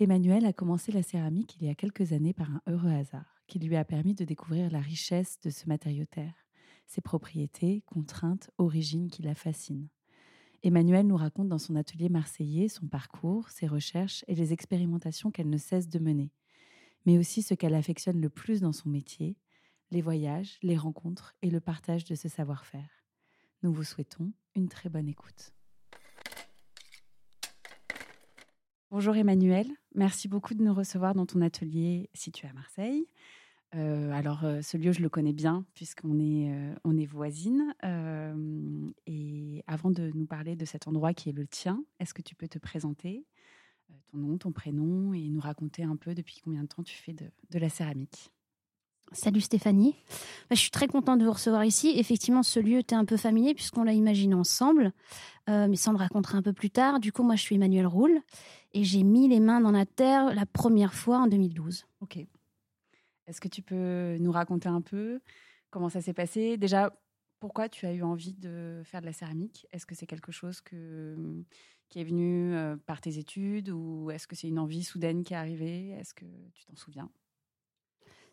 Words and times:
Emmanuel 0.00 0.46
a 0.46 0.52
commencé 0.52 0.92
la 0.92 1.02
céramique 1.02 1.56
il 1.56 1.66
y 1.66 1.70
a 1.70 1.74
quelques 1.74 2.12
années 2.12 2.32
par 2.32 2.48
un 2.52 2.62
heureux 2.68 2.92
hasard 2.92 3.42
qui 3.48 3.58
lui 3.58 3.74
a 3.74 3.84
permis 3.84 4.14
de 4.14 4.24
découvrir 4.24 4.70
la 4.70 4.78
richesse 4.78 5.40
de 5.40 5.50
ce 5.50 5.66
matériau 5.66 6.04
terre, 6.04 6.46
ses 6.86 7.00
propriétés, 7.00 7.82
contraintes, 7.84 8.48
origines 8.58 9.10
qui 9.10 9.22
la 9.22 9.34
fascinent. 9.34 9.88
Emmanuel 10.62 11.08
nous 11.08 11.16
raconte 11.16 11.48
dans 11.48 11.58
son 11.58 11.74
atelier 11.74 12.08
marseillais 12.08 12.68
son 12.68 12.86
parcours, 12.86 13.48
ses 13.50 13.66
recherches 13.66 14.24
et 14.28 14.36
les 14.36 14.52
expérimentations 14.52 15.32
qu'elle 15.32 15.50
ne 15.50 15.58
cesse 15.58 15.88
de 15.88 15.98
mener, 15.98 16.30
mais 17.04 17.18
aussi 17.18 17.42
ce 17.42 17.54
qu'elle 17.54 17.74
affectionne 17.74 18.20
le 18.20 18.30
plus 18.30 18.60
dans 18.60 18.72
son 18.72 18.90
métier, 18.90 19.36
les 19.90 20.00
voyages, 20.00 20.58
les 20.62 20.76
rencontres 20.76 21.34
et 21.42 21.50
le 21.50 21.58
partage 21.58 22.04
de 22.04 22.14
ce 22.14 22.28
savoir-faire. 22.28 23.04
Nous 23.64 23.72
vous 23.72 23.82
souhaitons 23.84 24.32
une 24.54 24.68
très 24.68 24.90
bonne 24.90 25.08
écoute. 25.08 25.57
Bonjour 28.90 29.14
Emmanuel, 29.16 29.66
merci 29.94 30.28
beaucoup 30.28 30.54
de 30.54 30.62
nous 30.62 30.72
recevoir 30.72 31.14
dans 31.14 31.26
ton 31.26 31.42
atelier 31.42 32.08
situé 32.14 32.48
à 32.48 32.54
Marseille. 32.54 33.06
Euh, 33.74 34.10
alors, 34.12 34.44
euh, 34.44 34.62
ce 34.62 34.78
lieu, 34.78 34.92
je 34.92 35.02
le 35.02 35.10
connais 35.10 35.34
bien 35.34 35.66
puisqu'on 35.74 36.18
est, 36.18 36.50
euh, 36.50 36.98
est 36.98 37.04
voisines. 37.04 37.74
et 39.06 39.62
avant 39.66 39.90
de 39.90 40.10
nous 40.14 40.24
parler 40.24 40.56
de 40.56 40.64
cet 40.64 40.88
endroit 40.88 41.12
qui 41.12 41.28
est 41.28 41.32
le 41.32 41.46
tien, 41.46 41.84
est-ce 42.00 42.14
que 42.14 42.22
tu 42.22 42.34
peux 42.34 42.48
te 42.48 42.58
présenter, 42.58 43.26
ton 44.10 44.16
nom, 44.16 44.38
ton 44.38 44.52
prénom, 44.52 45.12
et 45.12 45.28
nous 45.28 45.40
raconter 45.40 45.82
un 45.82 45.96
peu 45.96 46.14
depuis 46.14 46.40
combien 46.42 46.62
de 46.62 46.68
temps 46.68 46.82
tu 46.82 46.96
fais 46.96 47.12
de 47.12 47.58
la 47.58 47.68
céramique? 47.68 48.32
Salut 49.12 49.40
Stéphanie. 49.40 49.96
Bah, 50.50 50.54
je 50.54 50.60
suis 50.60 50.70
très 50.70 50.86
contente 50.86 51.18
de 51.18 51.24
vous 51.24 51.32
recevoir 51.32 51.64
ici. 51.64 51.94
Effectivement, 51.96 52.42
ce 52.42 52.60
lieu 52.60 52.78
était 52.78 52.94
un 52.94 53.06
peu 53.06 53.16
familier 53.16 53.54
puisqu'on 53.54 53.84
l'a 53.84 53.94
imaginé 53.94 54.34
ensemble, 54.34 54.92
euh, 55.48 55.66
mais 55.66 55.76
on 55.88 55.92
le 55.92 55.98
racontera 55.98 56.36
un 56.36 56.42
peu 56.42 56.52
plus 56.52 56.70
tard. 56.70 57.00
Du 57.00 57.10
coup, 57.10 57.22
moi, 57.22 57.34
je 57.34 57.42
suis 57.42 57.54
Emmanuel 57.54 57.86
Roule 57.86 58.20
et 58.74 58.84
j'ai 58.84 59.02
mis 59.02 59.28
les 59.28 59.40
mains 59.40 59.60
dans 59.60 59.70
la 59.70 59.86
terre 59.86 60.34
la 60.34 60.44
première 60.44 60.92
fois 60.92 61.20
en 61.20 61.26
2012. 61.26 61.86
Ok. 62.00 62.18
Est-ce 63.26 63.40
que 63.40 63.48
tu 63.48 63.62
peux 63.62 64.16
nous 64.20 64.32
raconter 64.32 64.68
un 64.68 64.82
peu 64.82 65.20
comment 65.70 65.88
ça 65.88 66.02
s'est 66.02 66.14
passé? 66.14 66.58
Déjà, 66.58 66.92
pourquoi 67.40 67.68
tu 67.68 67.86
as 67.86 67.94
eu 67.94 68.02
envie 68.02 68.34
de 68.34 68.82
faire 68.84 69.00
de 69.00 69.06
la 69.06 69.12
céramique? 69.12 69.66
Est-ce 69.72 69.86
que 69.86 69.94
c'est 69.94 70.06
quelque 70.06 70.32
chose 70.32 70.60
qui 70.60 72.00
est 72.00 72.04
venu 72.04 72.54
euh, 72.54 72.76
par 72.84 73.00
tes 73.00 73.18
études 73.18 73.70
ou 73.70 74.10
est-ce 74.10 74.26
que 74.26 74.36
c'est 74.36 74.48
une 74.48 74.58
envie 74.58 74.84
soudaine 74.84 75.24
qui 75.24 75.32
est 75.32 75.36
arrivée? 75.36 75.90
Est-ce 75.90 76.12
que 76.12 76.26
tu 76.52 76.66
t'en 76.66 76.76
souviens? 76.76 77.10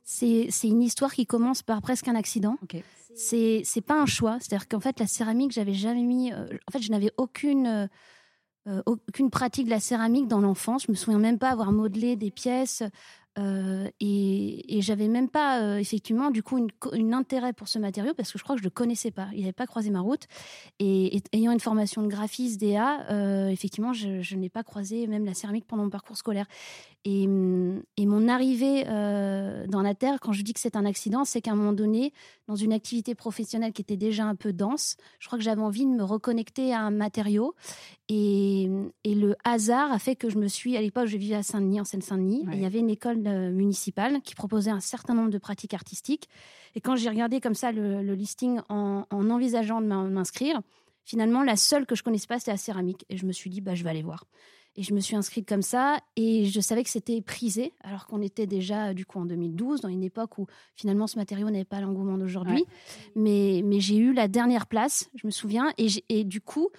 C'est 0.06 0.50
une 0.64 0.84
histoire 0.84 1.14
qui 1.14 1.26
commence 1.26 1.64
par 1.64 1.82
presque 1.82 2.08
un 2.08 2.16
accident. 2.16 2.58
Okay. 2.64 2.84
C'est 3.16 3.84
pas 3.86 4.00
un 4.00 4.06
choix. 4.06 4.38
C'est-à-dire 4.40 4.68
qu'en 4.68 4.80
fait, 4.80 5.00
la 5.00 5.08
céramique, 5.08 5.52
j'avais 5.52 5.74
jamais 5.74 6.04
mis. 6.04 6.32
Euh, 6.32 6.46
en 6.68 6.72
fait, 6.72 6.82
je 6.82 6.92
n'avais 6.92 7.12
aucune. 7.18 7.68
Euh, 7.68 7.88
euh, 8.68 8.82
aucune 8.88 9.30
pratique 9.30 9.66
de 9.66 9.70
la 9.70 9.80
céramique 9.80 10.28
dans 10.28 10.42
l'enfance. 10.42 10.86
Je 10.88 10.92
me 10.92 10.96
souviens 10.96 11.20
même 11.20 11.38
pas 11.38 11.52
avoir 11.52 11.72
modelé 11.72 12.16
des 12.16 12.32
pièces. 12.32 12.82
Euh, 13.38 13.90
et, 14.00 14.78
et 14.78 14.82
j'avais 14.82 15.10
même 15.10 15.28
pas 15.30 15.62
euh, 15.62 15.78
effectivement 15.78 16.32
du 16.32 16.42
coup 16.42 16.58
une, 16.94 17.14
intérêt 17.14 17.52
pour 17.52 17.68
ce 17.68 17.80
matériau 17.80 18.14
parce 18.14 18.32
que 18.32 18.38
je 18.38 18.44
crois 18.44 18.56
que 18.56 18.62
je 18.62 18.66
le 18.66 18.70
connaissais 18.70 19.12
pas. 19.12 19.28
Il 19.34 19.42
n'avait 19.42 19.54
pas 19.54 19.68
croisé 19.68 19.90
ma 19.90 20.02
route. 20.02 20.24
Et, 20.80 21.22
ayant 21.34 21.52
une 21.52 21.60
formation 21.60 22.02
de 22.02 22.08
graphiste 22.08 22.60
DA, 22.60 23.06
euh, 23.12 23.50
effectivement, 23.50 23.94
je, 23.94 24.36
n'ai 24.36 24.50
pas 24.50 24.64
croisé 24.64 25.08
même 25.08 25.26
la 25.26 25.34
céramique 25.34 25.66
pendant 25.66 25.84
mon 25.84 25.90
parcours 25.90 26.18
scolaire. 26.18 26.46
Et, 27.08 27.24
et 27.24 28.06
mon 28.08 28.28
arrivée 28.28 28.84
dans 28.86 29.84
la 29.84 29.94
terre, 29.94 30.20
quand 30.20 30.32
je 30.32 30.42
dis 30.42 30.54
que 30.54 30.60
c'est 30.60 30.76
un 30.76 30.86
accident, 30.86 31.24
c'est 31.24 31.40
qu'à 31.40 31.52
un 31.52 31.56
moment 31.56 31.74
donné, 31.74 32.14
dans 32.48 32.56
une 32.56 32.74
activité 32.74 33.14
professionnelle 33.14 33.74
qui 33.74 33.84
était 33.84 33.96
déjà 33.96 34.26
un 34.26 34.34
peu 34.34 34.54
dense, 34.54 34.98
je 35.20 35.28
crois 35.28 35.38
que 35.38 35.44
j'avais 35.44 35.62
envie 35.62 35.86
de 35.86 35.92
me 35.92 36.04
reconnecter 36.04 36.74
à 36.74 36.80
un 36.80 36.90
matériau. 36.90 37.54
Et, 38.08 38.70
le 39.06 39.36
hasard 39.44 39.92
a 39.92 40.00
fait 40.00 40.16
que 40.16 40.30
je 40.30 40.38
me 40.38 40.48
suis, 40.48 40.78
à 40.78 40.82
l'époque, 40.82 41.08
je 41.08 41.18
vivais 41.18 41.36
à 41.36 41.44
Saint-Denis, 41.44 41.82
en 41.82 41.86
Seine-Saint-Denis, 41.86 42.46
et 42.52 42.56
il 42.56 42.62
y 42.62 42.66
avait 42.66 42.80
une 42.80 42.90
école 42.90 43.26
euh, 43.26 43.52
municipale 43.52 44.22
qui 44.22 44.36
proposait 44.36 44.72
un 44.72 44.80
certain 44.80 45.14
nombre 45.16 45.32
de 45.32 45.38
pratiques 45.38 45.74
artistiques. 45.74 46.30
Et 46.76 46.82
quand 46.82 46.96
j'ai 46.96 47.10
regardé 47.10 47.42
comme 47.42 47.56
ça 47.56 47.72
le, 47.72 48.02
listing 48.14 48.60
en, 48.70 49.06
envisageant 49.12 49.82
de 49.82 49.88
m'inscrire, 49.88 50.62
finalement, 51.04 51.42
la 51.44 51.56
seule 51.56 51.86
que 51.86 51.96
je 51.96 52.04
connaissais 52.04 52.28
pas, 52.28 52.38
c'était 52.38 52.52
la 52.52 52.58
céramique. 52.58 53.06
Et 53.10 53.18
je 53.18 53.26
me 53.26 53.32
suis 53.32 53.50
dit, 53.50 53.62
bah, 53.62 53.74
je 53.74 53.84
vais 53.84 53.90
aller 53.90 54.04
voir. 54.04 54.26
Et 54.78 54.84
je 54.84 54.94
me 54.94 55.00
suis 55.00 55.16
inscrite 55.16 55.48
comme 55.48 55.62
ça, 55.62 56.00
et 56.18 56.46
je 56.46 56.60
savais 56.60 56.84
que 56.84 56.90
c'était 56.90 57.22
prisé, 57.22 57.72
alors 57.82 58.08
qu'on 58.08 58.22
était 58.22 58.46
déjà 58.46 58.94
du 58.94 59.06
coup 59.06 59.20
en 59.20 59.26
2012, 59.26 59.80
dans 59.80 59.88
une 59.88 60.04
époque 60.04 60.38
où 60.38 60.48
finalement 60.76 61.08
ce 61.08 61.18
matériau 61.18 61.50
n'avait 61.50 61.64
pas 61.64 61.80
l'engouement 61.80 62.18
d'aujourd'hui. 62.18 62.66
Mais, 63.16 63.62
mais 63.64 63.80
j'ai 63.80 63.96
eu 63.96 64.12
la 64.12 64.28
dernière 64.28 64.68
place, 64.68 65.10
je 65.16 65.26
me 65.26 65.32
souviens, 65.32 65.72
et, 65.78 65.88
et 66.10 66.26
du 66.26 66.42
coup, 66.42 66.72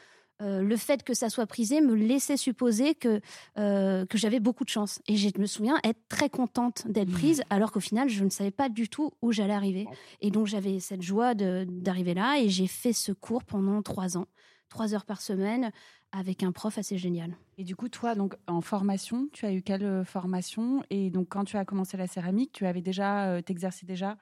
euh, 0.43 0.61
le 0.63 0.77
fait 0.77 1.03
que 1.03 1.15
ça 1.15 1.31
soit 1.31 1.47
prisé 1.47 1.81
me 1.81 1.95
laissait 1.95 2.37
supposer 2.37 2.95
que, 2.95 3.21
euh, 3.59 4.05
que 4.05 4.19
j'avais 4.19 4.41
beaucoup 4.41 4.65
de 4.65 4.69
chance. 4.69 5.01
Et 5.09 5.17
je 5.17 5.31
me 5.39 5.47
souviens 5.47 5.79
être 5.83 6.01
très 6.09 6.29
contente 6.29 6.87
d'être 6.87 7.09
mmh. 7.09 7.13
prise, 7.13 7.43
alors 7.49 7.73
qu'au 7.73 7.81
final, 7.81 8.09
je 8.09 8.23
ne 8.25 8.31
savais 8.31 8.51
pas 8.51 8.69
du 8.69 8.89
tout 8.89 9.13
où 9.23 9.33
j'allais 9.33 9.55
arriver. 9.55 9.87
Et 10.21 10.31
donc, 10.31 10.47
j'avais 10.47 10.79
cette 10.79 11.03
joie 11.03 11.35
d'arriver 11.35 12.15
là, 12.15 12.39
et 12.39 12.49
j'ai 12.49 12.67
fait 12.67 12.93
ce 12.93 13.13
cours 13.13 13.45
pendant 13.45 13.81
trois 13.83 14.19
ans, 14.19 14.27
trois 14.69 14.95
heures 14.95 15.07
par 15.07 15.23
semaine, 15.23 15.71
avec 16.13 16.43
un 16.43 16.53
prof 16.53 16.77
assez 16.77 16.99
génial. 16.99 17.37
Et 17.57 17.65
du 17.65 17.75
coup, 17.75 17.89
toi, 17.89 18.15
donc 18.15 18.37
en 18.47 18.61
formation, 18.61 19.29
tu 19.33 19.47
as 19.47 19.53
eu 19.53 19.63
quelle 19.63 19.85
euh, 19.85 20.05
formation? 20.05 20.83
Et 20.91 21.11
donc, 21.11 21.29
quand 21.31 21.45
tu 21.45 21.57
as 21.57 21.65
commencé 21.65 21.97
la 21.97 22.07
céramique, 22.07 22.53
tu 22.53 22.67
avais 22.67 22.83
déjà, 22.83 23.41
t'exerçais 23.43 23.87
déjà? 23.87 24.19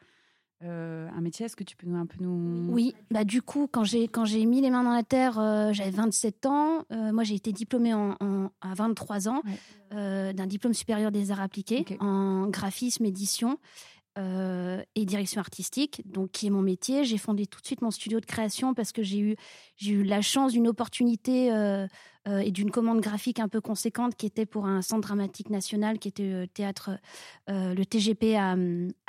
Euh, 0.62 1.08
un 1.14 1.20
métier. 1.20 1.46
Est-ce 1.46 1.56
que 1.56 1.64
tu 1.64 1.76
peux 1.76 1.86
nous 1.86 1.96
un 1.96 2.06
peu 2.06 2.16
nous 2.20 2.72
Oui, 2.72 2.94
bah 3.10 3.24
du 3.24 3.42
coup 3.42 3.68
quand 3.70 3.84
j'ai 3.84 4.08
quand 4.08 4.24
j'ai 4.24 4.46
mis 4.46 4.60
les 4.60 4.70
mains 4.70 4.84
dans 4.84 4.94
la 4.94 5.02
terre, 5.02 5.38
euh, 5.38 5.72
j'avais 5.72 5.90
27 5.90 6.46
ans. 6.46 6.84
Euh, 6.92 7.12
moi 7.12 7.24
j'ai 7.24 7.34
été 7.34 7.52
diplômée 7.52 7.92
en, 7.92 8.16
à 8.60 8.74
23 8.74 9.28
ans 9.28 9.42
d'un 9.90 10.46
diplôme 10.46 10.74
supérieur 10.74 11.12
des 11.12 11.30
arts 11.30 11.40
appliqués 11.40 11.84
en 12.00 12.48
graphisme, 12.48 13.04
édition. 13.04 13.58
et 14.16 15.04
direction 15.04 15.40
artistique, 15.40 16.02
donc 16.04 16.30
qui 16.30 16.46
est 16.46 16.50
mon 16.50 16.62
métier. 16.62 17.04
J'ai 17.04 17.18
fondé 17.18 17.46
tout 17.46 17.60
de 17.60 17.66
suite 17.66 17.82
mon 17.82 17.90
studio 17.90 18.20
de 18.20 18.26
création 18.26 18.74
parce 18.74 18.92
que 18.92 19.02
j'ai 19.02 19.18
eu 19.18 19.36
j'ai 19.76 19.92
eu 19.92 20.02
la 20.02 20.20
chance 20.20 20.52
d'une 20.52 20.66
opportunité 20.68 21.50
euh, 22.26 22.38
et 22.38 22.50
d'une 22.50 22.70
commande 22.70 23.00
graphique 23.00 23.38
un 23.38 23.48
peu 23.48 23.60
conséquente 23.60 24.14
qui 24.16 24.24
était 24.24 24.46
pour 24.46 24.66
un 24.66 24.80
centre 24.80 25.02
dramatique 25.02 25.50
national 25.50 25.98
qui 25.98 26.08
était 26.08 26.26
le 26.26 26.46
théâtre, 26.46 26.92
euh, 27.50 27.74
le 27.74 27.84
TGP 27.84 28.34
à, 28.36 28.56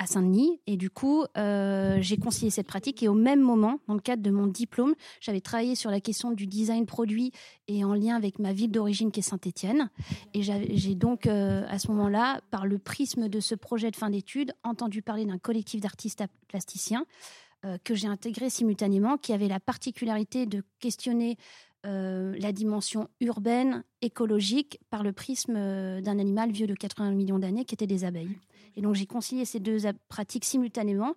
Saint-Denis. 0.04 0.60
Et 0.66 0.76
du 0.76 0.90
coup, 0.90 1.24
euh, 1.38 1.96
j'ai 2.00 2.18
concilié 2.18 2.50
cette 2.50 2.66
pratique. 2.66 3.02
Et 3.02 3.08
au 3.08 3.14
même 3.14 3.40
moment, 3.40 3.80
dans 3.88 3.94
le 3.94 4.00
cadre 4.00 4.22
de 4.22 4.30
mon 4.30 4.46
diplôme, 4.46 4.94
j'avais 5.20 5.40
travaillé 5.40 5.74
sur 5.74 5.90
la 5.90 6.00
question 6.00 6.30
du 6.30 6.46
design 6.46 6.84
produit 6.84 7.32
et 7.68 7.84
en 7.84 7.94
lien 7.94 8.16
avec 8.16 8.38
ma 8.38 8.52
ville 8.52 8.70
d'origine 8.70 9.10
qui 9.10 9.20
est 9.20 9.22
Saint-Étienne. 9.22 9.88
Et 10.34 10.42
j'ai 10.42 10.94
donc, 10.94 11.26
à 11.26 11.78
ce 11.78 11.88
moment-là, 11.88 12.40
par 12.50 12.66
le 12.66 12.78
prisme 12.78 13.28
de 13.28 13.40
ce 13.40 13.54
projet 13.54 13.90
de 13.90 13.96
fin 13.96 14.10
d'études, 14.10 14.52
entendu 14.62 15.00
parler 15.00 15.24
d'un 15.24 15.38
collectif 15.38 15.80
d'artistes 15.80 16.22
plasticiens 16.48 17.06
que 17.82 17.94
j'ai 17.94 18.06
intégré 18.06 18.48
simultanément, 18.48 19.16
qui 19.16 19.32
avait 19.32 19.48
la 19.48 19.58
particularité 19.58 20.46
de 20.46 20.62
questionner 20.78 21.36
euh, 21.86 22.34
la 22.38 22.52
dimension 22.52 23.08
urbaine, 23.20 23.84
écologique, 24.02 24.80
par 24.90 25.04
le 25.04 25.12
prisme 25.12 25.54
euh, 25.56 26.00
d'un 26.00 26.18
animal 26.18 26.50
vieux 26.50 26.66
de 26.66 26.74
80 26.74 27.12
millions 27.12 27.38
d'années 27.38 27.64
qui 27.64 27.74
était 27.74 27.86
des 27.86 28.04
abeilles. 28.04 28.36
Et 28.76 28.82
donc 28.82 28.94
j'ai 28.94 29.06
concilié 29.06 29.44
ces 29.44 29.60
deux 29.60 29.78
pratiques 30.08 30.44
simultanément 30.44 31.14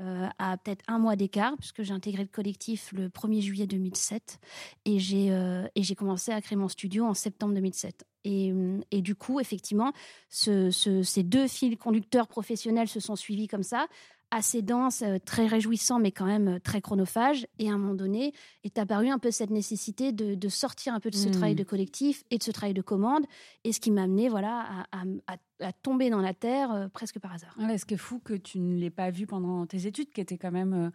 euh, 0.00 0.28
à 0.38 0.56
peut-être 0.58 0.84
un 0.86 0.98
mois 0.98 1.16
d'écart, 1.16 1.56
puisque 1.58 1.82
j'ai 1.82 1.92
intégré 1.92 2.22
le 2.22 2.28
collectif 2.28 2.92
le 2.92 3.08
1er 3.08 3.40
juillet 3.40 3.66
2007 3.66 4.38
et 4.84 4.98
j'ai 4.98 5.94
commencé 5.96 6.30
à 6.30 6.40
créer 6.40 6.56
mon 6.56 6.68
studio 6.68 7.04
en 7.04 7.14
septembre 7.14 7.54
2007. 7.54 8.04
Et, 8.24 8.52
et 8.92 9.02
du 9.02 9.16
coup, 9.16 9.40
effectivement, 9.40 9.92
ces 10.28 11.22
deux 11.24 11.48
fils 11.48 11.76
conducteurs 11.76 12.28
professionnels 12.28 12.88
se 12.88 13.00
sont 13.00 13.16
suivis 13.16 13.48
comme 13.48 13.64
ça, 13.64 13.88
assez 14.32 14.62
dense, 14.62 15.02
euh, 15.02 15.18
très 15.18 15.46
réjouissant, 15.46 16.00
mais 16.00 16.10
quand 16.10 16.24
même 16.24 16.48
euh, 16.48 16.58
très 16.58 16.80
chronophage. 16.80 17.46
Et 17.58 17.68
à 17.68 17.74
un 17.74 17.78
moment 17.78 17.94
donné, 17.94 18.32
est 18.64 18.78
apparue 18.78 19.10
un 19.10 19.18
peu 19.18 19.30
cette 19.30 19.50
nécessité 19.50 20.10
de, 20.10 20.48
sortir 20.48 20.94
un 20.94 21.00
peu 21.00 21.10
de 21.10 21.16
ce 21.16 21.28
travail 21.28 21.52
hmm. 21.52 21.58
de 21.58 21.64
collectif 21.64 22.24
et 22.30 22.38
de 22.38 22.42
ce 22.42 22.50
travail 22.50 22.74
de 22.74 22.82
commande. 22.82 23.24
Et 23.64 23.72
ce 23.72 23.80
qui 23.80 23.90
m'a 23.90 24.02
amené 24.02 24.28
voilà, 24.28 24.86
à, 24.90 25.72
tomber 25.82 26.10
dans 26.10 26.20
la 26.20 26.34
terre 26.34 26.72
euh, 26.72 26.88
presque 26.88 27.20
par 27.20 27.32
hasard. 27.32 27.54
Est-ce 27.70 27.86
que 27.86 27.96
fou 27.96 28.18
que 28.18 28.34
tu 28.34 28.58
ne 28.58 28.78
l'aies 28.78 28.90
pas 28.90 29.10
vu 29.10 29.26
pendant 29.26 29.66
tes 29.66 29.86
études, 29.86 30.10
qui 30.10 30.20
étaient 30.20 30.38
quand 30.38 30.50
même 30.50 30.90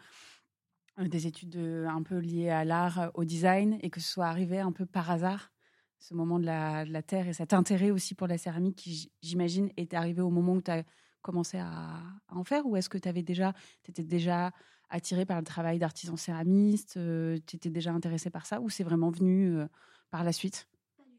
des 0.99 1.27
études 1.27 1.57
un 1.57 2.01
peu 2.01 2.17
liées 2.17 2.49
à 2.49 2.65
l'art, 2.65 3.11
au 3.13 3.23
design, 3.23 3.77
et 3.81 3.89
que 3.91 4.01
ce 4.01 4.09
soit 4.09 4.25
arrivé 4.25 4.59
un 4.59 4.71
peu 4.71 4.85
par 4.85 5.11
hasard, 5.11 5.51
ce 5.99 6.13
moment 6.13 6.39
de 6.39 6.45
la, 6.45 6.85
de 6.85 6.91
la 6.91 7.03
terre 7.03 7.27
et 7.27 7.33
cet 7.33 7.53
intérêt 7.53 7.91
aussi 7.91 8.15
pour 8.15 8.27
la 8.27 8.37
céramique 8.37 8.75
qui, 8.75 9.11
j'imagine, 9.21 9.69
est 9.77 9.93
arrivé 9.93 10.21
au 10.21 10.29
moment 10.29 10.53
où 10.53 10.61
tu 10.61 10.71
as 10.71 10.83
commencé 11.21 11.57
à, 11.57 11.99
en 12.29 12.43
faire 12.43 12.65
Ou 12.65 12.75
est-ce 12.75 12.89
que 12.89 12.97
tu 12.97 13.07
avais 13.07 13.23
déjà, 13.23 13.53
étais 13.87 14.03
déjà 14.03 14.51
attiré 14.89 15.25
par 15.25 15.37
le 15.39 15.45
travail 15.45 15.79
d'artisan 15.79 16.15
céramiste 16.15 16.99
Tu 17.45 17.55
étais 17.55 17.69
déjà 17.69 17.91
intéressé 17.91 18.29
par 18.29 18.45
ça 18.45 18.61
Ou 18.61 18.69
c'est 18.69 18.83
vraiment 18.83 19.09
venu 19.09 19.57
par 20.09 20.23
la 20.23 20.31
suite? 20.31 20.67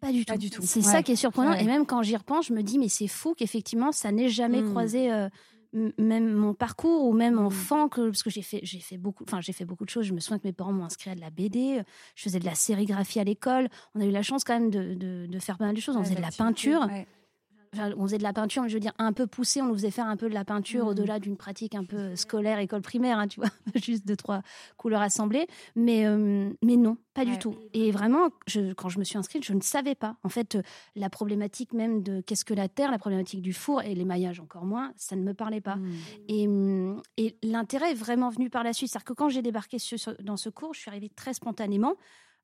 Pas 0.01 0.13
du 0.13 0.25
tout. 0.25 0.37
du 0.37 0.51
tout. 0.51 0.63
C'est 0.63 0.83
ça 0.83 1.03
qui 1.03 1.13
est 1.13 1.17
surprenant. 1.17 1.55
Et 1.55 1.65
même 1.65 1.85
quand 1.85 2.03
j'y 2.03 2.17
repense, 2.17 2.47
je 2.47 2.53
me 2.53 2.63
dis, 2.63 2.79
mais 2.79 2.89
c'est 2.89 3.09
fou 3.09 3.35
qu'effectivement, 3.37 3.91
ça 3.91 4.13
n'ait 4.13 4.29
jamais 4.29 4.63
mmh. 4.63 4.71
croisé 4.71 5.29
même 5.73 6.33
mon 6.33 6.55
parcours 6.55 7.05
ou 7.05 7.13
même 7.13 7.35
mmh. 7.35 7.47
enfant 7.47 7.89
que 7.89 8.09
parce 8.09 8.23
que 8.23 8.31
j'ai 8.31 8.43
fait 8.43 8.61
j'ai 8.63 8.81
fait 8.81 8.97
beaucoup 8.97 9.25
enfin 9.25 9.41
j'ai 9.41 9.53
fait 9.53 9.67
beaucoup 9.67 9.85
de 9.85 9.91
choses 9.91 10.07
je 10.07 10.15
me 10.15 10.21
souviens 10.21 10.39
que 10.39 10.47
mes 10.47 10.53
parents 10.53 10.73
m'ont 10.73 10.85
inscrit 10.85 11.11
à 11.11 11.15
de 11.15 11.21
la 11.21 11.31
BD 11.31 11.83
je 12.15 12.23
faisais 12.23 12.39
de 12.39 12.47
la 12.47 12.55
sérigraphie 12.55 13.21
à 13.21 13.25
l'école 13.25 13.69
on 13.95 14.01
a 14.01 14.07
eu 14.07 14.11
la 14.11 14.23
chance 14.23 14.45
quand 14.45 14.59
même 14.59 14.71
de, 14.71 15.27
de, 15.27 15.39
faire 15.39 15.59
pas 15.59 15.67
mal 15.67 15.75
de 15.75 15.81
choses 15.81 15.97
on 15.97 16.03
faisait 16.03 16.15
de 16.15 16.23
la 16.23 16.31
peinture 16.31 16.89
on 17.97 18.03
faisait 18.03 18.19
de 18.19 18.23
la 18.23 18.33
peinture, 18.33 18.63
mais 18.63 18.69
je 18.69 18.75
veux 18.75 18.81
dire 18.81 18.93
un 18.99 19.13
peu 19.13 19.27
poussée. 19.27 19.61
On 19.61 19.67
nous 19.67 19.75
faisait 19.75 19.91
faire 19.91 20.07
un 20.07 20.17
peu 20.17 20.29
de 20.29 20.35
la 20.35 20.45
peinture 20.45 20.85
mmh. 20.85 20.89
au-delà 20.89 21.19
d'une 21.19 21.37
pratique 21.37 21.75
un 21.75 21.85
peu 21.85 22.17
scolaire, 22.17 22.59
école 22.59 22.83
primaire, 22.83 23.19
hein, 23.19 23.29
tu 23.29 23.41
vois, 23.41 23.51
juste 23.75 24.07
deux 24.07 24.17
trois 24.17 24.43
couleurs 24.77 25.03
assemblées. 25.03 25.47
Mais 25.77 26.07
euh, 26.07 26.51
mais 26.63 26.77
non, 26.77 26.97
pas 27.15 27.25
du 27.25 27.39
tout. 27.39 27.57
Et 27.73 27.91
vraiment, 27.91 28.31
je, 28.47 28.73
quand 28.73 28.89
je 28.89 28.99
me 28.99 29.05
suis 29.05 29.19
inscrite, 29.19 29.45
je 29.45 29.53
ne 29.53 29.61
savais 29.61 29.95
pas. 29.95 30.17
En 30.23 30.29
fait, 30.29 30.57
euh, 30.57 30.63
la 30.97 31.11
problématique 31.11 31.73
même 31.73 32.03
de 32.03 32.21
qu'est-ce 32.21 32.45
que 32.45 32.55
la 32.55 32.69
terre, 32.69 32.91
la 32.91 32.99
problématique 32.99 33.43
du 33.43 33.53
four 33.53 33.83
et 33.83 33.95
les 33.95 34.05
maillages 34.05 34.41
encore 34.41 34.65
moins, 34.65 34.93
ça 34.97 35.17
ne 35.17 35.23
me 35.23 35.35
parlait 35.35 35.61
pas. 35.61 35.77
Mmh. 35.77 35.93
Et, 36.29 36.47
mmh, 36.47 37.03
et 37.17 37.37
l'intérêt 37.43 37.93
est 37.93 37.95
vraiment 37.95 38.31
venu 38.31 38.51
par 38.51 38.65
la 38.65 38.73
suite. 38.73 38.91
C'est-à-dire 38.91 39.05
que 39.05 39.13
quand 39.13 39.29
j'ai 39.29 39.43
débarqué 39.43 39.79
dans 40.21 40.37
ce 40.37 40.49
cours, 40.49 40.75
je 40.75 40.81
suis 40.81 40.91
arrivée 40.91 41.11
très 41.11 41.35
spontanément 41.35 41.95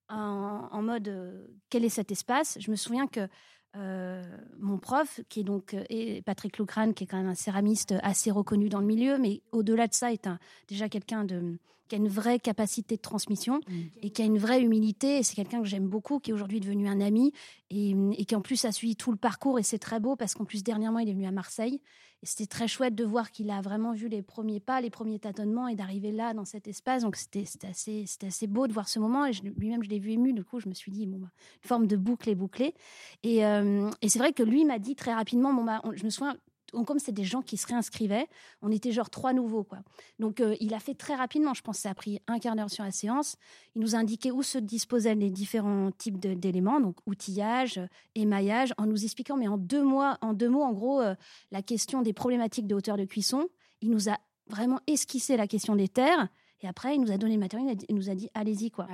en, 0.09 0.83
mode 0.83 1.09
euh, 1.09 1.47
quel 1.71 1.85
est 1.85 1.89
cet 1.89 2.13
espace? 2.13 2.59
Je 2.61 2.71
me 2.71 2.77
souviens 2.77 3.07
que 3.07 3.29
euh, 3.77 4.23
mon 4.59 4.79
prof, 4.79 5.21
qui 5.29 5.41
est 5.41 5.45
donc 5.45 5.77
et 5.91 6.23
Patrick 6.23 6.59
Lucrane, 6.59 6.95
qui 6.95 7.05
est 7.05 7.07
quand 7.07 7.17
même 7.17 7.29
un 7.29 7.35
céramiste 7.35 7.95
assez 8.03 8.31
reconnu 8.31 8.69
dans 8.69 8.81
le 8.81 8.87
milieu, 8.87 9.19
mais 9.19 9.43
au-delà 9.53 9.87
de 9.89 9.95
ça, 9.95 10.13
est 10.13 10.27
un, 10.27 10.39
déjà 10.69 10.89
quelqu'un 10.89 11.25
de 11.25 11.59
qui 11.89 11.97
a 11.97 11.99
une 11.99 12.09
vraie 12.09 12.39
capacité 12.39 12.97
de 12.97 13.03
transmission 13.03 13.61
mm. 13.69 13.81
et 14.03 14.11
qui 14.11 14.23
a 14.23 14.25
une 14.25 14.39
vraie 14.39 14.63
humilité. 14.63 15.19
Et 15.19 15.23
c'est 15.23 15.35
quelqu'un 15.35 15.61
que 15.61 15.69
j'aime 15.69 15.87
beaucoup, 15.87 16.19
qui 16.19 16.31
est 16.31 16.35
aujourd'hui 16.35 16.61
devenu 16.61 16.89
un 16.89 17.01
ami 17.01 17.33
et, 17.71 17.95
et, 18.17 18.25
qui 18.25 18.35
en 18.35 18.41
plus 18.41 18.65
a 18.65 18.73
suivi 18.73 18.97
tout 18.97 19.11
le 19.11 19.19
parcours. 19.19 19.59
Et 19.59 19.63
c'est 19.63 19.79
très 19.79 20.01
beau 20.01 20.17
parce 20.17 20.35
qu'en 20.35 20.45
plus 20.45 20.63
dernièrement, 20.63 20.99
il 20.99 21.09
est 21.09 21.13
venu 21.13 21.27
à 21.27 21.33
Marseille. 21.33 21.81
C'était 22.25 22.47
très 22.47 22.69
chouette 22.69 22.95
de 22.95 23.05
voir 23.05 23.31
qu'il 23.31 23.51
a 23.51 23.61
vraiment 23.61 23.93
vu 23.93 24.09
les 24.09 24.23
premiers 24.23 24.61
pas, 24.61 24.81
les 24.81 24.91
premiers 24.91 25.19
tâtonnements 25.19 25.69
et 25.69 25.75
d'arriver 25.75 26.13
là 26.13 26.35
dans 26.35 26.45
cet 26.45 26.67
espace. 26.69 27.03
Donc 27.03 27.17
c'était 27.17 27.45
assez, 27.67 28.05
assez 28.27 28.47
beau 28.47 28.67
de 28.67 28.73
voir 28.73 28.89
ce 28.89 28.99
moment. 28.99 29.27
Et 29.27 29.33
lui-même, 29.57 29.83
je 29.83 29.91
l'ai 29.91 29.99
vu 29.99 30.13
ému. 30.13 30.33
Du 30.33 30.45
coup, 30.45 30.61
je 30.61 30.69
me 30.69 30.75
suis 30.75 30.91
dit, 30.91 31.07
bon, 31.07 31.19
bah, 31.19 31.31
une 31.63 31.69
forme 31.69 31.87
de 31.87 31.97
boucle 31.97 32.29
et 32.29 32.35
bouclée. 32.35 32.75
Et, 33.23 33.45
euh, 33.45 33.91
et 34.03 34.09
c'est 34.09 34.19
vrai 34.19 34.33
que 34.33 34.43
lui 34.43 34.65
m'a 34.65 34.79
dit 34.79 34.97
très 34.97 35.15
rapidement, 35.15 35.53
bon, 35.53 35.65
bah, 35.65 35.83
je 35.95 36.05
me 36.05 36.11
souviens, 36.11 36.37
comme 36.83 36.99
c'est 36.99 37.13
des 37.13 37.23
gens 37.25 37.43
qui 37.43 37.57
se 37.57 37.67
réinscrivaient, 37.67 38.27
on 38.63 38.73
était 38.73 38.91
genre 38.91 39.11
trois 39.11 39.33
nouveaux. 39.33 39.63
quoi. 39.63 39.79
Donc 40.19 40.41
euh, 40.41 40.57
il 40.61 40.75
a 40.75 40.81
fait 40.81 40.95
très 40.95 41.15
rapidement, 41.15 41.55
je 41.55 41.63
pense 41.63 41.77
que 41.77 41.83
ça 41.83 41.91
a 41.91 41.95
pris 41.95 42.21
un 42.27 42.39
quart 42.41 42.57
d'heure 42.57 42.71
sur 42.71 42.83
la 42.83 42.91
séance. 42.91 43.37
Il 43.77 43.83
nous 43.83 43.95
a 43.95 43.99
indiqué 43.99 44.33
où 44.33 44.43
se 44.43 44.59
disposaient 44.59 45.15
les 45.15 45.31
différents 45.31 45.93
types 45.93 46.19
d'éléments, 46.19 46.81
donc 46.81 46.97
outillage, 47.07 47.81
émaillage, 48.15 48.75
en 48.79 48.87
nous 48.87 49.05
expliquant, 49.05 49.37
mais 49.37 49.47
en 49.47 49.59
deux, 49.59 49.85
mois, 49.85 50.19
en 50.23 50.33
deux 50.33 50.49
mots, 50.49 50.63
en 50.63 50.73
gros, 50.73 51.01
euh, 51.01 51.15
la 51.53 51.63
question 51.63 52.03
des 52.03 52.13
problématiques 52.13 52.67
de 52.67 52.75
hauteur 52.75 52.97
de 52.97 53.05
cuisson. 53.05 53.49
Il 53.81 53.91
nous 53.91 54.09
a 54.09 54.19
vraiment 54.49 54.81
esquissé 54.87 55.37
la 55.37 55.47
question 55.47 55.77
des 55.77 55.89
terres. 55.89 56.29
Et 56.63 56.67
après, 56.67 56.95
il 56.95 57.01
nous 57.03 57.13
a 57.13 57.19
donné 57.19 57.35
le 57.35 57.41
matériel, 57.41 57.77
il 57.89 57.95
nous 57.95 58.09
a 58.09 58.15
dit 58.15 58.31
allez-y 58.33 58.71
quoi. 58.71 58.87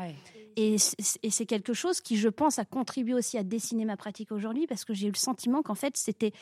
Et 0.57 0.77
c'est 0.79 1.47
quelque 1.47 1.73
chose 1.73 2.01
qui, 2.01 2.17
je 2.17 2.29
pense, 2.29 2.59
a 2.59 2.65
contribué 2.65 3.15
aussi 3.15 3.39
à 3.39 3.45
dessiner 3.45 3.85
ma 3.85 3.97
pratique 3.97 4.33
aujourd'hui 4.33 4.67
parce 4.67 4.85
que 4.85 4.93
j'ai 4.93 5.07
eu 5.07 5.13
le 5.13 5.17
sentiment 5.17 5.63
qu'en 5.63 5.77
fait, 5.77 5.97
c'était 5.97 6.33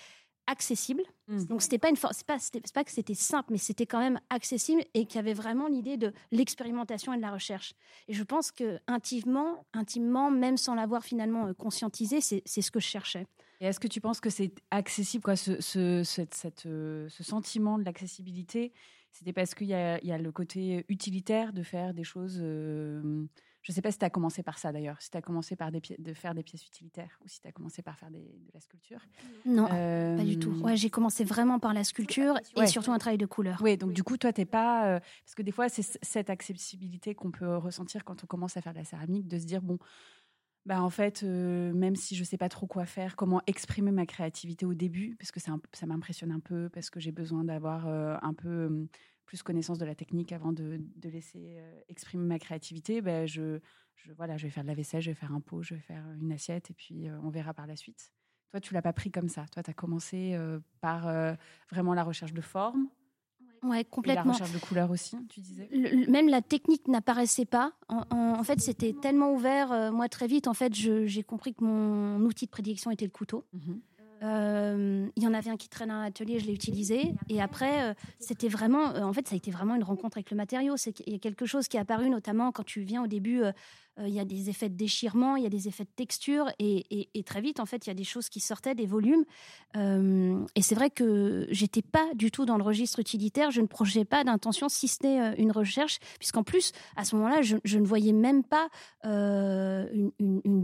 accessible. 0.49 1.03
Mmh. 1.29 1.45
Donc 1.45 1.63
c'était 1.63 1.79
pas 1.79 1.91
une 1.91 1.97
c'est 1.97 2.27
pas 2.27 2.39
pas 2.75 2.85
que 2.85 2.91
c'était 2.91 3.15
simple, 3.15 3.53
mais 3.53 3.59
c'était 3.59 3.87
quand 3.87 4.01
même 4.01 4.19
accessible 4.31 4.83
et 4.95 5.05
qu'il 5.05 5.17
y 5.17 5.19
avait 5.19 5.35
vraiment 5.35 5.69
l'idée 5.69 5.97
de 5.97 6.13
l'expérimentation 6.33 7.13
et 7.13 7.17
de 7.17 7.23
la 7.23 7.31
recherche. 7.31 7.75
Et 8.09 8.15
je 8.15 8.25
pense 8.25 8.51
que 8.51 8.81
intimement, 8.87 9.67
intimement, 9.75 10.31
même 10.31 10.57
sans 10.57 10.75
l'avoir 10.75 11.05
finalement 11.05 11.47
euh, 11.47 11.53
conscientisé, 11.53 12.21
c'est 12.21 12.43
ce 12.47 12.71
que 12.71 12.81
je 12.81 12.87
cherchais. 12.87 13.27
Et 13.61 13.67
est-ce 13.67 13.81
que 13.81 13.89
tu 13.89 14.01
penses 14.01 14.21
que 14.21 14.31
c'est 14.31 14.53
accessible, 14.71 15.23
quoi, 15.23 15.37
ce, 15.37 15.61
ce, 15.61 16.03
cette, 16.05 16.67
euh, 16.67 17.09
ce 17.09 17.23
sentiment 17.23 17.79
de 17.79 17.85
l'accessibilité? 17.85 18.73
C'était 19.13 19.33
parce 19.33 19.55
qu'il 19.55 19.67
y 19.67 19.75
a, 19.75 20.03
y 20.05 20.13
a, 20.13 20.19
le 20.19 20.33
côté 20.33 20.85
utilitaire 20.89 21.53
de 21.53 21.63
faire 21.63 21.93
des 21.93 22.05
choses. 22.05 22.39
Euh, 22.41 23.27
je 23.69 23.73
ne 23.73 23.75
sais 23.75 23.83
pas 23.83 23.93
si 23.93 23.99
tu 23.99 24.05
as 24.07 24.09
commencé 24.09 24.43
par 24.43 24.57
ça 24.59 24.73
d'ailleurs, 24.73 24.97
si 24.99 25.11
tu 25.11 25.19
as 25.19 25.21
commencé 25.21 25.55
par 25.55 25.71
des 25.71 25.83
de 25.99 26.15
faire 26.15 26.35
des 26.35 26.43
pièces 26.43 26.67
utilitaires 26.67 27.19
ou 27.23 27.29
si 27.29 27.39
tu 27.39 27.49
as 27.49 27.53
commencé 27.53 27.83
par 27.83 27.99
faire 27.99 28.11
de 28.11 28.19
la 28.55 28.61
sculpture. 28.61 29.01
Non, 29.45 29.67
pas 29.67 30.25
du 30.25 30.39
tout. 30.39 30.53
Ouais, 30.63 30.75
j'ai 30.75 30.89
commencé 30.89 31.23
vraiment 31.23 31.59
par 31.59 31.75
la 31.75 31.85
sculpture 31.85 32.35
et 32.57 32.67
surtout 32.67 32.93
un 32.93 32.99
travail 32.99 33.19
de 33.19 33.27
couleur. 33.27 33.59
Oui, 33.63 33.77
donc 33.77 33.93
du 33.93 34.03
coup, 34.03 34.17
toi, 34.17 34.33
tu 34.33 34.41
n'es 34.41 34.47
pas. 34.47 34.87
Euh, 34.87 35.01
parce 35.25 35.35
que 35.35 35.43
des 35.43 35.53
fois, 35.53 35.69
c'est 35.69 35.83
cette 36.03 36.31
accessibilité 36.31 37.15
qu'on 37.15 37.31
peut 37.31 37.59
ressentir 37.59 38.07
quand 38.07 38.25
on 38.25 38.27
commence 38.27 38.57
à 38.57 38.63
faire 38.63 38.73
de 38.73 38.79
la 38.79 38.85
céramique, 38.85 39.29
de 39.29 39.39
se 39.39 39.45
dire, 39.45 39.61
bon, 39.61 39.79
bah 40.65 40.83
en 40.83 40.91
fait, 40.91 41.23
euh, 41.23 41.75
même 41.75 41.95
si 41.95 42.15
je 42.15 42.21
ne 42.21 42.25
sais 42.25 42.39
pas 42.39 42.49
trop 42.49 42.67
quoi 42.67 42.87
faire, 42.87 43.17
comment 43.17 43.43
exprimer 43.47 43.91
ma 43.91 44.07
créativité 44.07 44.65
au 44.65 44.73
début, 44.73 45.15
parce 45.17 45.31
que 45.31 45.41
ça 45.41 45.87
m'impressionne 45.87 46.33
un 46.33 46.41
peu, 46.41 46.71
parce 46.71 46.89
que 46.89 47.01
j'ai 47.01 47.13
besoin 47.13 47.45
d'avoir 47.45 47.87
euh, 47.87 48.17
un 48.23 48.33
peu 48.33 48.89
plus 49.29 49.43
connaissance 49.43 49.77
de 49.77 49.85
la 49.85 49.95
technique 49.95 50.33
avant 50.33 50.53
de, 50.53 50.81
laisser 51.05 51.57
euh, 51.59 51.81
exprimer 51.91 52.25
ma 52.25 52.39
créativité, 52.39 53.03
ben 53.03 53.27
je, 53.27 53.59
je, 53.95 54.11
voilà, 54.15 54.39
je 54.39 54.47
vais 54.47 54.51
faire 54.51 54.63
de 54.63 54.69
la 54.69 54.75
vaisselle, 54.75 55.03
je 55.03 55.11
vais 55.11 55.15
faire 55.15 55.35
un 55.35 55.41
pot, 55.41 55.63
je 55.63 55.75
vais 55.75 55.81
faire 55.81 56.03
une 56.19 56.33
assiette 56.33 56.71
et 56.71 56.75
puis 56.75 57.09
euh, 57.09 57.21
on 57.23 57.29
verra 57.29 57.53
par 57.53 57.67
la 57.67 57.77
suite. 57.77 58.11
Toi, 58.51 58.61
tu 58.61 58.73
l'as 58.73 58.81
pas 58.81 58.95
pris 58.95 59.11
comme 59.11 59.29
ça. 59.29 59.45
Toi, 59.53 59.63
tu 59.63 59.69
as 59.69 59.75
commencé 59.75 60.33
euh, 60.33 60.61
par 60.81 61.15
vraiment 61.71 61.93
la 61.93 62.05
recherche 62.05 62.33
de 62.33 62.41
forme. 62.41 62.89
Ouais, 63.63 63.85
complètement. 63.85 64.23
Et 64.23 64.27
la 64.29 64.33
recherche 64.33 64.53
de 64.53 64.59
couleur 64.59 64.91
aussi, 64.91 65.19
tu 65.29 65.41
disais. 65.41 65.69
même 66.09 66.31
la 66.31 66.41
technique 66.41 66.89
n'apparaissait 66.89 67.45
pas. 67.45 67.75
En, 67.89 68.43
fait, 68.45 68.63
c'était 68.63 68.95
tellement 68.95 69.35
ouvert. 69.35 69.93
moi, 69.93 70.09
très 70.09 70.27
vite, 70.27 70.49
en 70.49 70.55
fait, 70.55 70.75
j'ai 70.75 71.23
compris 71.23 71.55
que 71.55 71.63
mon 71.63 72.21
outil 72.21 72.47
de 72.47 72.51
prédilection 72.51 72.91
était 72.91 73.05
le 73.05 73.11
couteau. 73.11 73.45
Mhm. 73.53 73.83
Il 74.21 75.23
y 75.23 75.27
en 75.27 75.35
avait 75.35 75.51
un 75.51 75.57
qui 75.57 75.69
traîne 75.69 75.91
à 75.91 76.03
l'atelier, 76.03 76.39
je 76.39 76.47
l'ai 76.47 76.53
utilisé. 76.53 77.15
Et 77.29 77.41
après, 77.41 77.91
euh, 77.91 77.95
c'était 78.19 78.49
vraiment, 78.49 78.95
euh, 78.95 79.03
en 79.03 79.13
fait, 79.13 79.29
ça 79.29 79.35
a 79.35 79.37
été 79.37 79.51
vraiment 79.51 79.75
une 79.75 79.85
rencontre 79.85 80.17
avec 80.17 80.31
le 80.31 80.37
matériau. 80.37 80.77
C'est 80.77 80.99
y 81.07 81.15
a 81.15 81.19
quelque 81.19 81.47
chose 81.47 81.69
qui 81.69 81.77
est 81.77 81.81
apparu, 81.81 82.11
notamment 82.11 82.53
quand 82.53 82.65
tu 82.65 82.81
viens 82.81 83.03
au 83.05 83.07
début 83.07 83.43
euh, 83.43 83.53
il 84.07 84.15
y 84.15 84.21
a 84.21 84.25
des 84.25 84.51
effets 84.51 84.69
de 84.69 84.77
déchirement, 84.77 85.37
il 85.37 85.43
y 85.43 85.47
a 85.47 85.51
des 85.51 85.69
effets 85.69 85.85
de 85.85 85.91
texture, 85.95 86.47
et, 86.59 87.09
très 87.25 87.41
vite, 87.41 87.61
en 87.61 87.67
fait, 87.67 87.87
il 87.87 87.89
y 87.89 87.91
a 87.91 87.95
des 87.95 88.05
choses 88.05 88.29
qui 88.29 88.41
sortaient, 88.41 88.75
des 88.75 88.87
volumes. 88.87 89.25
Euh, 89.77 90.45
et 90.55 90.63
c'est 90.63 90.75
vrai 90.75 90.91
que 90.91 91.47
j'étais 91.51 91.83
pas 91.83 92.07
du 92.15 92.31
tout 92.31 92.45
dans 92.45 92.57
le 92.57 92.63
registre 92.63 92.99
utilitaire, 93.01 93.51
je 93.51 93.61
ne 93.61 93.67
projetais 93.67 94.05
pas 94.05 94.25
d'intention, 94.25 94.69
si 94.69 94.89
ce 94.89 95.03
n'est 95.03 95.21
euh, 95.21 95.35
une 95.37 95.53
recherche, 95.53 95.99
puisqu'en 96.19 96.43
plus, 96.43 96.73
à 96.97 97.05
ce 97.05 97.17
moment-là, 97.17 97.43
je, 97.43 97.79
ne 97.79 97.87
voyais 97.87 98.13
même 98.13 98.45
pas 98.45 98.69
une, 99.05 100.13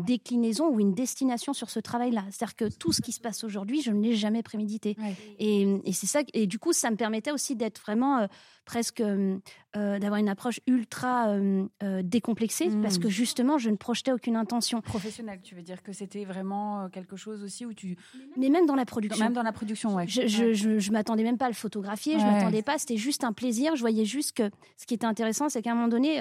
déclinaison 0.05 0.69
ou 0.69 0.81
une 0.81 0.95
destination 0.95 1.53
sur 1.53 1.71
ce 1.71 1.81
travail-là. 1.81 2.25
C'est-à-dire 2.31 2.57
que 2.57 2.76
tout 2.76 2.93
ce 2.93 3.00
qui 3.00 3.12
se 3.12 3.21
passe 3.21 3.45
aujourd'hui, 3.45 3.83
je 3.83 3.91
ne 3.91 4.03
l'ai 4.03 4.17
jamais 4.17 4.43
prémédité. 4.43 4.97
Et, 5.38 5.81
c'est 5.93 6.07
ça, 6.07 6.21
et 6.33 6.47
du 6.47 6.59
coup, 6.59 6.73
ça 6.73 6.91
me 6.91 6.97
permettait 6.97 7.33
aussi 7.33 7.57
d'être 7.57 7.81
vraiment 7.81 8.29
presque 8.64 9.00
euh, 9.00 9.38
euh, 9.76 9.99
d'avoir 9.99 10.21
une 10.21 10.28
approche 10.28 10.61
ultra 10.66 11.28
euh, 11.28 11.66
décomplexée 12.02 12.69
parce 12.83 12.99
que 12.99 13.09
justement 13.09 13.59
je 13.59 13.71
ne 13.71 13.76
projetais 13.76 14.12
aucune 14.12 14.37
intention 14.37 14.81
professionnelle. 14.81 15.40
Tu 15.43 15.54
veux 15.54 15.62
dire 15.62 15.83
que 15.83 15.93
c'était 15.93 16.25
vraiment 16.25 16.88
quelque 16.90 17.16
chose 17.16 17.43
aussi 17.43 17.66
où 17.66 17.73
tu 17.73 17.97
mais 18.37 18.49
même 18.49 18.66
dans 18.66 18.75
la 18.75 18.85
production 18.85 19.25
même 19.25 19.35
dans 19.35 19.43
la 19.43 19.52
production 19.52 19.95
ouais. 19.95 20.07
Je, 20.07 20.26
je, 20.26 20.78
je, 20.78 20.93
m'attendais 20.93 21.23
même 21.23 21.38
pas 21.38 21.47
à 21.47 21.50
le 21.50 21.54
photographier, 21.54 22.19
je 22.19 22.25
m'attendais 22.25 22.62
pas. 22.62 22.78
C'était 22.78 22.97
juste 22.97 23.25
un 23.25 23.33
plaisir. 23.33 23.76
Je 23.76 23.81
voyais 23.81 24.04
juste 24.04 24.33
que 24.33 24.50
ce 24.76 24.87
qui 24.87 24.95
était 24.95 25.07
intéressant, 25.07 25.49
c'est 25.49 25.62
qu'à 25.62 25.73
un 25.73 25.75
moment 25.75 25.88
donné, 25.88 26.21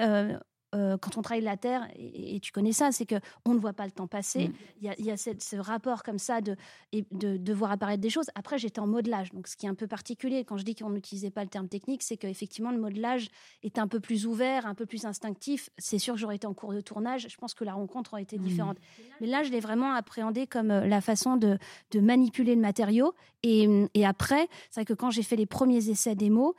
euh, 0.74 0.96
quand 0.98 1.16
on 1.16 1.22
travaille 1.22 1.42
la 1.42 1.56
terre, 1.56 1.88
et, 1.96 2.40
tu 2.40 2.52
connais 2.52 2.72
ça, 2.72 2.90
c'est 2.92 3.06
que 3.06 3.16
on 3.44 3.54
ne 3.54 3.58
voit 3.58 3.72
pas 3.72 3.84
le 3.84 3.92
temps 3.92 4.06
passer. 4.06 4.48
Mm. 4.48 4.54
Il 4.98 5.04
y 5.04 5.10
a, 5.10 5.16
ce 5.16 5.56
rapport 5.56 6.02
comme 6.02 6.18
ça 6.18 6.40
de, 6.40 6.56
de, 6.92 7.52
voir 7.52 7.70
apparaître 7.70 8.00
des 8.00 8.10
choses. 8.10 8.26
Après, 8.34 8.58
j'étais 8.58 8.80
en 8.80 8.86
modelage, 8.86 9.32
donc 9.32 9.46
ce 9.46 9.56
qui 9.56 9.66
est 9.66 9.68
un 9.68 9.74
peu 9.74 9.86
particulier 9.86 10.44
quand 10.44 10.56
je 10.56 10.64
dis 10.64 10.74
qu'on 10.74 10.90
n'utilisait 10.90 11.30
pas 11.30 11.42
le 11.42 11.48
terme 11.48 11.68
technique, 11.68 12.02
c'est 12.02 12.16
qu'effectivement 12.16 12.70
le 12.70 12.78
modelage 12.78 13.28
est 13.62 13.78
un 13.78 13.86
peu 13.86 14.00
plus 14.00 14.26
ouvert, 14.26 14.66
un 14.66 14.74
peu 14.74 14.86
plus 14.86 15.04
instinctif. 15.06 15.70
C'est 15.78 15.98
sûr 15.98 16.14
que 16.14 16.20
j'aurais 16.20 16.36
été 16.36 16.46
en 16.46 16.54
cours 16.54 16.74
de 16.74 16.80
tournage, 16.80 17.28
je 17.28 17.36
pense 17.36 17.54
que 17.54 17.64
la 17.64 17.74
rencontre 17.74 18.14
aurait 18.14 18.22
été 18.22 18.38
mm. 18.38 18.42
différente. 18.42 18.76
Mais 19.20 19.26
là, 19.26 19.42
je 19.42 19.50
l'ai 19.50 19.60
vraiment 19.60 19.92
appréhendé 19.92 20.46
comme 20.46 20.70
euh, 20.70 20.86
la 20.86 21.00
façon 21.00 21.36
de, 21.36 21.58
manipuler 21.94 22.54
le 22.54 22.60
matériau. 22.60 23.14
Et, 23.44 23.68
et 23.94 24.04
après, 24.04 24.48
c'est 24.70 24.80
vrai 24.80 24.84
que 24.84 24.94
quand 24.94 25.10
j'ai 25.10 25.22
fait 25.22 25.36
les 25.36 25.46
premiers 25.46 25.88
essais 25.88 26.14
démo, 26.14 26.54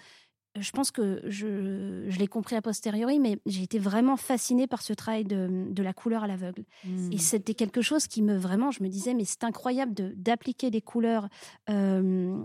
je 0.58 0.72
pense 0.72 0.92
que 0.92 1.22
je, 1.26 2.06
je 2.08 2.20
l'ai 2.20 2.28
compris 2.28 2.56
a 2.56 2.62
posteriori, 2.62 3.20
mais 3.20 3.40
j'ai 3.46 3.64
été 3.64 3.80
vraiment 3.80 4.18
fascinée 4.18 4.68
par 4.68 4.82
ce 4.82 4.94
travail 4.94 5.26
de, 5.26 5.66
de 5.70 5.84
la 5.84 5.94
couleur 5.94 6.24
à 6.24 6.28
l'aveugle. 6.28 6.64
Hmm. 6.86 7.12
Et 7.12 7.18
c'était 7.18 7.54
quelque 7.54 7.82
chose 7.82 8.08
qui 8.08 8.22
me 8.22 8.38
vraiment, 8.38 8.72
je 8.72 8.82
me 8.82 8.88
disais, 8.88 9.14
mais 9.14 9.26
c'est 9.26 9.44
incroyable 9.44 9.94
d'appliquer 10.16 10.72
des 10.72 10.82
couleurs 10.82 11.28
euh, 11.70 12.44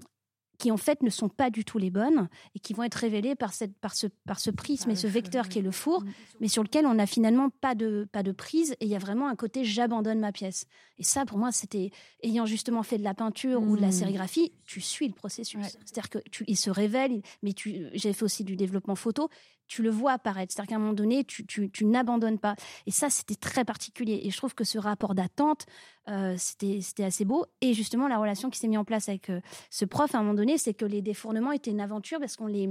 qui 0.61 0.71
en 0.71 0.77
fait 0.77 1.03
ne 1.03 1.09
sont 1.09 1.31
pas 1.31 1.49
du 1.49 1.65
tout 1.65 1.79
les 1.79 1.91
bonnes 1.91 2.29
et 2.55 2.59
qui 2.59 2.75
vont 2.75 2.83
être 2.83 2.95
révélées 2.95 3.35
par, 3.35 3.55
cette, 3.55 3.77
par, 3.79 3.95
ce, 3.95 4.07
par 4.27 4.39
ce 4.39 4.51
prisme 4.51 4.91
et 4.91 4.95
ce 4.95 5.07
vecteur 5.07 5.49
qui 5.49 5.59
est 5.59 5.63
le 5.63 5.71
four, 5.71 6.03
mm. 6.03 6.11
mais 6.41 6.49
sur 6.49 6.63
lequel 6.63 6.85
on 6.85 6.95
n'a 6.95 7.07
finalement 7.07 7.49
pas 7.49 7.75
de, 7.75 8.07
pas 8.13 8.23
de 8.23 8.31
prise 8.31 8.73
et 8.73 8.85
il 8.85 8.89
y 8.89 8.95
a 8.95 8.99
vraiment 8.99 9.29
un 9.29 9.37
côté 9.37 9.65
j'abandonne 9.65 10.21
ma 10.21 10.33
pièce. 10.33 10.67
Et 10.99 11.03
ça, 11.03 11.25
pour 11.25 11.39
moi, 11.39 11.51
c'était, 11.51 11.93
ayant 12.23 12.45
justement 12.45 12.83
fait 12.83 12.99
de 12.99 13.05
la 13.05 13.15
peinture 13.15 13.63
ou 13.63 13.75
de 13.75 13.81
la 13.81 13.89
mm. 13.89 13.93
sérigraphie, 13.93 14.53
tu 14.67 14.83
suis 14.83 15.09
le 15.09 15.15
processus. 15.15 15.65
C'est-à-dire 15.87 16.11
que 16.11 16.19
tu, 16.31 16.45
il 16.47 16.59
se 16.59 16.69
révèle, 16.69 17.23
mais 17.43 17.55
j'ai 17.95 18.13
fait 18.13 18.23
aussi 18.23 18.45
du 18.45 18.55
développement 18.55 18.97
photo, 18.97 19.31
tu 19.71 19.83
le 19.83 19.91
vois 19.91 20.13
apparaître. 20.13 20.53
C'est-à-dire 20.53 20.71
qu'à 20.71 20.75
un 20.75 20.81
moment 20.81 20.93
donné, 20.93 21.23
tu, 21.23 21.47
tu, 21.47 21.85
n'abandonnes 21.85 22.41
pas. 22.41 22.57
Et 22.87 22.91
ça, 22.91 23.09
c'était 23.09 23.37
très 23.37 23.65
particulier. 23.65 24.21
Et 24.25 24.31
je 24.31 24.37
trouve 24.37 24.53
que 24.53 24.65
ce 24.65 24.79
rapport 24.79 25.15
d'attente, 25.15 25.65
euh, 26.09 26.35
c'était 26.37 27.05
assez 27.05 27.25
beau. 27.25 27.47
Et 27.61 27.73
justement, 27.73 28.09
la 28.09 28.19
relation 28.19 28.51
qui 28.51 28.59
s'est 28.59 28.67
mise 28.67 28.79
en 28.79 28.85
place 28.85 29.09
avec 29.09 29.31
euh, 29.31 29.41
ce 29.71 29.85
prof, 29.85 30.13
à 30.13 30.19
un 30.19 30.23
moment 30.23 30.35
donné, 30.35 30.59
c'est 30.59 30.75
que 30.75 30.85
les 30.85 31.03
défournements 31.03 31.53
étaient 31.53 31.71
une 31.71 31.81
aventure 31.81 32.19
parce 32.19 32.37
qu'on 32.37 32.49
les, 32.49 32.69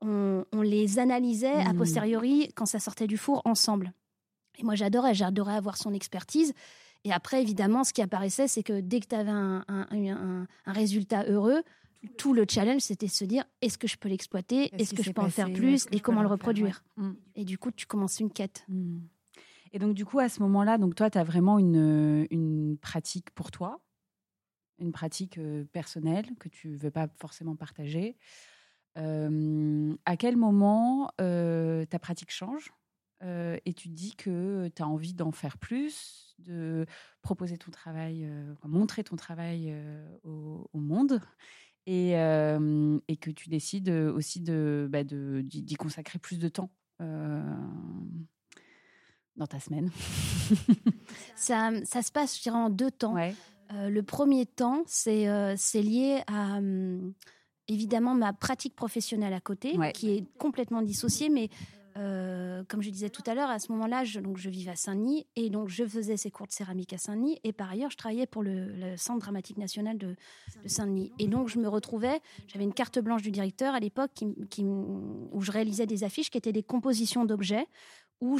on, 0.00 0.44
les 0.62 0.98
analysait 0.98 1.52
a 1.52 1.74
mmh. 1.74 1.76
posteriori 1.76 2.48
quand 2.54 2.66
ça 2.66 2.78
sortait 2.78 3.06
du 3.06 3.18
four 3.18 3.42
ensemble. 3.44 3.92
Et 4.58 4.64
moi, 4.64 4.74
j'adorais. 4.74 5.12
J'adorais 5.12 5.54
avoir 5.54 5.76
son 5.76 5.92
expertise. 5.92 6.54
Et 7.04 7.12
après, 7.12 7.42
évidemment, 7.42 7.84
ce 7.84 7.92
qui 7.92 8.00
apparaissait, 8.00 8.48
c'est 8.48 8.62
que 8.62 8.80
dès 8.80 9.00
que 9.00 9.06
tu 9.08 9.14
avais 9.14 9.30
un, 9.30 9.66
un, 9.68 9.86
un, 10.66 10.72
résultat 10.72 11.24
heureux, 11.24 11.62
tout 12.16 12.32
le 12.32 12.44
challenge, 12.48 12.82
c'était 12.82 13.06
de 13.06 13.12
se 13.12 13.24
dire 13.24 13.44
est-ce 13.60 13.78
que 13.78 13.88
je 13.88 13.96
peux 13.96 14.08
l'exploiter? 14.08 14.74
Est-ce 14.80 14.94
que 14.94 15.02
je 15.02 15.10
peux 15.10 15.22
en 15.22 15.30
faire 15.30 15.52
plus? 15.52 15.86
Et 15.92 16.00
comment 16.00 16.22
le 16.22 16.28
reproduire? 16.28 16.84
Mm. 16.96 17.12
Et 17.34 17.44
du 17.44 17.58
coup, 17.58 17.70
tu 17.70 17.86
commences 17.86 18.20
une 18.20 18.30
quête. 18.30 18.64
Mm. 18.68 18.98
Et 19.72 19.78
donc, 19.78 19.94
du 19.94 20.04
coup, 20.04 20.18
à 20.18 20.28
ce 20.28 20.40
moment-là, 20.40 20.78
donc 20.78 20.94
toi, 20.94 21.10
tu 21.10 21.18
as 21.18 21.24
vraiment 21.24 21.58
une, 21.58 22.26
une, 22.30 22.78
pratique 22.78 23.30
pour 23.30 23.50
toi, 23.50 23.80
une 24.78 24.92
pratique 24.92 25.38
euh, 25.38 25.64
personnelle 25.72 26.26
que 26.38 26.48
tu 26.48 26.74
veux 26.74 26.90
pas 26.90 27.08
forcément 27.18 27.56
partager. 27.56 28.16
Euh, 28.96 29.94
à 30.06 30.16
quel 30.16 30.36
moment 30.36 31.10
euh, 31.20 31.84
ta 31.84 31.98
pratique 31.98 32.30
change 32.30 32.72
et 33.20 33.74
tu 33.74 33.88
te 33.88 33.94
dis 33.94 34.14
que 34.14 34.68
tu 34.76 34.80
as 34.80 34.86
envie 34.86 35.12
d'en 35.12 35.32
faire 35.32 35.58
plus, 35.58 36.36
de 36.38 36.86
proposer 37.20 37.58
ton 37.58 37.72
travail, 37.72 38.30
montrer 38.62 39.02
ton 39.02 39.16
travail 39.16 39.74
au, 40.22 40.70
au, 40.72 40.78
monde? 40.78 41.20
Et, 41.88 42.12
et 43.08 43.16
que 43.16 43.30
tu 43.30 43.48
décides 43.48 43.88
aussi 43.88 44.40
de, 44.40 44.88
bah, 44.90 45.04
d'y 45.04 45.74
consacrer 45.74 46.18
plus 46.18 46.38
de 46.38 46.48
temps 46.48 46.70
dans 49.36 49.46
ta 49.46 49.58
semaine. 49.58 49.90
Ça, 51.36 51.70
ça, 51.84 52.02
se 52.02 52.10
passe, 52.10 52.36
je 52.36 52.42
dirais, 52.42 52.58
en 52.58 52.70
deux 52.70 52.90
temps. 52.90 53.14
le 53.70 54.00
premier 54.02 54.44
temps, 54.44 54.82
c'est 54.86 55.26
c'est 55.56 55.82
lié 55.82 56.22
à 56.26 56.60
évidemment 57.68 58.14
ma 58.14 58.32
pratique 58.32 58.74
professionnelle 58.74 59.32
à 59.32 59.40
côté, 59.40 59.78
qui 59.94 60.10
est 60.10 60.24
complètement 60.38 60.82
dissociée, 60.82 61.28
mais 61.28 61.48
euh, 61.98 62.62
comme 62.68 62.82
je 62.82 62.90
disais 62.90 63.10
tout 63.10 63.22
à 63.26 63.34
l'heure, 63.34 63.50
à 63.50 63.58
ce 63.58 63.72
moment-là, 63.72 64.04
je, 64.04 64.20
je 64.36 64.50
vivais 64.50 64.70
à 64.70 64.76
Saint-Denis 64.76 65.26
et 65.36 65.50
donc 65.50 65.68
je 65.68 65.84
faisais 65.84 66.16
ces 66.16 66.30
cours 66.30 66.46
de 66.46 66.52
céramique 66.52 66.92
à 66.92 66.98
Saint-Denis 66.98 67.40
et 67.44 67.52
par 67.52 67.70
ailleurs, 67.70 67.90
je 67.90 67.96
travaillais 67.96 68.26
pour 68.26 68.42
le, 68.42 68.96
Centre 68.96 69.20
dramatique 69.20 69.58
national 69.58 69.98
de, 69.98 70.14
Saint-Denis. 70.66 71.12
Et 71.18 71.26
donc, 71.26 71.48
je 71.48 71.58
me 71.58 71.68
retrouvais, 71.68 72.20
j'avais 72.46 72.64
une 72.64 72.72
carte 72.72 72.98
blanche 72.98 73.22
du 73.22 73.30
directeur 73.30 73.74
à 73.74 73.80
l'époque 73.80 74.10
qui, 74.14 74.64
où 74.64 75.40
je 75.40 75.50
réalisais 75.50 75.86
des 75.86 76.04
affiches 76.04 76.30
qui 76.30 76.38
étaient 76.38 76.52
des 76.52 76.62
compositions 76.62 77.24
d'objets 77.24 77.66
où 78.20 78.36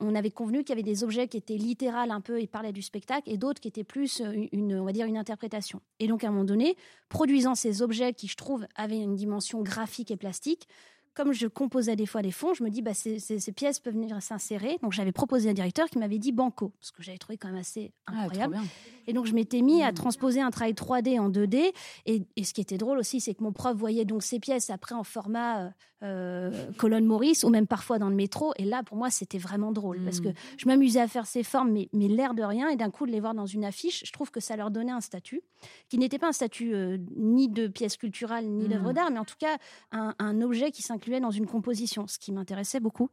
on, 0.00 0.14
avait 0.14 0.30
convenu 0.30 0.64
qu'il 0.64 0.70
y 0.70 0.72
avait 0.72 0.82
des 0.82 1.04
objets 1.04 1.28
qui 1.28 1.36
étaient 1.36 1.56
littérales 1.56 2.10
un 2.10 2.22
peu 2.22 2.40
et 2.40 2.46
parlaient 2.46 2.72
du 2.72 2.80
spectacle 2.80 3.30
et 3.30 3.36
d'autres 3.36 3.60
qui 3.60 3.68
étaient 3.68 3.84
plus 3.84 4.22
une, 4.52 4.78
on 4.80 4.84
va 4.84 4.92
dire 4.92 5.06
une 5.06 5.18
interprétation. 5.18 5.82
Et 5.98 6.06
donc 6.08 6.24
à 6.24 6.28
un 6.28 6.30
moment 6.30 6.44
donné, 6.44 6.76
produisant 7.10 7.54
ces 7.54 7.82
objets 7.82 8.14
qui 8.14 8.26
je 8.26 8.36
trouve 8.36 8.66
avaient 8.74 9.00
une 9.00 9.14
dimension 9.14 9.60
graphique 9.60 10.10
et 10.10 10.16
plastique, 10.16 10.66
comme 11.14 11.32
je 11.32 11.46
composais 11.46 11.96
des 11.96 12.06
fois 12.06 12.22
des 12.22 12.30
fonds, 12.30 12.54
je 12.54 12.62
me 12.62 12.70
dis, 12.70 12.80
bah, 12.82 12.94
ces, 12.94 13.18
pièces 13.54 13.80
peuvent 13.80 13.94
venir 13.94 14.20
s'insérer. 14.22 14.78
Donc, 14.82 14.92
j'avais 14.92 15.12
proposé 15.12 15.50
un 15.50 15.52
directeur 15.52 15.88
qui 15.90 15.98
m'avait 15.98 16.18
dit 16.18 16.32
banco, 16.32 16.72
ce 16.80 16.92
que 16.92 17.02
j'avais 17.02 17.18
trouvé 17.18 17.36
quand 17.36 17.48
même 17.48 17.58
assez 17.58 17.92
ah, 18.06 18.22
incroyable. 18.22 18.58
et 19.06 19.12
donc, 19.12 19.26
je 19.26 19.34
m'étais 19.34 19.60
mis 19.60 19.82
à 19.82 19.90
mmh. 19.90 19.94
transposer 19.94 20.40
un 20.40 20.50
travail 20.50 20.72
3D 20.72 21.20
en 21.20 21.28
2D. 21.28 21.72
Et, 22.06 22.24
ce 22.42 22.54
qui 22.54 22.60
était 22.60 22.78
drôle 22.78 22.98
aussi, 22.98 23.20
c'est 23.20 23.34
que 23.34 23.42
mon 23.42 23.52
prof 23.52 23.76
voyait 23.76 24.04
donc 24.04 24.22
ces 24.22 24.40
pièces 24.40 24.70
après 24.70 24.94
en 24.94 25.04
format 25.04 25.66
euh, 25.66 25.70
euh, 26.02 26.72
colonne 26.78 27.04
Maurice 27.04 27.44
ou 27.44 27.50
même 27.50 27.66
parfois 27.66 27.98
dans 27.98 28.08
le 28.08 28.16
métro. 28.16 28.52
Et 28.56 28.64
là, 28.64 28.82
pour 28.82 28.96
moi, 28.96 29.10
c'était 29.10 29.38
vraiment 29.38 29.70
drôle 29.70 30.02
parce 30.04 30.20
que 30.20 30.28
mmh. 30.28 30.34
je 30.56 30.66
m'amusais 30.66 31.00
à 31.00 31.08
faire 31.08 31.26
ces 31.26 31.44
formes, 31.44 31.70
mais, 31.70 31.88
mais 31.92 32.08
l'air 32.08 32.34
de 32.34 32.42
rien. 32.42 32.68
Et 32.70 32.76
d'un 32.76 32.90
coup, 32.90 33.06
de 33.06 33.12
les 33.12 33.20
voir 33.20 33.34
dans 33.34 33.46
une 33.46 33.64
affiche, 33.64 34.02
je 34.04 34.12
trouve 34.12 34.30
que 34.30 34.40
ça 34.40 34.56
leur 34.56 34.70
donnait 34.70 34.92
un 34.92 35.00
statut 35.00 35.42
qui 35.88 35.98
n'était 35.98 36.18
pas 36.18 36.28
un 36.28 36.32
statut 36.32 36.74
euh, 36.74 36.98
ni 37.16 37.48
de 37.48 37.68
pièce 37.68 37.96
culturelle 37.96 38.50
ni 38.50 38.66
d'œuvre 38.66 38.90
mmh. 38.90 38.94
d'art, 38.94 39.10
mais 39.12 39.18
en 39.18 39.24
tout 39.24 39.36
cas 39.38 39.58
un, 39.92 40.14
un 40.18 40.40
objet 40.40 40.70
qui 40.72 40.82
s'inclut 41.02 41.20
dans 41.20 41.30
une 41.30 41.46
composition, 41.46 42.06
ce 42.06 42.18
qui 42.18 42.32
m'intéressait 42.32 42.80
beaucoup. 42.80 43.10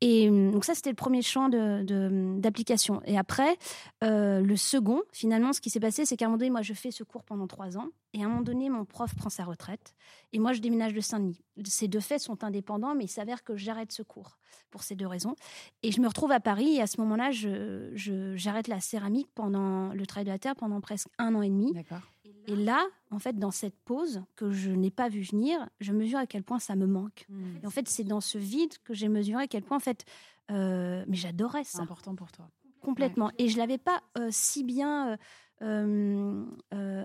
Et 0.00 0.28
hum, 0.28 0.50
donc 0.50 0.64
ça, 0.64 0.74
c'était 0.74 0.90
le 0.90 0.96
premier 0.96 1.22
champ 1.22 1.48
d'application. 1.48 2.96
De, 2.96 3.10
et 3.10 3.18
après, 3.18 3.56
euh, 4.04 4.40
le 4.40 4.56
second, 4.56 5.02
finalement, 5.12 5.52
ce 5.52 5.60
qui 5.60 5.70
s'est 5.70 5.80
passé, 5.80 6.04
c'est 6.04 6.16
qu'à 6.16 6.26
un 6.26 6.28
moment 6.28 6.38
donné, 6.38 6.50
moi, 6.50 6.62
je 6.62 6.74
fais 6.74 6.90
ce 6.90 7.04
cours 7.04 7.24
pendant 7.24 7.46
trois 7.46 7.78
ans. 7.78 7.88
Et 8.14 8.22
à 8.22 8.26
un 8.26 8.28
moment 8.28 8.42
donné, 8.42 8.70
mon 8.70 8.84
prof 8.84 9.14
prend 9.14 9.30
sa 9.30 9.44
retraite. 9.44 9.94
Et 10.32 10.38
moi, 10.38 10.52
je 10.52 10.60
déménage 10.60 10.94
de 10.94 11.00
Saint-Denis. 11.00 11.40
Ces 11.64 11.88
deux 11.88 12.00
faits 12.00 12.20
sont 12.20 12.42
indépendants, 12.42 12.94
mais 12.94 13.04
il 13.04 13.08
s'avère 13.08 13.44
que 13.44 13.56
j'arrête 13.56 13.92
ce 13.92 14.02
cours 14.02 14.38
pour 14.70 14.82
ces 14.82 14.94
deux 14.94 15.06
raisons. 15.06 15.34
Et 15.82 15.92
je 15.92 16.00
me 16.00 16.08
retrouve 16.08 16.32
à 16.32 16.40
Paris. 16.40 16.76
Et 16.76 16.82
à 16.82 16.86
ce 16.86 17.00
moment-là, 17.00 17.30
j'arrête 17.30 17.92
je, 17.94 18.36
j'arrête 18.36 18.68
la 18.68 18.80
céramique 18.80 19.28
pendant 19.34 19.92
le 19.92 20.06
travail 20.06 20.24
de 20.24 20.30
la 20.30 20.38
terre 20.38 20.56
pendant 20.56 20.80
presque 20.80 21.08
un 21.18 21.34
an 21.34 21.42
et 21.42 21.50
demi. 21.50 21.72
D'accord. 21.72 22.00
Et 22.48 22.56
là, 22.56 22.86
en 23.10 23.18
fait, 23.18 23.38
dans 23.38 23.50
cette 23.50 23.76
pause 23.84 24.22
que 24.34 24.50
je 24.50 24.70
n'ai 24.70 24.90
pas 24.90 25.10
vu 25.10 25.20
venir, 25.20 25.68
je 25.80 25.92
mesure 25.92 26.18
à 26.18 26.26
quel 26.26 26.42
point 26.42 26.58
ça 26.58 26.76
me 26.76 26.86
manque. 26.86 27.26
Hmm. 27.28 27.58
Et 27.62 27.66
en 27.66 27.70
fait, 27.70 27.88
c'est 27.88 28.04
dans 28.04 28.22
ce 28.22 28.38
vide 28.38 28.72
que 28.84 28.94
j'ai 28.94 29.08
mesuré 29.08 29.44
à 29.44 29.46
quel 29.46 29.62
point, 29.62 29.76
en 29.76 29.80
fait, 29.80 30.06
euh, 30.50 31.04
mais 31.06 31.16
j'adorais 31.16 31.64
ça. 31.64 31.78
C'est 31.78 31.82
important 31.82 32.14
pour 32.14 32.32
toi. 32.32 32.48
Complètement. 32.80 33.30
Et 33.36 33.48
je 33.48 33.58
l'avais 33.58 33.76
pas 33.76 34.02
euh, 34.16 34.28
si 34.30 34.64
bien 34.64 35.18
euh, 35.60 36.46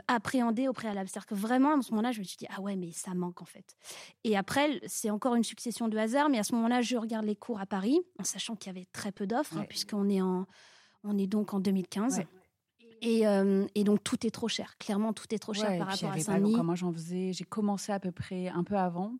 appréhendé 0.07 0.69
au 0.69 0.73
préalable. 0.73 1.09
C'est-à-dire 1.09 1.27
que 1.27 1.35
vraiment, 1.35 1.77
à 1.77 1.81
ce 1.81 1.91
moment-là, 1.91 2.13
je 2.13 2.19
me 2.19 2.23
suis 2.23 2.37
dit, 2.37 2.47
ah 2.55 2.61
ouais, 2.61 2.77
mais 2.77 2.91
ça 2.93 3.13
manque 3.13 3.41
en 3.41 3.45
fait. 3.45 3.75
Et 4.23 4.37
après, 4.37 4.79
c'est 4.85 5.09
encore 5.09 5.35
une 5.35 5.43
succession 5.43 5.89
de 5.89 5.97
hasards, 5.97 6.29
mais 6.29 6.39
à 6.39 6.43
ce 6.43 6.55
moment-là, 6.55 6.81
je 6.81 6.95
regarde 6.95 7.25
les 7.25 7.35
cours 7.35 7.59
à 7.59 7.65
Paris, 7.65 7.99
en 8.17 8.23
sachant 8.23 8.55
qu'il 8.55 8.71
y 8.71 8.77
avait 8.77 8.87
très 8.93 9.11
peu 9.11 9.27
d'offres, 9.27 9.57
hein, 9.57 9.65
puisqu'on 9.67 10.07
est 10.09 10.21
en, 10.21 10.45
on 11.03 11.17
est 11.17 11.27
donc 11.27 11.53
en 11.53 11.59
2015. 11.59 12.23
Euh, 13.05 13.67
et, 13.75 13.83
donc 13.83 14.03
tout 14.03 14.25
est 14.25 14.31
trop 14.31 14.47
cher. 14.47 14.77
Clairement, 14.77 15.13
tout 15.13 15.33
est 15.33 15.39
trop 15.39 15.53
cher 15.53 15.77
par 15.77 15.87
rapport 15.87 16.11
à 16.11 16.19
Saint-Denis. 16.19 16.55
Moi, 16.55 16.75
j'en 16.75 16.91
faisais. 16.93 17.33
J'ai 17.33 17.45
commencé 17.45 17.91
à 17.91 17.99
peu 17.99 18.11
près 18.11 18.47
un 18.49 18.63
peu 18.63 18.75
avant, 18.75 19.17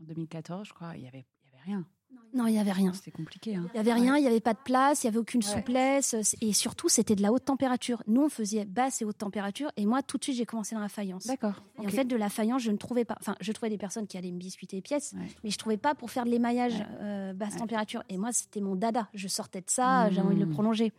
en 0.00 0.04
2014, 0.04 0.68
je 0.68 0.72
crois. 0.72 0.96
Il 0.96 1.02
y 1.02 1.08
avait, 1.08 1.26
il 1.44 1.50
y 1.50 1.54
avait 1.54 1.62
rien. 1.64 1.86
Non, 2.32 2.46
il 2.46 2.52
n'y 2.52 2.58
avait 2.58 2.72
rien. 2.72 2.92
C'était 2.92 3.12
compliqué. 3.12 3.54
Hein. 3.54 3.66
Il 3.74 3.74
n'y 3.74 3.80
avait 3.80 3.92
rien, 3.92 4.16
il 4.16 4.22
n'y 4.22 4.26
avait 4.26 4.40
pas 4.40 4.54
de 4.54 4.58
place, 4.64 5.02
il 5.02 5.06
n'y 5.06 5.08
avait 5.10 5.18
aucune 5.18 5.42
souplesse. 5.42 6.16
Et 6.40 6.52
surtout, 6.52 6.88
c'était 6.88 7.14
de 7.14 7.22
la 7.22 7.32
haute 7.32 7.44
température. 7.44 8.02
Nous, 8.08 8.22
on 8.22 8.28
faisait 8.28 8.64
basse 8.64 9.02
et 9.02 9.04
haute 9.04 9.18
température. 9.18 9.70
Et 9.76 9.86
moi, 9.86 10.02
tout 10.02 10.18
de 10.18 10.24
suite, 10.24 10.36
j'ai 10.36 10.46
commencé 10.46 10.74
dans 10.74 10.80
la 10.80 10.88
faïence. 10.88 11.26
D'accord. 11.26 11.62
Et 11.80 11.86
en 11.86 11.90
fait, 11.90 12.04
de 12.04 12.16
la 12.16 12.28
faïence, 12.28 12.62
je 12.62 12.72
ne 12.72 12.76
trouvais 12.76 13.04
pas. 13.04 13.16
Enfin, 13.20 13.36
je 13.40 13.52
trouvais 13.52 13.70
des 13.70 13.78
personnes 13.78 14.08
qui 14.08 14.18
allaient 14.18 14.32
me 14.32 14.38
biscuiter 14.38 14.76
les 14.76 14.82
pièces, 14.82 15.14
mais 15.44 15.50
je 15.50 15.54
ne 15.54 15.58
trouvais 15.58 15.76
pas 15.76 15.94
pour 15.94 16.10
faire 16.10 16.24
de 16.24 16.30
l'émaillage 16.30 16.84
euh, 17.00 17.32
basse 17.34 17.56
température. 17.56 18.02
Et 18.08 18.18
moi, 18.18 18.32
c'était 18.32 18.60
mon 18.60 18.74
dada. 18.74 19.08
Je 19.14 19.28
sortais 19.28 19.60
de 19.60 19.70
ça, 19.70 20.10
j'avais 20.10 20.26
envie 20.26 20.36
de 20.36 20.40
le 20.40 20.46
mmh. 20.46 20.54
prolonger. 20.54 20.92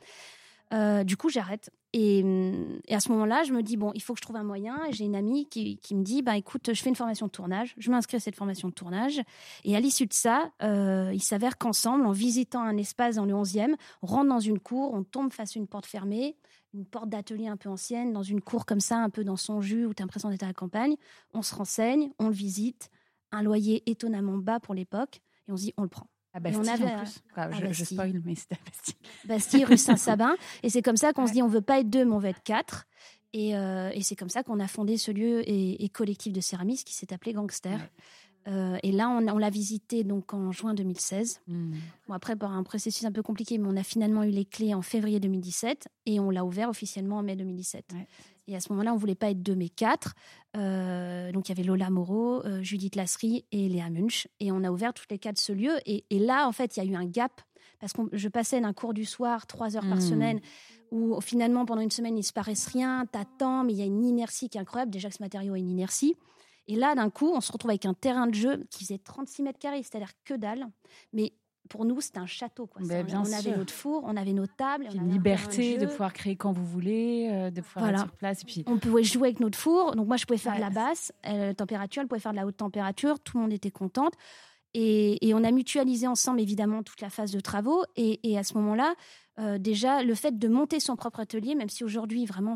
Euh, 0.74 1.04
du 1.04 1.18
coup, 1.18 1.30
j'arrête. 1.30 1.70
Et, 1.98 2.26
à 2.90 3.00
ce 3.00 3.10
moment-là, 3.14 3.44
je 3.46 3.54
me 3.54 3.64
dis, 3.64 3.78
bon, 3.78 3.92
il 3.96 4.02
faut 4.02 4.14
que 4.14 4.20
je 4.20 4.22
trouve 4.22 4.36
un 4.36 4.44
moyen. 4.44 4.78
J'ai 4.92 5.06
une 5.06 5.16
amie 5.16 5.48
qui, 5.48 5.80
me 5.92 6.04
dit, 6.04 6.22
bah, 6.22 6.36
écoute, 6.36 6.74
je 6.74 6.82
fais 6.82 6.90
une 6.90 6.96
formation 6.96 7.28
de 7.28 7.32
tournage. 7.32 7.74
Je 7.78 7.90
m'inscris 7.90 8.18
à 8.18 8.20
cette 8.20 8.36
formation 8.36 8.68
de 8.68 8.74
tournage. 8.74 9.22
Et 9.64 9.78
à 9.78 9.80
l'issue 9.80 10.06
de 10.06 10.12
ça, 10.12 10.52
euh, 10.62 11.12
il 11.14 11.24
s'avère 11.24 11.58
qu'ensemble, 11.58 12.06
en 12.06 12.12
visitant 12.12 12.62
un 12.62 12.76
espace 12.76 13.16
dans 13.16 13.24
le 13.24 13.34
11e, 13.34 13.76
on 14.02 14.08
rentre 14.08 14.28
dans 14.28 14.42
une 14.42 14.60
cour, 14.60 14.94
on 14.94 15.06
tombe 15.06 15.32
face 15.32 15.56
à 15.56 15.60
une 15.60 15.68
porte 15.68 15.86
fermée, 15.86 16.36
une 16.74 16.86
porte 16.86 17.08
d'atelier 17.08 17.48
un 17.48 17.56
peu 17.56 17.70
ancienne, 17.70 18.12
dans 18.12 18.24
une 18.24 18.42
cour 18.42 18.66
comme 18.66 18.82
ça, 18.82 18.98
un 18.98 19.10
peu 19.10 19.24
dans 19.24 19.38
son 19.38 19.62
jus, 19.62 19.86
où 19.86 19.94
tu 19.94 20.04
as 20.04 20.06
l'impression 20.06 20.30
d'être 20.30 20.44
à 20.44 20.48
la 20.48 20.54
campagne. 20.54 20.98
On 21.34 21.42
se 21.42 21.56
renseigne, 21.56 22.12
on 22.20 22.28
le 22.28 22.34
visite. 22.34 22.90
Un 23.32 23.42
loyer 23.42 23.90
étonnamment 23.90 24.38
bas 24.38 24.60
pour 24.60 24.74
l'époque. 24.74 25.22
Et 25.48 25.54
on 25.54 25.56
se 25.56 25.64
dit, 25.64 25.74
on 25.78 25.84
le 25.84 25.90
prend. 25.90 26.08
À 26.36 26.42
Bastille, 26.42 26.62
on 26.62 26.68
avait, 26.68 26.94
en 26.94 27.00
plus. 27.00 27.68
je, 27.68 27.74
je, 27.74 27.86
spoil, 27.86 28.22
mais 28.26 28.36
c'était 28.36 28.56
à 28.56 28.70
Bastille. 28.70 28.96
Bastille, 29.26 29.64
rue 29.64 29.78
Saint-Sabin. 29.78 30.36
Et 30.64 30.70
c'est 30.70 30.82
comme 30.82 30.98
ça 30.98 31.14
qu'on 31.14 31.28
se 31.28 31.32
dit, 31.32 31.42
on 31.42 31.48
veut 31.48 31.62
pas 31.62 31.80
être 31.80 31.90
deux, 31.90 32.04
mais 32.04 32.12
on 32.12 32.20
veut 32.20 32.28
être 32.28 32.44
quatre. 32.44 32.86
Et, 33.32 33.56
euh, 33.56 33.90
et 33.94 34.02
c'est 34.02 34.16
comme 34.16 34.30
ça 34.30 34.44
qu'on 34.44 34.60
a 34.60 34.68
fondé 34.68 34.98
ce 34.98 35.12
lieu 35.12 35.42
et, 35.50 35.90
collectif 35.90 36.32
de 36.32 36.40
céramistes 36.40 36.88
qui 36.88 36.94
s'est 36.94 37.14
appelé 37.14 37.34
Gangster. 37.34 37.80
Euh, 38.48 38.78
et 38.84 38.92
là, 38.92 39.10
on, 39.10 39.28
on 39.28 39.38
l'a 39.38 39.50
visité 39.50 40.04
donc 40.04 40.34
en 40.34 40.52
juin 40.52 40.74
2016. 40.74 41.42
Hmm. 41.48 41.74
Bon, 42.08 42.14
après, 42.14 42.36
par 42.36 42.52
un 42.52 42.64
processus 42.64 43.06
un 43.06 43.12
peu 43.12 43.24
compliqué, 43.24 43.58
mais 43.58 43.68
on 43.70 43.76
a 43.76 43.84
finalement 43.84 44.24
eu 44.24 44.30
les 44.30 44.46
clés 44.46 44.74
en 44.74 44.82
février 44.82 45.20
2017 45.20 45.88
et 46.06 46.20
on 46.20 46.30
l'a 46.30 46.46
ouvert 46.46 46.70
officiellement 46.70 47.18
en 47.18 47.24
mai 47.24 47.36
2017. 47.36 47.94
Et 48.48 48.56
à 48.56 48.60
ce 48.60 48.72
moment-là, 48.72 48.94
on 48.94 48.98
voulait 48.98 49.16
pas 49.16 49.32
être 49.32 49.42
deux, 49.42 49.56
mais 49.56 49.70
quatre. 49.70 50.14
Euh, 50.56 51.32
donc 51.32 51.50
il 51.50 51.52
y 51.52 51.60
avait 51.60 51.68
Lola 51.68 51.90
Moreau, 51.90 52.46
euh, 52.46 52.62
Judith 52.62 52.96
Lasserie 52.96 53.46
et 53.52 53.68
Léa 53.68 53.90
Munch. 53.90 54.28
Et 54.40 54.52
on 54.52 54.64
a 54.64 54.72
ouvert 54.72 54.94
toutes 54.94 55.12
les 55.12 55.20
quatre 55.20 55.40
ce 55.40 55.52
lieu. 55.52 55.78
Et, 55.86 56.04
là, 56.12 56.48
en 56.48 56.52
fait, 56.52 56.78
il 56.78 56.84
y 56.84 56.88
a 56.88 56.92
eu 56.92 56.96
un 56.96 57.06
gap 57.06 57.42
parce 57.80 57.94
que 57.94 58.02
je 58.14 58.30
passais 58.30 58.62
d'un 58.62 58.74
cours 58.74 58.94
du 58.94 59.06
soir, 59.06 59.48
trois 59.48 59.76
heures 59.76 59.88
par 59.88 59.98
hmm. 59.98 60.02
semaine, 60.02 60.40
où 60.92 61.20
finalement, 61.22 61.66
pendant 61.66 61.82
une 61.82 61.92
semaine, 61.92 62.18
il 62.18 62.24
se 62.24 62.32
passe 62.32 62.68
rien, 62.68 63.06
t'attends, 63.12 63.64
mais 63.64 63.74
il 63.74 63.80
y 63.80 63.82
a 63.82 63.86
une 63.86 64.06
inertie 64.06 64.50
qui 64.50 64.58
est 64.58 64.62
incroyable. 64.62 64.92
Déjà 64.92 65.10
que 65.10 65.16
ce 65.16 65.24
matériau 65.24 65.54
a 65.54 65.58
une 65.58 65.70
inertie. 65.70 66.16
Et 66.68 66.76
là, 66.76 66.96
d'un 66.96 67.10
coup, 67.10 67.32
on 67.34 67.42
se 67.42 67.52
retrouve 67.52 67.72
avec 67.72 67.86
un 67.86 67.94
terrain 67.94 68.28
de 68.28 68.34
jeu 68.34 68.66
qui 68.72 68.86
faisait 68.86 68.98
36 68.98 69.44
mètres 69.44 69.60
carrés, 69.60 69.84
c'est-à-dire 69.84 70.12
que 70.24 70.34
dalle. 70.34 70.68
Mais 71.14 71.34
pour 71.70 71.86
nous, 71.86 72.02
c'était 72.02 72.20
un 72.20 72.26
château. 72.26 72.68
Quoi. 72.68 72.82
Ben, 72.86 73.06
on 73.14 73.32
avait 73.32 73.56
notre 73.56 73.74
four, 73.74 74.04
on 74.06 74.16
avait 74.16 74.34
nos 74.34 74.48
tables. 74.48 74.88
Une 74.94 75.10
liberté 75.10 75.78
de, 75.78 75.86
pouvoir 75.86 76.14
créer 76.14 76.36
quand 76.36 76.52
vous 76.52 76.66
voulez, 76.66 77.30
euh, 77.32 77.52
de 77.52 77.62
pouvoir 77.62 77.90
être 77.90 78.00
sur 78.00 78.12
place. 78.12 78.42
Et 78.42 78.46
puis... 78.46 78.64
On 78.68 78.78
pouvait 78.78 79.04
jouer 79.04 79.30
avec 79.30 79.40
notre 79.40 79.58
four. 79.58 79.96
Donc 79.96 80.08
moi, 80.08 80.18
je 80.18 80.26
pouvais 80.26 80.40
faire 80.40 80.56
de 80.56 80.62
la 80.62 80.70
basse 80.70 81.12
euh, 81.26 81.54
température, 81.54 82.02
elle 82.02 82.08
pouvait 82.08 82.22
faire 82.22 82.32
de 82.32 82.38
la 82.38 82.46
haute 82.46 82.58
température. 82.58 83.20
Tout 83.20 83.38
le 83.38 83.44
monde 83.44 83.54
était 83.54 83.72
contente. 83.72 84.14
Et, 84.78 85.32
on 85.34 85.44
a 85.46 85.52
mutualisé 85.52 86.06
ensemble, 86.06 86.42
évidemment, 86.42 86.84
toute 86.84 87.00
la 87.00 87.10
phase 87.10 87.32
de 87.32 87.40
travaux. 87.40 87.84
Et, 87.96 88.38
à 88.38 88.44
ce 88.44 88.56
moment-là, 88.56 88.94
euh, 89.40 89.58
déjà, 89.58 90.04
le 90.04 90.14
fait 90.16 90.38
de 90.38 90.48
monter 90.50 90.82
son 90.82 90.98
propre 90.98 91.22
atelier, 91.22 91.56
même 91.56 91.70
si 91.70 91.84
aujourd'hui, 91.84 92.26
vraiment, 92.26 92.56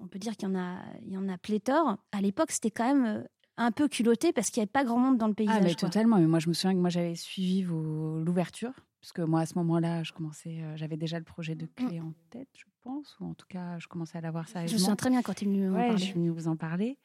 on 0.00 0.06
peut 0.08 0.18
dire 0.18 0.36
qu'il 0.36 0.48
y, 0.48 0.52
en 0.52 0.58
a, 0.58 0.76
il 1.06 1.12
y 1.12 1.16
en 1.16 1.28
a 1.28 1.38
pléthore, 1.38 1.96
à 2.12 2.20
l'époque, 2.20 2.50
c'était 2.50 2.70
quand 2.70 2.94
même 2.94 3.26
un 3.58 3.72
peu 3.72 3.88
culotté 3.88 4.32
parce 4.32 4.50
qu'il 4.50 4.60
n'y 4.60 4.64
avait 4.64 4.70
pas 4.72 4.84
grand 4.84 4.98
monde 4.98 5.18
dans 5.18 5.26
le 5.26 5.34
paysage. 5.34 5.56
Ah, 5.58 5.62
mais 5.62 5.74
totalement. 5.74 6.16
Mais 6.16 6.26
moi, 6.26 6.38
je 6.38 6.48
me 6.48 6.54
souviens 6.54 6.74
que 6.74 6.80
moi, 6.80 6.88
j'avais 6.90 7.16
suivi 7.16 7.62
l'ouverture. 7.62 8.72
Parce 9.00 9.12
que 9.12 9.22
moi, 9.22 9.40
à 9.40 9.46
ce 9.46 9.54
moment-là, 9.58 10.02
je 10.02 10.12
commençais, 10.12 10.60
euh, 10.62 10.76
j'avais 10.76 10.96
déjà 10.96 11.18
le 11.18 11.24
projet 11.24 11.54
de 11.54 11.66
clé 11.66 12.00
en 12.00 12.14
tête, 12.30 12.48
je 12.56 12.64
pense, 12.82 13.16
ou 13.20 13.26
en 13.26 13.34
tout 13.34 13.46
cas, 13.48 13.78
je 13.78 13.86
commençais 13.86 14.18
à 14.18 14.20
l'avoir 14.20 14.48
ça. 14.48 14.66
Je 14.66 14.72
me 14.72 14.78
souviens 14.78 14.96
très 14.96 15.10
bien 15.10 15.22
quand 15.22 15.34
tu 15.34 15.44
es 15.44 15.48
venu 15.48 15.70
ouais, 15.70 15.92
je 15.92 15.98
suis 15.98 16.14
venue 16.14 16.30
vous 16.30 16.48
en 16.48 16.56
parler. 16.56 16.98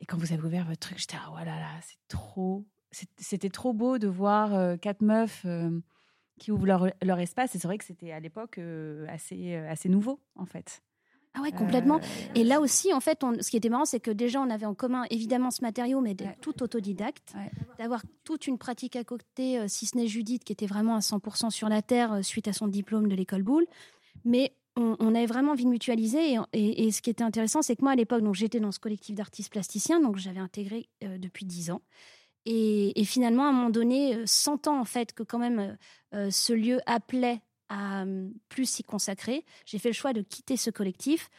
Et 0.00 0.06
quand 0.06 0.16
vous 0.16 0.32
avez 0.32 0.42
ouvert 0.42 0.64
votre 0.66 0.80
truc, 0.80 0.98
j'étais, 0.98 1.16
ah, 1.16 1.30
oh 1.32 1.38
là 1.38 1.44
là, 1.44 1.70
c'est 1.82 1.98
trop. 2.08 2.66
C'était 2.90 3.50
trop 3.50 3.72
beau 3.72 3.98
de 3.98 4.08
voir 4.08 4.54
euh, 4.54 4.76
quatre 4.76 5.02
meufs 5.02 5.42
euh, 5.44 5.80
qui 6.38 6.50
ouvrent 6.50 6.66
leur, 6.66 6.88
leur 7.02 7.18
espace. 7.20 7.54
Et 7.54 7.58
c'est 7.58 7.68
vrai 7.68 7.78
que 7.78 7.84
c'était 7.84 8.10
à 8.10 8.18
l'époque 8.20 8.58
assez, 9.08 9.54
assez 9.54 9.88
nouveau, 9.88 10.20
en 10.34 10.46
fait. 10.46 10.82
Ah 11.36 11.42
ouais, 11.42 11.52
complètement. 11.52 12.00
Et 12.34 12.44
là 12.44 12.60
aussi, 12.60 12.94
en 12.94 13.00
fait, 13.00 13.22
ce 13.40 13.50
qui 13.50 13.58
était 13.58 13.68
marrant, 13.68 13.84
c'est 13.84 14.00
que 14.00 14.10
déjà, 14.10 14.40
on 14.40 14.48
avait 14.48 14.64
en 14.64 14.74
commun 14.74 15.04
évidemment 15.10 15.50
ce 15.50 15.60
matériau, 15.60 16.00
mais 16.00 16.14
d'être 16.14 16.40
tout 16.40 16.62
autodidacte, 16.62 17.34
d'avoir 17.78 18.02
toute 18.24 18.46
une 18.46 18.56
pratique 18.56 18.96
à 18.96 19.04
côté, 19.04 19.58
euh, 19.58 19.66
si 19.68 19.84
ce 19.84 19.98
n'est 19.98 20.06
Judith, 20.06 20.44
qui 20.44 20.52
était 20.52 20.66
vraiment 20.66 20.96
à 20.96 21.00
100% 21.00 21.50
sur 21.50 21.68
la 21.68 21.82
terre 21.82 22.14
euh, 22.14 22.22
suite 22.22 22.48
à 22.48 22.54
son 22.54 22.68
diplôme 22.68 23.08
de 23.08 23.14
l'école 23.14 23.42
Boulle. 23.42 23.66
Mais 24.24 24.54
on, 24.76 25.14
avait 25.14 25.26
vraiment 25.26 25.52
envie 25.52 25.64
de 25.64 25.70
mutualiser. 25.70 26.36
Et, 26.52 26.90
ce 26.90 27.00
qui 27.00 27.08
était 27.08 27.24
intéressant, 27.24 27.62
c'est 27.62 27.76
que 27.76 27.82
moi, 27.82 27.92
à 27.92 27.96
l'époque, 27.96 28.22
donc 28.22 28.34
j'étais 28.34 28.60
dans 28.60 28.72
ce 28.72 28.78
collectif 28.78 29.14
d'artistes 29.14 29.50
plasticiens, 29.50 30.00
donc 30.00 30.16
j'avais 30.16 30.40
intégré 30.40 30.88
euh, 31.02 31.16
depuis 31.16 31.46
10 31.46 31.70
ans. 31.70 31.82
Et, 32.46 32.92
finalement, 33.04 33.44
à 33.44 33.48
un 33.48 33.52
moment 33.52 33.70
donné, 33.70 34.22
sentant 34.24 34.78
en 34.78 34.84
fait 34.84 35.12
que 35.12 35.22
quand 35.22 35.38
même 35.38 35.76
ce 36.12 36.52
lieu 36.52 36.78
appelait 36.86 37.40
à 37.68 38.04
plus 38.48 38.68
s'y 38.68 38.82
consacrer, 38.82 39.44
j'ai 39.64 39.78
fait 39.78 39.88
le 39.88 39.94
choix 39.94 40.12
de 40.12 40.22
quitter 40.22 40.56
ce 40.56 40.70
collectif 40.70 41.30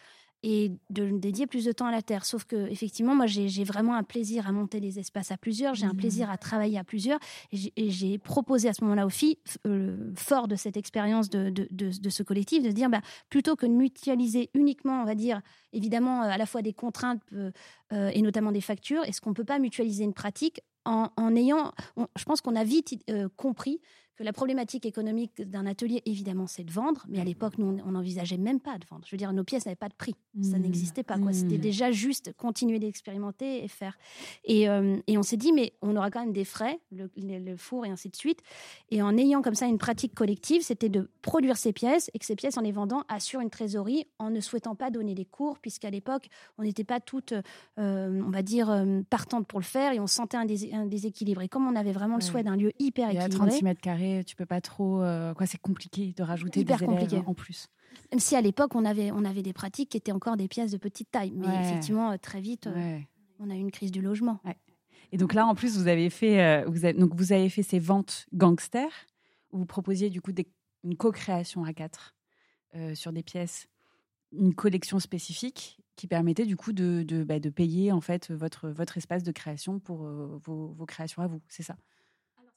et 0.44 0.72
de 0.92 1.10
dédier 1.18 1.48
plus 1.48 1.66
de 1.66 1.72
temps 1.72 1.88
à 1.88 1.92
la 1.92 2.02
terre. 2.02 2.24
Sauf 2.24 2.46
que 2.46 2.70
effectivement, 2.70 3.16
moi, 3.16 3.26
j'ai 3.26 3.64
vraiment 3.64 3.96
un 3.96 4.04
plaisir 4.04 4.48
à 4.48 4.52
monter 4.52 4.80
des 4.80 5.00
espaces 5.00 5.32
à 5.32 5.38
plusieurs, 5.38 5.74
j'ai 5.74 5.86
un 5.86 5.94
mmh. 5.94 5.98
plaisir 5.98 6.30
à 6.30 6.38
travailler 6.38 6.78
à 6.78 6.84
plusieurs, 6.84 7.20
et 7.52 7.90
j'ai 7.90 8.18
proposé 8.18 8.70
à 8.70 8.74
ce 8.74 8.84
moment-là 8.84 9.06
aux 9.06 9.10
filles, 9.10 9.38
euh, 9.66 10.12
fort 10.16 10.48
de 10.48 10.56
cette 10.56 10.78
expérience 10.78 11.30
de, 11.30 11.50
de, 11.50 12.10
ce 12.10 12.24
collectif, 12.24 12.64
de 12.64 12.72
dire, 12.72 12.90
bah, 12.90 13.02
plutôt 13.30 13.56
que 13.56 13.66
de 13.66 13.72
mutualiser 13.72 14.50
uniquement, 14.54 15.02
on 15.02 15.06
va 15.06 15.16
dire, 15.16 15.42
évidemment, 15.74 16.24
euh, 16.24 16.30
à 16.30 16.38
la 16.38 16.46
fois 16.46 16.62
des 16.62 16.74
contraintes 16.74 17.22
euh, 17.34 17.52
et 17.92 18.22
notamment 18.22 18.52
des 18.52 18.62
factures, 18.62 19.04
est-ce 19.06 19.22
qu'on 19.22 19.32
ne 19.32 19.36
peut 19.36 19.44
pas 19.44 19.60
mutualiser 19.60 20.04
une 20.04 20.14
pratique 20.14 20.62
en, 20.86 21.10
en 21.18 21.36
ayant, 21.36 21.74
je 22.16 22.24
pense 22.24 22.40
qu'on 22.40 22.56
a 22.56 22.64
vite 22.64 22.96
compris 23.36 23.82
que 24.18 24.24
la 24.24 24.34
problématique 24.34 24.86
économique 24.86 25.42
d'un 25.42 25.68
atelier, 25.68 26.02
évidemment, 26.06 26.48
c'est 26.48 26.64
de 26.64 26.72
vendre, 26.72 27.06
mais 27.08 27.20
à 27.20 27.24
l'époque, 27.24 27.60
nous, 27.60 27.78
on 27.86 27.92
n'envisageait 27.92 28.38
même 28.38 28.60
pas 28.60 28.80
de 28.80 28.86
vendre. 28.90 29.04
Je 29.06 29.12
veux 29.12 29.18
dire, 29.18 29.32
nos 29.32 29.44
pièces 29.44 29.68
n'avaient 29.68 29.76
pas 29.76 29.90
de 29.90 29.94
prix. 29.94 30.16
Ça 30.42 30.58
mmh. 30.58 30.62
n'existait 30.62 31.04
pas. 31.04 31.20
quoi. 31.20 31.34
C'était 31.34 31.60
déjà 31.60 31.92
juste 31.92 32.34
continuer 32.36 32.80
d'expérimenter 32.80 33.64
et 33.64 33.68
faire. 33.68 33.98
Et, 34.44 34.68
euh, 34.70 34.98
et 35.06 35.20
on 35.20 35.24
s'est 35.24 35.38
dit, 35.38 35.54
mais 35.54 35.74
on 35.84 35.96
aura 35.96 36.10
quand 36.10 36.22
même 36.22 36.34
des 36.34 36.46
frais, 36.46 36.80
le, 36.92 37.56
four 37.58 37.86
et 37.86 37.90
ainsi 37.90 38.10
de 38.10 38.16
suite. 38.16 38.42
Et 38.90 39.04
en 39.04 39.16
ayant 39.18 39.44
comme 39.44 39.56
ça 39.56 39.68
une 39.68 39.78
pratique 39.78 40.16
collective, 40.16 40.64
c'était 40.64 40.90
de 40.90 41.10
produire 41.22 41.58
ces 41.58 41.72
pièces 41.72 42.10
et 42.16 42.20
que 42.20 42.26
ces 42.26 42.36
pièces, 42.36 42.58
en 42.58 42.62
les 42.62 42.72
vendant, 42.72 43.04
assurent 43.10 43.42
une 43.42 43.52
trésorerie 43.52 44.08
en 44.18 44.32
ne 44.32 44.40
souhaitant 44.40 44.74
pas 44.74 44.90
donner 44.90 45.14
des 45.14 45.26
cours, 45.26 45.60
puisqu'à 45.60 45.92
l'époque, 45.92 46.28
on 46.58 46.64
n'était 46.64 46.84
pas 46.84 47.00
toutes, 47.00 47.34
euh, 47.78 48.22
on 48.26 48.32
va 48.32 48.42
dire, 48.42 48.72
euh, 48.72 49.02
partantes 49.10 49.46
pour 49.46 49.60
le 49.60 49.66
faire 49.66 49.92
et 49.94 50.00
on 50.00 50.08
sentait 50.08 50.38
un, 50.38 50.46
déséquilibre. 50.86 51.42
Et 51.44 51.50
comme 51.50 51.68
on 51.68 51.76
avait 51.76 51.92
vraiment 51.92 52.16
le 52.16 52.22
souhait 52.22 52.44
d'un 52.44 52.56
lieu 52.56 52.72
hyper 52.80 53.10
équilibré. 53.10 53.30
36 53.30 53.64
mètres 53.64 53.82
carrés 53.82 54.07
tu 54.26 54.36
peux 54.36 54.46
pas 54.46 54.62
trop. 54.62 55.02
Euh, 55.02 55.34
quoi, 55.34 55.46
c'est 55.46 55.60
compliqué 55.60 56.14
de 56.16 56.24
rajouter 56.24 56.64
des 56.64 56.74
élèves 56.74 57.24
en 57.26 57.34
plus. 57.34 57.68
Même 58.12 58.20
si 58.20 58.36
à 58.36 58.42
l'époque 58.42 58.76
on 58.76 58.86
avait 58.86 59.12
on 59.12 59.26
avait 59.26 59.42
des 59.42 59.54
pratiques 59.54 59.90
qui 59.90 59.98
étaient 59.98 60.12
encore 60.12 60.38
des 60.38 60.48
pièces 60.48 60.72
de 60.72 60.78
petite 60.78 61.10
taille, 61.12 61.32
mais 61.36 61.48
effectivement 61.48 62.12
euh, 62.12 62.18
très 62.18 62.42
vite 62.42 62.68
euh, 62.68 63.00
on 63.40 63.50
a 63.50 63.56
eu 63.56 63.60
une 63.60 63.72
crise 63.72 63.92
du 63.92 64.02
logement. 64.02 64.40
Et 65.12 65.18
donc 65.18 65.34
là 65.34 65.46
en 65.46 65.56
plus 65.56 65.78
vous 65.78 65.88
avez 65.88 66.10
fait 66.10 66.66
vous 66.66 66.86
avez, 66.86 67.00
donc 67.00 67.16
vous 67.16 67.32
avez 67.32 67.50
fait 67.50 67.64
ces 67.64 67.80
ventes 67.80 68.28
gangsters 68.34 69.08
où 69.52 69.60
vous 69.60 69.66
proposiez 69.66 70.10
du 70.10 70.22
coup 70.22 70.32
des, 70.32 70.48
une 70.84 70.98
co-création 70.98 71.64
à 71.64 71.74
quatre 71.74 72.16
sur 72.94 73.14
des 73.14 73.24
pièces, 73.24 73.68
une 74.32 74.54
collection 74.54 75.00
spécifique 75.00 75.80
qui 75.96 76.08
permettait 76.08 76.46
du 76.46 76.58
coup 76.58 76.74
de, 76.74 77.04
de, 77.04 77.24
bah, 77.24 77.40
de 77.40 77.50
payer 77.50 77.92
en 77.92 78.02
fait 78.02 78.30
votre, 78.32 78.70
votre 78.70 78.98
espace 78.98 79.24
de 79.24 79.32
création 79.32 79.80
pour 79.80 80.04
vos, 80.04 80.68
vos 80.74 80.86
créations 80.86 81.24
à 81.24 81.28
vous, 81.28 81.42
c'est 81.48 81.64
ça? 81.64 81.76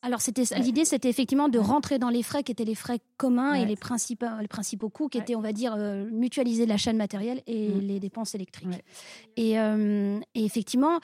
Alors 0.03 0.23
c'était 0.23 0.45
l'idée, 0.59 0.87
c'était 0.87 1.11
effectivement 1.11 1.49
de 1.49 1.59
rentrer 1.59 1.99
dans 1.99 2.09
les 2.09 2.23
frais 2.23 2.43
qui 2.43 2.53
étaient 2.53 2.65
les 2.65 2.75
frais 2.75 3.01
communs 3.19 3.53
et 3.53 3.67
les 3.67 3.77
principaux, 3.77 4.27
les 4.41 4.49
principaux 4.49 4.89
coûts 4.89 5.09
qui 5.09 5.19
étaient, 5.19 5.37
on 5.37 5.43
va 5.43 5.53
dire, 5.53 5.75
euh, 5.77 6.09
mutualiser 6.11 6.65
l'achat 6.65 6.93
de 6.93 6.97
matériel 6.97 7.43
et 7.47 7.69
mm. 7.69 7.81
les 7.81 8.01
dépenses 8.01 8.35
électriques. 8.35 8.83
Euh, 9.39 10.21
et, 10.35 10.45
effectivement, 10.45 11.01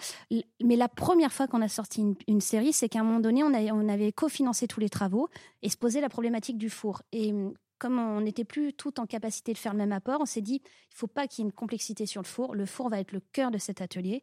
mais 0.62 0.76
la 0.76 0.88
première 0.88 1.32
fois 1.32 1.46
qu'on 1.46 1.60
a 1.60 1.68
sorti 1.68 2.16
une, 2.26 2.40
série, 2.40 2.72
c'est 2.72 2.88
qu'à 2.88 3.00
un 3.00 3.04
moment 3.04 3.20
donné, 3.20 3.42
on, 3.42 3.52
on 3.52 3.88
avait 3.88 4.12
cofinancé 4.12 4.66
tous 4.66 4.80
les 4.80 4.88
travaux 4.88 5.28
et 5.62 5.68
se 5.68 5.76
posait 5.76 6.00
la 6.00 6.08
problématique 6.08 6.56
du 6.56 6.70
four. 6.70 7.02
Et 7.12 7.32
hum, 7.32 7.52
comme 7.78 7.98
on 7.98 8.22
n'était 8.22 8.44
plus 8.44 8.72
tout 8.72 8.98
en 9.00 9.06
capacité 9.06 9.52
de 9.52 9.58
faire 9.58 9.72
le 9.72 9.78
même 9.78 9.92
apport, 9.92 10.20
on 10.20 10.26
s'est 10.26 10.40
dit, 10.40 10.62
il 10.64 10.96
faut 10.96 11.06
pas 11.06 11.26
qu'il 11.26 11.42
y 11.42 11.46
ait 11.46 11.48
une 11.48 11.52
complexité 11.52 12.06
sur 12.06 12.22
le 12.22 12.26
four. 12.26 12.54
Le 12.54 12.64
four 12.64 12.88
va 12.88 13.00
être 13.00 13.12
le 13.12 13.20
cœur 13.20 13.50
de 13.50 13.58
cet 13.58 13.82
atelier. 13.82 14.22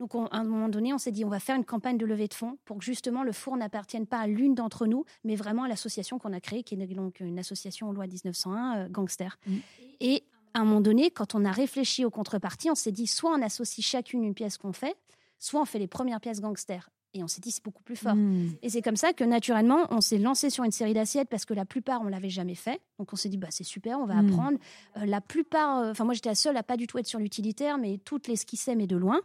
Donc, 0.00 0.14
à 0.14 0.36
un 0.36 0.44
moment 0.44 0.68
donné, 0.68 0.92
on 0.94 0.98
s'est 0.98 1.10
dit, 1.10 1.24
on 1.24 1.28
va 1.28 1.40
faire 1.40 1.56
une 1.56 1.64
campagne 1.64 1.98
de 1.98 2.06
levée 2.06 2.28
de 2.28 2.34
fonds 2.34 2.56
pour 2.64 2.78
que 2.78 2.84
justement 2.84 3.24
le 3.24 3.32
four 3.32 3.56
n'appartienne 3.56 4.06
pas 4.06 4.18
à 4.18 4.26
l'une 4.26 4.54
d'entre 4.54 4.86
nous, 4.86 5.04
mais 5.24 5.34
vraiment 5.34 5.64
à 5.64 5.68
l'association 5.68 6.18
qu'on 6.18 6.32
a 6.32 6.40
créée, 6.40 6.62
qui 6.62 6.74
est 6.74 6.86
donc 6.94 7.20
une 7.20 7.38
association 7.38 7.90
loi 7.92 8.06
1901, 8.06 8.76
euh, 8.76 8.88
Gangster. 8.88 9.38
Mm. 9.46 9.56
Et 10.00 10.22
à 10.54 10.60
un 10.60 10.64
moment 10.64 10.80
donné, 10.80 11.10
quand 11.10 11.34
on 11.34 11.44
a 11.44 11.50
réfléchi 11.50 12.04
aux 12.04 12.10
contreparties, 12.10 12.70
on 12.70 12.74
s'est 12.74 12.92
dit, 12.92 13.06
soit 13.06 13.30
on 13.32 13.42
associe 13.42 13.84
chacune 13.84 14.24
une 14.24 14.34
pièce 14.34 14.56
qu'on 14.56 14.72
fait, 14.72 14.96
soit 15.38 15.60
on 15.60 15.64
fait 15.64 15.78
les 15.78 15.88
premières 15.88 16.20
pièces 16.20 16.40
Gangster. 16.40 16.88
Et 17.14 17.22
on 17.22 17.28
s'est 17.28 17.40
dit, 17.40 17.50
c'est 17.50 17.64
beaucoup 17.64 17.82
plus 17.82 17.96
fort. 17.96 18.14
Mm. 18.14 18.56
Et 18.62 18.68
c'est 18.68 18.82
comme 18.82 18.96
ça 18.96 19.12
que 19.12 19.24
naturellement, 19.24 19.86
on 19.90 20.00
s'est 20.00 20.18
lancé 20.18 20.50
sur 20.50 20.64
une 20.64 20.70
série 20.70 20.92
d'assiettes 20.94 21.28
parce 21.28 21.46
que 21.46 21.54
la 21.54 21.64
plupart, 21.64 22.02
on 22.02 22.08
l'avait 22.08 22.28
jamais 22.28 22.54
fait. 22.54 22.80
Donc 22.98 23.12
on 23.12 23.16
s'est 23.16 23.30
dit, 23.30 23.38
bah, 23.38 23.48
c'est 23.50 23.64
super, 23.64 23.98
on 23.98 24.04
va 24.04 24.22
mm. 24.22 24.28
apprendre. 24.28 24.58
Euh, 24.98 25.06
la 25.06 25.20
plupart, 25.20 25.78
euh, 25.78 25.90
enfin, 25.90 26.04
moi 26.04 26.14
j'étais 26.14 26.28
la 26.28 26.34
seule 26.34 26.56
à 26.56 26.62
pas 26.62 26.76
du 26.76 26.86
tout 26.86 26.98
être 26.98 27.06
sur 27.06 27.18
l'utilitaire, 27.18 27.78
mais 27.78 27.98
toutes 28.04 28.28
les 28.28 28.34
esquissaient, 28.34 28.76
mais 28.76 28.86
de 28.86 28.96
loin. 28.96 29.20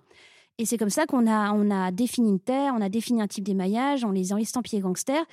Et 0.59 0.65
c'est 0.65 0.77
comme 0.77 0.89
ça 0.89 1.05
qu'on 1.05 1.25
a, 1.25 1.51
on 1.53 1.71
a 1.71 1.91
défini 1.91 2.29
une 2.29 2.39
terre, 2.39 2.73
on 2.77 2.81
a 2.81 2.89
défini 2.89 3.21
un 3.21 3.27
type 3.27 3.43
d'émaillage, 3.43 4.05
on 4.05 4.11
les 4.11 4.33
a 4.33 4.37
estampillés 4.37 4.81
gangsters. 4.81 5.25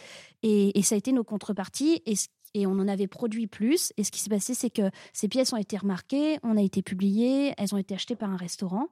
Et, 0.42 0.78
et, 0.78 0.82
ça 0.82 0.94
a 0.94 0.98
été 0.98 1.12
nos 1.12 1.24
contreparties. 1.24 2.02
Et, 2.06 2.14
et 2.54 2.66
on 2.66 2.72
en 2.72 2.88
avait 2.88 3.06
produit 3.06 3.46
plus. 3.46 3.92
Et 3.96 4.04
ce 4.04 4.10
qui 4.10 4.20
s'est 4.20 4.30
passé, 4.30 4.54
c'est 4.54 4.70
que 4.70 4.90
ces 5.12 5.28
pièces 5.28 5.52
ont 5.52 5.58
été 5.58 5.76
remarquées, 5.76 6.38
on 6.42 6.56
a 6.56 6.62
été 6.62 6.82
publiées, 6.82 7.54
elles 7.58 7.74
ont 7.74 7.78
été 7.78 7.94
achetées 7.94 8.16
par 8.16 8.30
un 8.30 8.36
restaurant. 8.36 8.88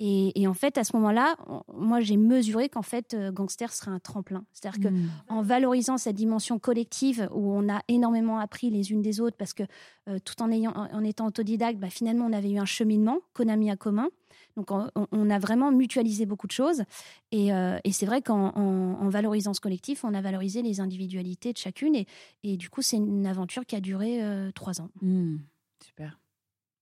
Et, 0.00 0.40
et, 0.40 0.48
en 0.48 0.54
fait, 0.54 0.76
à 0.76 0.82
ce 0.82 0.96
moment-là, 0.96 1.36
moi, 1.72 2.00
j'ai 2.00 2.16
mesuré 2.16 2.68
qu'en 2.68 2.82
fait, 2.82 3.14
euh, 3.14 3.30
Gangster 3.30 3.72
serait 3.72 3.92
un 3.92 4.00
tremplin. 4.00 4.44
C'est-à-dire 4.52 4.80
que 4.80 4.88
mmh. 4.88 5.10
en 5.28 5.42
valorisant 5.42 5.98
cette 5.98 6.16
dimension 6.16 6.58
collective 6.58 7.28
où 7.32 7.52
on 7.52 7.72
a 7.72 7.80
énormément 7.86 8.38
appris 8.38 8.70
les 8.70 8.90
unes 8.90 9.02
des 9.02 9.20
autres, 9.20 9.36
parce 9.36 9.52
que 9.52 9.62
euh, 10.08 10.18
tout 10.24 10.42
en, 10.42 10.50
ayant, 10.50 10.72
en 10.72 11.04
étant 11.04 11.26
autodidacte, 11.26 11.78
bah, 11.78 11.90
finalement, 11.90 12.26
on 12.26 12.32
avait 12.32 12.50
eu 12.50 12.58
un 12.58 12.64
cheminement 12.64 13.20
qu'on 13.34 13.48
a 13.48 13.54
mis 13.54 13.70
à 13.70 13.76
commun. 13.76 14.08
Donc, 14.56 14.70
on, 14.70 15.30
a 15.30 15.38
vraiment 15.38 15.72
mutualisé 15.72 16.26
beaucoup 16.26 16.46
de 16.46 16.52
choses. 16.52 16.84
Et, 17.32 17.52
euh, 17.52 17.78
c'est 17.90 18.06
vrai 18.06 18.22
qu'en 18.22 19.08
valorisant 19.08 19.52
ce 19.52 19.60
collectif, 19.60 20.04
on 20.04 20.14
a 20.14 20.20
valorisé 20.20 20.62
les 20.62 20.80
individualités 20.80 21.52
de 21.52 21.58
chacune. 21.58 21.96
Et, 22.44 22.56
du 22.56 22.70
coup, 22.70 22.82
c'est 22.82 22.96
une 22.96 23.26
aventure 23.26 23.66
qui 23.66 23.74
a 23.74 23.80
duré 23.80 24.22
euh, 24.22 24.52
trois 24.52 24.80
ans. 24.80 24.90
Mmh, 25.02 25.38
super. 25.84 26.20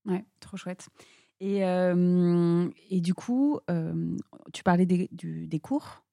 Ouais, 0.05 0.25
trop 0.41 0.57
chouette. 0.57 0.89
Et, 1.41 1.65
euh, 1.65 2.69
du 2.91 3.15
coup, 3.15 3.59
tu 4.53 4.63
parlais 4.63 4.87
des, 4.87 5.09
des 5.13 5.61
cours. 5.61 6.05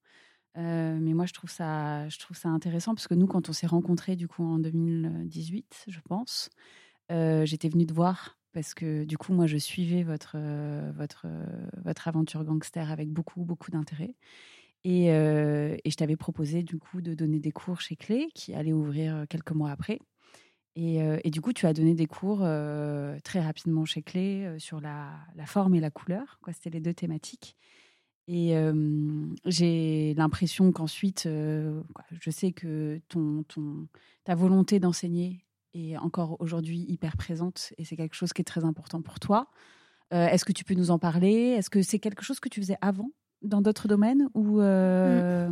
mais 0.55 1.13
moi, 1.13 1.25
je 1.25 1.33
trouve, 1.33 1.51
ça, 1.51 2.07
je 2.07 2.19
trouve 2.19 2.37
ça 2.37 2.47
intéressant 2.49 2.95
parce 2.95 3.07
que 3.07 3.15
nous, 3.15 3.27
quand 3.27 3.49
on 3.49 3.53
s'est 3.53 3.67
rencontrés 3.67 4.15
du 4.15 4.29
coup 4.29 4.43
en 4.43 4.59
2018, 4.59 5.85
je 5.87 5.99
pense, 6.07 6.49
j'étais 7.09 7.67
venue 7.67 7.85
te 7.85 7.93
voir 7.93 8.38
parce 8.53 8.73
que 8.73 9.03
du 9.03 9.17
coup, 9.17 9.33
moi, 9.33 9.47
je 9.47 9.57
suivais 9.57 10.03
votre, 10.03 10.33
euh, 10.35 10.91
votre, 10.95 11.23
euh, 11.25 11.45
votre 11.83 12.07
aventure 12.07 12.43
gangster 12.43 12.91
avec 12.91 13.09
beaucoup, 13.09 13.43
beaucoup 13.43 13.71
d'intérêt. 13.71 14.15
Et, 14.83 15.11
euh, 15.11 15.75
et, 15.83 15.91
je 15.91 15.95
t'avais 15.95 16.15
proposé 16.15 16.63
du 16.63 16.77
coup 16.77 17.01
de 17.01 17.13
donner 17.13 17.39
des 17.39 17.51
cours 17.51 17.81
chez 17.81 17.95
Clé, 17.95 18.29
qui 18.33 18.53
allait 18.53 18.73
ouvrir 18.73 19.25
quelques 19.29 19.51
mois 19.51 19.71
après. 19.71 19.99
Et, 20.75 20.99
et 21.25 21.29
du 21.31 21.41
coup, 21.41 21.51
tu 21.51 21.65
as 21.65 21.73
donné 21.73 21.93
des 21.93 22.05
cours 22.05 22.39
très 23.23 23.41
rapidement 23.41 23.83
chez 23.83 24.01
Clé 24.01 24.55
sur 24.59 24.79
la, 24.79 25.11
la, 25.35 25.45
forme 25.45 25.75
et 25.75 25.81
la 25.81 25.91
couleur. 25.91 26.39
C'était 26.53 26.69
les 26.69 26.79
deux 26.79 26.93
thématiques. 26.93 27.57
Et 28.29 28.53
j'ai 29.45 30.13
l'impression 30.13 30.71
qu'ensuite, 30.71 31.27
je 31.27 32.29
sais 32.29 32.53
que 32.53 33.01
ton, 33.09 33.43
ton, 33.43 33.89
ta 34.23 34.35
volonté 34.35 34.79
d'enseigner 34.79 35.43
est 35.73 35.97
encore 35.97 36.37
aujourd'hui 36.39 36.85
hyper 36.87 37.17
présente 37.17 37.73
et 37.77 37.85
c'est 37.85 37.95
quelque 37.95 38.15
chose 38.15 38.33
qui 38.33 38.41
est 38.41 38.45
très 38.45 38.63
important 38.63 39.01
pour 39.01 39.19
toi. 39.19 39.47
Est-ce 40.11 40.43
que 40.43 40.53
tu 40.53 40.63
peux 40.63 40.73
nous 40.73 40.89
en 40.89 40.97
parler? 40.97 41.55
Est-ce 41.57 41.69
que 41.69 41.83
c'est 41.83 41.99
quelque 41.99 42.23
chose 42.23 42.39
que 42.39 42.49
tu 42.49 42.59
faisais 42.59 42.77
avant 42.81 43.11
dans 43.41 43.61
d'autres 43.61 43.87
domaines 43.87 44.29
ou 44.33 44.59
euh. 44.59 45.49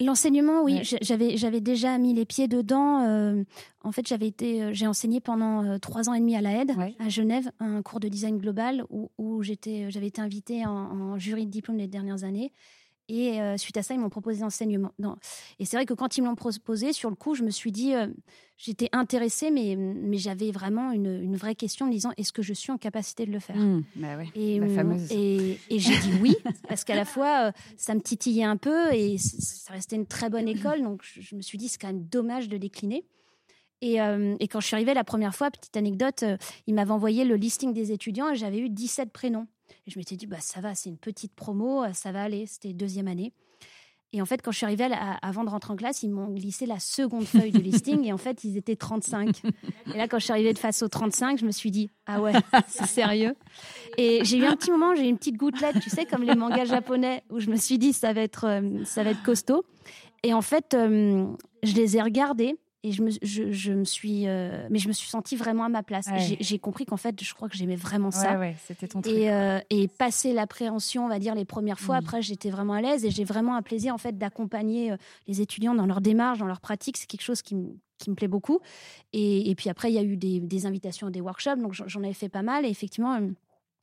L'enseignement, 0.00 0.62
oui, 0.62 0.80
j'avais 1.02 1.36
j'avais 1.36 1.60
déjà 1.60 1.96
mis 1.98 2.14
les 2.14 2.24
pieds 2.24 2.48
dedans. 2.48 3.00
Euh, 3.02 3.44
en 3.82 3.92
fait, 3.92 4.06
j'avais 4.06 4.26
été, 4.26 4.62
euh, 4.62 4.70
j'ai 4.72 4.86
enseigné 4.86 5.20
pendant 5.20 5.78
trois 5.78 6.08
ans 6.08 6.14
et 6.14 6.20
demi 6.20 6.34
à 6.36 6.40
la 6.40 6.62
Aide, 6.62 6.72
à 6.98 7.08
Genève, 7.08 7.50
un 7.60 7.82
cours 7.82 8.00
de 8.00 8.08
design 8.08 8.38
global 8.38 8.84
où, 8.90 9.10
où 9.18 9.42
j'étais, 9.42 9.90
j'avais 9.90 10.08
été 10.08 10.20
invitée 10.20 10.66
en, 10.66 10.70
en, 10.70 11.18
jury 11.18 11.46
de 11.46 11.50
diplôme 11.50 11.76
les 11.76 11.88
dernières 11.88 12.24
années. 12.24 12.52
Et 13.12 13.42
euh, 13.42 13.58
suite 13.58 13.76
à 13.76 13.82
ça, 13.82 13.92
ils 13.92 14.00
m'ont 14.00 14.08
proposé 14.08 14.40
l'enseignement. 14.40 14.90
Et 15.58 15.66
c'est 15.66 15.76
vrai 15.76 15.84
que 15.84 15.92
quand 15.92 16.16
ils 16.16 16.22
m'ont 16.22 16.34
proposé, 16.34 16.94
sur 16.94 17.10
le 17.10 17.14
coup, 17.14 17.34
je 17.34 17.42
me 17.42 17.50
suis 17.50 17.70
dit, 17.70 17.94
euh, 17.94 18.06
j'étais 18.56 18.88
intéressée, 18.92 19.50
mais, 19.50 19.76
mais 19.76 20.16
j'avais 20.16 20.50
vraiment 20.50 20.92
une, 20.92 21.22
une, 21.22 21.36
vraie 21.36 21.54
question 21.54 21.84
en 21.84 21.88
me 21.90 21.92
disant, 21.92 22.12
est-ce 22.16 22.32
que 22.32 22.40
je 22.40 22.54
suis 22.54 22.72
en 22.72 22.78
capacité 22.78 23.26
de 23.26 23.30
le 23.30 23.38
faire? 23.38 23.54
Mmh, 23.56 23.84
bah 23.96 24.16
Et, 24.34 24.58
la 24.58 24.68
fameuse. 24.68 25.12
et, 25.12 25.58
et 25.68 25.78
j'ai 25.78 25.98
dit 25.98 26.12
oui, 26.22 26.34
parce 26.68 26.84
qu'à 26.84 26.96
la 26.96 27.04
fois, 27.04 27.48
euh, 27.48 27.52
ça 27.76 27.94
me 27.94 28.00
titillait 28.00 28.44
un 28.44 28.56
peu 28.56 28.94
et 28.94 29.18
ça 29.18 29.74
restait 29.74 29.96
une 29.96 30.06
très 30.06 30.30
bonne 30.30 30.48
école. 30.48 30.82
Donc 30.82 31.02
je, 31.04 31.36
me 31.36 31.42
suis 31.42 31.58
dit, 31.58 31.68
c'est 31.68 31.78
quand 31.78 31.88
même 31.88 32.04
dommage 32.04 32.48
de 32.48 32.56
décliner. 32.56 33.04
Et, 33.82 33.96
et, 33.96 34.48
quand 34.48 34.60
je 34.60 34.66
suis 34.66 34.76
arrivée 34.76 34.94
la 34.94 35.04
première 35.04 35.34
fois, 35.34 35.50
petite 35.50 35.76
anecdote, 35.76 36.24
ils 36.66 36.74
m'avaient 36.74 36.92
envoyé 36.92 37.24
le 37.24 37.34
listing 37.34 37.74
des 37.74 37.90
étudiants 37.90 38.30
et 38.30 38.36
j'avais 38.36 38.58
eu 38.58 38.70
17 38.70 39.12
prénoms. 39.12 39.48
Et 39.86 39.90
je 39.90 39.98
m'étais 39.98 40.16
dit, 40.16 40.26
bah, 40.26 40.40
ça 40.40 40.60
va, 40.60 40.74
c'est 40.74 40.88
une 40.88 40.98
petite 40.98 41.34
promo, 41.34 41.84
euh, 41.84 41.92
ça 41.92 42.12
va 42.12 42.22
aller. 42.22 42.46
C'était 42.46 42.72
deuxième 42.72 43.08
année. 43.08 43.32
Et 44.14 44.20
en 44.20 44.26
fait, 44.26 44.42
quand 44.42 44.50
je 44.50 44.58
suis 44.58 44.66
arrivée, 44.66 44.88
avant 45.22 45.42
de 45.42 45.48
rentrer 45.48 45.72
en 45.72 45.76
classe, 45.76 46.02
ils 46.02 46.10
m'ont 46.10 46.28
glissé 46.28 46.66
la 46.66 46.78
seconde 46.78 47.24
feuille 47.24 47.50
du 47.50 47.62
listing. 47.62 48.04
Et 48.04 48.12
en 48.12 48.18
fait, 48.18 48.44
ils 48.44 48.58
étaient 48.58 48.76
35. 48.76 49.40
Et 49.94 49.96
là, 49.96 50.06
quand 50.06 50.18
je 50.18 50.24
suis 50.24 50.32
arrivée 50.32 50.52
de 50.52 50.58
face 50.58 50.82
aux 50.82 50.88
35, 50.88 51.38
je 51.38 51.46
me 51.46 51.50
suis 51.50 51.70
dit, 51.70 51.88
ah 52.04 52.20
ouais, 52.20 52.34
c'est 52.68 52.86
sérieux. 52.86 53.34
Et 53.96 54.22
j'ai 54.22 54.36
eu 54.36 54.44
un 54.44 54.54
petit 54.54 54.70
moment, 54.70 54.94
j'ai 54.94 55.04
eu 55.04 55.08
une 55.08 55.16
petite 55.16 55.38
gouttelette, 55.38 55.80
tu 55.80 55.88
sais, 55.88 56.04
comme 56.04 56.24
les 56.24 56.34
mangas 56.34 56.66
japonais, 56.66 57.24
où 57.30 57.40
je 57.40 57.48
me 57.48 57.56
suis 57.56 57.78
dit, 57.78 57.94
ça 57.94 58.12
va 58.12 58.20
être, 58.20 58.46
euh, 58.46 58.84
ça 58.84 59.02
va 59.02 59.10
être 59.10 59.22
costaud. 59.22 59.64
Et 60.22 60.34
en 60.34 60.42
fait, 60.42 60.74
euh, 60.74 61.26
je 61.62 61.72
les 61.72 61.96
ai 61.96 62.02
regardés 62.02 62.58
et 62.84 62.90
je 62.90 63.02
me, 63.02 63.10
je, 63.22 63.52
je 63.52 63.72
me 63.72 63.84
suis, 63.84 64.26
euh, 64.26 64.66
mais 64.70 64.78
je 64.78 64.88
me 64.88 64.92
suis 64.92 65.08
sentie 65.08 65.36
vraiment 65.36 65.64
à 65.64 65.68
ma 65.68 65.82
place. 65.82 66.06
J'ai 66.40 66.58
compris 66.58 66.84
qu'en 66.84 66.96
fait, 66.96 67.22
je 67.22 67.32
crois 67.32 67.48
que 67.48 67.56
j'aimais 67.56 67.76
vraiment 67.76 68.10
ça. 68.10 68.38
Ouais, 68.38 68.56
c'était 68.66 68.88
ton 68.88 69.02
truc. 69.02 69.14
Et, 69.14 69.30
euh, 69.30 69.60
et 69.70 69.86
passer 69.86 70.32
l'appréhension, 70.32 71.04
on 71.04 71.08
va 71.08 71.20
dire 71.20 71.34
les 71.36 71.44
premières 71.44 71.78
fois. 71.78 71.96
Mm. 71.96 72.04
Après, 72.04 72.22
j'étais 72.22 72.50
vraiment 72.50 72.74
à 72.74 72.80
l'aise 72.80 73.04
et 73.04 73.10
j'ai 73.10 73.24
vraiment 73.24 73.54
un 73.54 73.62
plaisir 73.62 73.94
en 73.94 73.98
fait 73.98 74.18
d'accompagner 74.18 74.92
euh, 74.92 74.96
les 75.28 75.40
étudiants 75.40 75.74
dans 75.74 75.86
leur 75.86 76.00
démarche, 76.00 76.38
dans 76.38 76.46
leur 76.46 76.60
pratique. 76.60 76.96
C'est 76.96 77.06
quelque 77.06 77.22
chose 77.22 77.42
qui 77.42 77.54
me 77.54 77.76
qui 77.98 78.10
me 78.10 78.16
plaît 78.16 78.26
beaucoup. 78.26 78.58
Et, 79.12 79.48
et 79.48 79.54
puis 79.54 79.70
après, 79.70 79.92
il 79.92 79.94
y 79.94 79.98
a 79.98 80.02
eu 80.02 80.16
des, 80.16 80.40
des 80.40 80.66
invitations 80.66 81.06
à 81.06 81.10
des 81.10 81.20
workshops, 81.20 81.58
donc 81.58 81.72
j'en 81.72 82.02
avais 82.02 82.12
fait 82.12 82.28
pas 82.28 82.42
mal. 82.42 82.66
Et 82.66 82.68
effectivement, 82.68 83.16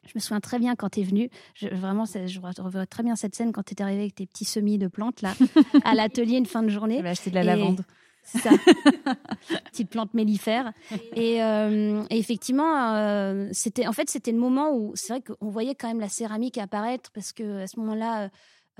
je 0.05 0.11
me 0.15 0.19
souviens 0.19 0.39
très 0.39 0.59
bien 0.59 0.75
quand 0.75 0.89
tu 0.89 0.99
es 0.99 1.03
venu. 1.03 1.29
Je, 1.55 1.67
vraiment, 1.69 2.03
je 2.05 2.39
revois 2.61 2.85
très 2.85 3.03
bien 3.03 3.15
cette 3.15 3.35
scène 3.35 3.51
quand 3.53 3.63
tu 3.63 3.73
es 3.73 3.81
arrivé 3.81 4.01
avec 4.01 4.15
tes 4.15 4.25
petits 4.25 4.43
semis 4.43 4.77
de 4.77 4.87
plantes 4.87 5.21
là, 5.21 5.33
à 5.85 5.95
l'atelier 5.95 6.37
une 6.37 6.45
fin 6.45 6.63
de 6.63 6.69
journée. 6.69 7.05
acheté 7.05 7.29
de 7.29 7.35
la 7.35 7.43
lavande. 7.43 7.85
C'est 8.31 8.39
ça. 8.39 8.51
Petite 9.71 9.89
plante 9.89 10.13
mellifère. 10.13 10.71
Et, 11.15 11.43
euh, 11.43 12.03
effectivement, 12.09 12.93
euh, 12.95 13.49
c'était 13.51 13.87
en 13.87 13.93
fait 13.93 14.09
c'était 14.09 14.31
le 14.31 14.37
moment 14.37 14.73
où 14.75 14.91
c'est 14.95 15.13
vrai 15.13 15.21
qu'on 15.21 15.49
voyait 15.49 15.75
quand 15.75 15.87
même 15.87 15.99
la 15.99 16.09
céramique 16.09 16.57
apparaître 16.57 17.11
parce 17.11 17.33
que 17.33 17.63
à 17.63 17.67
ce 17.67 17.79
moment-là. 17.79 18.29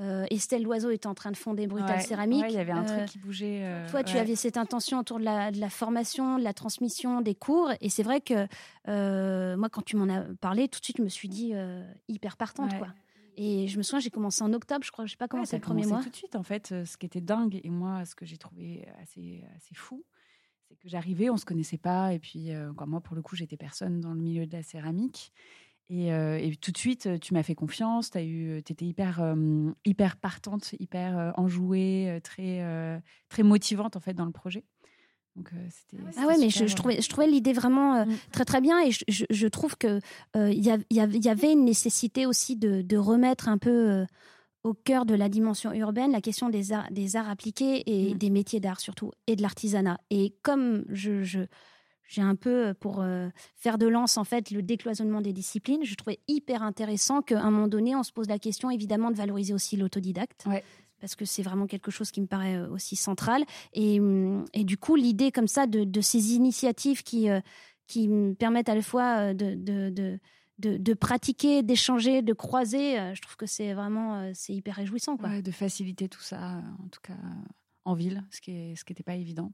Euh, 0.02 0.26
Estelle 0.30 0.64
Loiseau 0.64 0.92
était 0.92 1.08
en 1.08 1.14
train 1.14 1.30
de 1.30 1.36
fonder 1.36 1.68
Brutal 1.68 2.00
Céramique. 2.00 2.46
il 2.48 2.56
y 2.56 2.58
avait 2.58 2.72
un 2.72 2.86
truc 2.86 3.04
qui 3.04 3.18
bougeait. 3.18 3.84
toi, 3.90 4.02
tu 4.02 4.18
avais 4.18 4.38
cette 4.38 4.56
intention 4.56 4.98
autour 4.98 5.20
de 5.20 5.26
la, 5.26 5.52
de 5.52 5.60
la, 5.60 5.70
formation, 5.70 6.38
de 6.38 6.44
la 6.46 6.54
transmission, 6.54 7.20
des 7.20 7.36
cours. 7.36 7.70
Et 7.82 7.90
c'est 7.90 8.04
vrai 8.04 8.22
que 8.22 8.48
moi, 9.58 9.68
quand 9.68 9.82
tu 9.82 9.98
m'en 9.98 10.08
as 10.08 10.22
parlé, 10.40 10.70
tout 10.70 10.80
de 10.80 10.86
suite, 10.86 11.00
je 11.00 11.04
me 11.04 11.10
suis 11.10 11.28
dit 11.28 11.54
hyper 12.08 12.38
partante. 12.38 12.78
Quoi. 12.78 12.88
Et 13.42 13.70
je 13.70 13.78
me 13.78 13.84
souviens, 13.84 14.02
j'ai 14.02 14.10
commencé 14.10 14.44
en 14.44 14.52
octobre, 14.52 14.84
je 14.84 14.92
crois. 14.92 15.06
Je 15.06 15.12
sais 15.12 15.18
pas 15.18 15.30
comment 15.30 15.46
c'est 15.46 15.56
le 15.56 15.62
premier 15.62 15.86
mois. 15.86 16.04
tout 16.04 16.10
de 16.10 16.16
suite, 16.16 16.36
en 16.36 16.44
fait. 16.44 16.74
Euh, 16.74 16.84
ce 16.84 16.98
qui 16.98 17.06
était 17.06 17.22
dingue, 17.22 17.62
et 17.64 17.70
moi, 17.70 18.04
ce 18.04 18.14
que 18.14 18.26
j'ai 18.26 18.38
trouvé 18.38 18.86
assez, 19.02 19.46
assez 19.56 19.74
fou, 19.76 20.04
c'est 20.68 20.76
que 20.76 20.90
j'arrivais, 20.90 21.30
on 21.30 21.38
se 21.38 21.46
connaissait 21.46 21.78
pas. 21.78 22.14
Et 22.14 22.20
puis, 22.20 22.52
euh, 22.52 22.74
moi, 22.86 23.00
pour 23.00 23.16
le 23.16 23.22
coup, 23.22 23.38
j'étais 23.38 23.56
personne 23.56 24.02
dans 24.02 24.14
le 24.14 24.20
milieu 24.20 24.46
de 24.46 24.52
la 24.52 24.62
céramique. 24.62 25.32
Et, 25.90 26.14
euh, 26.14 26.38
et 26.38 26.54
tout 26.58 26.74
de 26.74 26.78
suite, 26.78 27.18
tu 27.22 27.34
m'as 27.34 27.44
fait 27.44 27.56
confiance. 27.56 28.12
Tu 28.12 28.58
étais 28.58 28.86
hyper, 28.86 29.34
hyper 29.86 30.18
partante, 30.18 30.76
hyper 30.78 31.34
enjouée, 31.38 32.20
très, 32.22 33.02
très 33.30 33.44
motivante, 33.44 33.96
en 33.96 34.02
fait, 34.02 34.14
dans 34.14 34.26
le 34.26 34.34
projet. 34.34 34.66
Euh, 35.38 35.98
ah 36.18 36.28
ouais, 36.28 36.38
mais 36.40 36.50
je, 36.50 36.76
trouvais, 36.76 37.02
je 37.02 37.10
trouvais 37.10 37.28
l'idée 37.28 37.54
vraiment 37.54 37.96
euh, 37.96 38.06
mm. 38.06 38.18
très 38.32 38.46
très 38.46 38.62
bien 38.62 38.82
et 38.82 38.92
je, 38.92 39.26
je, 39.30 39.48
trouve 39.48 39.78
que 39.78 40.00
euh, 40.36 40.52
il 40.52 40.66
y, 40.66 40.96
y, 40.96 41.30
avait 41.30 41.52
une 41.52 41.66
nécessité 41.66 42.26
aussi 42.26 42.56
de, 42.56 42.82
de 42.82 42.98
remettre 42.98 43.48
un 43.48 43.58
peu 43.58 44.06
au 44.64 44.74
cœur 44.74 45.06
de 45.06 45.16
la 45.16 45.30
dimension 45.30 45.72
urbaine 45.72 46.12
la 46.12 46.22
question 46.22 46.50
des 46.50 46.74
arts, 46.74 46.88
des 46.92 47.16
arts 47.16 47.30
appliqués 47.30 47.84
et 47.86 48.14
mm. 48.14 48.18
des 48.18 48.30
métiers 48.30 48.60
d'art 48.60 48.80
surtout 48.80 49.12
et 49.28 49.36
de 49.36 49.42
l'artisanat. 49.42 50.00
Et 50.10 50.36
comme 50.42 50.86
je, 50.90 51.24
je 51.24 51.40
j'ai 52.08 52.24
un 52.24 52.36
peu 52.36 52.74
pour 52.74 53.06
faire 53.56 53.78
de 53.78 53.86
lance 53.86 54.18
en 54.18 54.24
fait 54.24 54.50
le 54.50 54.64
décloisonnement 54.64 55.22
des 55.22 55.32
disciplines. 55.32 55.86
Je 55.86 55.94
trouvais 55.94 56.18
hyper 56.28 56.64
intéressant 56.64 57.22
qu'à 57.22 57.40
un 57.40 57.52
moment 57.52 57.68
donné, 57.68 57.96
on 57.96 58.02
se 58.02 58.12
pose 58.12 58.28
la 58.28 58.40
question 58.40 58.72
évidemment 58.72 59.12
de 59.12 59.16
valoriser 59.16 59.54
aussi 59.54 59.78
l'autodidacte. 59.78 60.46
Ouais 60.48 60.64
parce 61.00 61.16
que 61.16 61.26
c'est 61.26 61.44
vraiment 61.44 61.68
quelque 61.68 61.92
chose 61.92 62.12
qui 62.12 62.22
me 62.22 62.28
paraît 62.28 62.58
euh, 62.58 62.70
aussi 62.70 62.96
central. 62.96 63.44
Et, 63.74 64.00
hum, 64.00 64.46
et 64.54 64.64
du 64.64 64.78
coup, 64.78 64.96
l'idée 64.96 65.32
comme 65.32 65.48
ça 65.48 65.68
de, 65.68 66.02
ces 66.02 66.34
initiatives 66.34 67.04
qui, 67.04 67.30
euh, 67.30 67.42
qui 67.88 68.08
me 68.08 68.34
permettent 68.34 68.70
à 68.70 68.76
la 68.76 68.82
fois 68.82 69.30
euh, 69.30 69.34
de, 69.34 69.56
de, 69.56 70.20
de, 70.60 70.94
pratiquer, 70.94 71.64
d'échanger, 71.64 72.22
de 72.22 72.34
croiser, 72.34 72.98
je 73.16 73.22
trouve 73.22 73.38
que 73.38 73.46
c'est 73.46 73.74
vraiment 73.74 74.30
c'est 74.34 74.54
hyper 74.54 74.76
réjouissant. 74.76 75.16
Quoi. 75.16 75.42
de 75.42 75.52
faciliter 75.52 76.10
tout 76.10 76.22
ça, 76.22 76.62
en 76.84 76.90
tout 76.90 77.00
cas 77.02 77.18
en 77.86 77.94
ville, 77.94 78.26
ce 78.30 78.42
qui 78.42 78.76
n'était 78.90 79.04
pas 79.04 79.16
évident. 79.16 79.54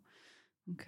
Donc, 0.65 0.88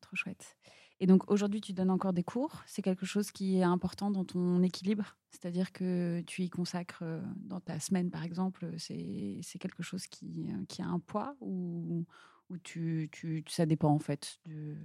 trop 0.00 0.16
chouette. 0.16 0.56
Et 1.02 1.06
donc 1.06 1.28
aujourd'hui, 1.28 1.60
tu 1.60 1.72
donnes 1.72 1.90
encore 1.90 2.12
des 2.12 2.22
cours. 2.22 2.62
C'est 2.64 2.80
quelque 2.80 3.04
chose 3.04 3.32
qui 3.32 3.58
est 3.58 3.64
important 3.64 4.12
dans 4.12 4.24
ton 4.24 4.62
équilibre. 4.62 5.16
C'est-à-dire 5.30 5.72
que 5.72 6.22
tu 6.28 6.42
y 6.42 6.48
consacres 6.48 7.00
euh, 7.02 7.20
dans 7.38 7.58
ta 7.58 7.80
semaine, 7.80 8.08
par 8.08 8.22
exemple, 8.22 8.68
c'est 8.78 9.58
quelque 9.58 9.82
chose 9.82 10.06
qui, 10.06 10.46
euh, 10.48 10.64
qui, 10.68 10.80
a 10.80 10.86
un 10.86 11.00
poids 11.00 11.34
ou, 11.40 12.04
ou 12.50 12.58
tu, 12.58 13.08
tu, 13.10 13.44
ça 13.48 13.66
dépend 13.66 13.90
en 13.90 13.98
fait 13.98 14.38
de... 14.46 14.76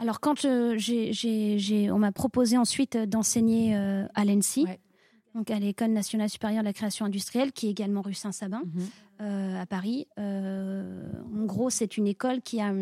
Alors 0.00 0.18
quand 0.18 0.44
on 0.44 1.98
m'a 1.98 2.12
proposé 2.12 2.58
ensuite 2.58 2.96
d'enseigner 2.96 3.76
euh, 3.76 4.08
à 4.16 4.24
l'ENSI, 4.24 4.66
donc 5.36 5.48
à 5.52 5.60
l'École 5.60 5.92
nationale 5.92 6.28
supérieure 6.28 6.62
de 6.62 6.68
la 6.68 6.72
création 6.72 7.06
industrielle, 7.06 7.52
qui 7.52 7.68
est 7.68 7.70
également 7.70 8.02
rue 8.02 8.14
Saint-Sabin 8.14 8.62
mmh 8.64 8.80
à 9.22 9.66
Paris. 9.66 10.06
en 10.16 11.44
gros, 11.44 11.68
c'est 11.68 11.98
une 11.98 12.06
école 12.06 12.40
qui 12.40 12.58
a, 12.58 12.72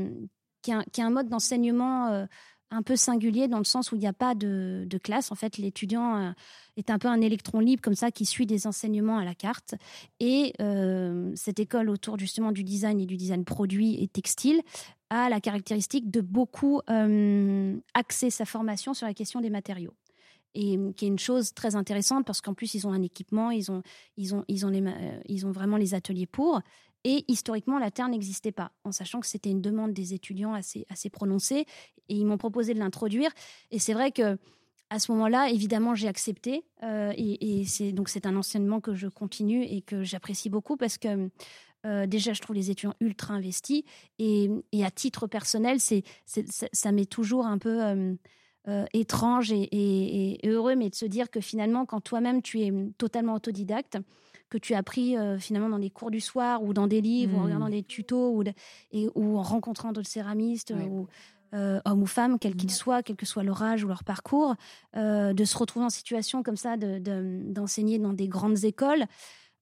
qui 0.91 1.01
est 1.01 1.05
un, 1.05 1.11
mode 1.11 1.29
d'enseignement 1.29 2.09
euh, 2.09 2.27
un 2.71 2.83
peu 2.83 2.97
singulier 2.97 3.49
dans 3.49 3.59
le 3.59 3.65
sens 3.65 3.93
où 3.93 3.97
il 3.97 4.01
n'y 4.01 4.07
a 4.07 4.13
pas 4.13 4.35
de, 4.35 4.87
classe. 5.03 5.33
En 5.33 5.35
fait, 5.35 5.59
l'étudiant 5.59 6.17
euh, 6.17 6.31
est 6.77 6.91
un 6.91 6.99
peu 6.99 7.09
un 7.09 7.21
électron 7.21 7.61
libre 7.61 7.83
comme 7.83 7.95
ça 7.95 8.11
qui 8.11 8.27
suit 8.27 8.47
des 8.47 8.67
enseignements 8.67 9.19
à 9.19 9.25
la 9.25 9.35
carte. 9.35 9.75
Et 10.21 10.53
euh, 10.61 11.33
cette 11.35 11.61
école 11.61 11.89
autour 11.89 12.19
justement 12.19 12.53
du 12.53 12.65
design 12.65 13.01
et 13.01 13.07
du 13.07 13.17
design 13.17 13.45
produit 13.45 14.03
et 14.03 14.09
textile 14.09 14.61
a 15.11 15.31
la 15.31 15.41
caractéristique 15.41 16.11
de 16.11 16.21
beaucoup 16.21 16.83
axer 17.95 18.29
sa 18.29 18.45
formation 18.45 18.93
sur 18.93 19.07
la 19.07 19.15
question 19.15 19.41
des 19.41 19.49
matériaux 19.49 19.95
et 20.55 20.79
qui 20.97 21.05
est 21.05 21.09
une 21.09 21.19
chose 21.19 21.55
très 21.55 21.77
intéressante 21.77 22.27
parce 22.27 22.41
qu'en 22.41 22.55
plus 22.55 22.75
ils 22.75 22.87
ont 22.87 22.93
un 22.93 23.03
équipement, 23.03 23.51
ils 23.51 23.71
ont, 23.71 23.83
ils 24.17 24.35
ont, 24.35 24.45
ils 24.49 24.67
ont, 24.67 24.71
les, 24.71 24.83
ils 25.27 25.47
ont 25.47 25.53
vraiment 25.53 25.77
les 25.77 25.95
ateliers 25.95 26.27
pour. 26.27 26.61
Et 27.05 27.25
historiquement, 27.29 27.79
la 27.79 27.91
Terre 27.91 28.09
n'existait 28.09 28.53
pas, 28.53 28.73
en 28.85 28.93
sachant 28.93 29.21
que 29.21 29.27
c'était 29.27 29.51
une 29.51 29.63
demande 29.63 29.93
des 29.93 30.15
étudiants 30.15 30.53
assez, 30.55 31.11
prononcée. 31.11 31.67
Et 32.09 32.17
ils 32.17 32.27
m'ont 32.27 32.39
proposé 32.39 32.75
de 32.75 32.79
l'introduire. 32.79 33.31
Et 33.71 33.79
c'est 33.79 33.93
vrai 33.93 34.13
que 34.13 34.39
à 34.91 34.99
ce 34.99 35.13
moment-là, 35.13 35.51
évidemment, 35.51 35.95
j'ai 35.95 36.09
accepté. 36.09 36.65
Euh, 36.83 37.13
et, 37.17 37.65
c'est 37.67 37.93
donc 37.93 38.09
c'est 38.09 38.27
un 38.27 38.37
enseignement 38.37 38.81
que 38.81 38.95
je 38.95 39.07
continue 39.07 39.63
et 39.63 39.83
que 39.83 40.03
j'apprécie 40.03 40.49
beaucoup 40.49 40.77
parce 40.79 40.97
que 40.97 41.31
euh, 41.87 42.07
déjà, 42.07 42.33
je 42.33 42.41
trouve 42.41 42.57
les 42.57 42.71
étudiants 42.71 42.95
ultra 43.01 43.35
investis. 43.35 43.83
Et, 44.19 44.51
et 44.73 44.85
à 44.85 44.91
titre 44.91 45.27
personnel, 45.27 45.79
c'est, 45.79 46.03
ça, 46.27 46.91
m'est 46.91 47.09
toujours 47.09 47.47
un 47.47 47.59
peu 47.59 47.81
euh, 48.69 48.85
étrange 48.93 49.53
et, 49.53 49.69
et, 49.73 50.49
heureux, 50.49 50.75
mais 50.75 50.91
de 50.91 50.95
se 50.95 51.07
dire 51.07 51.31
que 51.31 51.41
finalement, 51.41 51.87
quand 51.87 52.01
toi-même 52.01 52.43
tu 52.43 52.61
es 52.61 52.73
totalement 52.99 53.35
autodidacte, 53.35 53.99
que 54.49 54.59
tu 54.59 54.75
as 54.75 54.79
appris 54.79 55.17
euh, 55.17 55.39
finalement 55.39 55.69
dans 55.69 55.79
des 55.79 55.91
cours 55.91 56.11
du 56.11 56.21
soir 56.21 56.63
ou 56.63 56.73
dans 56.73 56.87
des 56.87 57.01
livres 57.01 57.37
ou 57.37 57.41
en 57.41 57.45
regardant 57.45 57.69
mmh. 57.69 57.73
des 57.73 57.83
tutos 57.83 58.31
ou, 58.35 58.43
et, 58.93 59.09
ou 59.15 59.39
en 59.39 59.43
rencontrant 59.43 59.93
d'autres 59.93 60.09
céramistes 60.09 60.73
ou 60.91 61.07
euh, 61.55 61.81
hommes 61.85 62.03
ou 62.03 62.07
femmes, 62.07 62.39
quels 62.39 62.57
qu'ils 62.57 62.71
soient, 62.71 63.03
quel 63.03 63.17
que 63.17 63.27
soit 63.27 63.43
leur 63.43 63.63
âge 63.63 63.85
ou 63.85 63.89
leur 63.89 64.05
parcours, 64.05 64.55
euh, 64.97 65.33
de 65.33 65.45
se 65.45 65.57
retrouver 65.57 65.87
en 65.87 65.91
situation 65.91 66.43
comme 66.43 66.57
ça 66.57 66.77
d'enseigner 66.77 67.99
dans 67.99 68.13
des 68.13 68.29
grandes 68.29 68.65
écoles. 68.65 69.05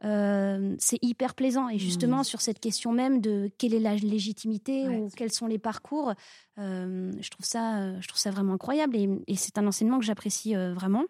c'est 0.02 0.98
hyper 1.02 1.34
plaisant. 1.34 1.68
Et 1.68 1.78
justement, 1.78 2.20
mmh. 2.20 2.24
sur 2.24 2.40
cette 2.40 2.60
question 2.60 2.92
même 2.92 3.20
de 3.20 3.50
quelle 3.58 3.74
est 3.74 3.80
la 3.80 3.94
légitimité 3.94 4.88
ou 4.88 5.08
quels 5.16 5.32
sont 5.32 5.46
les 5.46 5.58
parcours, 5.58 6.12
je, 6.56 7.30
trouve 7.30 7.46
ça, 7.46 8.00
je 8.00 8.08
trouve 8.08 8.20
ça 8.20 8.30
vraiment 8.30 8.54
incroyable. 8.54 8.96
Et, 8.96 9.36
c'est 9.36 9.58
un 9.58 9.66
enseignement 9.66 9.98
que 9.98 10.04
j'apprécie 10.04 10.54
vraiment. 10.54 11.04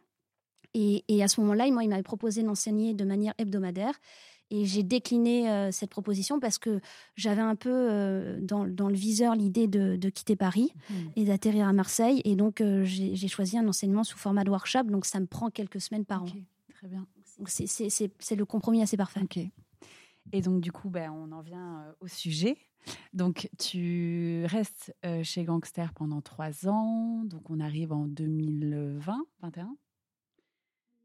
Et, 0.78 1.04
et, 1.08 1.22
à 1.22 1.28
ce 1.28 1.40
moment-là, 1.40 1.70
moi, 1.70 1.84
il 1.84 1.88
m'avait 1.88 2.02
proposé 2.02 2.42
d'enseigner 2.42 2.92
de 2.92 3.04
manière 3.06 3.32
hebdomadaire. 3.38 3.94
Et 4.50 4.66
j'ai 4.66 4.82
décliné 4.82 5.50
euh, 5.50 5.72
cette 5.72 5.88
proposition 5.88 6.38
parce 6.38 6.58
que 6.58 6.80
j'avais 7.16 7.40
un 7.40 7.56
peu 7.56 7.70
euh, 7.72 8.38
dans, 8.42 8.66
dans, 8.66 8.88
le 8.88 8.94
viseur 8.94 9.34
l'idée 9.34 9.68
de, 9.68 9.96
de, 9.96 10.08
quitter 10.10 10.36
Paris 10.36 10.70
mmh. 10.88 10.94
et 11.16 11.24
d'atterrir 11.24 11.66
à 11.66 11.72
Marseille. 11.72 12.20
Et 12.26 12.36
donc, 12.36 12.60
euh, 12.60 12.84
j'ai 12.84 13.28
choisi 13.28 13.56
un 13.56 13.66
enseignement 13.66 14.04
sous 14.04 14.18
format 14.18 14.44
de 14.44 14.50
workshop. 14.50 14.84
Donc, 14.84 15.06
ça 15.06 15.18
me 15.18 15.26
prend 15.26 15.48
quelques 15.48 15.80
semaines 15.80 16.04
par 16.04 16.24
an. 16.24 16.28
Très 16.74 16.88
bien. 16.88 17.06
C'est 17.46 18.36
le 18.36 18.44
compromis 18.44 18.82
assez 18.82 18.98
parfait. 18.98 19.20
Ok. 19.22 19.38
Et 20.32 20.42
donc, 20.42 20.60
du 20.60 20.72
coup, 20.72 20.90
ben, 20.90 21.10
on 21.10 21.32
en 21.32 21.40
vient 21.40 21.86
au 22.00 22.06
sujet. 22.06 22.58
Donc, 23.14 23.48
tu 23.58 24.44
restes 24.44 24.94
chez 25.22 25.44
Gangster 25.44 25.94
pendant 25.94 26.20
trois 26.20 26.68
ans. 26.68 27.24
Donc, 27.24 27.48
on 27.48 27.60
arrive 27.60 27.92
en 27.92 28.06
2020, 28.06 29.24
21 29.40 29.76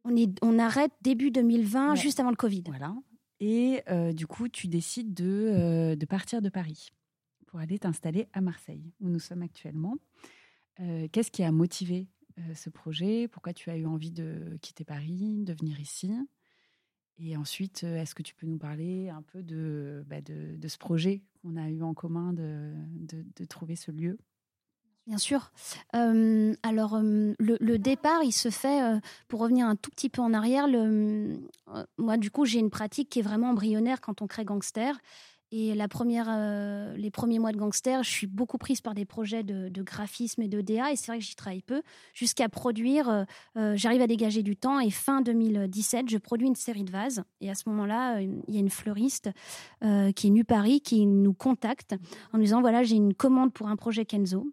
on, 0.04 0.16
est, 0.16 0.32
on 0.42 0.60
arrête 0.60 0.92
début 1.02 1.32
2020, 1.32 1.96
juste 1.96 2.20
avant 2.20 2.30
le 2.30 2.36
Covid. 2.36 2.64
Voilà. 2.68 2.96
Et 3.40 3.82
euh, 3.90 4.14
du 4.14 4.28
coup, 4.28 4.50
tu 4.50 4.68
décides 4.68 5.14
de, 5.14 5.26
euh, 5.26 5.96
de, 5.96 6.06
partir 6.06 6.42
de 6.42 6.50
Paris 6.50 6.90
pour 7.48 7.60
aller 7.60 7.80
t'installer 7.80 8.28
à 8.34 8.42
Marseille, 8.42 8.94
où 9.00 9.10
nous 9.10 9.20
sommes 9.20 9.42
actuellement. 9.42 9.98
Euh, 10.80 11.08
qu'est-ce 11.12 11.32
qui 11.32 11.44
a 11.44 11.52
motivé 11.52 12.08
ce 12.56 12.70
projet? 12.70 13.28
Pourquoi 13.28 13.54
tu 13.54 13.70
as 13.70 13.78
eu 13.78 13.86
envie 13.86 14.12
de 14.12 14.58
quitter 14.62 14.86
Paris, 14.86 15.44
de 15.44 15.54
venir 15.54 15.80
ici? 15.80 16.12
Et 17.18 17.36
ensuite, 17.36 17.84
est-ce 17.84 18.16
que 18.16 18.24
tu 18.24 18.34
peux 18.34 18.48
nous 18.48 18.58
parler 18.58 19.10
un 19.10 19.22
peu 19.22 19.44
de, 19.44 20.04
bah, 20.08 20.22
de, 20.22 20.56
de 20.56 20.68
ce 20.68 20.78
projet 20.78 21.24
qu'on 21.42 21.58
a 21.58 21.70
eu 21.70 21.84
en 21.84 21.94
commun 21.94 22.34
de, 22.34 22.74
de 23.36 23.46
trouver 23.46 23.76
ce 23.76 23.92
lieu? 23.92 24.18
Bien 25.12 25.18
sûr. 25.18 25.52
Euh, 25.94 26.54
alors, 26.64 26.96
euh, 26.96 27.34
le, 27.38 27.78
départ, 27.78 28.24
il 28.24 28.32
se 28.32 28.50
fait, 28.50 28.82
euh, 28.82 28.98
pour 29.28 29.42
revenir 29.42 29.68
un 29.68 29.76
tout 29.76 29.92
petit 29.92 30.08
peu 30.08 30.22
en 30.22 30.34
arrière, 30.34 30.70
le, 30.70 31.38
moi, 31.98 32.16
du 32.16 32.32
coup, 32.32 32.46
j'ai 32.46 32.60
une 32.60 32.70
pratique 32.70 33.10
qui 33.10 33.20
est 33.20 33.22
vraiment 33.22 33.50
embryonnaire 33.50 34.00
quand 34.00 34.22
on 34.22 34.28
crée 34.28 34.46
Gangster. 34.46 34.96
Et 35.52 35.76
la 35.76 35.90
première, 35.90 36.30
les 36.96 37.12
premiers 37.12 37.38
mois 37.38 37.52
de 37.52 37.58
gangster, 37.58 38.04
je 38.04 38.10
suis 38.10 38.26
beaucoup 38.26 38.58
prise 38.58 38.80
par 38.80 38.94
des 38.94 39.04
projets 39.04 39.44
de, 39.44 39.82
graphisme 39.84 40.42
et 40.44 40.48
de 40.48 40.62
DA, 40.62 40.94
et 40.94 40.96
c'est 40.96 41.08
vrai 41.08 41.20
que 41.20 41.26
j'y 41.26 41.36
travaille 41.36 41.62
peu, 41.62 41.82
jusqu'à 42.14 42.48
produire, 42.48 43.26
j'arrive 43.74 44.02
à 44.02 44.08
dégager 44.08 44.44
du 44.44 44.56
temps, 44.56 44.80
et 44.80 44.90
fin 44.92 45.20
2017, 45.20 46.08
je 46.08 46.18
produis 46.20 46.48
une 46.48 46.56
série 46.56 46.86
de 46.86 46.92
vases, 46.92 47.26
et 47.42 47.52
à 47.52 47.56
ce 47.56 47.68
moment-là, 47.68 48.22
il 48.22 48.42
y 48.48 48.56
a 48.56 48.62
une 48.62 48.70
fleuriste 48.70 49.30
qui 49.82 50.28
est 50.28 50.30
nue 50.30 50.46
Paris, 50.46 50.80
qui 50.80 51.06
nous 51.06 51.34
contacte 51.34 51.96
en 52.32 52.38
nous 52.38 52.46
disant, 52.46 52.62
voilà, 52.62 52.84
j'ai 52.84 52.96
une 52.96 53.14
commande 53.14 53.52
pour 53.52 53.68
un 53.68 53.76
projet 53.76 54.06
Kenzo, 54.06 54.48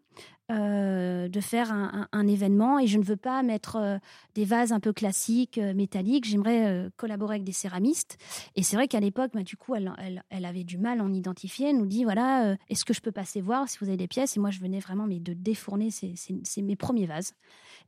euh, 0.51 1.29
de 1.29 1.41
faire 1.41 1.71
un, 1.71 2.27
événement 2.27 2.79
et 2.79 2.87
je 2.87 2.97
ne 2.97 3.05
veux 3.05 3.19
pas 3.19 3.43
mettre 3.43 3.77
euh, 3.77 3.99
des 4.35 4.47
vases 4.47 4.73
un 4.73 4.81
peu 4.81 4.95
classiques, 4.95 5.59
euh, 5.59 5.75
métalliques. 5.75 6.25
J'aimerais 6.25 6.89
collaborer 6.97 7.35
avec 7.35 7.45
des 7.45 7.53
céramistes. 7.53 8.17
Et 8.57 8.63
c'est 8.63 8.77
vrai 8.77 8.89
qu'à 8.89 9.01
l'époque, 9.01 9.33
bah, 9.35 9.43
du 9.43 9.59
coup, 9.59 9.75
elle, 9.75 9.93
avait 10.31 10.65
du 10.65 10.79
mal 10.79 11.01
à 11.01 11.05
en 11.05 11.13
identifier. 11.13 11.69
Elle 11.69 11.77
nous 11.77 11.87
dit 11.87 12.05
voilà, 12.05 12.57
est-ce 12.71 12.87
que 12.87 12.95
je 12.95 13.03
peux 13.03 13.13
passer 13.13 13.43
voir 13.43 13.69
si 13.69 13.77
vous 13.79 13.89
avez 13.89 13.99
des 13.99 14.09
pièces? 14.09 14.39
Et 14.39 14.41
moi, 14.41 14.51
je 14.51 14.61
venais 14.61 14.81
vraiment 14.81 15.07
mais 15.07 15.21
de 15.21 15.35
défourner. 15.35 15.91
C'est 15.91 16.63
mes 16.63 16.77
premiers 16.77 17.07
vases. 17.07 17.35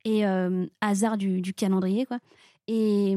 Et 0.05 0.25
hasard 0.83 1.17
du, 1.17 1.55
calendrier, 1.55 2.05
quoi. 2.05 2.19
Et, 2.67 3.17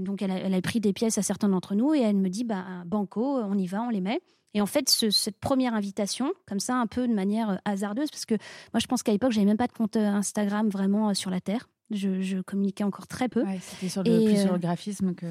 donc, 0.00 0.20
elle 0.20 0.32
a, 0.32 0.38
elle 0.38 0.54
a, 0.54 0.60
pris 0.60 0.80
des 0.80 0.92
pièces 0.92 1.16
à 1.16 1.22
certains 1.22 1.48
d'entre 1.48 1.76
nous 1.76 1.94
et 1.94 2.00
elle 2.00 2.16
me 2.16 2.28
dit 2.28 2.42
bah, 2.42 2.64
Banco, 2.86 3.38
on 3.38 3.56
y 3.56 3.68
va, 3.68 3.82
on 3.82 3.90
les 3.90 4.00
met. 4.00 4.20
Et 4.54 4.60
en 4.60 4.66
fait, 4.66 4.88
cette 4.88 5.38
première 5.38 5.74
invitation, 5.74 6.32
comme 6.46 6.60
ça, 6.60 6.76
un 6.76 6.86
peu 6.86 7.06
de 7.06 7.14
manière 7.14 7.50
euh, 7.50 7.56
hasardeuse, 7.64 8.10
parce 8.10 8.26
que 8.26 8.34
moi, 8.72 8.80
je 8.80 8.86
pense 8.86 9.02
qu'à 9.02 9.12
l'époque, 9.12 9.32
j'avais 9.32 9.46
même 9.46 9.56
pas 9.56 9.68
de 9.68 9.72
compte 9.72 9.96
euh, 9.96 10.06
Instagram 10.06 10.68
vraiment 10.68 11.10
euh, 11.10 11.14
sur 11.14 11.30
la 11.30 11.40
Terre. 11.40 11.68
Je, 11.90 12.40
communiquais 12.42 12.84
encore 12.84 13.08
très 13.08 13.28
peu. 13.28 13.44
c'était 13.60 13.88
sur 13.88 14.04
le, 14.04 14.24
plus 14.24 14.40
sur 14.40 14.52
le 14.52 14.58
graphisme 14.58 15.12
que. 15.14 15.26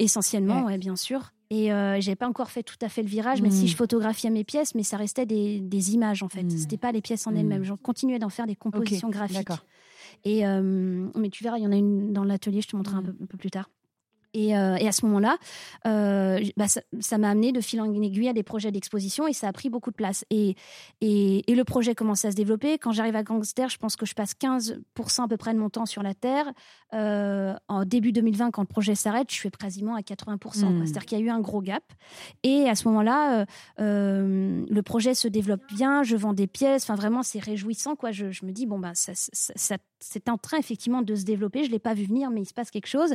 Essentiellement, 0.00 0.64
ouais. 0.64 0.76
bien 0.76 0.96
sûr. 0.96 1.32
Et 1.50 1.72
euh, 1.72 2.00
j'avais 2.00 2.16
pas 2.16 2.28
encore 2.28 2.50
fait 2.50 2.64
tout 2.64 2.78
à 2.80 2.88
fait 2.88 3.02
le 3.02 3.08
virage, 3.08 3.40
mais 3.40 3.50
si 3.50 3.64
hmm. 3.64 3.68
je 3.68 3.76
photographiais 3.76 4.30
mes 4.30 4.42
pièces, 4.42 4.74
mais 4.74 4.82
ça 4.82 4.96
restait 4.96 5.26
des, 5.26 5.60
des 5.60 5.94
images 5.94 6.24
en 6.24 6.28
fait. 6.28 6.40
Ce 6.50 6.56
hmm. 6.56 6.58
C'était 6.58 6.76
pas 6.76 6.90
les 6.90 7.02
pièces 7.02 7.26
en 7.28 7.36
elles-mêmes. 7.36 7.60
Hmm. 7.60 7.66
Je 7.66 7.74
continuais 7.74 8.18
d'en 8.18 8.30
faire 8.30 8.46
des 8.46 8.56
compositions 8.56 9.10
graphiques. 9.10 9.46
Et 10.24 10.44
mais 10.44 11.28
tu 11.30 11.44
verras, 11.44 11.58
il 11.58 11.64
y 11.64 11.66
en 11.66 11.72
a 11.72 11.76
une 11.76 12.12
dans 12.12 12.24
l'atelier. 12.24 12.62
Je 12.62 12.68
te 12.68 12.76
montrerai 12.76 12.96
un 12.96 13.26
peu 13.28 13.36
plus 13.36 13.50
tard. 13.50 13.68
Euh, 14.36 14.76
et, 14.76 14.88
à 14.88 14.92
ce 14.92 15.04
moment-là, 15.06 15.36
euh, 15.86 16.40
bah, 16.56 16.66
ça 16.68 17.18
m'a 17.18 17.30
amené 17.30 17.52
de 17.52 17.60
fil 17.60 17.80
en 17.80 17.92
aiguille 17.92 18.28
à 18.28 18.32
des 18.32 18.42
projets 18.42 18.70
d'exposition 18.70 19.26
et 19.26 19.32
ça 19.32 19.48
a 19.48 19.52
pris 19.52 19.68
beaucoup 19.68 19.90
de 19.90 19.96
place. 19.96 20.24
Et, 20.30 20.56
et, 21.00 21.54
le 21.54 21.64
projet 21.64 21.94
commençait 21.94 22.28
à 22.28 22.30
se 22.30 22.36
développer. 22.36 22.78
Quand 22.78 22.92
j'arrive 22.92 23.16
à 23.16 23.22
Gangster, 23.22 23.68
je 23.68 23.78
pense 23.78 23.96
que 23.96 24.06
je 24.06 24.14
passe 24.14 24.32
15% 24.34 25.24
à 25.24 25.28
peu 25.28 25.36
près 25.36 25.52
de 25.52 25.58
mon 25.58 25.68
temps 25.68 25.86
sur 25.86 26.02
la 26.02 26.14
Terre. 26.14 26.46
Euh, 26.94 27.54
en 27.68 27.84
début 27.84 28.12
2020, 28.12 28.50
quand 28.50 28.62
le 28.62 28.66
projet 28.66 28.94
s'arrête, 28.94 29.30
je 29.30 29.34
suis 29.34 29.50
quasiment 29.50 29.94
à 29.94 30.00
80%. 30.00 30.64
Hmm. 30.64 30.86
C'est-à-dire 30.86 31.04
qu'il 31.04 31.18
y 31.18 31.22
a 31.22 31.24
eu 31.24 31.30
un 31.30 31.40
gros 31.40 31.60
gap. 31.60 31.84
Et 32.42 32.68
à 32.68 32.74
ce 32.74 32.88
moment-là, 32.88 33.46
le 33.78 34.80
projet 34.80 35.14
se 35.14 35.28
développe 35.28 35.62
bien, 35.74 36.02
je 36.02 36.16
vends 36.16 36.32
des 36.32 36.46
pièces. 36.46 36.84
Enfin, 36.84 36.94
vraiment, 36.94 37.22
c'est 37.22 37.38
réjouissant. 37.38 37.96
Quoi. 37.96 38.12
Je, 38.12 38.30
je, 38.30 38.46
me 38.46 38.52
dis, 38.52 38.66
bon, 38.66 38.78
bah, 38.78 38.92
ça, 38.94 39.12
ça, 39.14 39.76
c'est 40.00 40.28
en 40.28 40.38
train 40.38 40.58
effectivement 40.58 41.02
de 41.02 41.14
se 41.14 41.24
développer. 41.24 41.62
Je 41.64 41.68
ne 41.68 41.72
l'ai 41.72 41.78
pas 41.78 41.94
vu 41.94 42.04
venir, 42.04 42.30
mais 42.30 42.42
il 42.42 42.46
se 42.46 42.54
passe 42.54 42.70
quelque 42.70 42.88
chose. 42.88 43.14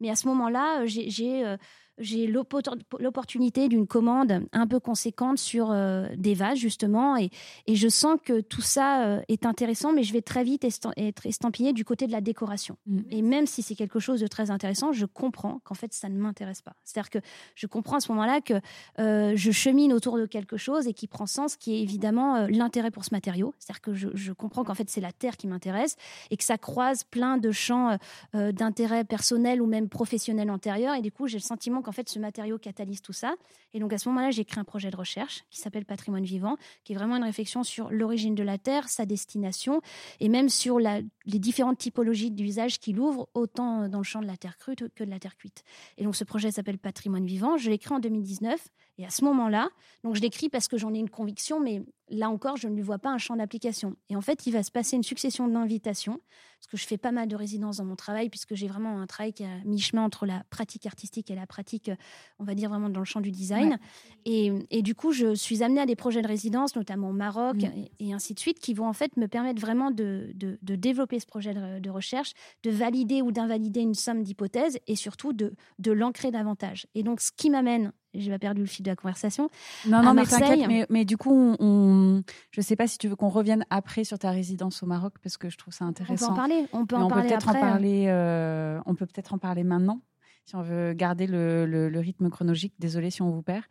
Mais 0.00 0.10
à 0.10 0.14
ce 0.14 0.26
moment-là, 0.28 0.86
j'ai 0.86 1.44
euh, 1.44 1.56
j'ai 1.98 2.26
l'opportunité 2.26 3.68
d'une 3.68 3.86
commande 3.86 4.46
un 4.52 4.66
peu 4.66 4.80
conséquente 4.80 5.38
sur 5.38 5.70
euh, 5.70 6.06
des 6.16 6.34
vases 6.34 6.58
justement 6.58 7.16
et, 7.16 7.30
et, 7.66 7.74
je 7.74 7.88
sens 7.88 8.18
que 8.24 8.40
tout 8.40 8.62
ça 8.62 9.04
euh, 9.04 9.20
est 9.28 9.46
intéressant 9.46 9.92
mais 9.92 10.02
je 10.02 10.12
vais 10.12 10.22
très 10.22 10.44
vite 10.44 10.64
être 10.64 11.26
estampillée 11.26 11.72
du 11.72 11.84
côté 11.84 12.06
de 12.06 12.12
la 12.12 12.20
décoration. 12.20 12.76
Mm. 12.86 13.00
et 13.10 13.22
même 13.22 13.46
si 13.46 13.62
c'est 13.62 13.74
quelque 13.74 13.98
chose 13.98 14.20
de 14.20 14.26
très 14.26 14.50
intéressant 14.50 14.92
je 14.92 15.06
comprends 15.06 15.60
qu'en 15.64 15.74
fait 15.74 15.92
ça 15.92 16.08
ne 16.08 16.18
m'intéresse 16.18 16.62
pas. 16.62 16.74
C'est 16.84 16.98
à 16.98 17.02
dire 17.02 17.10
que 17.10 17.18
je 17.54 17.66
comprends 17.66 17.96
à 17.96 18.00
ce 18.00 18.12
moment-là 18.12 18.40
que 18.40 18.54
euh, 18.98 19.32
je 19.36 19.50
chemine 19.50 19.92
autour 19.92 20.18
de 20.18 20.26
quelque 20.26 20.56
chose 20.56 20.86
et 20.86 20.94
qui 20.94 21.06
prend 21.06 21.26
sens 21.26 21.56
qui 21.56 21.74
est 21.74 21.82
évidemment 21.82 22.46
l'intérêt 22.48 22.90
pour 22.90 23.04
ce 23.04 23.10
matériau. 23.12 23.54
C'est 23.58 23.70
à 23.70 23.74
dire 23.74 23.80
que 23.80 23.94
je, 23.94 24.08
je 24.14 24.32
comprends 24.32 24.64
qu'en 24.64 24.74
fait 24.74 24.88
c'est 24.90 25.00
la 25.00 25.12
terre 25.12 25.36
qui 25.36 25.46
m'intéresse 25.46 25.96
et 26.30 26.36
que 26.36 26.44
ça 26.44 26.58
croise 26.58 27.04
plein 27.04 27.38
de 27.38 27.50
champs 27.50 27.96
d'intérêt 28.32 29.04
personnel 29.04 29.60
ou 29.60 29.66
même 29.66 29.88
professionnel 29.88 30.50
antérieur 30.50 30.94
et 30.94 31.02
du 31.02 31.12
coup 31.12 31.26
j'ai 31.26 31.38
le 31.38 31.42
sentiment 31.42 31.82
en 31.88 31.92
fait, 31.92 32.08
ce 32.08 32.18
matériau 32.18 32.58
catalyse 32.58 33.02
tout 33.02 33.12
ça. 33.12 33.34
Et 33.72 33.80
donc, 33.80 33.92
à 33.92 33.98
ce 33.98 34.08
moment-là, 34.08 34.30
j'ai 34.30 34.44
créé 34.44 34.60
un 34.60 34.64
projet 34.64 34.90
de 34.90 34.96
recherche 34.96 35.44
qui 35.50 35.58
s'appelle 35.58 35.84
Patrimoine 35.84 36.24
vivant, 36.24 36.56
qui 36.84 36.92
est 36.92 36.96
vraiment 36.96 37.16
une 37.16 37.24
réflexion 37.24 37.64
sur 37.64 37.90
l'origine 37.90 38.34
de 38.34 38.42
la 38.42 38.58
Terre, 38.58 38.88
sa 38.88 39.06
destination, 39.06 39.80
et 40.20 40.28
même 40.28 40.48
sur 40.48 40.78
les 40.78 41.02
différentes 41.24 41.78
typologies 41.78 42.30
d'usage 42.30 42.78
qu'il 42.78 43.00
ouvre, 43.00 43.28
autant 43.34 43.88
dans 43.88 43.98
le 43.98 44.04
champ 44.04 44.20
de 44.20 44.26
la 44.26 44.36
Terre 44.36 44.56
crue 44.58 44.76
que 44.76 45.04
de 45.04 45.10
la 45.10 45.18
Terre 45.18 45.36
cuite. 45.36 45.64
Et 45.96 46.04
donc, 46.04 46.14
ce 46.14 46.24
projet 46.24 46.50
s'appelle 46.50 46.78
Patrimoine 46.78 47.26
vivant. 47.26 47.56
Je 47.56 47.70
l'ai 47.70 47.78
créé 47.78 47.96
en 47.96 48.00
2019. 48.00 48.68
Et 48.98 49.06
à 49.06 49.10
ce 49.10 49.24
moment-là, 49.24 49.70
donc 50.02 50.16
je 50.16 50.20
l'écris 50.20 50.48
parce 50.48 50.66
que 50.66 50.76
j'en 50.76 50.92
ai 50.92 50.98
une 50.98 51.08
conviction, 51.08 51.60
mais 51.60 51.82
là 52.10 52.30
encore, 52.30 52.56
je 52.56 52.68
ne 52.68 52.74
lui 52.74 52.82
vois 52.82 52.98
pas 52.98 53.10
un 53.10 53.18
champ 53.18 53.36
d'application. 53.36 53.96
Et 54.08 54.16
en 54.16 54.20
fait, 54.20 54.46
il 54.46 54.52
va 54.52 54.62
se 54.62 54.70
passer 54.70 54.96
une 54.96 55.02
succession 55.02 55.48
d'invitations, 55.48 56.20
parce 56.58 56.66
que 56.70 56.76
je 56.76 56.86
fais 56.86 56.98
pas 56.98 57.12
mal 57.12 57.28
de 57.28 57.36
résidences 57.36 57.76
dans 57.76 57.84
mon 57.84 57.96
travail, 57.96 58.28
puisque 58.30 58.54
j'ai 58.54 58.66
vraiment 58.66 59.00
un 59.00 59.06
travail 59.06 59.32
qui 59.32 59.44
a 59.44 59.58
mi-chemin 59.64 60.02
entre 60.02 60.26
la 60.26 60.42
pratique 60.50 60.86
artistique 60.86 61.30
et 61.30 61.34
la 61.34 61.46
pratique, 61.46 61.90
on 62.38 62.44
va 62.44 62.54
dire 62.54 62.68
vraiment 62.68 62.88
dans 62.88 63.00
le 63.00 63.04
champ 63.04 63.20
du 63.20 63.30
design. 63.30 63.78
Et, 64.24 64.52
et, 64.70 64.82
du 64.82 64.94
coup, 64.94 65.12
je 65.12 65.34
suis 65.34 65.62
amenée 65.62 65.80
à 65.80 65.86
des 65.86 65.96
projets 65.96 66.22
de 66.22 66.28
résidence, 66.28 66.74
notamment 66.76 67.10
au 67.10 67.12
Maroc 67.12 67.56
mm. 67.56 67.70
et, 68.00 68.12
ainsi 68.12 68.34
de 68.34 68.40
suite, 68.40 68.58
qui 68.58 68.74
vont 68.74 68.86
en 68.86 68.92
fait 68.92 69.16
me 69.16 69.26
permettre 69.26 69.60
vraiment 69.60 69.90
de, 69.90 70.32
de, 70.34 70.58
de 70.60 70.74
développer 70.74 71.20
ce 71.20 71.26
projet 71.26 71.54
de, 71.54 71.78
de, 71.78 71.90
recherche, 71.90 72.32
de 72.62 72.70
valider 72.70 73.22
ou 73.22 73.32
d'invalider 73.32 73.80
une 73.80 73.94
somme 73.94 74.22
d'hypothèses 74.22 74.78
et 74.86 74.96
surtout 74.96 75.32
de, 75.32 75.54
de 75.78 75.92
l'ancrer 75.92 76.30
davantage. 76.30 76.86
Et 76.94 77.02
donc, 77.02 77.20
ce 77.20 77.30
qui 77.30 77.50
m'amène 77.50 77.92
j'ai 78.20 78.30
pas 78.30 78.38
perdu 78.38 78.60
le 78.60 78.66
fil 78.66 78.84
de 78.84 78.90
la 78.90 78.96
conversation. 78.96 79.50
Non, 79.86 80.02
non, 80.02 80.14
mais 80.14 80.24
t'inquiète, 80.24 80.66
mais, 80.66 80.86
mais, 80.90 81.04
du 81.04 81.16
coup, 81.16 81.56
on, 81.58 82.22
je 82.50 82.60
sais 82.60 82.76
pas 82.76 82.86
si 82.86 82.98
tu 82.98 83.08
veux 83.08 83.16
qu'on 83.16 83.28
revienne 83.28 83.64
après 83.70 84.04
sur 84.04 84.18
ta 84.18 84.30
résidence 84.30 84.82
au 84.82 84.86
Maroc, 84.86 85.14
parce 85.22 85.36
que 85.36 85.48
je 85.48 85.56
trouve 85.56 85.74
ça 85.74 85.84
intéressant. 85.84 86.26
On 86.26 86.28
peut 86.28 86.32
en 86.32 86.36
parler, 86.36 86.66
on 86.72 86.86
peut 86.86 86.96
en 86.96 87.08
parler 87.08 87.28
peut-être 87.28 87.48
En 87.48 87.52
parler 87.52 88.04
euh, 88.08 88.80
on 88.86 88.94
peut 88.94 89.06
peut-être 89.06 89.34
en 89.34 89.38
parler 89.38 89.64
maintenant, 89.64 90.00
si 90.44 90.56
on 90.56 90.62
veut 90.62 90.92
garder 90.94 91.26
le, 91.26 91.66
le, 91.66 92.00
rythme 92.00 92.30
chronologique. 92.30 92.74
Désolée 92.78 93.10
si 93.10 93.22
on 93.22 93.30
vous 93.30 93.42
perd. 93.42 93.64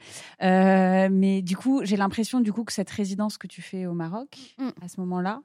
Euh, 0.43 1.09
mais 1.11 1.41
du 1.41 1.57
coup, 1.57 1.81
j'ai 1.83 1.97
l'impression 1.97 2.39
du 2.39 2.53
coup 2.53 2.63
que 2.63 2.73
cette 2.73 2.89
résidence 2.89 3.37
que 3.37 3.47
tu 3.47 3.61
fais 3.61 3.85
au 3.85 3.93
Maroc, 3.93 4.37
mm. 4.57 4.69
à 4.81 4.87
ce 4.87 4.99
moment-là, 5.01 5.41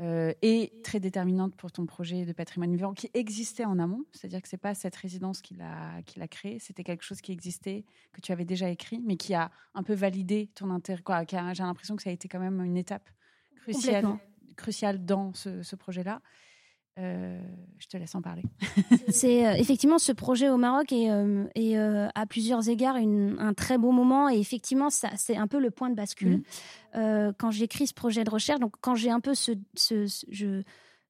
euh, 0.00 0.32
est 0.40 0.82
très 0.82 0.98
déterminante 0.98 1.54
pour 1.56 1.70
ton 1.72 1.84
projet 1.84 2.24
de 2.24 2.32
patrimoine 2.32 2.72
vivant 2.74 2.94
qui 2.94 3.10
existait 3.12 3.64
en 3.64 3.78
amont. 3.78 4.04
C'est-à-dire 4.12 4.40
que 4.40 4.48
c'est 4.48 4.56
pas 4.56 4.74
cette 4.74 4.96
résidence 4.96 5.42
qui 5.42 5.54
l'a 5.54 6.02
qui 6.06 6.18
l'a 6.18 6.28
créé, 6.28 6.58
c'était 6.58 6.84
quelque 6.84 7.04
chose 7.04 7.20
qui 7.20 7.32
existait, 7.32 7.84
que 8.12 8.20
tu 8.20 8.32
avais 8.32 8.44
déjà 8.46 8.70
écrit, 8.70 9.00
mais 9.04 9.16
qui 9.16 9.34
a 9.34 9.50
un 9.74 9.82
peu 9.82 9.94
validé 9.94 10.48
ton 10.54 10.70
intérêt. 10.70 11.02
J'ai 11.28 11.62
l'impression 11.62 11.96
que 11.96 12.02
ça 12.02 12.10
a 12.10 12.12
été 12.12 12.28
quand 12.28 12.40
même 12.40 12.62
une 12.62 12.76
étape 12.76 13.10
cruciale, 13.56 14.06
cruciale 14.56 15.04
dans 15.04 15.34
ce, 15.34 15.62
ce 15.62 15.76
projet-là. 15.76 16.22
Je 16.96 17.86
te 17.88 17.96
laisse 17.96 18.14
en 18.14 18.22
parler. 18.22 18.42
c'est 19.08 19.58
effectivement 19.58 19.98
ce 19.98 20.12
projet 20.12 20.50
au 20.50 20.56
Maroc 20.56 20.92
et, 20.92 21.08
et 21.54 21.78
à 21.78 22.26
plusieurs 22.28 22.68
égards 22.68 22.96
un 22.96 23.54
très 23.54 23.78
beau 23.78 23.90
moment 23.90 24.28
et 24.28 24.38
effectivement 24.38 24.90
ça 24.90 25.08
c'est 25.16 25.36
un 25.36 25.46
peu 25.46 25.58
le 25.58 25.70
point 25.70 25.88
de 25.88 25.94
bascule 25.94 26.42
mmh. 26.94 27.32
quand 27.38 27.50
j'écris 27.50 27.86
ce 27.86 27.94
projet 27.94 28.24
de 28.24 28.30
recherche. 28.30 28.60
Donc 28.60 28.74
quand 28.80 28.94
j'ai 28.94 29.10
un 29.10 29.20
peu 29.20 29.34
ce, 29.34 29.52
ce, 29.76 30.04
je 30.30 30.62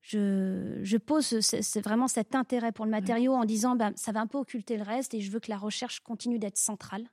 je, 0.03 0.97
pose 0.97 1.41
c'est 1.41 1.81
vraiment 1.81 2.09
cet 2.09 2.35
intérêt 2.35 2.73
pour 2.73 2.85
le 2.85 2.91
matériau 2.91 3.35
en 3.35 3.45
disant 3.45 3.77
bah, 3.77 3.91
ça 3.97 4.13
va 4.13 4.21
un 4.21 4.27
peu 4.27 4.39
occulter 4.39 4.77
le 4.77 4.83
reste 4.83 5.15
et 5.15 5.21
je 5.21 5.31
veux 5.31 5.41
que 5.41 5.51
la 5.51 5.59
recherche 5.59 6.01
continue 6.01 6.39
d'être 6.39 6.59
centrale 6.59 7.03
euh, 7.03 7.07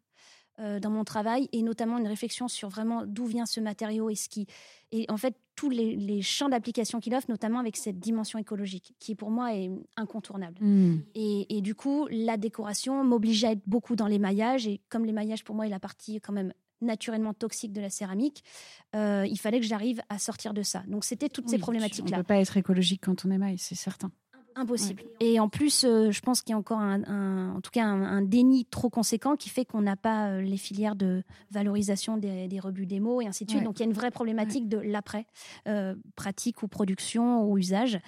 dans 0.58 0.90
mon 0.90 1.04
travail 1.04 1.50
et 1.52 1.62
notamment 1.62 1.98
une 1.98 2.08
réflexion 2.08 2.48
sur 2.48 2.70
vraiment 2.70 3.04
d'où 3.06 3.26
vient 3.26 3.46
ce 3.46 3.60
matériau 3.60 4.10
et 4.10 4.16
ce 4.16 4.28
qui 4.28 4.48
et 4.92 5.06
en 5.10 5.18
fait 5.18 5.36
tous 5.56 5.70
les, 5.70 6.22
champs 6.22 6.50
d'application 6.50 7.00
qu'il 7.00 7.16
offre, 7.16 7.30
notamment 7.30 7.60
avec 7.60 7.78
cette 7.78 8.00
dimension 8.00 8.38
écologique 8.38 8.94
qui 9.00 9.16
pour 9.16 9.32
moi 9.32 9.56
est 9.56 9.72
incontournable. 9.96 10.58
Hmm. 10.60 11.00
Et, 11.16 11.58
et, 11.58 11.62
du 11.62 11.76
coup 11.76 12.08
la 12.10 12.38
décoration 12.38 13.04
m'obligeait 13.04 13.48
à 13.48 13.52
être 13.52 13.64
beaucoup 13.68 13.96
dans 13.96 14.08
les 14.08 14.20
maillages 14.20 14.68
et 14.68 14.82
comme 14.90 15.06
les 15.06 15.14
maillages 15.14 15.44
pour 15.44 15.56
moi 15.56 15.68
est 15.68 15.72
la 15.72 15.80
partie 15.80 16.22
quand 16.22 16.34
même 16.34 16.54
naturellement 16.82 17.34
toxique 17.34 17.74
de 17.74 17.82
la 17.82 17.90
céramique, 17.90 18.44
euh, 18.96 19.26
il 19.30 19.38
fallait 19.38 19.60
que 19.60 19.66
j'arrive 19.66 20.02
à 20.10 20.20
sortir 20.20 20.54
de 20.54 20.62
ça. 20.62 20.84
Donc 20.88 21.04
c'était 21.04 21.30
toutes 21.30 21.50
ces 21.50 21.58
problématiques-là. 21.58 22.18
On 22.18 22.20
ne 22.20 22.24
peut 22.24 22.28
pas 22.28 22.40
être 22.40 22.58
écologique 22.58 23.02
quand 23.04 23.26
on 23.26 23.32
émaille, 23.32 23.58
c'est 23.58 23.76
certain. 23.76 24.12
Impossible. 24.58 25.04
Et 25.20 25.40
en 25.40 25.50
plus, 25.50 25.84
euh, 25.84 26.12
je 26.12 26.20
pense 26.22 26.42
qu'il 26.42 26.52
y 26.52 26.56
a 26.56 26.58
encore 26.58 26.80
un, 26.80 27.54
en 27.56 27.62
tout 27.62 27.70
cas 27.72 27.86
un, 27.86 28.22
déni 28.24 28.66
trop 28.66 28.90
conséquent 28.90 29.36
qui 29.36 29.50
fait 29.50 29.66
qu'on 29.66 29.82
n'a 29.82 29.96
pas 29.96 30.30
euh, 30.30 30.42
les 30.42 30.58
filières 30.58 30.96
de 30.96 31.24
valorisation 31.52 32.18
des, 32.18 32.48
des 32.48 32.60
rebuts 32.60 32.88
démo 32.88 33.22
et 33.22 33.28
ainsi 33.28 33.46
de 33.46 33.52
suite. 33.52 33.64
Donc 33.64 33.78
il 33.78 33.82
y 33.82 33.84
a 33.84 33.88
une 33.88 33.94
vraie 33.94 34.12
problématique 34.12 34.68
de 34.68 34.80
l'après, 34.80 35.28
pratique 36.16 36.64
ou 36.64 36.68
production 36.68 37.44
ou 37.44 37.58
usage. 37.58 38.00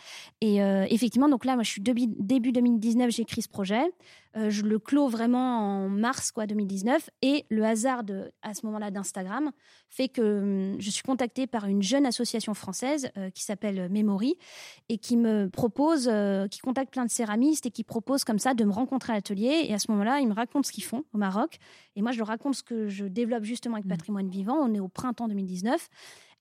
Et 0.41 0.57
effectivement, 0.57 1.29
donc 1.29 1.45
là, 1.45 1.55
moi, 1.55 1.63
je 1.63 1.69
suis 1.69 1.81
début, 1.81 2.07
début 2.07 2.51
2019, 2.51 3.11
j'ai 3.11 3.21
écrit 3.21 3.41
ce 3.41 3.49
projet. 3.49 3.91
Euh, 4.37 4.51
je 4.51 4.63
le 4.63 4.77
clôt 4.77 5.07
vraiment 5.07 5.85
en 5.85 5.89
mars 5.89 6.31
quoi 6.31 6.45
2019 6.45 7.09
et 7.23 7.45
le 7.49 7.65
hasard 7.65 8.03
de, 8.03 8.31
à 8.43 8.53
ce 8.53 8.63
moment-là 8.67 8.91
d'Instagram 8.91 9.51
fait 9.89 10.07
que 10.07 10.73
hum, 10.73 10.75
je 10.79 10.89
suis 10.91 11.01
contactée 11.01 11.47
par 11.47 11.65
une 11.65 11.81
jeune 11.81 12.05
association 12.05 12.53
française 12.53 13.09
euh, 13.17 13.31
qui 13.31 13.43
s'appelle 13.43 13.89
Memory 13.89 14.37
et 14.87 14.99
qui 14.99 15.17
me 15.17 15.49
propose, 15.49 16.07
euh, 16.39 16.47
qui 16.47 16.59
contacte 16.59 16.91
plein 16.91 17.05
de 17.05 17.11
céramistes 17.11 17.65
et 17.65 17.71
qui 17.71 17.83
propose 17.83 18.23
comme 18.23 18.39
ça 18.39 18.53
de 18.53 18.63
me 18.63 18.71
rencontrer 18.71 19.13
à 19.13 19.15
l'atelier 19.15 19.65
et 19.67 19.73
à 19.73 19.79
ce 19.79 19.91
moment-là 19.91 20.19
ils 20.19 20.27
me 20.27 20.33
racontent 20.33 20.67
ce 20.67 20.71
qu'ils 20.71 20.83
font 20.83 21.03
au 21.13 21.17
Maroc 21.17 21.59
et 21.95 22.01
moi 22.01 22.11
je 22.11 22.17
leur 22.17 22.27
raconte 22.27 22.55
ce 22.55 22.63
que 22.63 22.87
je 22.87 23.05
développe 23.05 23.43
justement 23.43 23.75
avec 23.75 23.85
mmh. 23.85 23.89
Patrimoine 23.89 24.29
Vivant. 24.29 24.55
On 24.55 24.73
est 24.73 24.79
au 24.79 24.87
printemps 24.87 25.27
2019 25.27 25.89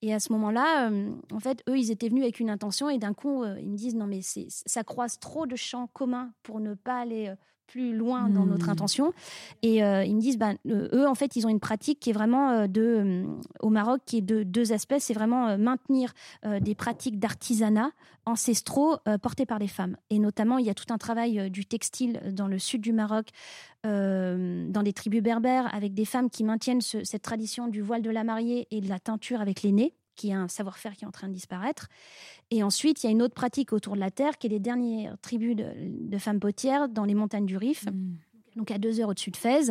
et 0.00 0.14
à 0.14 0.20
ce 0.20 0.32
moment-là, 0.32 0.92
en 1.32 1.40
fait, 1.40 1.64
eux, 1.68 1.76
ils 1.76 1.90
étaient 1.90 2.08
venus 2.08 2.22
avec 2.22 2.38
une 2.38 2.50
intention 2.50 2.88
et 2.88 2.98
d'un 2.98 3.14
coup, 3.14 3.44
ils 3.44 3.68
me 3.68 3.76
disent 3.76 3.96
non 3.96 4.06
mais 4.06 4.20
ça 4.22 4.84
croise 4.84 5.18
trop 5.18 5.44
de 5.44 5.56
champs 5.56 5.88
communs 5.88 6.32
pour 6.44 6.60
ne 6.60 6.74
pas 6.74 7.00
aller 7.00 7.34
plus 7.68 7.94
loin 7.94 8.28
dans 8.28 8.46
notre 8.46 8.66
hmm. 8.66 8.70
intention. 8.70 9.12
Et 9.62 9.84
euh, 9.84 10.04
ils 10.04 10.16
me 10.16 10.20
disent, 10.20 10.38
ben, 10.38 10.56
euh, 10.66 10.88
eux, 10.92 11.06
en 11.06 11.14
fait, 11.14 11.36
ils 11.36 11.46
ont 11.46 11.50
une 11.50 11.60
pratique 11.60 12.00
qui 12.00 12.10
est 12.10 12.12
vraiment 12.12 12.50
euh, 12.50 12.66
de, 12.66 13.24
au 13.60 13.68
Maroc, 13.68 14.00
qui 14.04 14.18
est 14.18 14.22
de 14.22 14.42
deux 14.42 14.72
aspects. 14.72 14.96
C'est 14.98 15.14
vraiment 15.14 15.56
maintenir 15.58 16.12
des 16.60 16.74
pratiques 16.74 17.18
d'artisanat 17.18 17.90
ancestraux 18.24 18.96
portés 19.20 19.46
par 19.46 19.58
des 19.58 19.68
femmes. 19.68 19.96
Et 20.10 20.18
notamment, 20.18 20.58
il 20.58 20.66
y 20.66 20.70
a 20.70 20.74
tout 20.74 20.92
un 20.92 20.98
travail 20.98 21.50
du 21.50 21.66
textile 21.66 22.20
dans 22.32 22.48
le 22.48 22.58
sud 22.58 22.80
du 22.80 22.92
Maroc, 22.92 23.28
dans 23.84 24.82
des 24.82 24.92
tribus 24.92 25.22
berbères, 25.22 25.72
avec 25.74 25.94
des 25.94 26.04
femmes 26.04 26.30
qui 26.30 26.44
maintiennent 26.44 26.80
cette 26.80 27.22
tradition 27.22 27.68
du 27.68 27.82
voile 27.82 28.02
de 28.02 28.10
la 28.10 28.24
mariée 28.24 28.66
et 28.70 28.80
de 28.80 28.88
la 28.88 28.98
teinture 28.98 29.40
avec 29.40 29.62
les 29.62 29.72
nez 29.72 29.94
qui 30.18 30.30
est 30.30 30.34
un 30.34 30.48
savoir-faire 30.48 30.96
qui 30.96 31.04
est 31.04 31.08
en 31.08 31.12
train 31.12 31.28
de 31.28 31.32
disparaître. 31.32 31.88
Et 32.50 32.62
ensuite, 32.62 33.02
il 33.02 33.06
y 33.06 33.08
a 33.08 33.12
une 33.12 33.22
autre 33.22 33.34
pratique 33.34 33.72
autour 33.72 33.94
de 33.94 34.00
la 34.00 34.10
terre, 34.10 34.36
qui 34.36 34.48
est 34.48 34.50
les 34.50 34.58
dernières 34.58 35.16
tribus 35.20 35.56
de, 35.56 36.18
femmes 36.18 36.40
potières 36.40 36.88
dans 36.88 37.04
les 37.04 37.14
montagnes 37.14 37.46
du 37.46 37.56
Rif. 37.56 37.86
Mm. 37.86 38.16
Donc 38.56 38.72
à 38.72 38.78
deux 38.78 39.00
heures 39.00 39.10
au-dessus 39.10 39.30
de 39.30 39.36
Fès, 39.36 39.70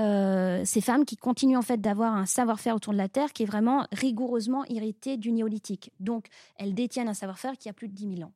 euh, 0.00 0.62
ces 0.64 0.80
femmes 0.80 1.04
qui 1.04 1.16
continuent 1.16 1.58
en 1.58 1.62
fait 1.62 1.80
d'avoir 1.80 2.14
un 2.14 2.24
savoir-faire 2.24 2.74
autour 2.74 2.94
de 2.94 2.98
la 2.98 3.08
terre 3.08 3.34
qui 3.34 3.42
est 3.42 3.46
vraiment 3.46 3.86
rigoureusement 3.92 4.64
hérité 4.70 5.18
du 5.18 5.32
néolithique. 5.32 5.92
Donc 6.00 6.28
elles 6.56 6.74
détiennent 6.74 7.08
un 7.08 7.14
savoir-faire 7.14 7.58
qui 7.58 7.68
a 7.68 7.74
plus 7.74 7.88
de 7.88 7.94
10 7.94 8.16
000 8.16 8.28
ans. 8.28 8.32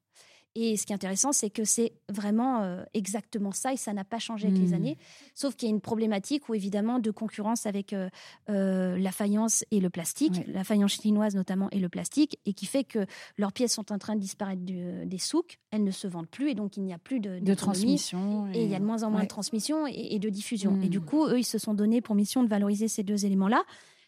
Et 0.59 0.79
ce 0.79 0.87
qui 0.87 0.93
est 0.93 0.95
intéressant, 0.95 1.33
c'est 1.33 1.51
que 1.51 1.65
c'est 1.65 1.93
vraiment 2.09 2.63
euh, 2.63 2.83
exactement 2.95 3.53
ça 3.53 3.75
et 3.75 3.77
ça 3.77 3.93
n'a 3.93 4.05
pas 4.05 4.19
changé 4.19 4.49
avec 4.49 4.59
les 4.59 4.71
hmm. 4.71 4.75
années. 4.75 4.99
Sauf 5.35 5.55
qu'il 5.55 5.69
y 5.69 5.71
a 5.71 5.75
une 5.75 5.83
problématique 5.83 6.49
où, 6.49 6.55
évidemment, 6.55 6.99
de 6.99 7.11
concurrence 7.11 7.67
avec 7.67 7.93
euh, 7.93 8.09
euh, 8.49 8.97
la 8.97 9.13
faïence 9.13 9.67
et 9.71 9.81
le 9.81 9.91
plastique, 9.91 10.41
la 10.47 10.65
faïence 10.65 10.95
chinoise 10.95 11.35
notamment 11.35 11.69
et 11.73 11.79
le 11.79 11.91
plastique, 11.91 12.41
et 12.47 12.55
qui 12.55 12.65
fait 12.65 12.85
que 12.85 13.05
leurs 13.37 13.53
pièces 13.53 13.75
sont 13.75 13.93
en 13.93 13.99
train 13.99 14.17
de 14.17 14.21
disparaître 14.21 14.63
des 14.65 15.19
souks, 15.19 15.59
elles 15.73 15.85
ne 15.85 15.91
se 15.91 16.09
vendent 16.09 16.31
plus 16.31 16.49
et 16.49 16.55
donc 16.55 16.79
il 16.79 16.85
n'y 16.85 16.95
a 16.95 16.99
plus 16.99 17.21
de, 17.21 17.39
de 17.39 17.55
transmission. 17.55 18.47
Et... 18.55 18.65
il 18.65 18.71
y 18.71 18.75
a 18.75 18.79
de 18.79 18.85
moins 18.85 19.03
en 19.03 19.11
moins 19.11 19.25
de 19.25 19.29
transmission 19.29 19.87
et, 19.87 20.19
de 20.19 20.31
diffusion. 20.31 20.81
Et 20.81 20.89
du 20.89 21.01
hmm. 21.01 21.05
coup, 21.05 21.27
eux, 21.27 21.39
ils 21.39 21.45
se 21.45 21.59
sont 21.59 21.75
donnés 21.75 22.01
pour 22.01 22.15
mission 22.15 22.43
de 22.43 22.49
valoriser 22.49 22.89
ces 22.89 23.03
deux 23.03 23.27
éléments-là. 23.27 23.63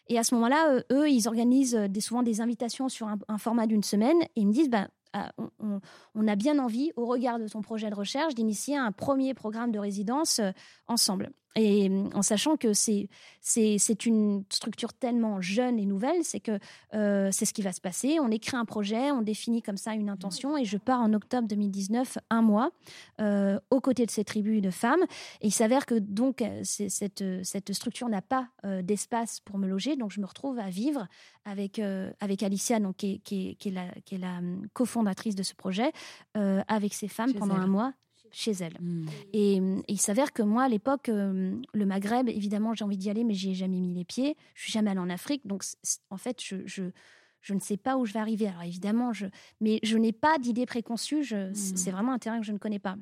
Et 0.07 0.17
à 0.17 0.23
ce 0.23 0.33
moment-là, 0.33 0.81
eux, 0.91 1.07
ils 1.07 1.27
organisent 1.27 1.75
des, 1.75 2.01
souvent 2.01 2.23
des 2.23 2.41
invitations 2.41 2.89
sur 2.89 3.07
un, 3.07 3.37
format 3.37 3.67
d'une 3.67 3.83
semaine 3.83 4.19
et 4.23 4.41
ils 4.41 4.47
me 4.47 4.51
disent, 4.51 4.69
bah, 4.69 4.87
ah, 5.13 5.31
on, 5.59 6.27
a 6.27 6.35
bien 6.35 6.59
envie, 6.59 6.91
au 6.95 7.05
regard 7.05 7.39
de 7.39 7.47
ton 7.47 7.61
projet 7.61 7.89
de 7.89 7.95
recherche, 7.95 8.35
d'initier 8.35 8.77
un 8.77 8.91
premier 8.91 9.33
programme 9.33 9.71
de 9.71 9.79
résidence 9.79 10.39
euh, 10.39 10.51
ensemble. 10.87 11.31
Et 11.55 11.89
mm, 11.89 12.11
en 12.13 12.21
sachant 12.21 12.57
que 12.57 12.73
c'est 12.73 13.09
c'est 13.41 14.05
une 14.05 14.43
structure 14.49 14.93
tellement 14.93 15.41
jeune 15.41 15.79
et 15.79 15.85
nouvelle, 15.85 16.23
c'est 16.23 16.39
que 16.39 16.59
euh, 16.93 17.29
c'est 17.31 17.45
ce 17.45 17.53
qui 17.53 17.61
va 17.61 17.71
se 17.71 17.81
passer. 17.81 18.19
On 18.19 18.29
écrit 18.29 18.57
un 18.57 18.65
projet, 18.65 19.11
on 19.11 19.21
définit 19.21 19.61
comme 19.61 19.77
ça 19.77 19.93
une 19.93 20.09
intention, 20.09 20.57
et 20.57 20.65
je 20.65 20.77
pars 20.77 20.99
en 20.99 21.13
octobre 21.13 21.47
2019, 21.47 22.19
un 22.29 22.41
mois, 22.41 22.71
euh, 23.19 23.59
aux 23.71 23.81
côtés 23.81 24.05
de 24.05 24.11
ces 24.11 24.23
tribus 24.23 24.61
de 24.61 24.69
femmes. 24.69 25.01
Et 25.41 25.47
il 25.47 25.51
s'avère 25.51 25.85
que 25.85 25.95
donc 25.95 26.43
cette, 26.63 27.23
cette 27.43 27.73
structure 27.73 28.09
n'a 28.09 28.21
pas 28.21 28.49
euh, 28.65 28.81
d'espace 28.81 29.39
pour 29.39 29.57
me 29.57 29.67
loger, 29.67 29.95
donc 29.95 30.11
je 30.11 30.21
me 30.21 30.25
retrouve 30.25 30.59
à 30.59 30.69
vivre 30.69 31.07
avec 31.45 31.79
avec 32.19 32.43
Alicia, 32.43 32.79
donc 32.79 32.97
qui 32.97 33.21
est, 33.25 33.55
qui 33.55 33.69
est, 33.69 33.71
la, 33.71 33.87
qui 34.05 34.15
est 34.15 34.19
la 34.19 34.37
hum, 34.37 34.67
cofondatrice 34.73 35.35
de 35.35 35.43
ce 35.43 35.55
projet, 35.55 35.91
avec 36.35 36.93
ces 36.93 37.07
femmes 37.07 37.33
pendant 37.33 37.55
un 37.55 37.67
mois 37.67 37.93
chez 38.31 38.51
elle. 38.51 38.77
Hmm. 38.79 39.05
Et, 39.33 39.61
il 39.87 39.99
s'avère 39.99 40.33
que 40.33 40.41
moi, 40.41 40.63
à 40.63 40.69
l'époque, 40.69 41.09
euh, 41.09 41.55
le 41.73 41.85
Maghreb, 41.85 42.29
évidemment, 42.29 42.73
j'ai 42.73 42.83
envie 42.83 42.97
d'y 42.97 43.09
aller, 43.09 43.23
mais 43.23 43.33
j'y 43.33 43.51
ai 43.51 43.55
jamais 43.55 43.79
mis 43.79 43.93
les 43.93 44.05
pieds. 44.05 44.35
Je 44.55 44.63
suis 44.63 44.71
jamais 44.71 44.91
allée 44.91 44.99
en 44.99 45.09
Afrique, 45.09 45.45
donc 45.45 45.63
en 46.09 46.17
fait, 46.17 46.41
je, 46.43 46.57
je, 46.65 47.53
ne 47.53 47.59
sais 47.59 47.77
pas 47.77 47.97
où 47.97 48.05
je 48.05 48.13
vais 48.13 48.19
arriver. 48.19 48.47
Alors 48.47 48.63
évidemment, 48.63 49.13
je, 49.13 49.27
mais 49.61 49.79
je 49.83 49.97
n'ai 49.97 50.11
pas 50.11 50.37
d'idée 50.37 50.65
préconçue. 50.65 51.21
Hmm. 51.21 51.53
C'est 51.53 51.91
vraiment 51.91 52.13
un 52.13 52.19
terrain 52.19 52.39
que 52.39 52.45
je 52.45 52.51
ne 52.51 52.57
connais 52.57 52.79
pas. 52.79 52.95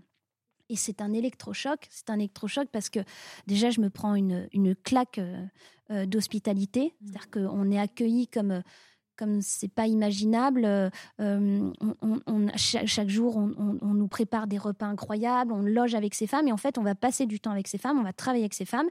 Et 0.70 0.76
c'est 0.76 1.02
un 1.02 1.14
électrochoc. 1.14 1.88
C'est 1.90 2.10
un 2.10 2.20
électrochoc 2.20 2.68
parce 2.72 2.90
que 2.90 3.00
déjà, 3.48 3.70
je 3.70 3.80
me 3.82 3.90
prends 3.90 4.16
une, 4.16 4.50
une 4.52 4.76
claque 4.76 5.18
euh, 5.20 5.46
euh, 5.92 6.06
d'hospitalité. 6.06 6.94
Hmm. 7.02 7.06
C'est-à-dire 7.06 7.30
qu'on 7.30 7.72
est 7.72 7.80
accueilli 7.80 8.28
comme 8.28 8.62
comme 9.18 9.42
c'est 9.42 9.68
pas 9.68 9.88
imaginable. 9.88 10.66
Euh, 10.66 11.72
on, 12.02 12.48
chaque, 12.56 13.10
jour, 13.10 13.36
on, 13.38 13.94
nous 13.94 14.08
prépare 14.08 14.48
des 14.48 14.58
repas 14.58 14.86
incroyables, 14.86 15.52
on 15.52 15.62
loge 15.62 15.96
avec 15.96 16.14
ces 16.14 16.28
femmes 16.28 16.48
et 16.48 16.52
en 16.52 16.58
fait, 16.58 16.78
on 16.78 16.84
va 16.84 16.96
passer 16.96 17.26
du 17.26 17.40
temps 17.40 17.52
avec 17.52 17.68
ces 17.68 17.78
femmes, 17.78 18.00
on 18.00 18.04
va 18.04 18.14
travailler 18.14 18.44
avec 18.44 18.54
ces 18.54 18.66
femmes. 18.66 18.88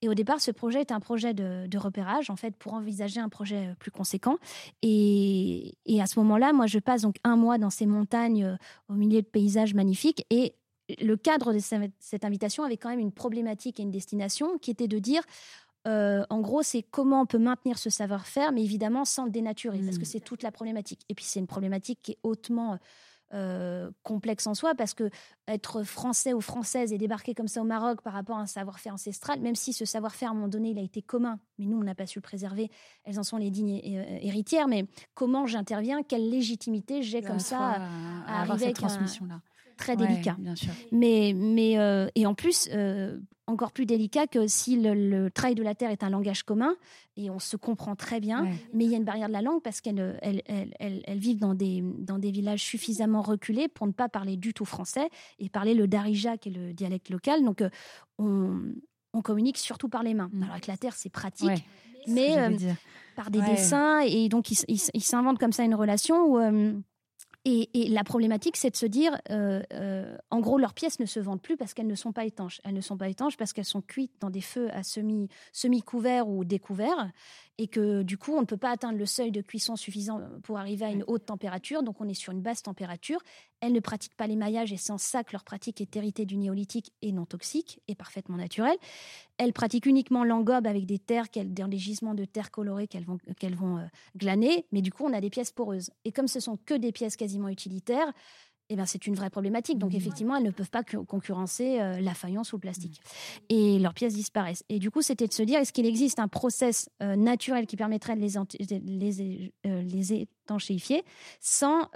Et 0.00 0.08
au 0.08 0.14
départ, 0.14 0.40
ce 0.40 0.50
projet 0.50 0.80
est 0.80 0.92
un 0.92 1.00
projet 1.00 1.34
de, 1.34 1.78
repérage, 1.78 2.30
en 2.30 2.36
fait, 2.36 2.54
pour 2.56 2.74
envisager 2.74 3.20
un 3.20 3.28
projet 3.28 3.68
euh, 3.68 3.74
plus 3.78 3.90
conséquent. 3.90 4.36
Et, 4.82 5.74
à 6.00 6.06
ce 6.06 6.18
moment-là, 6.20 6.52
moi, 6.52 6.66
je 6.66 6.78
passe 6.78 7.02
donc 7.02 7.16
un 7.24 7.36
mois 7.36 7.58
dans 7.58 7.70
ces 7.70 7.86
montagnes 7.86 8.44
euh, 8.44 8.56
au 8.88 8.94
milieu 8.94 9.22
de 9.22 9.26
paysages 9.26 9.74
magnifiques 9.74 10.24
et 10.30 10.54
le 11.00 11.16
cadre 11.16 11.52
de 11.52 11.58
cette 11.58 12.24
invitation 12.24 12.64
avait 12.64 12.76
quand 12.76 12.88
même 12.88 12.98
une 12.98 13.12
problématique 13.12 13.78
et 13.78 13.82
une 13.82 13.90
destination 13.90 14.56
qui 14.58 14.70
était 14.70 14.88
de 14.88 14.98
dire 14.98 15.22
euh, 15.88 16.24
en 16.28 16.40
gros, 16.40 16.62
c'est 16.62 16.82
comment 16.82 17.22
on 17.22 17.26
peut 17.26 17.38
maintenir 17.38 17.78
ce 17.78 17.88
savoir-faire, 17.90 18.52
mais 18.52 18.62
évidemment 18.62 19.04
sans 19.04 19.24
le 19.24 19.30
dénaturer, 19.30 19.78
parce 19.78 19.96
que 19.96 20.02
mm. 20.02 20.06
c'est 20.06 20.20
toute 20.20 20.42
la 20.42 20.52
problématique. 20.52 21.00
Et 21.08 21.14
puis 21.14 21.24
c'est 21.24 21.40
une 21.40 21.46
problématique 21.46 22.00
qui 22.02 22.12
est 22.12 22.18
hautement 22.22 22.78
euh, 23.34 23.90
complexe 24.02 24.46
en 24.46 24.54
soi, 24.54 24.74
parce 24.74 24.94
que 24.94 25.10
être 25.46 25.82
français 25.82 26.32
ou 26.32 26.40
française 26.40 26.92
et 26.92 26.98
débarquer 26.98 27.34
comme 27.34 27.48
ça 27.48 27.60
au 27.60 27.64
Maroc 27.64 28.02
par 28.02 28.12
rapport 28.12 28.36
à 28.38 28.40
un 28.40 28.46
savoir-faire 28.46 28.94
ancestral, 28.94 29.40
même 29.40 29.54
si 29.54 29.72
ce 29.72 29.84
savoir-faire 29.84 30.28
à 30.28 30.32
un 30.32 30.34
moment 30.34 30.48
donné 30.48 30.70
il 30.70 30.78
a 30.78 30.82
été 30.82 31.02
commun, 31.02 31.38
mais 31.58 31.66
nous 31.66 31.78
on 31.78 31.84
n'a 31.84 31.94
pas 31.94 32.06
su 32.06 32.18
le 32.18 32.22
préserver, 32.22 32.70
elles 33.04 33.18
en 33.18 33.22
sont 33.22 33.36
les 33.36 33.50
dignes 33.50 33.80
euh, 33.84 34.18
héritières. 34.22 34.66
Mais 34.66 34.86
comment 35.14 35.46
j'interviens, 35.46 36.02
quelle 36.02 36.28
légitimité 36.28 37.02
j'ai 37.02 37.22
comme 37.22 37.38
ça 37.38 37.82
à, 38.26 38.42
avoir 38.42 38.58
cette 38.58 38.76
transmission-là 38.76 39.40
très 39.78 39.96
délicat. 39.96 40.36
bien 40.38 40.54
sûr. 40.54 40.70
Mais, 40.92 41.32
mais 41.34 41.78
euh, 41.78 42.08
et 42.14 42.26
en 42.26 42.34
plus, 42.34 42.68
euh, 42.72 43.18
encore 43.46 43.72
plus 43.72 43.86
délicat 43.86 44.26
que 44.26 44.46
si 44.46 44.78
le, 44.78 45.30
travail 45.30 45.54
de 45.54 45.62
la 45.62 45.74
terre 45.74 45.90
est 45.90 46.02
un 46.02 46.10
langage 46.10 46.42
commun 46.42 46.74
et 47.16 47.30
on 47.30 47.38
se 47.38 47.56
comprend 47.56 47.96
très 47.96 48.20
bien, 48.20 48.46
mais 48.74 48.84
il 48.84 48.90
y 48.90 48.94
a 48.94 48.98
une 48.98 49.04
barrière 49.04 49.28
de 49.28 49.32
la 49.32 49.40
langue 49.40 49.62
parce 49.62 49.80
qu'elles 49.80 50.18
elles, 50.20 50.42
elles, 50.78 51.18
vivent 51.18 51.38
dans 51.38 51.54
des, 51.54 51.82
dans 51.82 52.18
des 52.18 52.30
villages 52.30 52.62
suffisamment 52.62 53.22
reculés 53.22 53.68
pour 53.68 53.86
ne 53.86 53.92
pas 53.92 54.10
parler 54.10 54.36
du 54.36 54.52
tout 54.52 54.66
français 54.66 55.08
et 55.38 55.48
parler 55.48 55.72
le 55.72 55.88
darija 55.88 56.36
qui 56.36 56.50
est 56.50 56.52
le 56.52 56.74
dialecte 56.74 57.08
local. 57.08 57.42
Donc 57.42 57.62
euh, 57.62 57.70
on, 58.18 58.60
on 59.14 59.22
communique 59.22 59.56
surtout 59.56 59.88
par 59.88 60.02
les 60.02 60.12
mains. 60.12 60.28
Mm. 60.32 60.42
Alors 60.42 60.54
avec 60.54 60.66
la 60.66 60.76
terre, 60.76 60.94
c'est 60.94 61.10
pratique, 61.10 61.64
mais 62.06 62.36
par 63.16 63.30
des 63.30 63.40
dessins 63.40 64.00
et 64.00 64.28
donc 64.28 64.50
ils 64.50 65.00
s'inventent 65.00 65.38
comme 65.38 65.52
ça 65.52 65.64
une 65.64 65.74
relation 65.74 66.26
où 66.26 66.82
Et, 67.44 67.88
la 67.88 68.04
problématique, 68.04 68.56
c'est 68.56 68.70
de 68.70 68.76
se 68.76 68.84
dire, 68.84 69.16
euh, 69.30 69.62
euh, 69.72 70.16
en 70.30 70.40
gros, 70.40 70.58
leurs 70.58 70.74
pièces 70.74 71.00
ne 71.00 71.06
se 71.06 71.18
vendent 71.18 71.40
plus 71.40 71.56
parce 71.56 71.72
qu'elles 71.72 71.86
ne 71.86 71.94
sont 71.94 72.12
pas 72.12 72.24
étanches. 72.24 72.60
Elles 72.64 72.74
ne 72.74 72.80
sont 72.80 72.96
pas 72.96 73.08
étanches 73.08 73.36
parce 73.36 73.52
qu'elles 73.52 73.64
sont 73.64 73.80
cuites 73.80 74.12
dans 74.20 74.28
des 74.28 74.40
feux 74.40 74.68
à 74.74 74.82
semi, 74.82 75.28
semi-couverts 75.52 76.28
ou 76.28 76.44
découverts, 76.44 77.10
et 77.58 77.66
que 77.66 78.02
du 78.02 78.16
coup, 78.16 78.32
on 78.32 78.40
ne 78.40 78.46
peut 78.46 78.56
pas 78.56 78.70
atteindre 78.70 78.96
le 78.96 79.06
seuil 79.06 79.32
de 79.32 79.40
cuisson 79.40 79.74
suffisant 79.74 80.20
pour 80.44 80.58
arriver 80.58 80.84
à 80.84 80.90
une 80.90 81.04
haute 81.08 81.26
température. 81.26 81.82
Donc, 81.82 82.00
on 82.00 82.08
est 82.08 82.14
sur 82.14 82.32
une 82.32 82.40
basse 82.40 82.62
température. 82.62 83.20
Elles 83.60 83.72
ne 83.72 83.80
pratiquent 83.80 84.16
pas 84.16 84.28
l'émaillage, 84.28 84.72
et 84.72 84.76
c'est 84.76 84.92
en 84.92 84.98
ça 84.98 85.24
que 85.24 85.32
leur 85.32 85.42
pratique 85.42 85.80
est 85.80 85.96
héritée 85.96 86.24
du 86.24 86.36
néolithique 86.36 86.92
et 87.02 87.10
non 87.10 87.26
toxique 87.26 87.80
et 87.88 87.96
parfaitement 87.96 88.36
naturelle. 88.36 88.76
Elles 89.38 89.52
pratiquent 89.52 89.86
uniquement 89.86 90.22
l'engobe 90.22 90.68
avec 90.68 90.86
des 90.86 91.00
terres, 91.00 91.26
dans 91.46 91.66
des 91.66 91.78
gisements 91.78 92.14
de 92.14 92.24
terre 92.24 92.52
colorées 92.52 92.86
qu'elles 92.86 93.04
vont, 93.04 93.18
qu'elles 93.40 93.56
vont 93.56 93.78
euh, 93.78 93.86
glaner, 94.16 94.66
mais 94.70 94.80
du 94.80 94.92
coup, 94.92 95.04
on 95.04 95.12
a 95.12 95.20
des 95.20 95.30
pièces 95.30 95.50
poreuses. 95.50 95.90
Et 96.04 96.12
comme 96.12 96.28
ce 96.28 96.38
sont 96.38 96.56
que 96.56 96.74
des 96.74 96.92
pièces 96.92 97.16
quasiment 97.16 97.48
utilitaires, 97.48 98.12
eh 98.70 98.76
ben, 98.76 98.84
c'est 98.84 99.06
une 99.06 99.14
vraie 99.14 99.30
problématique. 99.30 99.78
Donc, 99.78 99.94
effectivement, 99.94 100.36
elles 100.36 100.44
ne 100.44 100.50
peuvent 100.50 100.70
pas 100.70 100.82
concurrencer 100.82 101.80
euh, 101.80 102.00
la 102.00 102.12
faïence 102.12 102.52
ou 102.52 102.56
le 102.56 102.60
plastique. 102.60 103.00
Et 103.48 103.78
leurs 103.78 103.94
pièces 103.94 104.14
disparaissent. 104.14 104.64
Et 104.68 104.78
du 104.78 104.90
coup, 104.90 105.00
c'était 105.00 105.26
de 105.26 105.32
se 105.32 105.42
dire, 105.42 105.58
est-ce 105.58 105.72
qu'il 105.72 105.86
existe 105.86 106.18
un 106.18 106.28
process 106.28 106.90
euh, 107.02 107.16
naturel 107.16 107.66
qui 107.66 107.76
permettrait 107.76 108.14
de 108.16 108.20
les, 108.20 108.32
les, 108.80 109.52
euh, 109.66 109.82
les 109.82 110.12
étanchéifier 110.12 111.02
sans 111.40 111.88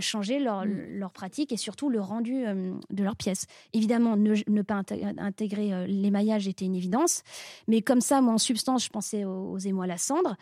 changer 0.00 0.38
leur, 0.38 0.64
mmh. 0.64 0.98
leur, 0.98 1.12
pratique 1.12 1.52
et 1.52 1.56
surtout 1.56 1.88
le 1.88 2.00
rendu 2.00 2.44
de 2.90 3.04
leurs 3.04 3.16
pièces? 3.16 3.46
Évidemment, 3.72 4.16
ne, 4.16 4.34
ne 4.48 4.62
pas 4.62 4.82
intégrer 5.18 5.86
l'émaillage 5.86 6.48
était 6.48 6.64
une 6.64 6.74
évidence. 6.74 7.22
Mais 7.68 7.80
comme 7.80 8.00
ça, 8.00 8.20
moi, 8.20 8.34
en 8.34 8.38
substance, 8.38 8.84
je 8.84 8.90
pensais 8.90 9.24
aux, 9.24 9.52
aux 9.52 9.58
émois 9.58 9.84
à 9.84 9.88
la 9.88 9.98
cendre. 9.98 10.36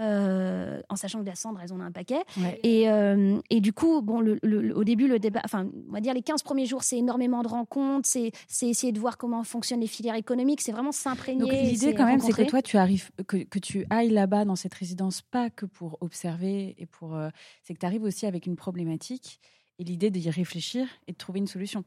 Euh, 0.00 0.80
en 0.88 0.96
sachant 0.96 1.20
que 1.20 1.26
la 1.26 1.36
cendre, 1.36 1.60
elles 1.62 1.72
en 1.72 1.78
ont 1.78 1.84
un 1.84 1.92
paquet. 1.92 2.20
Et, 2.64 2.90
euh, 2.90 3.38
et, 3.48 3.60
du 3.60 3.72
coup, 3.72 4.02
bon, 4.02 4.20
le, 4.20 4.38
au 4.74 4.82
début, 4.82 5.06
le 5.06 5.20
débat, 5.20 5.40
enfin, 5.44 5.68
on 5.88 5.92
va 5.92 6.00
dire 6.00 6.12
les 6.14 6.22
15 6.22 6.42
premiers 6.42 6.66
jours, 6.66 6.82
c'est 6.82 6.98
énormément 6.98 7.42
de 7.42 7.48
rencontres, 7.48 8.08
c'est 8.08 8.32
essayer 8.62 8.92
de 8.92 8.98
voir 8.98 9.16
comment 9.16 9.44
fonctionnent 9.44 9.80
les 9.80 9.86
filières 9.86 10.16
économiques, 10.16 10.62
c'est 10.62 10.72
vraiment 10.72 10.90
s'imprégner. 10.90 11.40
Donc 11.40 11.52
l'idée 11.52 11.94
quand 11.94 12.06
même, 12.06 12.18
c'est 12.18 12.32
que 12.32 12.42
toi, 12.42 12.60
tu 12.60 12.76
arrives, 12.76 13.10
que, 13.28 13.36
que 13.36 13.58
tu 13.60 13.86
ailles 13.90 14.10
là-bas 14.10 14.44
dans 14.44 14.56
cette 14.56 14.74
résidence, 14.74 15.22
pas 15.22 15.48
que 15.48 15.64
pour 15.64 15.98
observer, 16.00 16.74
et 16.78 16.86
pour, 16.86 17.14
euh, 17.14 17.28
c'est 17.62 17.74
que 17.74 17.78
tu 17.78 17.86
arrives 17.86 18.02
aussi 18.02 18.26
avec 18.26 18.46
une 18.46 18.56
problématique 18.56 19.40
et 19.78 19.84
l'idée 19.84 20.10
d'y 20.10 20.28
réfléchir 20.28 20.86
et 21.06 21.12
de 21.12 21.16
trouver 21.16 21.38
une 21.38 21.46
solution. 21.46 21.84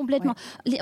Complètement. 0.00 0.34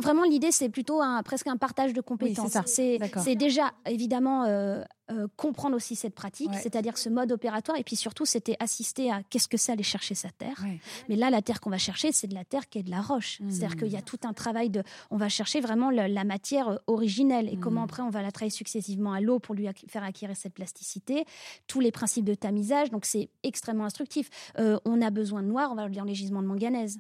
Vraiment, 0.03 0.23
l'idée, 0.23 0.53
c'est 0.53 0.69
plutôt 0.69 1.03
un, 1.03 1.23
presque 1.23 1.49
un 1.49 1.57
partage 1.57 1.93
de 1.93 2.01
compétences. 2.01 2.57
c'est 2.67 3.35
déjà, 3.35 3.73
évidemment, 3.87 4.45
euh, 4.45 4.83
euh, 5.11 5.27
comprendre 5.37 5.75
aussi 5.75 5.97
cette 5.97 6.15
pratique, 6.15 6.55
c'est-à-dire 6.55 6.97
ce 6.99 7.09
mode 7.09 7.33
opératoire. 7.33 7.79
Et 7.79 7.83
puis 7.83 7.97
surtout, 7.97 8.25
c'était 8.25 8.57
assister 8.61 9.11
à 9.11 9.23
qu'est-ce 9.23 9.49
que 9.49 9.57
c'est 9.57 9.73
aller 9.73 9.83
chercher 9.83 10.15
sa 10.15 10.31
terre. 10.31 10.65
Mais 11.09 11.17
là, 11.17 11.31
la 11.31 11.43
terre 11.43 11.61
qu'on 11.61 11.71
va 11.71 11.79
chercher, 11.79 12.13
c'est 12.13 12.29
de 12.29 12.35
la 12.35 12.45
terre 12.45 12.69
qui 12.69 12.79
est 12.79 12.83
de 12.83 12.91
la 12.91 13.01
roche. 13.01 13.41
C'est-à-dire 13.49 13.77
qu'il 13.77 13.89
y 13.89 13.97
a 13.97 14.01
mmh. 14.01 14.03
tout 14.03 14.21
un 14.25 14.33
travail 14.33 14.71
de. 14.71 14.83
On 15.11 15.17
va 15.17 15.29
chercher 15.29 15.61
vraiment 15.61 15.91
la, 15.91 16.25
matière 16.25 16.69
euh, 16.69 16.77
originelle 16.87 17.49
et 17.49 17.57
comment 17.57 17.81
mmh. 17.81 17.85
après 17.85 18.03
on 18.03 18.11
va 18.11 18.23
la 18.23 18.31
travailler 18.31 18.51
successivement 18.51 19.13
à 19.13 19.21
l'eau 19.21 19.39
pour 19.39 19.55
lui 19.55 19.67
faire 19.89 20.05
acquérir 20.05 20.37
cette 20.37 20.55
plasticité. 20.55 21.25
Tous 21.67 21.81
les 21.81 21.91
principes 21.91 22.25
de 22.25 22.35
tamisage. 22.35 22.91
Donc 22.91 23.05
c'est 23.05 23.31
extrêmement 23.43 23.85
instructif. 23.85 24.31
on 24.57 25.03
a 25.03 25.11
besoin 25.11 25.43
de 25.43 25.49
noir, 25.49 25.73
on 25.73 25.75
va 25.75 25.89
dire 25.89 26.05
les 26.05 26.15
gisements 26.15 26.43
de 26.43 26.47
manganèse. 26.47 26.99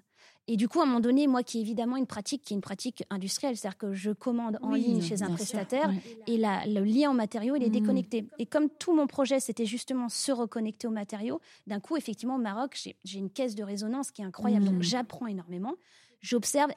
Et 0.48 0.56
du 0.56 0.66
coup, 0.66 0.80
à 0.80 0.84
un 0.84 0.86
moment 0.86 1.00
donné, 1.00 1.26
moi 1.26 1.42
qui 1.42 1.58
est 1.58 1.60
évidemment 1.60 1.96
une 1.96 2.06
pratique 2.06 2.42
qui 2.42 2.54
est 2.54 2.56
une 2.56 2.62
pratique 2.62 3.04
industrielle, 3.10 3.56
c'est-à-dire 3.56 3.78
que 3.78 3.92
je 3.92 4.10
commande 4.10 4.58
en 4.62 4.72
ligne 4.72 5.02
chez 5.02 5.22
un 5.22 5.30
prestataire 5.30 5.92
et 6.26 6.38
la, 6.38 6.66
le 6.66 6.82
lien 6.82 7.10
au 7.10 7.14
matériau, 7.14 7.54
il 7.54 7.62
est 7.62 7.68
mmh. 7.68 7.72
déconnecté. 7.72 8.26
Et 8.38 8.46
comme 8.46 8.70
tout 8.70 8.94
mon 8.94 9.06
projet, 9.06 9.40
c'était 9.40 9.66
justement 9.66 10.08
se 10.08 10.32
reconnecter 10.32 10.86
au 10.86 10.90
matériau, 10.90 11.40
d'un 11.66 11.80
coup, 11.80 11.96
effectivement, 11.98 12.36
au 12.36 12.40
Maroc, 12.40 12.80
j'ai 13.04 13.18
une 13.18 13.30
caisse 13.30 13.54
de 13.54 13.62
résonance 13.62 14.10
qui 14.10 14.22
est 14.22 14.24
incroyable. 14.24 14.64
Donc, 14.64 14.76
mmh. 14.76 14.82
j'apprends 14.82 15.26
énormément 15.26 15.74
j'observe, 16.20 16.72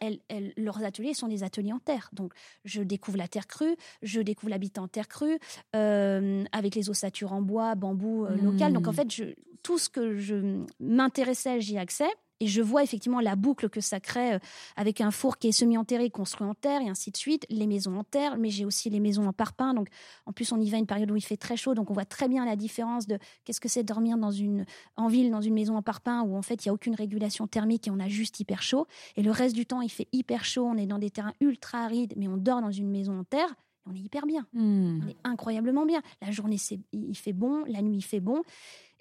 leurs 0.56 0.84
ateliers 0.84 1.16
sont 1.16 1.28
des 1.28 1.44
ateliers 1.44 1.74
en 1.74 1.80
terre. 1.80 2.10
Donc, 2.14 2.34
je 2.64 2.84
découvre 2.84 3.18
la 3.18 3.28
terre 3.28 3.48
crue, 3.48 3.76
je 4.04 4.22
découvre 4.22 4.52
l'habitat 4.52 4.84
en 4.84 4.88
terre 4.88 5.08
crue, 5.08 5.40
euh, 5.76 6.44
avec 6.52 6.76
les 6.76 6.92
ossatures 6.92 7.34
en 7.34 7.42
bois, 7.42 7.74
bambou 7.74 8.26
euh, 8.26 8.36
local. 8.36 8.72
Donc, 8.72 8.88
en 8.88 8.92
mmh. 8.92 8.96
fait, 8.96 9.12
je, 9.12 9.24
tout 9.64 9.80
ce 9.80 9.90
que 9.90 10.18
je 10.18 10.64
m'intéressais, 10.80 11.60
j'y 11.60 11.78
accès. 11.78 12.10
Et 12.42 12.48
je 12.48 12.62
vois 12.62 12.84
effectivement 12.84 13.22
la 13.22 13.36
boucle 13.36 13.70
que 13.70 13.80
ça 13.80 14.00
crée 14.00 14.34
euh, 14.34 14.40
avec 14.76 15.00
un 15.00 15.12
four 15.12 15.38
qui 15.38 15.48
est 15.48 15.52
semi-enterré, 15.52 16.10
construit 16.10 16.48
en 16.48 16.56
terre 16.56 16.82
et 16.82 16.90
ainsi 16.90 17.12
de 17.12 17.18
suite, 17.18 17.46
les 17.50 17.68
maisons 17.68 17.98
en 17.98 18.04
terre, 18.04 18.38
mais 18.38 18.50
j'ai 18.50 18.66
aussi 18.66 18.90
les 18.90 19.00
maisons 19.00 19.28
en 19.28 19.32
parpaing. 19.32 19.76
Donc, 19.76 19.88
en 20.26 20.34
plus, 20.34 20.52
on 20.52 20.60
y 20.60 20.70
va 20.70 20.78
une 20.78 20.88
période 20.88 21.10
où 21.12 21.16
il 21.16 21.22
fait 21.22 21.38
très 21.38 21.56
chaud, 21.56 21.76
donc 21.76 21.92
on 21.92 21.94
voit 21.94 22.04
très 22.04 22.28
bien 22.28 22.44
la 22.44 22.56
différence 22.56 23.06
de 23.06 23.20
qu'est-ce 23.46 23.62
que 23.62 23.70
c'est 23.70 23.84
dormir 23.84 24.18
dans 24.18 24.32
une, 24.32 24.66
en 24.98 25.08
ville, 25.08 25.30
dans 25.30 25.42
une 25.42 25.54
maison 25.54 25.78
en 25.78 25.84
parpaing 25.84 26.24
où 26.24 26.36
en 26.36 26.42
fait 26.42 26.66
il 26.66 26.68
n'y 26.68 26.72
a 26.72 26.74
aucune 26.74 26.96
régulation 26.96 27.46
thermique 27.48 27.88
et 27.88 27.92
on 27.92 28.00
a 28.00 28.10
juste 28.10 28.40
hyper 28.40 28.64
chaud. 28.64 28.88
Et 29.16 29.22
le 29.22 29.32
reste 29.32 29.56
du 29.56 29.68
temps, 29.68 29.82
il 29.82 29.90
fait 29.90 30.08
hyper 30.12 30.44
chaud, 30.44 30.66
on 30.66 30.78
est 30.78 30.88
dans 30.88 31.00
des 31.00 31.12
terrains 31.12 31.34
ultra 31.40 31.84
arides, 31.84 32.14
mais 32.18 32.28
on 32.28 32.38
dort 32.38 32.62
dans 32.62 32.72
une 32.72 32.90
maison 32.90 33.20
en 33.20 33.24
terre 33.24 33.54
on 33.88 33.96
est 33.96 34.00
hyper 34.00 34.26
bien. 34.26 34.46
Hmm. 34.54 35.02
On 35.04 35.08
est 35.08 35.18
incroyablement 35.24 35.86
bien. 35.86 36.02
La 36.22 36.32
journée, 36.32 36.58
il 36.92 37.18
fait 37.18 37.34
bon, 37.34 37.64
la 37.66 37.82
nuit, 37.82 37.98
il 37.98 38.04
fait 38.04 38.20
bon. 38.20 38.44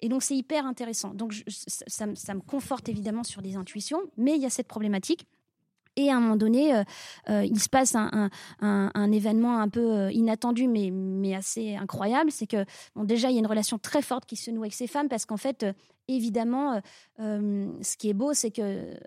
Et 0.01 0.09
donc, 0.09 0.23
c'est 0.23 0.35
hyper 0.35 0.65
intéressant. 0.65 1.13
Donc, 1.13 1.33
ça, 1.47 2.05
me 2.07 2.41
conforte 2.41 2.89
évidemment 2.89 3.23
sur 3.23 3.41
des 3.41 3.55
intuitions, 3.55 4.01
mais 4.17 4.35
il 4.35 4.41
y 4.41 4.45
a 4.45 4.49
cette 4.49 4.67
problématique. 4.67 5.27
Et 5.97 6.09
à 6.09 6.15
un 6.15 6.19
moment 6.21 6.37
donné, 6.37 6.73
euh, 6.73 6.83
euh, 7.29 7.43
il 7.43 7.59
se 7.59 7.67
passe 7.67 7.95
un, 7.95 9.11
événement 9.11 9.59
un 9.59 9.67
peu 9.67 9.91
euh, 9.91 10.11
inattendu, 10.11 10.67
mais, 10.67 11.35
assez 11.35 11.75
incroyable. 11.75 12.31
C'est 12.31 12.47
que, 12.47 12.65
bon, 12.95 13.03
déjà, 13.03 13.29
il 13.29 13.33
y 13.33 13.37
a 13.37 13.39
une 13.39 13.47
relation 13.47 13.77
très 13.77 14.01
forte 14.01 14.25
qui 14.25 14.37
se 14.37 14.51
noue 14.51 14.61
avec 14.61 14.73
ces 14.73 14.87
femmes, 14.87 15.09
parce 15.09 15.25
qu'en 15.25 15.37
fait, 15.37 15.65
évidemment, 16.07 16.81
ce 17.17 17.97
qui 17.97 18.09
est 18.09 18.13
beau, 18.13 18.33
c'est 18.33 18.51
que. 18.51 18.97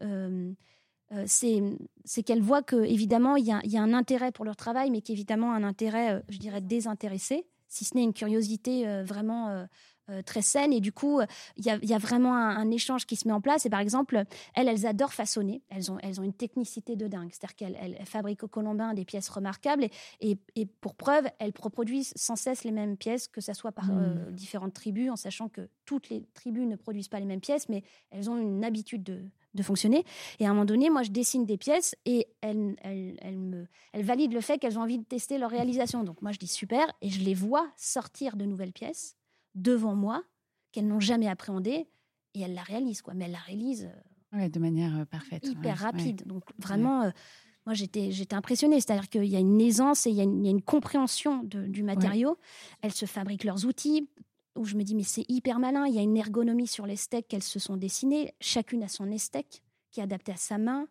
c'est 1.26 2.22
qu'elles 2.24 2.42
voient 2.42 2.62
que 2.62 2.76
évidemment 2.76 3.36
il 3.36 3.46
y, 3.46 3.52
a, 3.52 3.60
il 3.64 3.70
y, 3.70 3.78
a, 3.78 3.82
un 3.82 3.94
intérêt 3.94 4.32
pour 4.32 4.44
leur 4.44 4.56
travail, 4.56 4.90
mais 4.90 5.00
qu'évidemment 5.00 5.52
un 5.52 5.62
intérêt, 5.62 6.22
je 6.28 6.38
dirais, 6.38 6.60
désintéressé, 6.60 7.46
si 7.68 7.84
ce 7.84 7.94
n'est 7.96 8.04
une 8.04 8.12
curiosité 8.12 9.02
vraiment 9.02 9.66
euh, 10.10 10.22
très 10.22 10.42
saine. 10.42 10.72
Et 10.72 10.80
du 10.80 10.92
coup, 10.92 11.20
il 11.56 11.64
y 11.64 11.94
a, 11.94 11.98
vraiment 11.98 12.34
un, 12.34 12.70
échange 12.70 13.06
qui 13.06 13.16
se 13.16 13.26
met 13.26 13.34
en 13.34 13.40
place. 13.40 13.66
Et 13.66 13.70
par 13.70 13.80
exemple, 13.80 14.24
elles, 14.54 14.68
elles 14.68 14.86
adorent 14.86 15.12
façonner. 15.12 15.62
Elles 15.70 15.90
ont, 15.90 15.98
elles 16.02 16.20
ont 16.20 16.24
une 16.24 16.32
technicité 16.32 16.96
de 16.96 17.06
dingue. 17.06 17.30
C'est-à-dire 17.32 17.56
qu'elles 17.56 17.78
elles, 17.80 18.06
fabriquent 18.06 18.44
au 18.44 18.48
Colombin 18.48 18.94
des 18.94 19.04
pièces 19.04 19.28
remarquables. 19.28 19.88
Et, 20.20 20.38
et, 20.56 20.66
pour 20.66 20.94
preuve, 20.94 21.26
elles 21.38 21.52
reproduisent 21.58 22.12
sans 22.16 22.36
cesse 22.36 22.64
les 22.64 22.70
mêmes 22.70 22.96
pièces, 22.96 23.28
que 23.28 23.40
ce 23.40 23.52
soit 23.54 23.72
par 23.72 23.90
euh, 23.90 24.30
mmh. 24.30 24.32
différentes 24.32 24.74
tribus, 24.74 25.10
en 25.10 25.16
sachant 25.16 25.48
que 25.48 25.68
toutes 25.84 26.08
les 26.10 26.22
tribus 26.34 26.66
ne 26.66 26.76
produisent 26.76 27.08
pas 27.08 27.20
les 27.20 27.26
mêmes 27.26 27.40
pièces, 27.40 27.68
mais 27.68 27.82
elles 28.10 28.30
ont 28.30 28.36
une 28.36 28.64
habitude 28.64 29.02
de, 29.02 29.22
de 29.54 29.62
fonctionner. 29.62 30.04
Et 30.38 30.46
à 30.46 30.50
un 30.50 30.52
moment 30.52 30.64
donné, 30.64 30.90
moi, 30.90 31.02
je 31.02 31.10
dessine 31.10 31.46
des 31.46 31.56
pièces 31.56 31.94
et 32.04 32.26
elles, 32.40 32.76
elles, 32.82 33.16
elles 33.22 33.38
me, 33.38 33.66
elles 33.92 34.04
valident 34.04 34.34
le 34.34 34.40
fait 34.40 34.58
qu'elles 34.58 34.78
ont 34.78 34.82
envie 34.82 34.98
de 34.98 35.04
tester 35.04 35.38
leur 35.38 35.50
réalisation. 35.50 36.04
Donc 36.04 36.20
moi, 36.22 36.32
je 36.32 36.38
dis 36.38 36.48
super 36.48 36.86
et 37.00 37.08
je 37.08 37.20
les 37.20 37.34
vois 37.34 37.68
sortir 37.76 38.36
de 38.36 38.44
nouvelles 38.44 38.72
pièces 38.72 39.16
devant 39.54 39.94
moi 39.94 40.22
qu'elles 40.72 40.86
n'ont 40.86 41.00
jamais 41.00 41.28
appréhendé 41.28 41.88
et 42.34 42.40
elles 42.40 42.54
la 42.54 42.62
réalisent 42.62 43.02
quoi. 43.02 43.14
Mais 43.14 43.26
elles 43.26 43.32
la 43.32 43.38
réalisent 43.38 43.90
euh, 44.34 44.48
de 44.48 44.58
manière 44.58 44.98
euh, 44.98 45.04
parfaite 45.04 45.46
hyper 45.46 45.78
rapide. 45.78 46.22
Donc 46.26 46.42
vraiment 46.58 47.02
euh, 47.02 47.10
moi 47.66 47.74
j'étais 47.74 48.10
j'étais 48.10 48.34
impressionnée. 48.34 48.80
C'est-à-dire 48.80 49.08
qu'il 49.08 49.26
y 49.26 49.36
a 49.36 49.40
une 49.40 49.60
aisance 49.60 50.06
et 50.06 50.10
il 50.10 50.16
y 50.16 50.20
a 50.20 50.24
une, 50.24 50.62
compréhension 50.62 51.42
du 51.44 51.82
matériau. 51.82 52.38
Elles 52.82 52.92
se 52.92 53.06
fabriquent 53.06 53.44
leurs 53.44 53.64
outils 53.66 54.08
où 54.56 54.64
je 54.64 54.76
me 54.76 54.82
dis 54.82 54.94
mais 54.94 55.02
c'est 55.02 55.24
hyper 55.28 55.58
malin. 55.58 55.86
Il 55.86 55.94
y 55.94 55.98
a 55.98 56.02
une 56.02 56.16
ergonomie 56.16 56.66
sur 56.66 56.86
les 56.86 56.96
steaks 56.96 57.28
qu'elles 57.28 57.42
se 57.42 57.58
sont 57.58 57.76
dessinées. 57.76 58.34
Chacune 58.40 58.82
a 58.82 58.88
son 58.88 59.16
steak 59.16 59.62
qui 59.90 60.00
est 60.00 60.02
adapté 60.04 60.32
à 60.32 60.36
sa 60.36 60.58
main. 60.58 60.88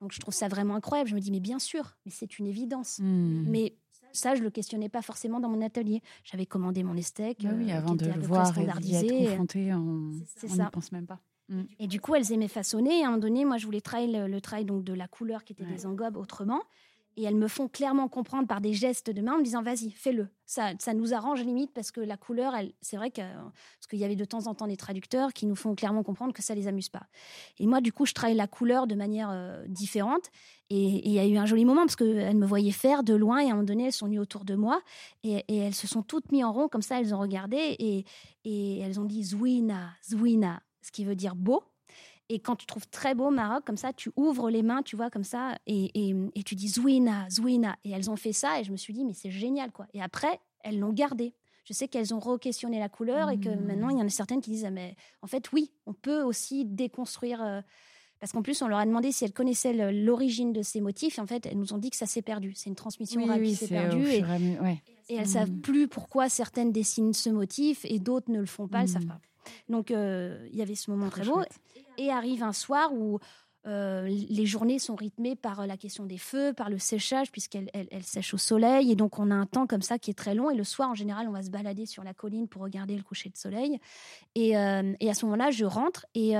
Donc 0.00 0.12
je 0.12 0.20
trouve 0.20 0.34
ça 0.34 0.48
vraiment 0.48 0.74
incroyable. 0.74 1.08
Je 1.08 1.14
me 1.14 1.20
dis 1.20 1.30
mais 1.30 1.40
bien 1.40 1.58
sûr 1.58 1.96
mais 2.04 2.12
c'est 2.12 2.38
une 2.38 2.46
évidence. 2.46 2.98
Mmh. 2.98 3.44
mais 3.48 3.76
ça, 4.12 4.34
je 4.34 4.42
le 4.42 4.50
questionnais 4.50 4.88
pas 4.88 5.02
forcément 5.02 5.40
dans 5.40 5.48
mon 5.48 5.62
atelier. 5.62 6.02
J'avais 6.24 6.46
commandé 6.46 6.82
mon 6.82 6.96
estec. 6.96 7.38
Bah 7.42 7.50
oui, 7.56 7.72
euh, 7.72 7.78
avant 7.78 7.94
de 7.94 8.06
le 8.06 8.20
voir 8.20 8.56
et 8.58 8.66
d'y 8.80 8.94
être 8.94 9.28
confronté, 9.28 9.72
on 9.74 10.10
n'y 10.42 10.70
pense 10.72 10.92
même 10.92 11.06
pas. 11.06 11.20
Mm. 11.48 11.62
Et 11.78 11.86
du 11.86 12.00
coup, 12.00 12.14
elles 12.14 12.32
aimaient 12.32 12.48
façonner. 12.48 13.00
Et 13.00 13.02
à 13.02 13.06
un 13.06 13.10
moment 13.10 13.18
donné, 13.18 13.44
moi, 13.44 13.58
je 13.58 13.66
voulais 13.66 13.80
travailler 13.80 14.26
le, 14.26 14.40
travail 14.40 14.64
donc, 14.64 14.84
de 14.84 14.92
la 14.92 15.08
couleur 15.08 15.44
qui 15.44 15.52
était 15.52 15.64
des 15.64 15.86
engobes 15.86 16.16
autrement. 16.16 16.62
Et 17.16 17.24
elles 17.24 17.36
me 17.36 17.48
font 17.48 17.68
clairement 17.68 18.08
comprendre 18.08 18.46
par 18.46 18.60
des 18.60 18.72
gestes 18.72 19.10
de 19.10 19.20
main 19.20 19.34
en 19.34 19.38
me 19.38 19.44
disant 19.44 19.62
vas-y, 19.62 19.90
fais-le. 19.90 20.28
Ça, 20.46 20.72
ça 20.78 20.92
nous 20.92 21.14
arrange 21.14 21.42
limite 21.42 21.72
parce 21.72 21.90
que 21.90 22.00
la 22.00 22.16
couleur, 22.16 22.54
c'est 22.80 22.96
vrai 22.96 23.10
que 23.10 23.22
parce 23.22 23.86
qu'il 23.88 23.98
y 23.98 24.04
avait 24.04 24.16
de 24.16 24.24
temps 24.24 24.46
en 24.46 24.54
temps 24.54 24.66
des 24.66 24.76
traducteurs 24.76 25.32
qui 25.32 25.46
nous 25.46 25.56
font 25.56 25.74
clairement 25.74 26.02
comprendre 26.02 26.32
que 26.32 26.42
ça 26.42 26.54
les 26.54 26.68
amuse 26.68 26.88
pas. 26.88 27.06
Et 27.58 27.66
moi, 27.66 27.80
du 27.80 27.92
coup, 27.92 28.06
je 28.06 28.12
travaille 28.12 28.36
la 28.36 28.46
couleur 28.46 28.86
de 28.86 28.94
manière 28.94 29.30
euh, 29.30 29.64
différente. 29.68 30.30
Et 30.70 31.06
il 31.06 31.12
y 31.12 31.18
a 31.18 31.26
eu 31.26 31.36
un 31.36 31.46
joli 31.46 31.64
moment 31.64 31.82
parce 31.82 31.96
qu'elles 31.96 32.36
me 32.36 32.46
voyaient 32.46 32.70
faire 32.70 33.02
de 33.02 33.14
loin 33.14 33.40
et 33.40 33.44
à 33.44 33.46
un 33.48 33.50
moment 33.50 33.62
donné, 33.62 33.86
elles 33.86 33.92
sont 33.92 34.06
venues 34.06 34.20
autour 34.20 34.44
de 34.44 34.54
moi 34.54 34.80
et, 35.22 35.44
elles 35.48 35.74
se 35.74 35.86
sont 35.86 36.02
toutes 36.02 36.32
mises 36.32 36.44
en 36.44 36.52
rond 36.52 36.68
comme 36.68 36.82
ça. 36.82 36.98
Elles 36.98 37.14
ont 37.14 37.20
regardé 37.20 37.56
et, 37.56 38.04
et 38.44 38.78
elles 38.78 38.98
ont 38.98 39.04
dit 39.04 39.22
Zouina, 39.22 39.90
Zouina, 40.02 40.62
ce 40.80 40.90
qui 40.90 41.04
veut 41.04 41.16
dire 41.16 41.34
beau. 41.34 41.62
Et 42.32 42.38
quand 42.38 42.56
tu 42.56 42.64
trouves 42.64 42.88
très 42.88 43.14
beau 43.14 43.30
Maroc, 43.30 43.62
comme 43.66 43.76
ça, 43.76 43.92
tu 43.92 44.10
ouvres 44.16 44.48
les 44.48 44.62
mains, 44.62 44.82
tu 44.82 44.96
vois, 44.96 45.10
comme 45.10 45.22
ça, 45.22 45.58
et, 45.66 45.90
et, 45.94 46.42
tu 46.42 46.54
dis 46.54 46.68
Zouina, 46.68 47.28
Zouina. 47.28 47.76
Et 47.84 47.90
elles 47.90 48.10
ont 48.10 48.16
fait 48.16 48.32
ça, 48.32 48.58
et 48.58 48.64
je 48.64 48.72
me 48.72 48.78
suis 48.78 48.94
dit, 48.94 49.04
mais 49.04 49.12
c'est 49.12 49.30
génial, 49.30 49.70
quoi. 49.70 49.86
Et 49.92 50.00
après, 50.00 50.40
elles 50.60 50.78
l'ont 50.78 50.94
gardé. 50.94 51.34
je 51.64 51.74
sais 51.74 51.88
qu'elles 51.88 52.14
ont 52.14 52.20
re-questionné 52.20 52.78
la 52.78 52.88
couleur 52.88 53.28
et 53.28 53.38
que 53.38 53.50
mmh. 53.50 53.66
maintenant, 53.66 53.90
il 53.90 53.98
y 53.98 54.02
en 54.02 54.06
a 54.06 54.08
certaines 54.08 54.40
qui 54.40 54.50
disent, 54.50 54.64
ah, 54.64 54.70
mais 54.70 54.96
en 55.20 55.26
fait, 55.26 55.52
oui, 55.52 55.72
on 55.84 55.92
peut 55.92 56.22
aussi 56.22 56.64
déconstruire. 56.64 57.42
Euh, 57.42 57.60
parce 58.18 58.32
qu'en 58.32 58.42
plus, 58.42 58.62
on 58.62 58.68
leur 58.68 58.78
a 58.78 58.86
demandé 58.86 59.12
si 59.12 59.24
elles 59.24 59.32
connaissaient 59.32 59.92
l'origine 59.92 60.54
de 60.54 60.62
ces 60.62 60.80
motifs. 60.80 61.18
Et 61.18 61.20
en 61.20 61.26
fait, 61.26 61.44
elles 61.44 61.58
nous 61.58 61.74
ont 61.74 61.78
dit 61.78 61.90
que 61.90 61.96
ça 61.96 62.06
s'est 62.06 62.22
perdu. 62.22 62.52
C'est 62.54 62.70
une 62.70 62.76
transmission 62.76 63.22
orale 63.24 63.42
qui 63.42 63.56
s'est 63.56 63.68
perdue. 63.68 64.06
Et, 64.06 64.18
et, 65.08 65.16
elles 65.16 65.20
ne 65.20 65.24
savent 65.24 65.50
mmh. 65.50 65.60
plus 65.60 65.88
pourquoi 65.88 66.30
certaines 66.30 66.72
dessinent 66.72 67.12
ce 67.12 67.28
motif 67.28 67.84
et 67.84 67.98
d'autres 67.98 68.30
ne 68.30 68.38
le 68.38 68.46
font 68.46 68.68
pas. 68.68 68.82
Elles 68.82 68.88
savent 68.88 69.06
pas. 69.06 69.20
Donc, 69.68 69.90
euh, 69.90 70.46
il 70.52 70.58
y 70.58 70.62
avait 70.62 70.74
ce 70.74 70.90
moment 70.90 71.08
très 71.08 71.24
beau. 71.24 71.42
Et 71.98 72.10
arrive 72.10 72.42
un 72.42 72.52
soir 72.52 72.92
où 72.92 73.18
euh, 73.64 74.08
les 74.08 74.44
journées 74.44 74.80
sont 74.80 74.96
rythmées 74.96 75.36
par 75.36 75.60
euh, 75.60 75.66
la 75.66 75.76
question 75.76 76.04
des 76.04 76.18
feux, 76.18 76.52
par 76.52 76.68
le 76.68 76.78
séchage, 76.78 77.30
puisqu'elles 77.30 77.70
elle, 77.72 78.02
sèchent 78.02 78.34
au 78.34 78.38
soleil. 78.38 78.90
Et 78.90 78.96
donc, 78.96 79.20
on 79.20 79.30
a 79.30 79.34
un 79.34 79.46
temps 79.46 79.68
comme 79.68 79.82
ça 79.82 79.98
qui 79.98 80.10
est 80.10 80.14
très 80.14 80.34
long. 80.34 80.50
Et 80.50 80.56
le 80.56 80.64
soir, 80.64 80.90
en 80.90 80.94
général, 80.94 81.28
on 81.28 81.32
va 81.32 81.42
se 81.42 81.50
balader 81.50 81.86
sur 81.86 82.02
la 82.02 82.12
colline 82.12 82.48
pour 82.48 82.62
regarder 82.62 82.96
le 82.96 83.04
coucher 83.04 83.30
de 83.30 83.36
soleil. 83.36 83.78
Et, 84.34 84.56
euh, 84.56 84.94
à 85.00 85.14
ce 85.14 85.24
moment-là, 85.26 85.50
je 85.50 85.64
rentre 85.64 86.06
et 86.14 86.32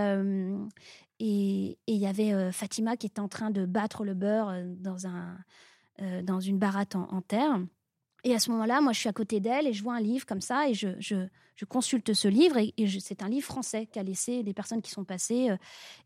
il 1.18 1.76
y 1.86 2.06
avait 2.06 2.50
Fatima 2.50 2.96
qui 2.96 3.06
était 3.06 3.20
en 3.20 3.28
train 3.28 3.50
de 3.50 3.66
battre 3.66 4.04
le 4.04 4.14
beurre 4.14 4.52
dans, 4.78 5.06
un, 5.06 5.38
dans 6.22 6.40
une 6.40 6.58
baratte 6.58 6.96
en 6.96 7.20
terre. 7.20 7.60
Et 8.24 8.34
à 8.34 8.38
ce 8.38 8.50
moment-là, 8.52 8.80
moi, 8.80 8.92
je 8.92 9.00
suis 9.00 9.08
à 9.08 9.12
côté 9.12 9.40
d'elle 9.40 9.66
et 9.66 9.72
je 9.72 9.82
vois 9.82 9.94
un 9.94 10.00
livre 10.00 10.26
comme 10.26 10.40
ça 10.40 10.68
et 10.68 10.74
je, 10.74 11.26
consulte 11.68 12.12
ce 12.12 12.26
livre. 12.28 12.56
Et, 12.58 12.74
c'est 13.00 13.22
un 13.22 13.28
livre 13.28 13.46
français 13.46 13.86
qu'a 13.86 14.02
laissé 14.02 14.42
des 14.42 14.52
personnes 14.52 14.82
qui 14.82 14.90
sont 14.90 15.04
passées. 15.04 15.50
Euh, 15.50 15.56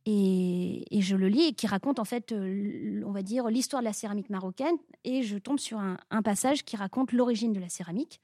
et, 0.06 1.00
je 1.00 1.16
le 1.16 1.28
lis 1.28 1.48
et 1.48 1.52
qui 1.52 1.66
raconte, 1.66 1.98
en 1.98 2.04
fait, 2.04 2.32
euh, 2.32 3.02
on 3.06 3.10
va 3.10 3.22
dire, 3.22 3.48
l'histoire 3.48 3.80
de 3.80 3.86
la 3.86 3.92
céramique 3.92 4.30
marocaine. 4.30 4.76
Et 5.04 5.22
je 5.22 5.38
tombe 5.38 5.58
sur 5.58 5.78
un, 5.78 5.98
un 6.10 6.22
passage 6.22 6.64
qui 6.64 6.76
raconte 6.76 7.12
l'origine 7.12 7.52
de 7.52 7.60
la 7.60 7.68
céramique. 7.68 8.20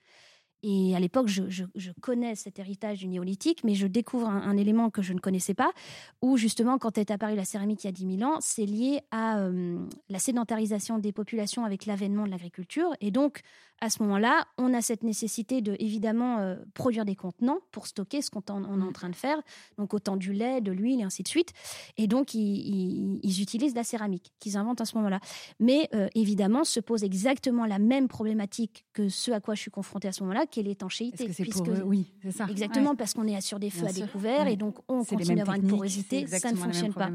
Et 0.64 0.94
à 0.94 1.00
l'époque, 1.00 1.26
je, 1.26 1.64
connais 2.00 2.36
cet 2.36 2.60
héritage 2.60 3.00
du 3.00 3.08
néolithique, 3.08 3.64
mais 3.64 3.74
je 3.74 3.88
découvre 3.88 4.28
un, 4.28 4.56
élément 4.56 4.90
que 4.90 5.02
je 5.02 5.12
ne 5.12 5.18
connaissais 5.18 5.54
pas, 5.54 5.72
où 6.20 6.36
justement, 6.36 6.78
quand 6.78 6.98
est 6.98 7.10
apparue 7.10 7.34
la 7.34 7.44
céramique 7.44 7.82
il 7.82 7.88
y 7.88 7.90
a 7.90 7.92
10 7.92 8.18
000 8.18 8.30
ans, 8.30 8.38
c'est 8.40 8.64
lié 8.64 9.00
à 9.10 9.40
euh, 9.40 9.78
la 10.08 10.20
sédentarisation 10.20 10.98
des 10.98 11.10
populations 11.10 11.64
avec 11.64 11.86
l'avènement 11.86 12.26
de 12.26 12.30
l'agriculture. 12.30 12.90
Et 13.00 13.10
donc, 13.10 13.40
à 13.82 13.90
ce 13.90 14.00
moment-là, 14.04 14.46
on 14.58 14.72
a 14.74 14.80
cette 14.80 15.02
nécessité 15.02 15.60
de, 15.60 15.74
évidemment, 15.80 16.38
euh, 16.38 16.54
produire 16.72 17.04
des 17.04 17.16
contenants 17.16 17.58
pour 17.72 17.88
stocker 17.88 18.22
ce 18.22 18.30
qu'on 18.30 18.38
est 18.38 18.50
en 18.52 18.60
mmh. 18.60 18.92
train 18.92 19.10
de 19.10 19.16
faire, 19.16 19.42
donc 19.76 19.92
autant 19.92 20.16
du 20.16 20.32
lait, 20.32 20.60
de 20.60 20.70
l'huile 20.70 21.00
et 21.00 21.02
ainsi 21.02 21.24
de 21.24 21.28
suite. 21.28 21.52
Et 21.96 22.06
donc, 22.06 22.32
ils, 22.32 23.20
utilisent 23.42 23.74
la 23.74 23.82
céramique 23.82 24.32
qu'ils 24.38 24.56
inventent 24.56 24.80
à 24.80 24.84
ce 24.84 24.96
moment-là. 24.98 25.18
Mais 25.58 25.88
euh, 25.94 26.06
évidemment, 26.14 26.62
se 26.62 26.78
pose 26.78 27.02
exactement 27.02 27.66
la 27.66 27.80
même 27.80 28.06
problématique 28.06 28.84
que 28.92 29.08
ce 29.08 29.32
à 29.32 29.40
quoi 29.40 29.56
je 29.56 29.62
suis 29.62 29.72
confrontée 29.72 30.06
à 30.06 30.12
ce 30.12 30.22
moment-là, 30.22 30.46
qui 30.46 30.60
est 30.60 30.62
l'étanchéité. 30.62 31.32
C'est 31.32 31.42
puisque... 31.42 31.68
Oui, 31.84 32.14
c'est 32.22 32.30
ça. 32.30 32.46
Exactement, 32.48 32.94
parce 32.94 33.14
qu'on 33.14 33.26
est 33.26 33.40
sur 33.40 33.58
des 33.58 33.70
feux 33.70 33.86
à 33.88 33.92
découvert 33.92 34.46
et 34.46 34.54
donc 34.54 34.76
on 34.86 35.02
continue 35.02 35.34
d'avoir 35.34 35.56
une 35.56 35.66
porosité, 35.66 36.24
ça 36.28 36.52
ne 36.52 36.56
fonctionne 36.56 36.94
pas. 36.94 37.10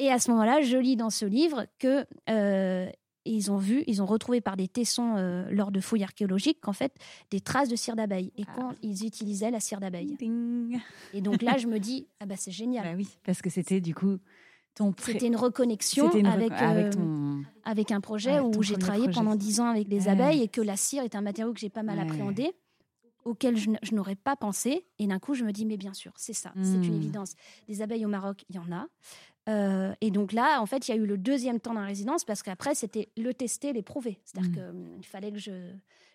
Et 0.00 0.10
à 0.10 0.18
ce 0.18 0.32
moment-là, 0.32 0.62
je 0.62 0.76
lis 0.76 0.96
dans 0.96 1.10
ce 1.10 1.24
livre 1.24 1.66
que 1.78 2.04
euh, 2.28 2.90
ils 3.24 3.50
ont 3.50 3.56
vu, 3.56 3.84
ils 3.86 4.02
ont 4.02 4.06
retrouvé 4.06 4.40
par 4.40 4.56
des 4.56 4.68
tessons 4.68 5.14
euh, 5.16 5.48
lors 5.50 5.70
de 5.70 5.80
fouilles 5.80 6.04
archéologiques 6.04 6.60
qu'en 6.60 6.72
fait 6.72 6.94
des 7.30 7.40
traces 7.40 7.68
de 7.68 7.76
cire 7.76 7.96
d'abeille 7.96 8.32
et 8.36 8.44
quand 8.44 8.70
ah. 8.72 8.78
ils 8.82 9.06
utilisaient 9.06 9.50
la 9.50 9.60
cire 9.60 9.80
d'abeille. 9.80 10.16
Et 11.12 11.20
donc 11.20 11.42
là, 11.42 11.56
je 11.58 11.66
me 11.68 11.78
dis 11.78 12.06
ah 12.20 12.26
bah 12.26 12.36
c'est 12.36 12.52
génial. 12.52 12.84
Bah 12.84 12.94
oui, 12.96 13.08
parce 13.24 13.42
que 13.42 13.50
c'était 13.50 13.80
du 13.80 13.94
coup 13.94 14.18
ton 14.74 14.92
c'était 14.98 15.28
une 15.28 15.36
reconnexion 15.36 16.08
avec 16.08 16.52
avec, 16.52 16.96
euh, 16.96 17.40
avec, 17.64 17.92
un 17.92 18.00
projet 18.00 18.40
où 18.40 18.62
j'ai 18.62 18.76
travaillé 18.76 19.08
pendant 19.08 19.36
dix 19.36 19.60
ans 19.60 19.68
avec 19.68 19.88
les 19.88 20.08
abeilles 20.08 20.42
et 20.42 20.48
que 20.48 20.60
la 20.60 20.76
cire 20.76 21.04
est 21.04 21.14
un 21.14 21.20
matériau 21.20 21.52
que 21.52 21.60
j'ai 21.60 21.70
pas 21.70 21.84
mal 21.84 21.98
appréhendé 22.00 22.52
auquel 23.24 23.56
je, 23.56 23.94
n'aurais 23.94 24.16
pas 24.16 24.36
pensé. 24.36 24.86
Et 24.98 25.06
d'un 25.06 25.18
coup, 25.18 25.34
je 25.34 25.44
me 25.44 25.52
dis, 25.52 25.64
mais 25.64 25.76
bien 25.76 25.94
sûr, 25.94 26.12
c'est 26.16 26.32
ça, 26.32 26.52
c'est 26.62 26.74
une 26.74 26.92
hmm. 26.92 26.96
évidence. 26.96 27.34
Des 27.68 27.82
abeilles 27.82 28.04
au 28.04 28.08
Maroc, 28.08 28.44
il 28.48 28.56
y 28.56 28.58
en 28.58 28.70
a. 28.70 28.86
Euh, 29.48 29.92
et 30.00 30.10
donc 30.10 30.32
là, 30.32 30.60
en 30.60 30.66
fait, 30.66 30.88
il 30.88 30.90
y 30.92 30.94
a 30.94 30.96
eu 30.96 31.06
le 31.06 31.18
deuxième 31.18 31.60
temps 31.60 31.74
d'un 31.74 31.84
résidence 31.84 32.24
parce 32.24 32.42
qu'après, 32.42 32.74
c'était 32.74 33.08
le 33.16 33.34
tester, 33.34 33.72
l'éprouver. 33.72 34.18
C'est-à-dire 34.24 34.50
mmh. 34.50 34.54
qu'il 34.54 34.62
hum, 34.62 35.02
fallait 35.02 35.32
que 35.32 35.38
je, 35.38 35.52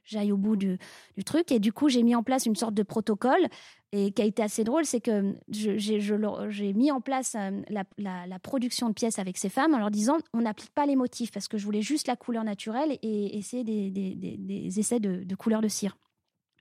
j'aille 0.03 0.31
au 0.31 0.37
bout 0.37 0.55
du, 0.55 0.77
du, 1.15 1.23
truc. 1.23 1.51
Et 1.51 1.59
du 1.59 1.71
coup, 1.71 1.89
j'ai 1.89 2.03
mis 2.03 2.15
en 2.15 2.23
place 2.23 2.45
une 2.45 2.55
sorte 2.55 2.73
de 2.73 2.83
protocole 2.83 3.47
et 3.91 4.11
qui 4.11 4.21
a 4.21 4.25
été 4.25 4.43
assez 4.43 4.63
drôle, 4.63 4.85
c'est 4.85 4.99
que 4.99 5.35
j'ai 5.49 6.73
mis 6.73 6.91
en 6.91 7.01
place 7.01 7.35
euh, 7.35 7.61
la, 7.69 7.83
la, 7.97 8.39
production 8.39 8.89
de 8.89 8.93
pièces 8.93 9.17
avec 9.19 9.37
ces 9.37 9.49
femmes 9.49 9.73
en 9.73 9.79
leur 9.79 9.89
disant 9.89 10.17
on 10.33 10.41
n'applique 10.41 10.73
pas 10.73 10.85
les 10.85 10.95
motifs 10.95 11.31
parce 11.31 11.47
que 11.47 11.57
je 11.57 11.65
voulais 11.65 11.81
juste 11.81 12.07
la 12.07 12.15
couleur 12.15 12.43
naturelle 12.43 12.97
et 13.01 13.37
essayer 13.37 13.63
des, 13.63 13.89
des, 13.89 14.15
des, 14.15 14.79
essais 14.79 14.99
de, 14.99 15.23
de 15.23 15.35
couleur 15.35 15.61
de 15.61 15.67
cire 15.67 15.97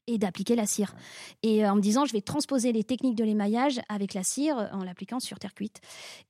et 0.09 0.19
d'appliquer 0.19 0.57
la 0.57 0.67
cire. 0.67 0.95
Et 1.43 1.65
euh, 1.65 1.71
en 1.71 1.77
me 1.77 1.81
disant, 1.81 2.05
je 2.05 2.13
vais 2.13 2.23
transposer 2.23 2.73
les 2.73 2.83
techniques 2.83 3.15
de 3.15 3.25
l'émaillage 3.25 3.81
avec 3.89 4.15
la 4.15 4.25
cire 4.25 4.59
euh, 4.59 4.67
en 4.73 4.83
l'appliquant 4.83 5.21
sur 5.21 5.39
terre 5.39 5.55
cuite. 5.55 5.81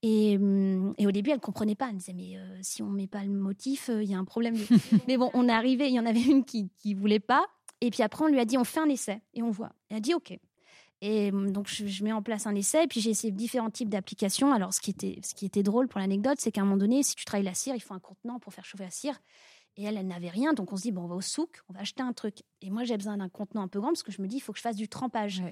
Et, 0.03 0.37
hum, 0.37 0.95
et, 0.99 1.07
au 1.07 1.13
début, 1.13 1.31
elle 1.31 1.37
ne 1.37 1.41
comprenait 1.41 1.77
pas. 1.77 1.87
Elle 1.87 1.95
me 1.95 1.99
disait, 1.99 2.13
mais 2.13 2.37
euh, 2.37 2.59
si 2.61 2.83
on 2.83 2.91
ne 2.91 2.97
met 2.97 3.07
pas 3.07 3.23
le 3.23 3.31
motif, 3.31 3.91
il 3.95 4.11
y 4.11 4.15
a 4.15 4.19
un 4.19 4.25
problème. 4.25 4.57
mais 5.09 5.17
bon, 5.17 5.31
on 5.33 5.49
est 5.49 5.53
arrivé, 5.53 5.89
il 5.89 5.95
y 5.95 6.01
en 6.01 6.07
avait 6.07 6.21
une 6.21 6.45
qui 6.45 6.71
ne 6.85 6.95
voulait 6.97 7.21
pas. 7.21 7.47
Et 7.81 7.91
puis 7.91 8.03
après, 8.03 8.25
on 8.25 8.29
lui 8.29 8.41
a 8.41 8.45
dit, 8.45 8.59
on 8.59 8.65
fait 8.65 8.81
un 8.81 8.89
essai 8.89 9.21
et 9.35 9.43
on 9.43 9.51
voit. 9.51 9.71
Elle 9.89 9.99
a 9.99 10.01
dit, 10.01 10.13
OK. 10.13 10.37
Et 11.01 11.31
hum, 11.31 11.53
donc, 11.53 11.69
je, 11.69 12.03
mets 12.03 12.13
en 12.13 12.23
place 12.23 12.47
un 12.47 12.55
essai, 12.55 12.85
et 12.85 12.87
puis 12.89 13.01
j'ai 13.01 13.11
essayé 13.11 13.33
différents 13.33 13.71
types 13.71 13.89
d'applications. 13.89 14.53
Alors, 14.53 14.75
ce 14.75 14.81
qui, 14.81 14.91
était, 14.91 15.21
ce 15.23 15.35
qui 15.35 15.47
était 15.47 15.63
drôle 15.63 15.87
pour 15.87 16.01
l'anecdote, 16.01 16.39
c'est 16.41 16.51
qu'à 16.51 16.63
un 16.63 16.65
moment 16.65 16.77
donné, 16.77 17.03
si 17.03 17.15
tu 17.15 17.25
travailles 17.25 17.45
la 17.45 17.55
cire, 17.55 17.77
il 17.77 17.81
faut 17.81 17.95
un 17.95 18.01
contenant 18.01 18.41
pour 18.41 18.53
faire 18.53 18.65
chauffer 18.65 18.85
la 18.85 18.91
cire. 18.91 19.21
Et 19.79 19.85
elle, 19.85 19.97
elle 19.97 20.09
n'avait 20.09 20.29
rien. 20.29 20.53
Donc 20.53 20.73
on 20.73 20.77
se 20.77 20.83
dit, 20.83 20.93
bon, 20.93 21.03
on 21.03 21.07
va 21.07 21.15
au 21.15 21.21
souk, 21.21 21.63
on 21.71 21.73
va 21.73 21.81
acheter 21.81 22.03
un 22.03 22.13
truc. 22.13 22.43
Et 22.61 22.69
moi, 22.69 22.83
j'ai 22.83 22.97
besoin 22.97 23.17
d'un 23.17 23.29
contenant 23.29 23.63
un 23.63 23.69
peu 23.69 23.81
grand 23.81 23.91
parce 23.91 24.03
que 24.03 24.11
je 24.13 24.21
me 24.21 24.27
dis, 24.27 24.37
il 24.37 24.41
faut 24.41 24.53
que 24.53 24.59
je 24.59 24.63
fasse 24.63 24.77
du 24.77 24.89
trempage. 24.89 25.43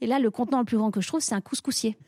Et 0.00 0.06
là, 0.06 0.20
le 0.20 0.30
contenant 0.30 0.60
le 0.60 0.64
plus 0.64 0.78
grand 0.78 0.92
que 0.92 1.00
je 1.00 1.08
trouve, 1.08 1.20
c'est 1.20 1.34
un 1.34 1.40
couscoussier. 1.40 1.98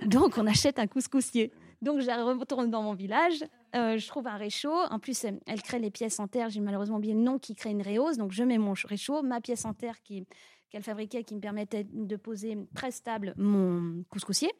Donc 0.06 0.38
on 0.38 0.46
achète 0.46 0.78
un 0.78 0.86
couscoussier. 0.86 1.52
Donc 1.82 2.00
je 2.00 2.38
retourne 2.38 2.70
dans 2.70 2.82
mon 2.82 2.94
village, 2.94 3.44
euh, 3.74 3.98
je 3.98 4.06
trouve 4.06 4.26
un 4.28 4.36
réchaud. 4.36 4.76
En 4.90 4.98
plus, 4.98 5.24
elle, 5.24 5.62
crée 5.62 5.80
les 5.80 5.90
pièces 5.90 6.20
en 6.20 6.28
terre. 6.28 6.48
J'ai 6.50 6.60
malheureusement 6.60 6.96
oublié 6.96 7.14
le 7.14 7.20
nom 7.20 7.38
qui 7.38 7.54
crée 7.54 7.70
une 7.70 7.82
réhausse. 7.82 8.16
Donc 8.16 8.32
je 8.32 8.44
mets 8.44 8.58
mon 8.58 8.74
réchaud, 8.84 9.22
ma 9.22 9.40
pièce 9.40 9.64
en 9.64 9.74
terre 9.74 9.96
qu'elle 10.02 10.82
fabriquait, 10.82 11.24
qui 11.24 11.34
me 11.34 11.40
permettait 11.40 11.84
de 11.84 12.16
poser 12.16 12.56
très 12.74 12.92
stable 12.92 13.34
mon 13.36 14.04
couscoussier. 14.08 14.52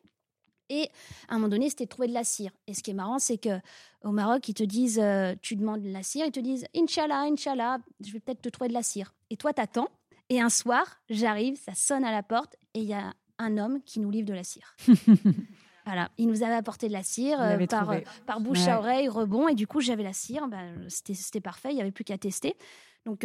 Et 0.68 0.88
à 1.28 1.34
un 1.34 1.36
moment 1.36 1.48
donné, 1.48 1.68
c'était 1.68 1.84
de 1.84 1.90
trouver 1.90 2.08
de 2.08 2.14
la 2.14 2.24
cire. 2.24 2.50
Et 2.66 2.74
ce 2.74 2.82
qui 2.82 2.90
est 2.90 2.94
marrant, 2.94 3.18
c'est 3.18 3.38
que 3.38 3.60
au 4.02 4.10
Maroc, 4.10 4.48
ils 4.48 4.54
te 4.54 4.62
disent, 4.62 5.00
euh, 5.00 5.34
tu 5.42 5.56
demandes 5.56 5.82
de 5.82 5.90
la 5.90 6.02
cire, 6.02 6.26
ils 6.26 6.32
te 6.32 6.40
disent, 6.40 6.66
Inch'Allah, 6.74 7.22
Inch'Allah, 7.22 7.78
je 8.04 8.12
vais 8.12 8.20
peut-être 8.20 8.42
te 8.42 8.48
trouver 8.48 8.68
de 8.68 8.74
la 8.74 8.82
cire. 8.82 9.14
Et 9.30 9.36
toi, 9.36 9.52
t'attends. 9.52 9.88
Et 10.28 10.40
un 10.40 10.48
soir, 10.48 10.84
j'arrive, 11.08 11.56
ça 11.56 11.74
sonne 11.74 12.04
à 12.04 12.10
la 12.10 12.22
porte, 12.22 12.56
et 12.74 12.80
il 12.80 12.86
y 12.86 12.94
a 12.94 13.14
un 13.38 13.58
homme 13.58 13.80
qui 13.84 14.00
nous 14.00 14.10
livre 14.10 14.26
de 14.26 14.34
la 14.34 14.44
cire. 14.44 14.76
voilà, 15.86 16.10
il 16.18 16.26
nous 16.26 16.42
avait 16.42 16.54
apporté 16.54 16.88
de 16.88 16.92
la 16.92 17.04
cire 17.04 17.40
euh, 17.40 17.64
par, 17.66 17.90
euh, 17.90 18.00
par, 18.26 18.40
bouche 18.40 18.66
à 18.66 18.78
oreille, 18.78 19.08
rebond, 19.08 19.48
et 19.48 19.54
du 19.54 19.66
coup, 19.66 19.80
j'avais 19.80 20.02
la 20.02 20.12
cire. 20.12 20.48
Ben, 20.48 20.86
c'était 20.88 21.40
parfait, 21.40 21.70
il 21.70 21.76
n'y 21.76 21.80
avait 21.80 21.92
plus 21.92 22.04
qu'à 22.04 22.18
tester. 22.18 22.56
Donc, 23.04 23.24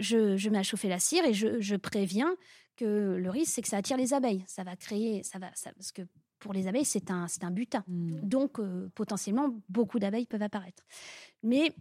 je, 0.00 0.36
je, 0.38 0.48
mets 0.48 0.58
à 0.58 0.62
chauffer 0.62 0.88
la 0.88 0.98
cire 0.98 1.26
et 1.26 1.34
je, 1.34 1.60
je 1.60 1.76
préviens 1.76 2.34
que 2.76 3.16
le 3.16 3.30
risque, 3.30 3.52
c'est 3.54 3.62
que 3.62 3.68
ça 3.68 3.76
attire 3.76 3.98
les 3.98 4.14
abeilles. 4.14 4.42
Ça 4.46 4.64
va 4.64 4.76
créer, 4.76 5.22
ça 5.22 5.38
va, 5.38 5.50
ça, 5.54 5.72
parce 5.74 5.92
que 5.92 6.02
pour 6.40 6.52
les 6.52 6.66
abeilles, 6.66 6.84
c'est 6.84 7.10
un, 7.10 7.26
un 7.42 7.50
butin. 7.50 7.84
Hmm. 7.86 8.20
Donc, 8.22 8.58
euh, 8.58 8.88
potentiellement, 8.94 9.54
beaucoup 9.68 9.98
d'abeilles 9.98 10.26
peuvent 10.26 10.42
apparaître. 10.42 10.82
Mais 11.42 11.72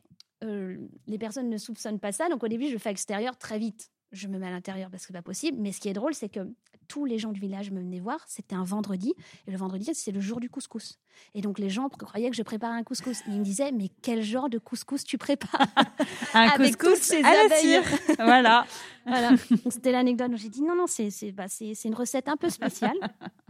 euh, 0.43 0.78
les 1.07 1.18
personnes 1.18 1.49
ne 1.49 1.57
soupçonnent 1.57 1.99
pas 1.99 2.12
ça. 2.12 2.30
Donc, 2.30 2.43
au 2.43 2.47
début, 2.47 2.70
je 2.70 2.78
fais 2.78 2.91
extérieur 2.91 3.38
très 3.38 3.57
vite. 3.57 3.89
Je 4.12 4.28
me 4.28 4.38
mets 4.38 4.47
à 4.47 4.51
l'intérieur 4.51 4.89
parce 4.89 5.03
que 5.03 5.07
c'est 5.07 5.14
pas 5.14 5.22
possible. 5.22 5.57
Mais 5.60 5.72
ce 5.72 5.80
qui 5.80 5.89
est 5.89 5.93
drôle, 5.93 6.14
c'est 6.14 6.30
que 6.30 6.51
tous 6.88 7.05
les 7.05 7.20
gens 7.20 7.32
du 7.32 7.39
village 7.39 7.72
me 7.72 7.80
venaient 7.80 7.99
voir. 7.99 8.20
C'était 8.28 8.55
un 8.55 8.64
vendredi. 8.64 9.14
Et 9.47 9.51
le 9.51 9.57
vendredi, 9.57 9.89
c'est 9.93 10.12
le 10.12 10.20
jour 10.20 10.39
du 10.39 10.49
couscous. 10.49 10.97
Et 11.36 11.41
donc, 11.41 11.60
les 11.60 11.70
gens 11.70 11.88
croyaient 11.89 12.30
que 12.30 12.36
je 12.36 12.43
préparais 12.43 12.78
un 12.78 12.84
couscous. 12.84 13.22
ils 13.28 13.39
me 13.39 13.43
disaient, 13.43 13.72
mais 13.72 13.89
quel 14.01 14.24
genre 14.24 14.49
de 14.49 14.57
couscous 14.57 15.03
tu 15.03 15.18
prépares 15.18 15.68
Un 16.34 16.49
couscous 16.57 16.99
ces 16.99 17.24
à 17.24 17.45
abeilles. 17.45 17.82
voilà. 18.18 18.66
voilà. 19.05 19.32
C'était 19.70 19.91
l'anecdote. 19.91 20.32
J'ai 20.36 20.49
dit, 20.49 20.64
non, 20.64 20.76
non, 20.76 20.88
c'est 20.88 21.32
bah, 21.32 21.45
une 21.86 21.95
recette 21.95 22.28
un 22.28 22.38
peu 22.38 22.49
spéciale. 22.49 22.97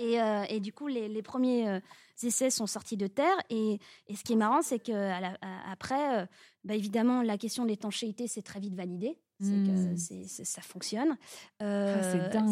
Euh, 0.00 0.44
et, 0.48 0.60
du 0.60 0.72
coup, 0.72 0.86
les, 0.86 1.22
premiers 1.22 1.68
euh, 1.68 1.80
essais 2.22 2.50
sont 2.50 2.66
sortis 2.66 2.96
de 2.96 3.06
terre. 3.06 3.36
Et, 3.50 3.78
ce 4.14 4.22
qui 4.22 4.32
est 4.32 4.36
marrant, 4.36 4.62
c'est 4.62 4.78
qu'après, 4.78 6.20
euh, 6.20 6.26
bah, 6.64 6.74
évidemment, 6.74 7.22
la 7.22 7.38
question 7.38 7.64
de 7.64 7.68
l'étanchéité 7.68 8.26
s'est 8.26 8.42
très 8.42 8.60
vite 8.60 8.74
validée. 8.74 9.18
Que 9.40 9.46
hmm. 9.46 9.96
ça 9.96 10.62
fonctionne. 10.62 11.16
Ah, 11.58 11.96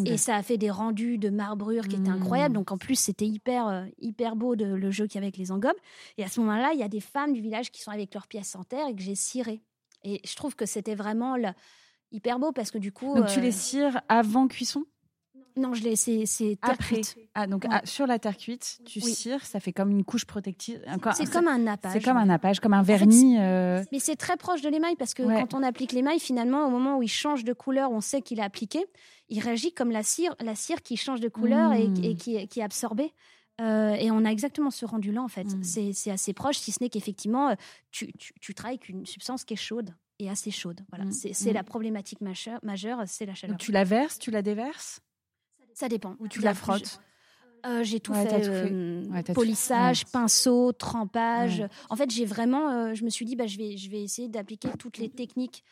et 0.04 0.16
ça 0.16 0.34
a 0.34 0.42
fait 0.42 0.58
des 0.58 0.72
rendus 0.72 1.18
de 1.18 1.30
marbrure 1.30 1.86
qui 1.86 1.94
étaient 1.94 2.08
incroyables. 2.08 2.54
Hmm. 2.54 2.58
Donc 2.58 2.72
en 2.72 2.78
plus, 2.78 2.96
c'était 2.96 3.28
hyper, 3.28 3.86
hyper 3.98 4.34
beau 4.34 4.56
de, 4.56 4.64
le 4.64 4.90
jeu 4.90 5.06
qu'il 5.06 5.14
y 5.14 5.18
avait 5.18 5.26
avec 5.26 5.36
les 5.36 5.52
engobes. 5.52 5.76
Et 6.18 6.24
à 6.24 6.28
ce 6.28 6.40
moment-là, 6.40 6.72
il 6.72 6.80
y 6.80 6.82
a 6.82 6.88
des 6.88 6.98
femmes 6.98 7.32
du 7.32 7.40
village 7.40 7.70
qui 7.70 7.80
sont 7.80 7.92
avec 7.92 8.12
leurs 8.12 8.26
pièces 8.26 8.56
en 8.56 8.64
terre 8.64 8.88
et 8.88 8.96
que 8.96 9.02
j'ai 9.02 9.14
ciré. 9.14 9.62
Et 10.02 10.20
je 10.26 10.34
trouve 10.34 10.56
que 10.56 10.66
c'était 10.66 10.96
vraiment 10.96 11.36
hyper 12.10 12.40
beau 12.40 12.50
parce 12.50 12.72
que 12.72 12.78
du 12.78 12.90
coup. 12.90 13.14
Donc 13.14 13.28
tu 13.28 13.40
les 13.40 13.52
cires 13.52 14.00
avant 14.08 14.48
cuisson? 14.48 14.84
Non, 15.56 15.74
je 15.74 15.82
l'ai, 15.82 15.96
c'est, 15.96 16.26
c'est 16.26 16.58
terre 16.62 16.70
Après. 16.74 16.96
cuite. 16.96 17.16
Ah, 17.34 17.46
donc 17.46 17.64
ah, 17.70 17.80
sur 17.84 18.06
la 18.06 18.18
terre 18.18 18.36
cuite, 18.36 18.78
tu 18.84 19.00
Oui. 19.04 19.12
cires, 19.12 19.44
ça 19.44 19.60
fait 19.60 19.72
comme 19.72 19.90
une 19.90 20.04
couche 20.04 20.24
protective. 20.24 20.82
encore- 20.88 21.14
C'est 21.14 21.30
comme 21.30 21.48
un 21.48 21.58
nappage. 21.58 21.92
C'est 21.92 22.00
comme 22.02 22.16
un 22.16 22.26
nappage, 22.26 22.60
comme 22.60 22.74
un 22.74 22.84
fait, 22.84 22.96
vernis. 22.96 23.36
euh, 23.38 23.82
Mais 23.92 23.98
c'est 23.98 24.16
très 24.16 24.36
proche 24.36 24.62
de 24.62 24.68
l'émail 24.68 24.96
parce 24.96 25.14
que 25.14 25.22
Ouais. 25.22 25.34
quand 25.40 25.54
on 25.54 25.62
applique 25.62 25.92
l'émail, 25.92 26.18
finalement, 26.20 26.66
au 26.66 26.70
moment 26.70 26.98
où 26.98 27.02
il 27.02 27.08
change 27.08 27.44
de 27.44 27.52
couleur, 27.52 27.90
on 27.90 28.00
sait 28.00 28.22
qu'il 28.22 28.38
est 28.38 28.42
appliqué. 28.44 28.84
Il 29.28 29.40
réagit 29.40 29.72
comme 29.72 29.90
la 29.90 30.02
cire, 30.02 30.34
la 30.40 30.54
cire 30.54 30.82
qui 30.82 30.96
change 30.96 31.20
de 31.20 31.28
couleur 31.28 31.72
et, 31.72 31.88
Mm. 31.88 32.04
et 32.04 32.14
qui, 32.16 32.48
qui 32.48 32.60
est 32.60 32.64
absorbée. 32.64 33.12
Euh, 33.60 33.92
et 33.94 34.10
on 34.10 34.24
a 34.24 34.30
exactement 34.30 34.70
ce 34.70 34.86
rendu-là, 34.86 35.22
en 35.22 35.28
fait. 35.28 35.44
Mm. 35.44 35.62
C'est 35.62 35.92
c'est 35.92 36.10
assez 36.10 36.32
proche, 36.32 36.56
si 36.58 36.72
ce 36.72 36.82
n'est 36.82 36.88
qu'effectivement, 36.88 37.50
euh, 37.50 37.54
tu, 37.90 38.10
tu, 38.14 38.32
tu 38.40 38.54
travailles 38.54 38.76
avec 38.76 38.88
une 38.88 39.04
substance 39.04 39.44
qui 39.44 39.52
est 39.54 39.56
chaude 39.58 39.90
et 40.18 40.30
assez 40.30 40.50
chaude. 40.50 40.80
Voilà. 40.88 41.04
Mm. 41.04 41.12
C'est 41.12 41.32
c'est 41.34 41.52
la 41.52 41.62
problématique 41.62 42.22
majeure, 42.22 42.58
majeure 42.62 43.02
c'est 43.06 43.26
la 43.26 43.34
chaleur. 43.34 43.54
donc 43.56 43.60
tu 43.60 43.70
la 43.70 43.84
verses, 43.84 44.18
tu 44.18 44.30
la 44.30 44.40
déverses? 44.42 45.00
Ça 45.80 45.88
dépend. 45.88 46.14
ou 46.20 46.28
tu 46.28 46.40
la 46.40 46.54
frottes 46.54 47.00
Euh, 47.66 47.82
j'ai 47.84 48.00
tout 48.00 48.12
Ouais, 48.12 48.22
fait, 48.22 48.28
t'as 48.28 48.40
tout 48.40 48.52
fait. 48.52 48.70
euh, 48.72 49.04
Ouais, 49.10 49.22
polissage, 49.34 50.04
ouais. 50.04 50.10
pinceau, 50.12 50.72
trempage. 50.72 51.62
En 51.90 51.96
fait, 51.96 52.10
j'ai 52.10 52.24
vraiment, 52.24 52.70
euh, 52.70 52.94
je 52.94 53.04
me 53.04 53.10
suis 53.10 53.24
dit, 53.26 53.36
bah, 53.36 53.46
je 53.46 53.58
vais, 53.58 53.76
je 53.76 53.90
vais 53.90 54.02
essayer 54.02 54.28
d'appliquer 54.28 54.70
toutes 54.78 54.96
les 54.98 55.10
techniques 55.10 55.64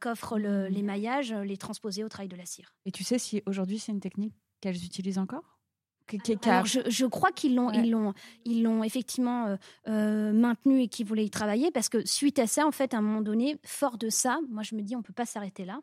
qu'offrent 0.00 0.38
le- 0.38 0.68
l'émaillage, 0.68 1.32
euh, 1.32 1.44
les 1.44 1.56
transposer 1.56 2.04
au 2.04 2.08
travail 2.10 2.28
de 2.28 2.36
la 2.36 2.44
cire. 2.44 2.74
Et 2.84 2.92
tu 2.92 3.04
sais 3.04 3.18
si 3.18 3.42
aujourd'hui 3.46 3.78
c'est 3.78 3.92
une 3.92 4.00
technique 4.00 4.34
qu'elles 4.60 4.84
utilisent 4.84 5.18
encore? 5.18 5.58
Alors, 6.44 6.66
je, 6.66 6.80
je 6.90 7.06
crois 7.06 7.32
qu'ils 7.32 7.54
l'ont, 7.54 7.68
Ouais. 7.70 7.78
ils 7.82 7.90
l'ont, 7.90 8.12
ils 8.44 8.62
l'ont 8.62 8.84
effectivement 8.84 9.46
euh, 9.46 9.56
euh, 9.88 10.32
maintenu 10.34 10.82
et 10.82 10.88
qu'ils 10.88 11.06
voulaient 11.06 11.24
y 11.24 11.30
travailler 11.30 11.70
parce 11.70 11.88
que 11.88 12.04
suite 12.04 12.38
à 12.38 12.46
ça, 12.46 12.66
en 12.66 12.70
fait, 12.72 12.92
à 12.92 12.98
un 12.98 13.00
moment 13.00 13.22
donné, 13.22 13.56
fort 13.64 13.96
de 13.96 14.10
ça, 14.10 14.38
moi, 14.50 14.62
je 14.62 14.74
me 14.74 14.82
dis, 14.82 14.94
on 14.94 15.00
peut 15.02 15.14
pas 15.14 15.24
s'arrêter 15.24 15.64
là. 15.64 15.80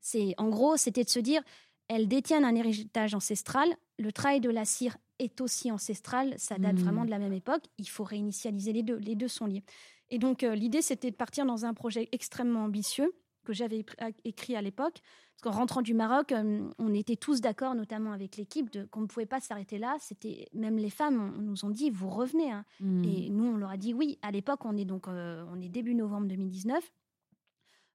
C'est, 0.00 0.34
en 0.38 0.48
gros, 0.50 0.76
c'était 0.76 1.02
de 1.04 1.08
se 1.10 1.18
dire, 1.18 1.42
elles 1.88 2.08
détiennent 2.08 2.44
un 2.44 2.54
héritage 2.54 3.14
ancestral. 3.14 3.68
Le 3.98 4.12
travail 4.12 4.40
de 4.40 4.50
la 4.50 4.64
cire 4.64 4.96
est 5.18 5.40
aussi 5.40 5.70
ancestral. 5.70 6.34
Ça 6.38 6.56
date 6.58 6.74
Mhm. 6.76 6.82
vraiment 6.82 7.04
de 7.04 7.10
la 7.10 7.18
même 7.18 7.32
époque. 7.32 7.64
Il 7.78 7.88
faut 7.88 8.04
réinitialiser 8.04 8.72
les 8.72 8.82
deux. 8.82 8.96
Les 8.96 9.14
deux 9.14 9.28
sont 9.28 9.46
liés. 9.46 9.62
Et 10.10 10.18
donc, 10.18 10.42
euh, 10.42 10.54
l'idée, 10.54 10.82
c'était 10.82 11.10
de 11.10 11.16
partir 11.16 11.46
dans 11.46 11.64
un 11.64 11.74
projet 11.74 12.08
extrêmement 12.12 12.64
ambitieux 12.64 13.12
que 13.44 13.52
j'avais 13.52 13.84
écrit 14.24 14.54
à 14.56 14.62
l'époque. 14.62 15.00
Parce 15.32 15.42
qu'en 15.54 15.58
rentrant 15.58 15.82
du 15.82 15.94
Maroc, 15.94 16.30
euh, 16.32 16.68
on 16.78 16.94
était 16.94 17.16
tous 17.16 17.40
d'accord, 17.40 17.74
notamment 17.74 18.12
avec 18.12 18.36
l'équipe, 18.36 18.70
de- 18.70 18.84
qu'on 18.84 19.00
ne 19.00 19.06
pouvait 19.06 19.26
pas 19.26 19.40
s'arrêter 19.40 19.78
là. 19.78 19.96
C'était 20.00 20.46
même 20.52 20.76
les 20.76 20.90
femmes 20.90 21.34
on- 21.36 21.40
nous 21.42 21.64
ont 21.64 21.70
dit 21.70 21.90
vous 21.90 22.08
revenez. 22.10 22.52
hein. 22.52 22.64
Hmm. 22.80 23.02
Et 23.04 23.30
nous, 23.30 23.46
on 23.46 23.56
leur 23.56 23.70
a 23.70 23.76
dit 23.76 23.94
oui. 23.94 24.18
À 24.22 24.30
l'époque, 24.30 24.64
on 24.64 24.76
est 24.76 24.84
donc 24.84 25.08
euh, 25.08 25.44
on 25.52 25.60
est 25.60 25.68
début 25.68 25.94
novembre 25.96 26.28
2019. 26.28 26.92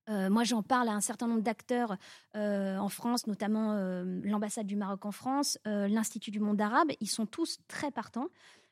Euh, 0.10 0.30
moi, 0.30 0.44
j'en 0.44 0.64
parle 0.64 0.90
à 0.90 0.94
un 0.94 1.02
certain 1.02 1.28
nombre 1.28 1.42
d'acteurs 1.42 1.98
euh, 2.36 2.78
en 2.78 2.90
France, 2.90 3.28
notamment 3.28 3.74
euh, 3.74 4.22
l'ambassade 4.24 4.66
du 4.66 4.76
Maroc 4.76 5.06
en 5.06 5.12
France, 5.12 5.58
l'Institut 5.66 6.32
du 6.32 6.40
monde 6.40 6.62
arabe. 6.62 6.90
Ils 7.00 7.10
sont 7.10 7.26
tous 7.26 7.60
très 7.68 7.92
partants. 7.92 8.30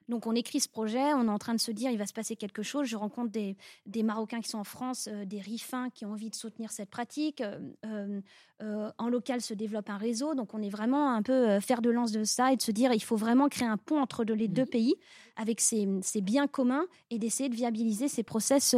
Donc, 0.07 0.27
on 0.27 0.35
écrit 0.35 0.59
ce 0.59 0.69
projet, 0.69 1.13
on 1.13 1.25
est 1.25 1.31
en 1.31 1.37
train 1.39 1.53
de 1.55 1.59
se 1.59 1.71
dire 1.71 1.89
il 1.91 1.97
va 1.97 2.05
se 2.05 2.13
passer 2.13 2.35
quelque 2.35 2.61
chose. 2.61 2.87
Je 2.87 2.95
rencontre 2.95 3.31
des, 3.31 3.57
des 3.85 4.03
Marocains 4.03 4.39
qui 4.41 4.49
sont 4.49 4.59
en 4.59 4.63
France, 4.63 5.09
euh, 5.11 5.25
des 5.25 5.39
rifins 5.39 5.89
qui 5.89 6.05
ont 6.05 6.11
envie 6.11 6.29
de 6.29 6.35
soutenir 6.35 6.71
cette 6.71 6.89
pratique. 6.89 7.41
Euh, 7.41 8.21
euh, 8.61 8.91
en 8.97 9.09
local 9.09 9.41
se 9.41 9.53
développe 9.53 9.89
un 9.89 9.97
réseau. 9.97 10.35
Donc, 10.35 10.53
on 10.53 10.61
est 10.61 10.69
vraiment 10.69 11.11
un 11.11 11.21
peu 11.21 11.59
fer 11.59 11.81
de 11.81 11.89
lance 11.89 12.11
de 12.11 12.23
ça 12.23 12.53
et 12.53 12.55
de 12.55 12.61
se 12.61 12.71
dire 12.71 12.93
il 12.93 13.03
faut 13.03 13.15
vraiment 13.17 13.49
créer 13.49 13.67
un 13.67 13.77
pont 13.77 13.99
entre 13.99 14.23
les 14.23 14.47
deux 14.47 14.65
pays 14.65 14.95
avec 15.35 15.59
ces, 15.59 15.87
ces 16.01 16.21
biens 16.21 16.47
communs 16.47 16.85
et 17.09 17.17
d'essayer 17.19 17.49
de 17.49 17.55
viabiliser 17.55 18.07
ces 18.07 18.23
process 18.23 18.75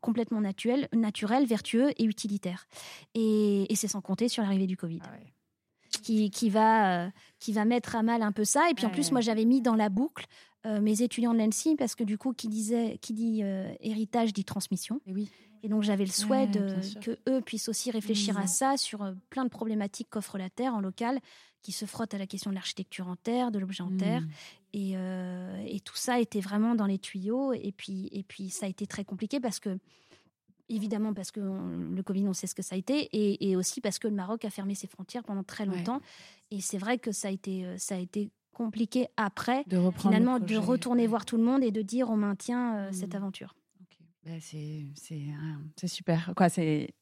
complètement 0.00 0.40
naturels, 0.40 0.88
naturels, 0.94 1.44
vertueux 1.44 1.90
et 2.00 2.04
utilitaires. 2.04 2.66
Et, 3.14 3.70
et 3.70 3.76
c'est 3.76 3.88
sans 3.88 4.00
compter 4.00 4.28
sur 4.28 4.42
l'arrivée 4.42 4.66
du 4.66 4.76
Covid 4.76 5.00
Ah 5.04 5.10
ouais. 5.12 5.32
qui, 6.02 6.30
qui, 6.30 6.48
va, 6.50 7.04
euh, 7.06 7.10
qui 7.38 7.52
va 7.52 7.64
mettre 7.64 7.96
à 7.96 8.02
mal 8.02 8.22
un 8.22 8.32
peu 8.32 8.44
ça. 8.44 8.70
Et 8.70 8.74
puis 8.74 8.84
en 8.86 8.88
Ouais. 8.88 8.94
plus, 8.94 9.12
moi, 9.12 9.20
j'avais 9.20 9.44
mis 9.44 9.60
dans 9.60 9.74
la 9.74 9.88
boucle 9.90 10.26
euh, 10.66 10.80
mes 10.80 11.02
étudiants 11.02 11.32
de 11.34 11.38
l'ENSI 11.38 11.76
parce 11.76 11.94
que 11.94 12.04
du 12.04 12.18
coup, 12.18 12.32
qui, 12.32 12.48
disait, 12.48 12.98
qui 13.00 13.12
dit 13.12 13.42
euh, 13.42 13.72
héritage 13.80 14.32
dit 14.32 14.44
transmission. 14.44 15.00
Et 15.06 15.12
oui. 15.12 15.28
Et 15.64 15.68
donc, 15.68 15.82
j'avais 15.82 16.04
le 16.04 16.10
souhait 16.12 16.42
Ouais, 16.42 16.46
de, 16.46 17.00
que 17.00 17.18
eux 17.28 17.40
puissent 17.40 17.68
aussi 17.68 17.90
réfléchir 17.90 18.34
Mhm. 18.34 18.42
à 18.42 18.46
ça 18.46 18.76
sur 18.76 19.02
euh, 19.02 19.12
plein 19.30 19.44
de 19.44 19.50
problématiques 19.50 20.08
qu'offre 20.10 20.38
la 20.38 20.50
Terre 20.50 20.74
en 20.74 20.80
local, 20.80 21.18
qui 21.62 21.72
se 21.72 21.84
frottent 21.84 22.14
à 22.14 22.18
la 22.18 22.26
question 22.28 22.50
de 22.50 22.54
l'architecture 22.54 23.08
en 23.08 23.16
terre, 23.16 23.50
de 23.50 23.58
l'objet 23.58 23.82
en 23.82 23.90
terre. 23.96 24.20
Hmm. 24.22 24.28
Et, 24.74 24.92
et 25.74 25.80
tout 25.80 25.96
ça 25.96 26.20
était 26.20 26.40
vraiment 26.40 26.76
dans 26.76 26.86
les 26.86 26.98
tuyaux. 26.98 27.52
Et 27.52 27.72
puis, 27.76 28.08
et 28.12 28.22
puis 28.22 28.50
ça 28.50 28.66
a 28.66 28.68
été 28.68 28.86
très 28.86 29.04
compliqué 29.04 29.40
parce 29.40 29.58
que, 29.58 29.76
évidemment, 30.68 31.14
parce 31.14 31.30
que 31.32 31.40
on- 31.40 31.90
le 31.94 32.02
Covid, 32.02 32.28
on 32.28 32.32
sait 32.32 32.46
ce 32.46 32.54
que 32.54 32.62
ça 32.62 32.74
a 32.74 32.78
été, 32.78 33.08
et, 33.12 33.50
et 33.50 33.56
aussi 33.56 33.80
parce 33.80 33.98
que 33.98 34.06
le 34.06 34.14
Maroc 34.14 34.44
a 34.44 34.50
fermé 34.50 34.74
ses 34.76 34.86
frontières 34.86 35.24
pendant 35.24 35.42
très 35.42 35.66
Ouais. 35.68 35.76
longtemps. 35.76 36.00
Et 36.50 36.60
c'est 36.60 36.78
vrai 36.78 36.98
que 36.98 37.10
ça 37.12 37.28
a 37.28 37.30
été, 37.30 37.66
ça 37.78 37.96
a 37.96 37.98
été 37.98 38.30
compliqué 38.58 39.08
après, 39.16 39.64
De 39.66 39.78
finalement, 39.96 40.38
de 40.38 40.56
retourner 40.56 41.06
voir 41.06 41.24
tout 41.24 41.36
le 41.38 41.42
monde 41.44 41.62
et 41.64 41.70
de 41.70 41.80
dire 41.82 42.10
on 42.10 42.16
maintient 42.16 42.76
euh, 42.76 42.92
cette 42.92 43.14
Mhm. 43.14 43.16
aventure. 43.22 43.54
Bah, 44.24 44.32
c'est 44.40 44.84
c'est 44.94 45.86
super. 45.88 46.32
Quoi, 46.36 46.48
c'est 46.50 46.92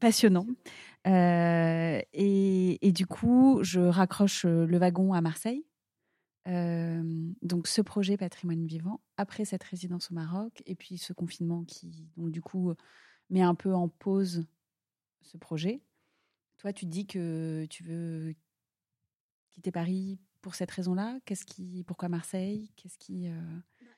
passionnant. 0.00 0.46
Euh, 1.06 2.00
et, 2.12 2.86
et 2.86 2.92
du 2.92 3.06
coup, 3.06 3.60
je 3.62 3.80
raccroche 3.80 4.44
euh, 4.44 4.66
le 4.66 4.76
wagon 4.76 5.12
à 5.14 5.20
Marseille. 5.22 5.64
Euh, 6.48 7.02
donc, 7.42 7.68
ce 7.68 7.80
projet 7.80 8.16
patrimoine 8.16 8.66
vivant, 8.66 9.00
après 9.16 9.44
cette 9.44 9.62
résidence 9.64 10.10
au 10.10 10.14
Maroc, 10.14 10.62
et 10.66 10.74
puis 10.74 10.98
ce 10.98 11.12
confinement 11.14 11.64
qui, 11.64 12.06
donc, 12.16 12.30
du 12.32 12.42
coup, 12.42 12.72
met 13.30 13.42
un 13.42 13.54
peu 13.54 13.72
en 13.74 13.88
pause 13.88 14.44
ce 15.22 15.36
projet. 15.38 15.80
Toi, 16.58 16.72
tu 16.72 16.84
dis 16.86 17.06
que 17.06 17.66
tu 17.70 17.82
veux 17.84 18.34
quitter 19.50 19.70
Paris 19.70 20.18
pour 20.40 20.54
cette 20.54 20.70
raison-là? 20.70 21.18
Qu'est-ce 21.24 21.44
qui, 21.44 21.84
pourquoi 21.86 22.08
Marseille? 22.08 22.70
Qu'est-ce 22.76 22.98
qui 22.98 23.28
euh, 23.28 23.32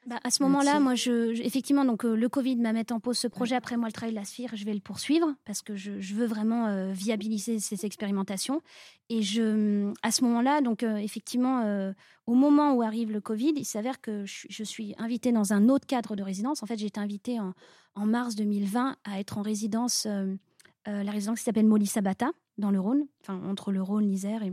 Bah, 0.07 0.19
à 0.25 0.31
ce 0.31 0.43
moment-là, 0.43 0.81
moi, 0.81 0.95
je, 0.95 1.35
je- 1.35 1.43
effectivement, 1.43 1.85
donc 1.85 2.05
euh, 2.05 2.15
le 2.15 2.29
Covid 2.29 2.57
m'a 2.57 2.73
mis 2.73 2.83
en 2.91 3.01
pause 3.01 3.19
ce 3.19 3.29
projet. 3.29 3.55
Après, 3.55 3.77
moi, 3.77 3.89
le 3.89 3.93
travail 3.93 4.13
de 4.15 4.19
la 4.19 4.25
sphère, 4.25 4.51
je 4.55 4.65
vais 4.65 4.75
le 4.75 4.81
poursuivre 4.81 5.35
parce 5.45 5.63
que 5.63 5.77
je, 5.77 6.01
je 6.01 6.15
veux 6.15 6.27
vraiment 6.27 6.67
euh, 6.67 6.93
viabiliser 6.93 7.59
ces 7.61 7.85
expérimentations. 7.87 8.63
Et 9.09 9.23
je, 9.23 9.93
à 10.03 10.11
ce 10.11 10.23
moment-là, 10.25 10.61
donc 10.61 10.83
effectivement, 10.85 11.93
au 12.27 12.35
moment 12.35 12.75
où 12.75 12.83
arrive 12.83 13.11
le 13.11 13.21
Covid, 13.21 13.53
il 13.57 13.65
s'avère 13.65 14.01
que 14.01 14.25
je, 14.25 14.47
je 14.49 14.63
suis 14.65 14.95
invitée 14.99 15.33
dans 15.33 15.53
un 15.53 15.69
autre 15.69 15.87
cadre 15.87 16.15
de 16.15 16.23
résidence. 16.23 16.63
En 16.63 16.67
fait, 16.67 16.79
j'ai 16.79 16.87
été 16.87 17.01
invitée 17.01 17.41
en, 17.41 17.53
en 17.97 18.07
mars 18.07 18.37
2020 18.37 18.97
à 19.03 19.19
être 19.19 19.37
en 19.39 19.43
résidence, 19.43 20.07
la 20.87 21.11
résidence 21.11 21.41
qui 21.41 21.45
s'appelle 21.45 21.67
Molly 21.67 21.87
Sabata, 21.87 22.31
dans 22.57 22.71
le 22.71 22.79
Rhône, 22.79 23.07
enfin 23.23 23.41
entre 23.49 23.73
le 23.73 23.83
Rhône, 23.83 24.07
l'Isère 24.09 24.43
et 24.45 24.53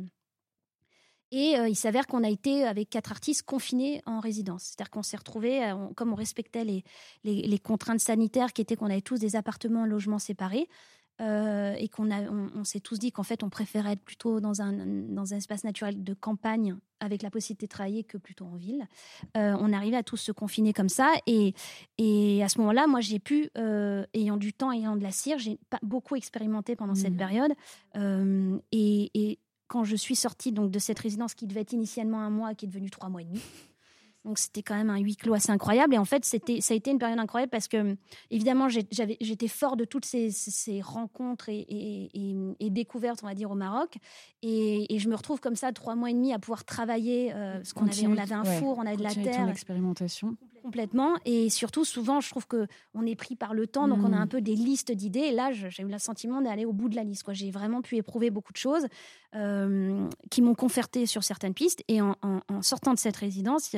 et 1.32 1.58
euh, 1.58 1.68
il 1.68 1.76
s'avère 1.76 2.08
qu'on 2.08 2.24
a 2.24 2.30
été 2.30 2.64
avec 2.64 2.90
quatre 2.90 3.12
artistes 3.12 3.44
confinés 3.44 4.02
en 4.06 4.20
résidence. 4.20 4.64
C'est-à-dire 4.64 4.90
qu'on 4.92 5.04
s'est 5.04 5.18
retrouvés, 5.18 5.64
euh, 5.64 5.76
on- 5.76 5.94
comme 5.94 6.12
on 6.14 6.16
respectait 6.16 6.64
les, 6.64 6.84
les, 7.24 7.42
les 7.44 7.60
contraintes 7.60 8.00
sanitaires 8.00 8.54
qui 8.54 8.62
étaient 8.62 8.76
qu'on 8.76 8.86
avait 8.90 9.02
tous 9.02 9.20
des 9.20 9.36
appartements, 9.36 9.86
logements 9.86 10.20
séparés, 10.20 10.68
euh, 11.20 11.74
et 11.80 11.88
qu'on 11.90 12.12
a, 12.12 12.22
on, 12.30 12.52
on 12.54 12.64
s'est 12.64 12.80
tous 12.80 13.00
dit 13.00 13.12
qu'en 13.12 13.24
fait 13.24 13.42
on 13.42 13.50
préférait 13.50 13.94
être 13.94 14.04
plutôt 14.04 14.40
dans 14.40 14.62
un, 14.62 14.72
dans 14.72 15.34
un 15.34 15.38
espace 15.38 15.64
naturel 15.64 16.04
de 16.04 16.14
campagne 16.14 16.76
avec 17.00 17.24
la 17.24 17.32
possibilité 17.32 17.66
de 17.66 17.72
travailler 17.72 18.04
que 18.04 18.20
plutôt 18.20 18.46
en 18.46 18.56
ville. 18.56 18.88
Euh, 19.36 19.56
on 19.60 19.74
arrivait 19.74 19.98
à 19.98 20.04
tous 20.04 20.18
se 20.18 20.32
confiner 20.32 20.74
comme 20.74 20.90
ça, 20.90 21.12
et, 21.26 21.56
et 21.98 22.44
à 22.44 22.50
ce 22.50 22.60
moment-là, 22.60 22.86
moi 22.86 23.02
j'ai 23.02 23.18
pu, 23.18 23.50
euh, 23.58 24.06
ayant 24.14 24.38
du 24.38 24.54
temps, 24.54 24.72
ayant 24.72 24.96
de 24.96 25.02
la 25.02 25.10
cire, 25.12 25.40
j'ai 25.40 25.58
pas 25.72 25.80
beaucoup 25.82 26.16
expérimenté 26.16 26.76
pendant 26.76 26.96
cette 26.96 27.14
Mhm. 27.14 27.18
période, 27.18 27.52
Euh, 27.96 28.60
et, 28.72 29.10
et 29.16 29.40
quand 29.68 29.84
je 29.84 29.95
suis 29.95 30.15
sortie 30.15 30.51
donc 30.51 30.72
de 30.72 30.80
cette 30.80 30.99
résidence 30.99 31.34
qui 31.34 31.47
devait 31.47 31.61
être 31.61 31.74
initialement 31.74 32.20
un 32.22 32.30
mois, 32.30 32.53
qui 32.55 32.65
est 32.65 32.70
devenue 32.70 32.89
trois 32.89 33.09
mois 33.09 33.22
et 33.22 33.26
demi. 33.26 33.41
Donc 34.26 34.39
c'était 34.39 34.61
quand 34.63 34.76
même 34.76 34.89
un 34.89 34.97
huis 34.97 35.15
clos 35.15 35.36
assez 35.36 35.51
incroyable. 35.51 35.93
Et 35.93 35.97
en 35.97 36.03
fait, 36.03 36.26
c'était, 36.26 36.59
ça 36.59 36.74
a 36.74 36.78
été 36.78 36.91
une 36.91 36.97
période 36.99 37.18
incroyable 37.18 37.49
parce 37.49 37.70
que, 37.70 37.95
évidemment, 38.30 38.68
j'étais 38.68 39.47
fort 39.47 39.78
de 39.78 39.86
toutes 39.86 40.03
ces, 40.03 40.32
ces- 40.32 40.82
rencontres 40.82 41.47
et, 41.47 41.59
et- 41.59 42.09
et- 42.13 42.36
et 42.59 42.70
découvertes, 42.70 43.22
on 43.24 43.28
va 43.28 43.36
dire, 43.36 43.49
au 43.51 43.55
Maroc. 43.55 43.95
Et, 44.41 44.86
je 44.99 45.07
me 45.07 45.15
retrouve 45.15 45.39
comme 45.39 45.55
ça, 45.55 45.72
trois 45.72 45.95
mois 45.95 46.09
et 46.09 46.13
demi, 46.13 46.34
à 46.34 46.39
pouvoir 46.39 46.65
travailler. 46.65 47.32
euh, 47.34 47.53
parce 47.59 47.72
qu'on 47.72 47.88
avait, 47.88 48.07
on 48.07 48.18
avait 48.18 48.34
un 48.36 48.43
ouais, 48.43 48.59
four, 48.59 48.78
on 48.80 48.86
avait 48.86 48.97
de 48.97 49.03
la 49.03 49.09
continuer 49.09 49.30
ton 49.32 49.38
terre 49.38 49.49
expérimentation. 49.49 50.36
Complètement. 50.68 51.13
Et 51.24 51.49
surtout, 51.49 51.86
souvent, 51.86 52.20
je 52.20 52.30
trouve 52.30 52.45
que 52.45 52.68
on 52.93 53.05
est 53.05 53.15
pris 53.15 53.36
par 53.38 53.53
le 53.53 53.68
temps, 53.68 53.88
donc 53.88 53.99
on 54.03 54.11
a 54.11 54.18
Mm. 54.18 54.22
un 54.22 54.28
peu 54.28 54.41
des 54.41 54.55
listes 54.55 54.91
d'idées. 54.91 55.28
Et 55.30 55.32
là, 55.32 55.51
j'ai 55.53 55.82
eu 55.82 55.88
le 55.88 55.97
sentiment 55.97 56.41
d'aller 56.41 56.65
au 56.65 56.74
bout 56.74 56.89
de 56.89 56.95
la 56.97 57.03
liste. 57.05 57.24
quoi. 57.24 57.34
J'ai 57.34 57.51
vraiment 57.51 57.82
pu 57.82 57.95
éprouver 57.95 58.30
beaucoup 58.32 58.51
de 58.51 58.57
choses 58.57 58.86
euh, 59.36 60.07
qui 60.30 60.41
m'ont 60.41 60.55
conforté 60.55 61.05
sur 61.05 61.24
certaines 61.24 61.53
pistes. 61.53 61.84
Et 61.88 62.01
en, 62.01 62.15
en- 62.22 62.39
en 62.49 62.61
sortant 62.61 62.93
de 62.93 62.99
cette 62.99 63.15
résidence, 63.18 63.76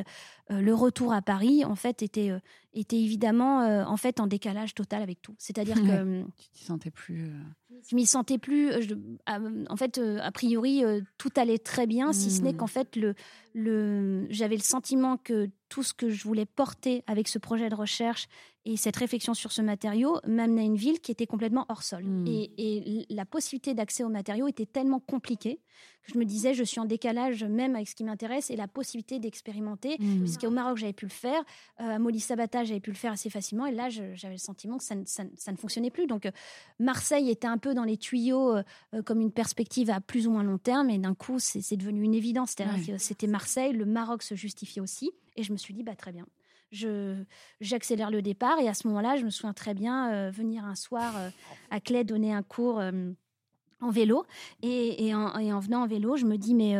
euh, 0.51 0.61
le 0.61 0.73
retour 0.73 1.13
à 1.13 1.21
Paris, 1.21 1.63
en 1.65 1.75
fait, 1.75 2.01
était, 2.01 2.29
euh, 2.31 2.39
était 2.73 2.97
évidemment 2.99 3.61
euh, 3.61 3.83
en 3.85 3.97
fait 3.97 4.19
en 4.19 4.27
décalage 4.27 4.73
total 4.75 5.01
avec 5.01 5.21
tout. 5.21 5.35
C'est-à-dire 5.39 5.75
que 5.81 6.19
Ouais. 6.19 6.25
Tu 6.37 6.49
t'y 6.51 6.63
sentais 6.65 6.91
plus. 6.91 7.25
euh, 7.25 7.79
je 7.89 7.95
m'y 7.95 8.05
sentais 8.05 8.37
plus. 8.37 8.71
euh, 8.71 8.81
je- 8.81 9.65
en 9.69 9.75
fait, 9.75 9.97
euh, 9.97 10.19
a 10.21 10.31
priori, 10.31 10.83
tout 11.17 11.31
allait 11.35 11.57
très 11.59 11.87
bien, 11.87 12.13
si 12.13 12.29
ce 12.31 12.41
n'est 12.41 12.53
Mm. 12.53 12.57
qu'en 12.57 12.67
fait, 12.67 12.95
le, 12.95 13.15
le, 13.53 14.27
j'avais 14.29 14.55
le 14.55 14.61
sentiment 14.61 15.17
que 15.17 15.49
tout 15.69 15.83
ce 15.83 15.93
que 15.93 16.09
je 16.09 16.23
voulais 16.23 16.45
porter 16.45 17.03
avec 17.07 17.27
ce 17.27 17.37
projet 17.39 17.69
de 17.69 17.75
recherche 17.75 18.27
Et 18.65 18.75
cette 18.75 18.97
réflexion 18.97 19.33
sur 19.33 19.51
ce 19.51 19.61
matériau 19.61 20.19
m'amenait 20.27 20.61
à 20.61 20.65
une 20.65 20.75
ville 20.75 20.99
qui 20.99 21.11
était 21.11 21.25
complètement 21.25 21.65
hors 21.69 21.81
sol. 21.81 22.03
Hmm. 22.03 22.25
Et, 22.27 23.05
la 23.09 23.25
possibilité 23.25 23.73
d'accès 23.73 24.03
au 24.03 24.09
matériau 24.09 24.47
était 24.47 24.65
tellement 24.65 24.99
compliquée 24.99 25.61
que 26.03 26.13
je 26.13 26.17
me 26.17 26.25
disais, 26.25 26.53
je 26.53 26.63
suis 26.63 26.79
en 26.79 26.85
décalage 26.85 27.43
même 27.43 27.75
avec 27.75 27.87
ce 27.87 27.95
qui 27.95 28.03
m'intéresse 28.03 28.49
et 28.49 28.55
la 28.55 28.67
possibilité 28.67 29.19
d'expérimenter. 29.19 29.95
Hmm. 29.99 30.19
Puisqu'au 30.19 30.49
Maroc, 30.49 30.77
j'avais 30.77 30.93
pu 30.93 31.05
le 31.05 31.11
faire. 31.11 31.41
Euh, 31.79 31.95
à 31.95 31.99
Molly 31.99 32.19
Sabata, 32.19 32.63
j'avais 32.65 32.79
pu 32.81 32.89
le 32.89 32.95
faire 32.95 33.13
assez 33.13 33.29
facilement. 33.29 33.65
Et 33.65 33.71
là, 33.71 33.89
j'avais 33.89 34.35
le 34.35 34.37
sentiment 34.37 34.77
que 34.77 34.83
ça, 34.83 34.95
ne 34.95 35.57
fonctionnait 35.57 35.91
plus. 35.91 36.05
Donc, 36.05 36.25
euh, 36.25 36.31
Marseille 36.79 37.29
était 37.29 37.47
un 37.47 37.57
peu 37.57 37.73
dans 37.73 37.85
les 37.85 37.97
tuyaux 37.97 38.55
euh, 38.55 39.01
comme 39.05 39.21
une 39.21 39.31
perspective 39.31 39.89
à 39.89 40.01
plus 40.01 40.27
ou 40.27 40.31
moins 40.31 40.43
long 40.43 40.57
terme. 40.57 40.89
Et 40.89 40.97
d'un 40.97 41.15
coup, 41.15 41.39
c'est 41.39 41.77
devenu 41.77 42.03
une 42.03 42.13
évidence. 42.13 42.55
C'était 42.97 43.27
Marseille. 43.27 43.73
Le 43.73 43.85
Maroc 43.85 44.21
se 44.21 44.35
justifiait 44.35 44.81
aussi. 44.81 45.11
Et 45.37 45.43
je 45.43 45.53
me 45.53 45.57
suis 45.57 45.73
dit, 45.73 45.83
bah, 45.83 45.95
très 45.95 46.11
bien 46.11 46.25
j'accélère 46.71 48.11
le 48.11 48.21
départ. 48.21 48.59
Et 48.59 48.67
à 48.67 48.73
ce 48.73 48.87
moment-là, 48.87 49.17
je 49.17 49.25
me 49.25 49.29
souviens 49.29 49.53
très 49.53 49.73
bien 49.73 50.11
euh, 50.11 50.31
venir 50.31 50.65
un 50.65 50.75
soir 50.75 51.13
euh, 51.17 51.29
à 51.69 51.79
Clé 51.79 52.03
donner 52.03 52.33
un 52.33 52.43
cours 52.43 52.79
euh, 52.79 53.11
en 53.81 53.91
vélo. 53.91 54.25
Et, 54.61 55.13
en, 55.13 55.59
venant 55.59 55.83
en 55.83 55.87
vélo, 55.87 56.17
je 56.17 56.25
me 56.25 56.37
dis, 56.37 56.53
mais 56.53 56.75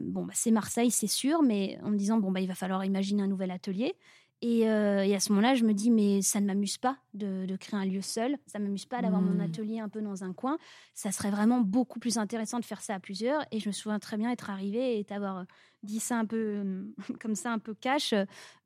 bon, 0.00 0.24
bah, 0.24 0.32
c'est 0.34 0.50
Marseille, 0.50 0.90
c'est 0.90 1.08
sûr, 1.08 1.42
mais 1.42 1.78
en 1.82 1.90
me 1.90 1.96
disant, 1.96 2.18
bon, 2.18 2.30
bah, 2.30 2.40
il 2.40 2.48
va 2.48 2.54
falloir 2.54 2.84
imaginer 2.84 3.22
un 3.22 3.26
nouvel 3.26 3.50
atelier. 3.50 3.96
Et, 4.40 4.68
à 4.68 5.18
ce 5.18 5.32
moment-là, 5.32 5.56
je 5.56 5.64
me 5.64 5.74
dis, 5.74 5.90
mais 5.90 6.22
ça 6.22 6.40
ne 6.40 6.46
m'amuse 6.46 6.78
pas 6.78 6.96
de, 7.12 7.56
créer 7.56 7.80
un 7.80 7.84
lieu 7.84 8.02
seul. 8.02 8.36
Ça 8.46 8.60
ne 8.60 8.64
m'amuse 8.64 8.86
pas 8.86 9.02
d'avoir 9.02 9.20
mon 9.20 9.34
mmh. 9.34 9.40
atelier 9.40 9.80
un 9.80 9.88
peu 9.88 10.00
dans 10.00 10.22
un 10.22 10.32
coin. 10.32 10.58
Ça 10.94 11.10
serait 11.10 11.32
vraiment 11.32 11.60
beaucoup 11.60 11.98
plus 11.98 12.18
intéressant 12.18 12.60
de 12.60 12.64
faire 12.64 12.82
ça 12.82 12.94
à 12.94 13.00
plusieurs. 13.00 13.44
Et 13.50 13.58
je 13.58 13.68
me 13.68 13.72
souviens 13.72 13.98
très 13.98 14.16
bien 14.16 14.30
être 14.30 14.48
arrivée 14.48 15.00
et 15.00 15.02
d'avoir 15.02 15.44
dit 15.82 16.00
ça 16.00 16.18
un 16.18 16.24
peu 16.24 16.92
comme 17.20 17.34
ça, 17.34 17.52
un 17.52 17.58
peu 17.58 17.74
cash, 17.74 18.14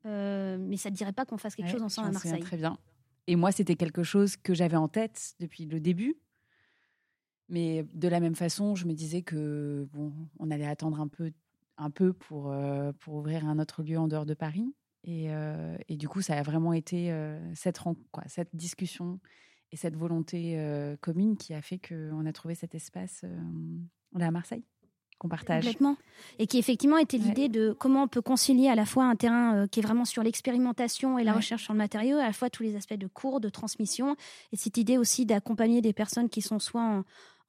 euh, 0.05 0.57
mais 0.59 0.77
ça 0.77 0.89
ne 0.89 0.95
dirait 0.95 1.13
pas 1.13 1.25
qu'on 1.25 1.37
fasse 1.37 1.55
quelque 1.55 1.71
chose 1.71 1.81
ensemble 1.81 2.09
à 2.09 2.11
Marseille? 2.11 2.39
Très 2.39 2.57
bien. 2.57 2.77
Et 3.27 3.35
moi, 3.35 3.51
c'était 3.51 3.75
quelque 3.75 4.03
chose 4.03 4.35
que 4.35 4.53
j'avais 4.53 4.75
en 4.75 4.87
tête 4.87 5.35
depuis 5.39 5.65
le 5.65 5.79
début. 5.79 6.15
Mais 7.49 7.85
de 7.93 8.07
la 8.07 8.19
même 8.19 8.35
façon, 8.35 8.75
je 8.75 8.85
me 8.85 8.93
disais 8.93 9.21
que 9.21 9.87
bon, 9.93 10.13
on 10.39 10.49
allait 10.49 10.65
attendre 10.65 10.99
un 10.99 11.07
peu, 11.07 11.31
un 11.77 11.89
peu 11.89 12.13
pour, 12.13 12.51
euh, 12.51 12.91
pour 12.99 13.15
ouvrir 13.15 13.47
un 13.47 13.59
autre 13.59 13.83
lieu 13.83 13.97
en 13.97 14.07
dehors 14.07 14.25
de 14.25 14.33
Paris. 14.33 14.73
Et, 15.05 15.27
et 15.89 15.97
du 15.97 16.07
coup, 16.07 16.21
ça 16.21 16.37
a 16.37 16.43
vraiment 16.43 16.71
été 16.71 17.13
cette, 17.55 17.77
quoi, 18.13 18.23
cette 18.27 18.55
discussion 18.55 19.19
et 19.73 19.75
cette 19.75 19.97
volonté 19.97 20.57
commune 21.01 21.35
qui 21.35 21.53
a 21.53 21.61
fait 21.61 21.77
qu'on 21.77 22.25
a 22.25 22.31
trouvé 22.31 22.55
cet 22.55 22.73
espace 22.73 23.25
là 24.13 24.27
à 24.27 24.31
Marseille 24.31 24.63
qu'on 25.23 25.29
partage. 25.29 25.63
Complètement. 25.63 25.95
Et 26.37 26.47
qui 26.47 26.59
effectivement 26.59 26.97
était 26.97 27.17
l'idée 27.17 27.47
de 27.47 27.75
comment 27.79 28.03
on 28.03 28.07
peut 28.07 28.21
concilier 28.21 28.67
à 28.67 28.75
la 28.75 28.85
fois 28.85 29.05
un 29.05 29.15
terrain 29.15 29.55
euh, 29.55 29.67
qui 29.67 29.79
est 29.79 29.83
vraiment 29.83 30.05
sur 30.05 30.21
l'expérimentation 30.21 31.17
et 31.17 31.23
la 31.23 31.33
recherche 31.33 31.63
sur 31.63 31.73
le 31.73 31.77
matériau, 31.77 32.17
à 32.17 32.25
la 32.25 32.33
fois 32.33 32.49
tous 32.49 32.63
les 32.63 32.75
aspects 32.75 32.93
de 32.93 33.07
cours, 33.07 33.39
de 33.39 33.49
transmission, 33.49 34.15
et 34.51 34.57
cette 34.57 34.77
idée 34.77 34.97
aussi 34.97 35.25
d'accompagner 35.25 35.81
des 35.81 35.93
personnes 35.93 36.29
qui 36.29 36.41
sont 36.41 36.59
soit 36.59 36.81
en, 36.81 37.03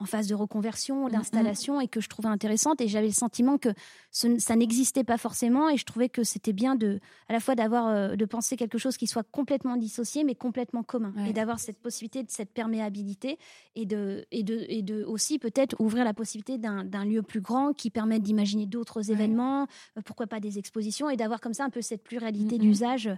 en 0.05 0.07
phase 0.07 0.27
de 0.27 0.35
reconversion, 0.35 1.07
mm, 1.07 1.13
d'installation, 1.13 1.81
et 1.81 1.89
que 1.89 2.01
je 2.01 2.09
trouvais 2.09 2.29
intéressante. 2.29 2.83
Et 2.83 2.89
j'avais 2.89 3.07
le 3.07 3.15
sentiment 3.15 3.57
que 3.57 3.71
ça 4.11 4.55
n'existait 4.55 5.03
pas 5.03 5.17
forcément, 5.17 5.71
et 5.71 5.79
je 5.79 5.85
trouvais 5.85 6.11
que 6.11 6.23
c'était 6.23 6.53
bien 6.53 6.77
de, 6.77 7.01
à 7.29 7.33
la 7.33 7.41
fois 7.41 7.55
d'avoir, 7.55 7.89
euh, 7.89 8.17
de 8.17 8.25
penser 8.27 8.57
quelque 8.57 8.77
chose 8.77 8.99
qui 8.99 9.07
soit 9.07 9.25
complètement 9.25 9.77
dissocié, 9.77 10.23
mais 10.25 10.35
complètement 10.35 10.83
commun, 10.83 11.15
et 11.25 11.33
d'avoir 11.33 11.59
cette 11.59 11.79
possibilité 11.79 12.23
de 12.23 12.31
cette 12.31 12.51
perméabilité, 12.51 13.39
et 13.75 13.87
de, 13.87 14.27
et 14.31 14.43
de, 14.43 14.67
et 14.69 14.83
de 14.83 15.05
aussi 15.05 15.39
peut-être 15.39 15.75
ouvrir 15.81 16.05
la 16.05 16.13
possibilité 16.13 16.59
d'un 16.59 17.05
lieu 17.05 17.23
plus 17.23 17.41
grand 17.41 17.73
qui 17.73 17.89
permette 17.91 18.23
d'imaginer 18.23 18.67
d'autres 18.67 19.11
événements, 19.11 19.67
euh, 19.97 20.03
pourquoi 20.05 20.27
pas 20.27 20.39
des 20.39 20.59
expositions, 20.59 21.09
et 21.09 21.17
d'avoir 21.17 21.41
comme 21.41 21.55
ça 21.55 21.65
un 21.65 21.71
peu 21.71 21.81
cette 21.81 22.03
pluralité 22.03 22.57
mm, 22.57 22.59
mm. 22.59 22.63
d'usage. 22.63 23.11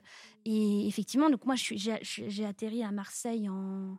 Et 0.45 0.87
effectivement, 0.87 1.30
donc 1.30 1.45
moi, 1.45 1.57
j'ai 1.57 2.45
atterri 2.45 2.84
à 2.84 2.93
Marseille 2.93 3.49
en 3.49 3.99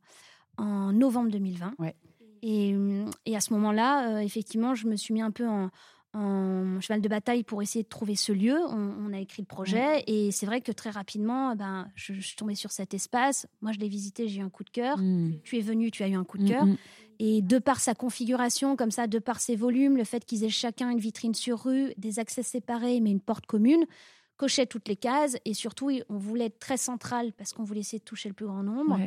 en 0.58 0.92
novembre 0.92 1.32
2020. 1.32 1.76
Ouais. 1.80 1.96
Et, 2.42 2.76
et 3.26 3.36
à 3.36 3.40
ce 3.40 3.54
moment-là, 3.54 4.16
euh, 4.16 4.20
effectivement, 4.20 4.76
je 4.76 4.88
me 4.88 4.96
suis 4.96 5.14
mis 5.14 5.22
un 5.22 5.32
peu 5.32 5.48
en, 5.48 5.70
cheval 6.80 7.02
de 7.02 7.08
bataille 7.08 7.44
pour 7.44 7.62
essayer 7.62 7.84
de 7.84 7.90
trouver 7.90 8.16
ce 8.16 8.32
lieu. 8.32 8.58
On, 8.70 9.14
a 9.14 9.20
écrit 9.20 9.44
le 9.44 9.48
projet 9.48 10.04
et 10.08 10.32
c'est 10.32 10.48
vrai 10.48 10.62
que 10.62 10.72
très 10.72 10.90
rapidement, 10.90 11.56
ben, 11.56 11.88
je, 11.94 12.14
suis 12.14 12.36
tombée 12.36 12.56
sur 12.56 12.72
cet 12.72 12.96
espace. 12.96 13.46
Moi, 13.62 13.72
je 13.72 13.78
l'ai 13.78 13.88
visité, 13.88 14.28
j'ai 14.28 14.40
eu 14.40 14.44
un 14.44 14.50
coup 14.50 14.64
de 14.64 14.72
cœur. 14.72 14.98
Mmh. 14.98 15.42
Tu 15.44 15.58
es 15.58 15.62
venu, 15.62 15.92
tu 15.92 16.02
as 16.02 16.08
eu 16.08 16.16
un 16.16 16.24
coup 16.24 16.40
de 16.40 16.44
mmh, 16.44 16.48
cœur. 16.48 16.66
Mmh. 16.66 16.78
Et 17.20 17.42
de 17.44 17.60
par 17.60 17.80
sa 17.80 17.94
configuration, 17.94 18.76
comme 18.76 18.90
ça, 18.90 19.06
de 19.06 19.20
par 19.20 19.40
ses 19.40 19.56
volumes, 19.56 19.96
le 19.96 20.04
fait 20.04 20.26
qu'ils 20.26 20.44
aient 20.44 20.50
chacun 20.50 20.90
une 20.90 21.00
vitrine 21.00 21.36
sur 21.36 21.66
rue, 21.66 21.94
des 21.98 22.18
accès 22.18 22.42
séparés, 22.42 23.00
mais 23.00 23.12
une 23.12 23.22
porte 23.22 23.46
commune, 23.46 23.86
cochait 24.38 24.66
toutes 24.66 24.88
les 24.88 24.96
cases. 24.96 25.38
Et 25.46 25.54
surtout, 25.54 25.92
on 26.10 26.18
voulait 26.18 26.46
être 26.46 26.60
très 26.60 26.78
central 26.78 27.32
parce 27.34 27.54
qu'on 27.54 27.64
voulait 27.64 27.82
essayer 27.82 28.00
de 28.00 28.06
toucher 28.06 28.30
le 28.30 28.36
plus 28.36 28.48
grand 28.48 28.64
nombre. 28.64 29.00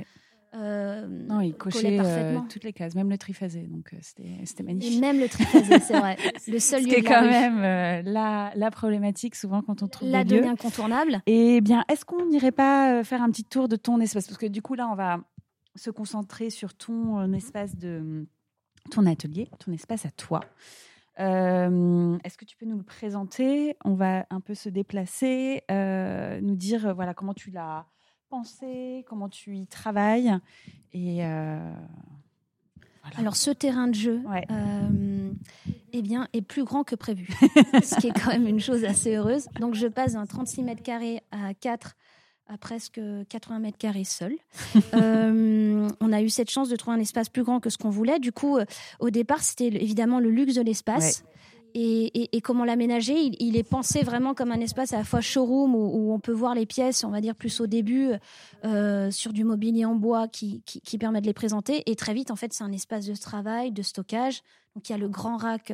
Euh, 0.53 1.07
non, 1.07 1.40
il 1.40 1.55
cochait 1.55 1.98
euh, 2.01 2.40
toutes 2.48 2.64
les 2.64 2.72
cases, 2.72 2.96
même 2.96 3.09
le 3.09 3.18
triphasé, 3.18 3.68
donc 3.68 3.92
euh, 3.92 3.98
c'était 4.03 4.62
magnifique. 4.64 4.96
Et 4.96 5.01
même 5.01 5.20
le 5.20 5.28
triphasé, 5.28 5.78
c'est 5.78 5.98
vrai. 5.98 6.16
Le 6.48 6.59
seul 6.59 6.82
lieu. 6.82 6.90
C'est 6.90 7.03
quand 7.03 7.22
même 7.22 7.61
la, 8.05 8.51
la, 8.57 8.70
problématique 8.70 9.36
souvent 9.36 9.62
quand 9.62 9.82
on 9.82 9.88
trouve 9.88 10.09
la 10.09 10.24
des 10.24 10.40
lieux. 10.40 10.46
incontournable. 10.46 11.22
Et 11.26 11.61
bien, 11.61 11.84
est-ce 11.88 12.05
qu'on 12.05 12.26
n'irait 12.26 12.51
pas 12.51 13.05
faire 13.05 13.22
un 13.22 13.30
petit 13.30 13.44
tour 13.44 13.68
de 13.68 13.76
ton 13.76 14.01
espace? 14.01 14.26
Parce 14.26 14.38
que 14.38 14.46
du 14.46 14.61
coup, 14.61 14.74
là, 14.74 14.88
on 14.90 14.96
va 14.96 15.20
se 15.76 15.90
concentrer 15.90 16.51
sur 16.51 16.74
ton 16.74 17.32
espace 17.32 17.76
de 17.76 18.26
ton 18.90 19.07
atelier, 19.07 19.48
ton 19.64 19.72
espace 19.72 20.05
à 20.05 20.11
toi. 20.11 20.40
Est-ce 21.16 22.36
que 22.36 22.44
tu 22.44 22.57
peux 22.57 22.66
nous 22.66 22.78
le 22.78 22.82
présenter? 22.82 23.76
On 23.84 23.94
va 23.94 24.26
un 24.30 24.40
peu 24.40 24.55
se 24.55 24.68
déplacer, 24.68 25.62
nous 25.70 26.57
dire 26.57 26.92
voilà 26.94 27.14
comment 27.14 27.34
tu 27.34 27.53
l'as 27.53 27.86
penser, 28.31 29.05
comment 29.09 29.28
tu 29.28 29.57
y 29.57 29.66
travailles. 29.66 30.33
Et 30.93 31.24
euh, 31.24 31.59
Alors, 33.16 33.37
ce 33.37 33.51
terrain 33.51 33.89
de 33.89 33.95
jeu 33.95 34.22
euh, 34.51 35.33
eh 35.93 36.03
bien, 36.03 36.28
est 36.33 36.41
plus 36.41 36.64
grand 36.64 36.85
que 36.85 36.95
prévu, 36.95 37.26
ce 37.83 38.01
qui 38.01 38.07
est 38.07 38.12
quand 38.12 38.31
même 38.31 38.47
une 38.47 38.61
chose 38.61 38.85
assez 38.85 39.16
heureuse. 39.16 39.47
Donc, 39.59 39.74
je 39.74 39.89
passe 39.89 40.12
d'un 40.14 40.26
36 40.26 40.62
mètres 40.62 40.83
carrés 40.83 41.22
à 41.33 41.53
4 41.55 41.97
à 42.47 42.59
presque 42.59 43.01
80 43.28 43.59
mètres 43.59 43.78
carrés 43.78 44.05
seul. 44.05 44.35
Euh, 44.95 45.89
on 46.01 46.12
a 46.12 46.20
eu 46.20 46.28
cette 46.28 46.51
chance 46.51 46.68
de 46.68 46.76
trouver 46.76 46.97
un 46.97 47.01
espace 47.01 47.28
plus 47.28 47.45
grand 47.45 47.61
que 47.61 47.70
ce 47.70 47.78
qu'on 47.78 47.91
voulait. 47.91 48.18
Du 48.18 48.33
coup, 48.33 48.59
au 48.99 49.11
départ, 49.11 49.41
c'était 49.41 49.68
évidemment 49.68 50.18
le 50.18 50.31
luxe 50.31 50.55
de 50.55 50.62
l'espace 50.62 51.24
et, 51.75 52.41
comment 52.43 52.64
l'aménager. 52.64 53.14
Il, 53.39 53.57
est 53.57 53.68
pensé 53.68 54.03
vraiment 54.03 54.35
comme 54.35 54.53
un 54.53 54.61
espace 54.61 54.93
à 54.93 54.99
la 54.99 55.05
fois 55.05 55.21
showroom 55.21 55.75
où, 55.75 56.12
on 56.12 56.18
peut 56.18 56.33
voir 56.33 56.55
les 56.55 56.66
pièces, 56.66 57.05
on 57.05 57.11
va 57.11 57.21
dire 57.21 57.35
plus 57.35 57.61
au 57.61 57.66
début, 57.66 58.11
euh, 58.64 59.11
sur 59.11 59.33
du 59.33 59.45
mobilier 59.45 59.85
en 59.85 59.95
bois 59.95 60.29
qui, 60.29 60.62
qui, 60.64 60.99
permet 60.99 61.21
de 61.21 61.27
les 61.27 61.33
présenter. 61.33 61.83
Et 61.91 61.97
très 61.97 62.14
vite, 62.14 62.31
en 62.31 62.37
fait, 62.37 62.53
c'est 62.53 62.64
un 62.64 62.73
espace 62.73 63.07
de 63.07 63.14
travail, 63.14 63.73
de 63.73 63.83
stockage. 63.83 64.43
Donc 64.75 64.89
il 64.89 64.93
y 64.93 64.95
a 64.95 64.99
le 64.99 65.09
grand 65.09 65.37
rack, 65.37 65.73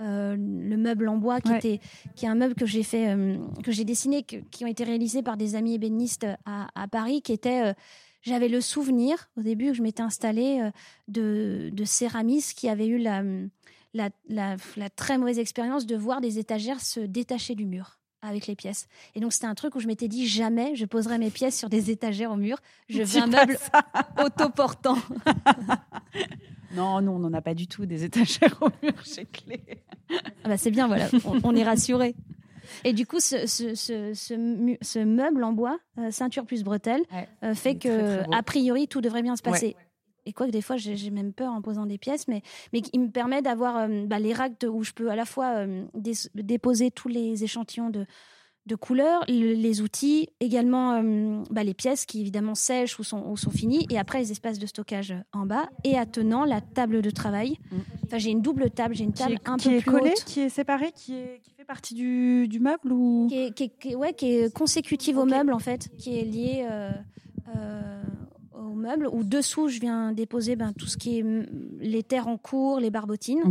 euh, 0.00 0.36
le 0.36 0.76
meuble 0.76 1.08
en 1.08 1.16
bois 1.16 1.40
qui 1.40 1.52
était, 1.52 1.80
qui 2.16 2.24
est 2.24 2.28
un 2.28 2.34
meuble 2.34 2.54
que 2.54 2.66
j'ai 2.66 2.82
fait, 2.82 3.10
euh, 3.10 3.36
que 3.62 3.72
j'ai 3.72 3.84
dessiné, 3.84 4.22
qui 4.22 4.64
ont 4.64 4.68
été 4.68 4.84
réalisés 4.84 5.22
par 5.22 5.36
des 5.36 5.54
amis 5.54 5.74
ébénistes 5.74 6.26
à, 6.46 6.68
à 6.74 6.88
Paris, 6.88 7.20
qui 7.22 7.32
était 7.32 7.74
j'avais 8.22 8.48
le 8.48 8.60
souvenir 8.60 9.30
au 9.36 9.42
début 9.42 9.68
que 9.68 9.74
je 9.74 9.82
m'étais 9.82 10.02
installée 10.02 10.70
de, 11.06 11.70
de 11.72 11.84
céramistes 11.84 12.58
qui 12.58 12.68
avaient 12.68 12.88
eu 12.88 12.98
la, 12.98 13.22
la, 13.94 14.10
très 14.96 15.18
mauvaise 15.18 15.38
expérience 15.38 15.86
de 15.86 15.96
voir 15.96 16.20
des 16.20 16.38
étagères 16.38 16.80
se 16.80 17.00
détacher 17.00 17.54
du 17.54 17.66
mur 17.66 17.98
avec 18.20 18.46
les 18.46 18.56
pièces. 18.56 18.88
Et 19.14 19.20
donc 19.20 19.32
c'était 19.32 19.46
un 19.46 19.54
truc 19.54 19.76
où 19.76 19.80
je 19.80 19.86
m'étais 19.86 20.08
dit 20.08 20.26
jamais 20.26 20.74
je 20.74 20.84
poserai 20.86 21.18
mes 21.18 21.30
pièces 21.30 21.56
sur 21.56 21.68
des 21.68 21.90
étagères 21.90 22.32
au 22.32 22.36
mur. 22.36 22.58
Je 22.88 23.02
veux 23.02 23.22
un 23.22 23.26
meuble 23.26 23.58
autoportant. 24.24 24.98
non, 26.74 27.00
non, 27.00 27.16
on 27.16 27.18
n'en 27.20 27.32
a 27.32 27.40
pas 27.40 27.54
du 27.54 27.68
tout 27.68 27.86
des 27.86 28.04
étagères 28.04 28.58
au 28.60 28.70
mur 28.82 29.04
chez 29.04 29.24
Clé. 29.24 29.62
Ah 30.44 30.48
bah 30.48 30.56
c'est 30.56 30.70
bien, 30.70 30.86
voilà, 30.86 31.08
on, 31.44 31.54
est 31.54 31.64
rassuré. 31.64 32.14
Et 32.84 32.92
du 32.92 33.06
coup, 33.06 33.20
ce, 33.20 33.46
ce, 33.46 35.04
meuble 35.04 35.44
en 35.44 35.52
bois, 35.52 35.78
euh, 35.98 36.10
ceinture 36.10 36.46
plus 36.46 36.64
bretelle, 36.64 37.02
euh, 37.42 37.54
fait 37.54 37.76
que, 37.76 38.22
a 38.34 38.42
priori, 38.42 38.88
tout 38.88 39.00
devrait 39.00 39.22
bien 39.22 39.36
se 39.36 39.42
passer 39.42 39.76
et 40.28 40.32
quoi 40.32 40.46
que 40.46 40.52
des 40.52 40.60
fois 40.60 40.76
j'ai 40.76 41.10
même 41.10 41.32
peur 41.32 41.52
en 41.52 41.62
posant 41.62 41.86
des 41.86 41.98
pièces, 41.98 42.28
mais, 42.28 42.42
mais 42.72 42.82
il 42.92 43.00
me 43.00 43.10
permet 43.10 43.40
d'avoir 43.40 43.78
euh, 43.78 44.04
bah, 44.04 44.18
les 44.18 44.34
racks 44.34 44.64
où 44.70 44.84
je 44.84 44.92
peux 44.92 45.10
à 45.10 45.16
la 45.16 45.24
fois 45.24 45.56
euh, 45.56 45.84
déposer 46.34 46.90
tous 46.90 47.08
les 47.08 47.44
échantillons 47.44 47.88
de, 47.88 48.04
de 48.66 48.74
couleurs, 48.74 49.24
les 49.26 49.80
outils, 49.80 50.28
également 50.40 50.92
euh, 50.92 51.42
bah, 51.50 51.64
les 51.64 51.72
pièces 51.72 52.04
qui 52.04 52.20
évidemment 52.20 52.54
sèchent 52.54 52.98
ou 52.98 53.04
sont, 53.04 53.26
ou 53.26 53.38
sont 53.38 53.50
finies, 53.50 53.86
et 53.88 53.98
après 53.98 54.18
les 54.18 54.30
espaces 54.30 54.58
de 54.58 54.66
stockage 54.66 55.14
en 55.32 55.46
bas, 55.46 55.70
et 55.82 55.96
attenant 55.96 56.44
la 56.44 56.60
table 56.60 57.00
de 57.00 57.10
travail. 57.10 57.56
Mm. 57.70 57.76
Enfin, 58.04 58.18
j'ai 58.18 58.30
une 58.30 58.42
double 58.42 58.70
table, 58.70 58.94
j'ai 58.94 59.04
une 59.04 59.14
table 59.14 59.38
un 59.46 59.56
peu 59.56 59.70
plus 59.70 59.82
collée, 59.82 60.14
qui 60.26 60.40
est 60.40 60.50
séparée, 60.50 60.92
qui, 60.94 61.14
est, 61.14 61.40
qui 61.42 61.54
fait 61.54 61.64
partie 61.64 61.94
du, 61.94 62.48
du 62.48 62.60
meuble 62.60 62.92
ou 62.92 63.28
qui 63.30 63.38
est, 63.38 63.78
qui 63.78 63.94
ouais, 63.94 64.12
qui 64.12 64.26
est 64.26 64.54
consécutive 64.54 65.16
au 65.16 65.24
meuble 65.24 65.54
en 65.54 65.58
fait, 65.58 65.88
qui 65.96 66.18
est 66.18 66.24
liée 66.24 66.68
au 68.58 68.74
meuble, 68.74 69.08
où 69.12 69.24
dessous, 69.24 69.68
je 69.68 69.80
viens 69.80 70.12
déposer 70.12 70.56
ben, 70.56 70.72
tout 70.72 70.86
ce 70.86 70.96
qui 70.96 71.18
est 71.18 71.24
les 71.78 72.02
terres 72.02 72.28
en 72.28 72.38
cours, 72.38 72.80
les 72.80 72.90
barbotines, 72.90 73.42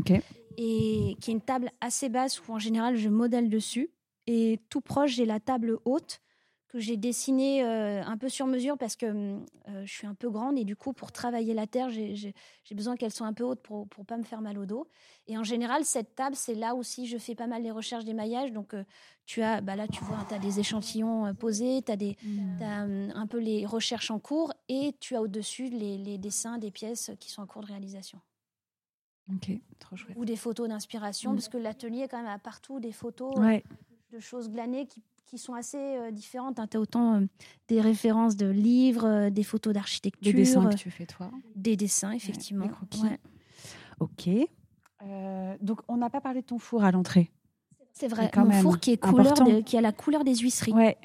et 0.58 1.16
qui 1.22 1.32
est 1.32 1.34
une 1.34 1.42
table 1.42 1.72
assez 1.82 2.10
basse 2.10 2.42
où 2.48 2.54
en 2.54 2.60
général 2.60 2.96
je 2.96 3.10
modèle 3.10 3.50
dessus. 3.50 3.90
Et 4.28 4.60
tout 4.70 4.82
proche, 4.82 5.12
j'ai 5.12 5.26
la 5.26 5.40
table 5.40 5.78
haute 5.86 6.20
que 6.68 6.80
j'ai 6.80 6.98
dessiné 6.98 7.64
euh, 7.64 8.04
un 8.04 8.18
peu 8.18 8.28
sur 8.28 8.46
mesure 8.46 8.78
parce 8.78 8.96
que 8.96 9.06
euh, 9.06 9.86
je 9.86 9.92
suis 9.92 10.06
un 10.06 10.14
peu 10.14 10.30
grande 10.30 10.58
et 10.58 10.66
du 10.66 10.76
coup, 10.76 10.92
pour 10.92 11.12
travailler 11.12 11.54
la 11.54 11.66
terre, 11.66 11.90
j'ai 11.90 12.34
besoin 12.72 12.98
qu'elle 12.98 13.12
soit 13.12 13.28
un 13.28 13.34
peu 13.34 13.46
haute 13.46 13.62
pour 13.62 13.88
ne 13.98 14.04
pas 14.04 14.18
me 14.18 14.24
faire 14.24 14.42
mal 14.42 14.58
au 14.58 14.66
dos. 14.66 14.88
Et 15.28 15.38
en 15.38 15.44
général, 15.44 15.86
cette 15.86 16.16
table, 16.16 16.36
c'est 16.36 16.56
là 16.56 16.76
aussi 16.76 17.08
je 17.08 17.18
fais 17.18 17.36
pas 17.36 17.48
mal 17.48 17.64
les 17.64 17.72
recherches 17.72 18.04
d'émaillage. 18.04 18.52
Donc, 18.52 18.74
euh, 18.74 18.84
tu 19.26 19.42
as, 19.42 19.62
bah 19.62 19.76
là, 19.76 19.88
tu 19.88 20.04
vois, 20.04 20.26
tu 20.28 20.34
as 20.34 20.40
des 20.40 20.60
échantillons 20.60 21.34
posés, 21.36 21.82
tu 21.86 21.92
as, 21.92 21.98
des, 21.98 22.18
mmh. 22.24 23.12
un 23.14 23.28
peu 23.28 23.40
les 23.40 23.66
recherches 23.66 24.10
en 24.10 24.20
cours 24.20 24.54
et 24.70 24.96
tu 25.00 25.16
as 25.16 25.22
au-dessus 25.22 25.70
les, 25.70 26.18
dessins 26.18 26.58
des 26.58 26.72
pièces 26.72 27.12
qui 27.20 27.30
sont 27.30 27.42
en 27.42 27.46
cours 27.46 27.62
de 27.62 27.68
réalisation. 27.68 28.22
Ok, 29.34 29.52
trop 29.80 29.98
chouette. 29.98 30.16
Ou 30.18 30.24
des 30.24 30.38
photos 30.38 30.70
d'inspiration, 30.70 31.32
mmh. 31.32 31.36
parce 31.36 31.50
que 31.50 31.58
l'atelier, 31.58 32.08
quand 32.10 32.18
même, 32.18 32.28
a 32.28 32.40
partout 32.40 32.80
des 32.80 32.94
photos 32.94 33.36
de 34.12 34.20
choses 34.20 34.50
glanées 34.50 34.86
qui 34.86 35.04
qui 35.28 35.38
sont 35.38 35.54
assez 35.54 35.78
euh, 35.78 36.12
différentes. 36.12 36.60
Hein. 36.60 36.68
Tu 36.70 36.78
as 36.78 36.80
autant 36.80 37.16
euh, 37.16 37.26
des 37.68 37.82
références 37.82 38.36
de 38.36 38.48
livres, 38.48 39.06
euh, 39.06 39.30
des 39.30 39.44
photos 39.44 39.74
d'architecture. 39.74 40.34
Des 40.34 40.34
dessins 40.34 40.70
que 40.70 40.76
tu 40.76 40.90
fais 40.90 41.06
toi 41.06 41.30
Des 41.56 41.76
dessins, 41.76 42.12
effectivement. 42.12 42.70
Ok. 44.00 44.30
donc, 45.62 45.80
on 45.88 45.98
n'a 45.98 46.10
pas 46.10 46.22
parlé 46.22 46.42
de 46.42 46.46
ton 46.46 46.60
four 46.60 46.84
à 46.84 46.92
l'entrée. 46.92 47.32
C'est 47.94 48.08
vrai, 48.08 48.32
mon 48.36 48.52
four 48.52 48.80
qui, 48.80 48.92
est 48.92 48.98
couleur 48.98 49.34
qui 49.66 49.76
a 49.76 49.82
la 49.82 49.92
couleur 49.92 50.24
des 50.24 50.36
huisseries. 50.36 50.72
Ouais 50.72 50.98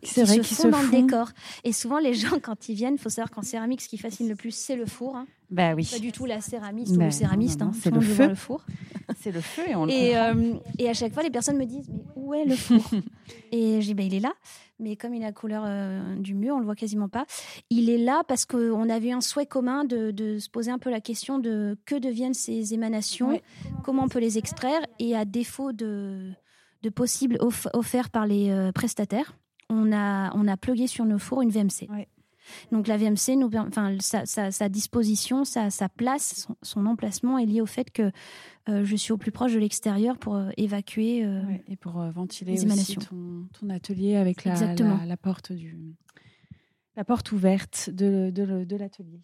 se 0.06 0.42
font 0.42 0.68
dans 0.68 0.82
le 0.82 0.90
décor. 0.90 1.30
Et 1.64 1.72
souvent, 1.72 1.98
les 1.98 2.14
gens, 2.14 2.38
quand 2.42 2.68
ils 2.68 2.74
viennent, 2.74 2.94
il 2.94 3.00
faut 3.00 3.08
savoir 3.08 3.30
qu'en 3.30 3.42
céramique, 3.42 3.82
ce 3.82 3.88
qui 3.88 3.98
fascine 3.98 4.28
le 4.28 4.36
plus, 4.36 4.54
c'est 4.54 4.76
le 4.76 4.86
four. 4.86 5.16
Hein. 5.16 5.26
Bah 5.50 5.74
oui. 5.74 5.88
Pas 5.90 5.98
du 5.98 6.12
tout 6.12 6.26
la 6.26 6.40
céramiste 6.40 6.92
ou 6.92 6.98
le 6.98 7.06
bah 7.06 7.10
céramiste. 7.10 7.62
Hein. 7.62 7.72
C'est 7.80 7.90
le, 7.90 8.00
feu. 8.00 8.28
le 8.28 8.34
four. 8.34 8.64
c'est 9.20 9.32
le 9.32 9.40
feu 9.40 9.62
et 9.68 9.74
on 9.74 9.86
le 9.86 9.92
et, 9.92 10.16
euh, 10.16 10.54
et 10.78 10.88
à 10.88 10.94
chaque 10.94 11.12
fois, 11.12 11.22
les 11.22 11.30
personnes 11.30 11.58
me 11.58 11.66
disent 11.66 11.88
Mais 11.88 12.01
où 12.32 12.34
est 12.34 12.44
le 12.44 12.56
four 12.56 12.80
Et 13.52 13.80
je 13.80 13.86
dis 13.86 13.94
bah, 13.94 14.02
Il 14.02 14.14
est 14.14 14.20
là. 14.20 14.32
Mais 14.78 14.96
comme 14.96 15.14
il 15.14 15.22
a 15.22 15.26
la 15.26 15.32
couleur 15.32 15.62
euh, 15.64 16.16
du 16.16 16.34
mur, 16.34 16.56
on 16.56 16.58
le 16.58 16.64
voit 16.64 16.74
quasiment 16.74 17.08
pas. 17.08 17.24
Il 17.70 17.88
est 17.88 17.98
là 17.98 18.22
parce 18.26 18.44
qu'on 18.44 18.88
avait 18.88 19.12
un 19.12 19.20
souhait 19.20 19.46
commun 19.46 19.84
de, 19.84 20.10
de, 20.10 20.38
se 20.38 20.50
poser 20.50 20.72
un 20.72 20.78
peu 20.78 20.90
la 20.90 21.00
question 21.00 21.38
de 21.38 21.78
que 21.86 21.94
deviennent 21.94 22.34
ces 22.34 22.74
émanations, 22.74 23.40
comment 23.84 24.04
on 24.04 24.08
peut 24.08 24.18
les 24.18 24.38
extraire, 24.38 24.80
et 24.98 25.14
à 25.14 25.24
défaut 25.24 25.72
de, 25.72 26.32
de 26.82 26.90
possibles 26.90 27.38
offerts 27.40 28.10
par 28.10 28.26
les 28.26 28.50
euh, 28.50 28.72
prestataires, 28.72 29.36
on 29.68 29.92
a, 29.92 30.34
on 30.34 30.48
a 30.48 30.56
plugué 30.56 30.88
sur 30.88 31.04
nos 31.04 31.18
fours 31.18 31.42
une 31.42 31.50
VMC. 31.50 31.88
Donc 32.70 32.86
la 32.86 32.96
VMC, 32.96 33.36
nous, 33.36 33.50
enfin, 33.54 33.96
sa, 34.00 34.68
disposition, 34.68 35.44
sa, 35.44 35.70
place, 35.88 36.48
son, 36.62 36.86
emplacement 36.86 37.38
est 37.38 37.46
lié 37.46 37.60
au 37.60 37.66
fait 37.66 37.90
que 37.90 38.10
euh, 38.68 38.84
je 38.84 38.96
suis 38.96 39.12
au 39.12 39.16
plus 39.16 39.32
proche 39.32 39.52
de 39.52 39.58
l'extérieur 39.58 40.18
pour 40.18 40.36
euh, 40.36 40.50
évacuer 40.56 41.24
euh, 41.24 41.42
et 41.68 41.76
pour 41.76 41.94
ventiler 42.12 42.54
aussi 42.54 42.96
ton, 42.96 43.70
atelier 43.70 44.16
avec 44.16 44.44
la, 44.44 44.54
la, 45.04 45.16
porte 45.16 45.52
du 45.52 45.76
la 46.96 47.04
porte 47.04 47.32
ouverte 47.32 47.90
de, 47.90 48.30
de, 48.30 48.76
l'atelier. 48.76 49.20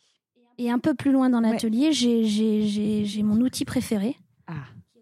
Et 0.57 0.71
un 0.71 0.79
peu 0.79 0.95
plus 0.95 1.12
loin 1.12 1.31
dans 1.31 1.41
l'atelier, 1.41 1.93
j'ai 1.93 3.23
mon 3.23 3.41
outil 3.41 3.64
préféré, 3.64 4.16
ah. 4.47 4.55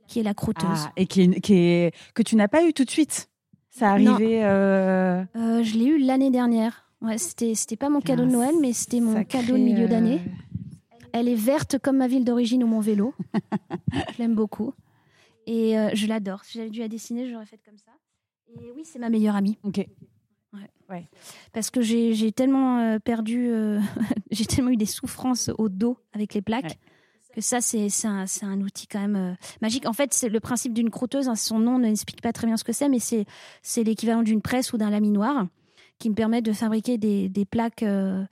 qui 0.06 0.20
est 0.20 0.24
la 0.24 0.34
crotteuse. 0.34 0.66
Ah, 0.70 0.92
et 0.96 1.06
qui 1.06 1.30
qui 1.40 1.54
est, 1.54 1.94
que 2.14 2.22
tu 2.22 2.36
n'as 2.36 2.48
pas 2.48 2.66
eu 2.66 2.72
tout 2.72 2.84
de 2.84 2.90
suite. 2.90 3.28
Ça 3.70 3.90
arrivait. 3.90 4.42
Je 4.42 5.78
l'ai 5.78 5.86
eu 5.86 5.98
l'année 5.98 6.30
dernière. 6.30 6.85
Ouais, 7.06 7.18
c'était 7.18 7.54
c'était 7.54 7.76
pas 7.76 7.88
mon 7.88 8.00
cadeau 8.00 8.24
de 8.24 8.30
Noël, 8.30 8.54
mais 8.60 8.72
c'était 8.72 9.00
mon 9.00 9.24
cadeau 9.24 9.52
de 9.52 9.62
milieu 9.62 9.88
d'année. 9.88 10.20
Euh, 10.20 11.06
Elle 11.12 11.28
est 11.28 11.36
verte 11.36 11.78
comme 11.78 11.98
ma 11.98 12.08
ville 12.08 12.24
d'origine 12.24 12.64
ou 12.64 12.66
mon 12.66 12.80
vélo. 12.80 13.14
je 13.92 14.18
l'aime 14.18 14.34
beaucoup 14.34 14.74
et 15.46 15.78
euh, 15.78 15.90
je 15.94 16.06
l'adore. 16.06 16.44
Si 16.44 16.58
j'avais 16.58 16.70
dû 16.70 16.80
la 16.80 16.88
dessiner, 16.88 17.30
j'aurais 17.30 17.46
fait 17.46 17.60
comme 17.64 17.78
ça. 17.78 17.92
Et 18.48 18.72
oui, 18.74 18.82
c'est 18.84 18.98
ma 18.98 19.08
meilleure 19.08 19.36
amie. 19.36 19.58
Ok. 19.62 19.86
Ouais. 20.88 21.08
Parce 21.52 21.70
que 21.70 21.80
j'ai 21.80 22.30
tellement 22.30 23.00
perdu, 23.00 23.50
j'ai 24.30 24.46
tellement 24.46 24.70
eu 24.70 24.76
des 24.76 24.86
souffrances 24.86 25.50
au 25.58 25.68
dos 25.68 25.98
avec 26.12 26.32
les 26.32 26.42
plaques 26.42 26.78
que 27.36 27.42
ça, 27.42 27.60
c'est 27.60 27.88
un, 28.04 28.24
un, 28.42 28.60
outil 28.62 28.86
quand 28.86 28.98
même 28.98 29.16
euh, 29.16 29.34
magique. 29.60 29.86
En 29.86 29.92
fait, 29.92 30.14
c'est 30.14 30.30
le 30.30 30.40
principe 30.40 30.72
d'une 30.72 30.88
crotteuse. 30.88 31.28
Hein, 31.28 31.34
son 31.34 31.58
nom 31.58 31.78
n'explique 31.78 32.22
pas 32.22 32.32
très 32.32 32.46
bien 32.46 32.56
ce 32.56 32.64
que 32.64 32.72
c'est, 32.72 32.88
mais 32.88 32.98
c'est 32.98 33.84
l'équivalent 33.84 34.22
d'une 34.22 34.40
presse 34.40 34.72
ou 34.72 34.78
d'un 34.78 34.88
laminoir 34.88 35.46
qui 35.98 36.10
me 36.10 36.14
permet 36.14 36.42
de 36.42 36.52
fabriquer 36.52 36.98
des, 36.98 37.28
des 37.28 37.44
plaques 37.44 37.82
euh, 37.82 38.24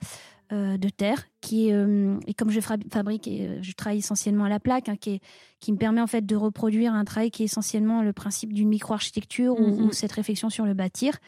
euh, 0.51 0.77
de 0.77 0.89
terre. 0.89 1.25
Qui, 1.41 1.69
et 1.69 2.33
comme 2.33 2.49
je 2.49 2.59
fabrique, 2.59 3.27
et 3.27 3.61
je 3.61 3.71
travaille 3.73 3.99
essentiellement 3.99 4.45
à 4.45 4.49
la 4.49 4.59
plaque, 4.59 4.89
hein, 4.89 4.95
qui, 4.95 5.21
qui 5.59 5.71
me 5.71 5.77
permet 5.77 6.01
en 6.01 6.07
fait 6.07 6.25
de 6.25 6.35
reproduire 6.35 6.93
un 6.93 7.05
travail 7.05 7.29
qui 7.29 7.43
est 7.43 7.45
essentiellement 7.45 8.01
le 8.01 8.13
principe 8.13 8.51
d'une 8.51 8.69
micro-architecture 8.69 9.59
ou, 9.59 9.69
mm-hmm. 9.69 9.91
cette 9.91 10.11
réflexion 10.11 10.49
sur 10.49 10.65
le 10.65 10.73
bâtir, 10.73 11.19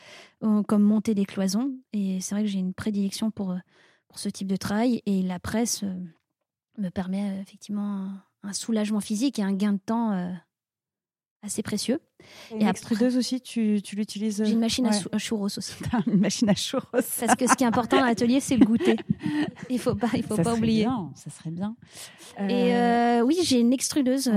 comme 0.42 0.82
monter 0.82 1.14
des 1.14 1.26
cloisons. 1.26 1.72
Et 1.94 2.20
c'est 2.20 2.34
vrai 2.34 2.44
que 2.44 2.50
j'ai 2.50 2.58
une 2.58 2.74
prédilection 2.74 3.30
pour, 3.30 3.56
pour 4.08 4.18
ce 4.18 4.28
type 4.28 4.48
de 4.48 4.56
travail. 4.56 5.04
Et 5.06 5.22
la 5.22 5.38
presse 5.38 5.84
me 6.78 6.90
permet 6.90 7.32
euh, 7.32 7.42
effectivement 7.42 8.10
un, 8.44 8.54
soulagement 8.54 9.00
physique 9.00 9.40
et 9.40 9.44
un 9.44 9.54
gain 9.54 9.74
de 9.74 9.80
temps 9.80 10.12
euh, 10.14 10.32
assez 11.44 11.62
précieux. 11.62 12.00
Et, 12.52 12.64
et 12.64 12.68
extrudeuse 12.68 13.16
aussi, 13.18 13.42
tu, 13.42 13.82
tu 13.84 13.96
l'utilises 13.96 14.44
J'ai 14.44 14.52
une 14.52 14.60
machine 14.60 14.88
à, 14.88 15.18
churros 15.18 15.46
aussi. 15.46 15.74
une 16.08 16.20
machine 16.20 16.50
à 16.50 16.56
churros. 16.56 16.86
Parce 16.92 17.36
que 17.36 17.48
ce 17.48 17.56
qui 17.56 17.64
est 17.64 17.68
important 17.68 18.00
dans 18.00 18.06
l'atelier, 18.06 18.40
c'est 18.40 18.58
le 18.58 18.66
goûter. 18.66 18.98
Il 19.70 19.80
faut 19.80 19.96
pas, 19.96 20.10
il 20.14 20.24
faut 20.24 20.38
pas 20.38 20.54
oublier. 20.54 20.84
Bien, 20.84 21.12
ça 21.16 21.30
serait 21.30 21.50
bien. 21.50 21.76
Et 22.40 22.76
euh, 22.76 23.22
oui, 23.22 23.38
j'ai 23.44 23.60
une 23.60 23.74
extrudeuse. 23.74 24.32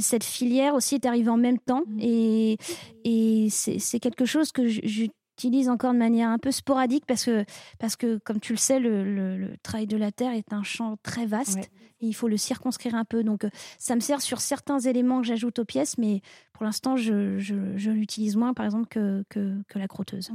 cette 0.00 0.24
filière 0.24 0.74
aussi 0.74 0.96
est 0.96 1.06
arrivée 1.06 1.30
en 1.30 1.36
même 1.36 1.58
temps 1.58 1.82
mmh. 1.86 2.00
et, 2.00 2.58
et 3.04 3.48
c'est 3.50 4.00
quelque 4.00 4.24
chose 4.24 4.52
que 4.52 4.66
je 4.68 5.06
utilise 5.34 5.68
encore 5.68 5.92
de 5.92 5.98
manière 5.98 6.28
un 6.28 6.38
peu 6.38 6.52
sporadique 6.52 7.04
parce 7.06 7.24
que, 7.24 7.44
parce 7.78 7.96
que 7.96 8.18
comme 8.18 8.40
tu 8.40 8.52
le 8.52 8.58
sais, 8.58 8.78
le, 8.78 9.04
le, 9.04 9.56
travail 9.62 9.86
de 9.86 9.96
la 9.96 10.12
terre 10.12 10.32
est 10.32 10.52
un 10.52 10.62
champ 10.62 10.96
très 11.02 11.26
vaste 11.26 11.70
et 12.00 12.06
il 12.06 12.12
faut 12.12 12.28
le 12.28 12.36
circonscrire 12.36 12.94
un 12.94 13.04
peu. 13.04 13.24
Donc, 13.24 13.44
euh, 13.44 13.50
ça 13.78 13.94
me 13.94 14.00
sert 14.00 14.20
sur 14.20 14.40
certains 14.40 14.78
éléments 14.78 15.20
que 15.20 15.26
j'ajoute 15.26 15.58
aux 15.58 15.64
pièces, 15.64 15.98
mais 15.98 16.22
pour 16.52 16.64
l'instant, 16.64 16.96
je, 16.96 17.38
je, 17.38 17.90
l'utilise 17.90 18.36
moins, 18.36 18.54
par 18.54 18.64
exemple, 18.64 18.86
que, 18.88 19.24
que, 19.28 19.60
que 19.68 19.78
la 19.78 19.88
crotteuse. 19.88 20.30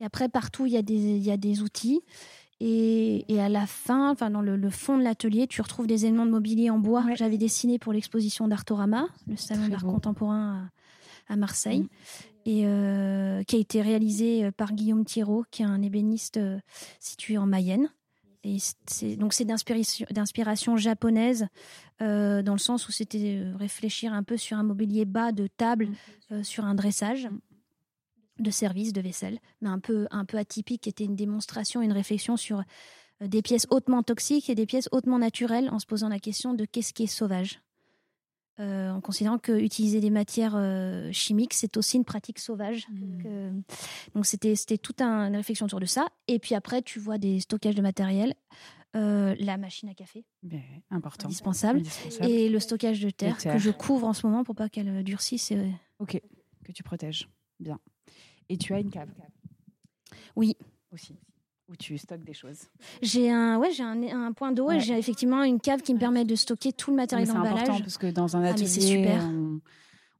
Et 0.00 0.04
après, 0.04 0.28
partout, 0.28 0.66
il 0.66 0.72
y 0.72 0.76
a 0.76 0.82
des, 0.82 0.94
il 0.94 1.24
y 1.24 1.30
a 1.30 1.36
des 1.36 1.62
outils. 1.62 2.00
Et, 2.58 3.32
et, 3.32 3.40
à 3.40 3.48
la 3.48 3.66
fin, 3.66 4.10
enfin 4.10 4.30
dans 4.30 4.40
le, 4.40 4.70
fond 4.70 4.96
de 4.96 5.02
l'atelier, 5.02 5.46
tu 5.46 5.60
retrouves 5.60 5.86
des 5.86 6.06
éléments 6.06 6.24
de 6.24 6.30
mobilier 6.30 6.70
en 6.70 6.78
bois 6.78 7.04
que 7.04 7.14
j'avais 7.14 7.36
dessinés 7.36 7.78
pour 7.78 7.92
l'exposition 7.92 8.48
d'Artorama, 8.48 9.08
le 9.26 9.36
salon 9.36 9.68
d'art 9.68 9.84
contemporain 9.84 10.70
à, 11.28 11.34
à 11.34 11.36
Marseille. 11.36 11.82
Mm 11.82 11.88
et 12.46 12.62
euh, 12.64 13.42
qui 13.42 13.56
a 13.56 13.58
été 13.58 13.82
réalisé 13.82 14.44
euh, 14.44 14.52
par 14.52 14.72
Guillaume 14.72 15.04
Thiraud, 15.04 15.44
qui 15.50 15.62
est 15.62 15.66
un 15.66 15.82
ébéniste 15.82 16.36
euh, 16.36 16.58
situé 17.00 17.36
en 17.36 17.46
Mayenne. 17.46 17.90
Et 18.44 18.58
c'est, 18.86 19.16
donc 19.16 19.34
c'est 19.34 19.44
d'inspiration, 19.44 20.76
japonaise, 20.76 21.48
dans 21.98 22.52
le 22.52 22.58
sens 22.58 22.86
où 22.86 22.92
c'était 22.92 23.42
réfléchir 23.56 24.12
un 24.12 24.22
peu 24.22 24.36
sur 24.36 24.56
un 24.56 24.62
mobilier 24.62 25.04
bas 25.04 25.32
de 25.32 25.48
table, 25.48 25.88
sur 26.44 26.64
un 26.64 26.76
dressage 26.76 27.28
de 28.38 28.50
service, 28.52 28.92
de 28.92 29.00
vaisselle, 29.00 29.40
mais 29.62 29.68
un 29.68 29.80
peu, 29.80 30.06
un 30.12 30.24
peu 30.24 30.38
atypique, 30.38 30.82
qui 30.82 30.88
était 30.88 31.02
une 31.02 31.16
démonstration, 31.16 31.82
une 31.82 31.90
réflexion 31.90 32.36
sur 32.36 32.62
des 33.20 33.42
pièces 33.42 33.66
hautement 33.70 34.04
toxiques 34.04 34.48
et 34.48 34.54
des 34.54 34.66
pièces 34.66 34.88
hautement 34.92 35.18
naturelles, 35.18 35.68
en 35.70 35.80
se 35.80 35.86
posant 35.86 36.08
la 36.08 36.20
question 36.20 36.54
de 36.54 36.66
qu'est-ce 36.66 36.92
qui 36.92 37.02
est 37.02 37.08
sauvage. 37.08 37.58
Euh, 38.58 38.90
en 38.90 39.02
considérant 39.02 39.38
que 39.38 39.52
utiliser 39.52 40.00
des 40.00 40.08
matières 40.08 40.54
euh, 40.56 41.12
chimiques, 41.12 41.52
c'est 41.52 41.76
aussi 41.76 41.98
une 41.98 42.04
pratique 42.06 42.38
sauvage. 42.38 42.86
Mmh. 42.88 43.62
Donc, 44.14 44.24
c'était 44.24 44.56
c'était 44.56 44.78
toute 44.78 45.02
une 45.02 45.36
réflexion 45.36 45.66
autour 45.66 45.80
de 45.80 45.86
ça. 45.86 46.06
Et 46.26 46.38
puis 46.38 46.54
après, 46.54 46.80
tu 46.80 46.98
vois 46.98 47.18
des 47.18 47.40
stockages 47.40 47.74
de 47.74 47.82
matériel, 47.82 48.34
euh, 48.96 49.36
la 49.38 49.58
machine 49.58 49.90
à 49.90 49.94
café, 49.94 50.24
important, 50.90 51.26
indispensable, 51.26 51.82
et 52.20 52.48
le 52.48 52.58
stockage 52.58 53.00
de 53.00 53.10
terre, 53.10 53.36
que 53.36 53.58
je 53.58 53.70
couvre 53.70 54.06
en 54.06 54.14
ce 54.14 54.26
moment 54.26 54.42
pour 54.42 54.54
pas 54.54 54.70
qu'elle 54.70 55.04
durcisse. 55.04 55.52
Ok, 55.98 56.18
que 56.64 56.72
tu 56.72 56.82
protèges. 56.82 57.28
Bien. 57.60 57.78
Et 58.48 58.56
tu 58.56 58.72
as 58.72 58.80
une 58.80 58.90
cave. 58.90 59.10
Oui. 60.34 60.56
Aussi 60.92 61.14
où 61.68 61.76
tu 61.76 61.98
stockes 61.98 62.24
des 62.24 62.34
choses 62.34 62.68
J'ai 63.02 63.30
un, 63.30 63.58
ouais, 63.58 63.70
j'ai 63.72 63.82
un, 63.82 64.02
un, 64.02 64.32
point 64.32 64.52
d'eau 64.52 64.70
et 64.70 64.80
j'ai 64.80 64.96
effectivement 64.98 65.42
une 65.42 65.60
cave 65.60 65.82
qui 65.82 65.94
me 65.94 65.98
permet 65.98 66.24
de 66.24 66.34
stocker 66.34 66.72
tout 66.72 66.90
le 66.90 66.96
matériel 66.96 67.28
d'emballage. 67.28 67.54
C'est 67.54 67.62
important 67.62 67.80
parce 67.80 67.98
que 67.98 68.06
dans 68.06 68.36
un 68.36 68.44
ah, 68.44 68.50
atelier, 68.50 69.18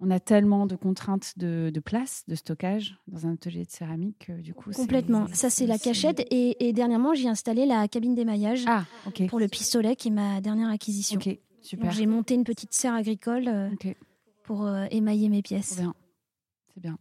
On, 0.01 0.11
a 0.11 0.21
tellement 0.21 0.67
de 0.67 0.77
contraintes 0.77 1.39
de, 1.39 1.71
de, 1.73 1.81
place, 1.81 2.25
de 2.29 2.35
stockage 2.35 2.99
dans 3.07 3.27
un 3.27 3.35
atelier 3.35 3.65
de 3.65 3.71
céramique. 3.71 4.31
du 4.31 4.55
coup, 4.55 4.71
Complètement. 4.73 5.27
Ça, 5.33 5.49
c'est 5.51 5.67
la 5.67 5.79
cachette. 5.79 6.21
Et, 6.31 6.69
et 6.69 6.73
dernièrement, 6.73 7.15
j'ai 7.15 7.29
installé 7.29 7.65
la 7.65 7.87
cabine 7.89 8.15
d'émaillage 8.15 8.65
ah, 8.67 8.85
pour 9.29 9.39
le 9.39 9.49
pistolet 9.49 9.97
qui 9.97 10.09
est 10.09 10.13
ma 10.13 10.41
dernière 10.41 10.69
acquisition. 10.69 11.21
Ok, 11.21 11.39
super. 11.63 11.93
J'ai 11.93 12.07
monté 12.07 12.35
une 12.35 12.45
petite 12.45 12.73
serre 12.73 12.95
agricole 12.95 13.49
euh, 13.49 13.69
pour 14.43 14.67
euh, 14.67 14.87
émailler 14.91 15.29
mes 15.29 15.43
pièces. 15.43 15.75
C'est 15.75 15.81
bien. 15.81 15.95
C'est 16.75 16.81
bien. 16.81 16.99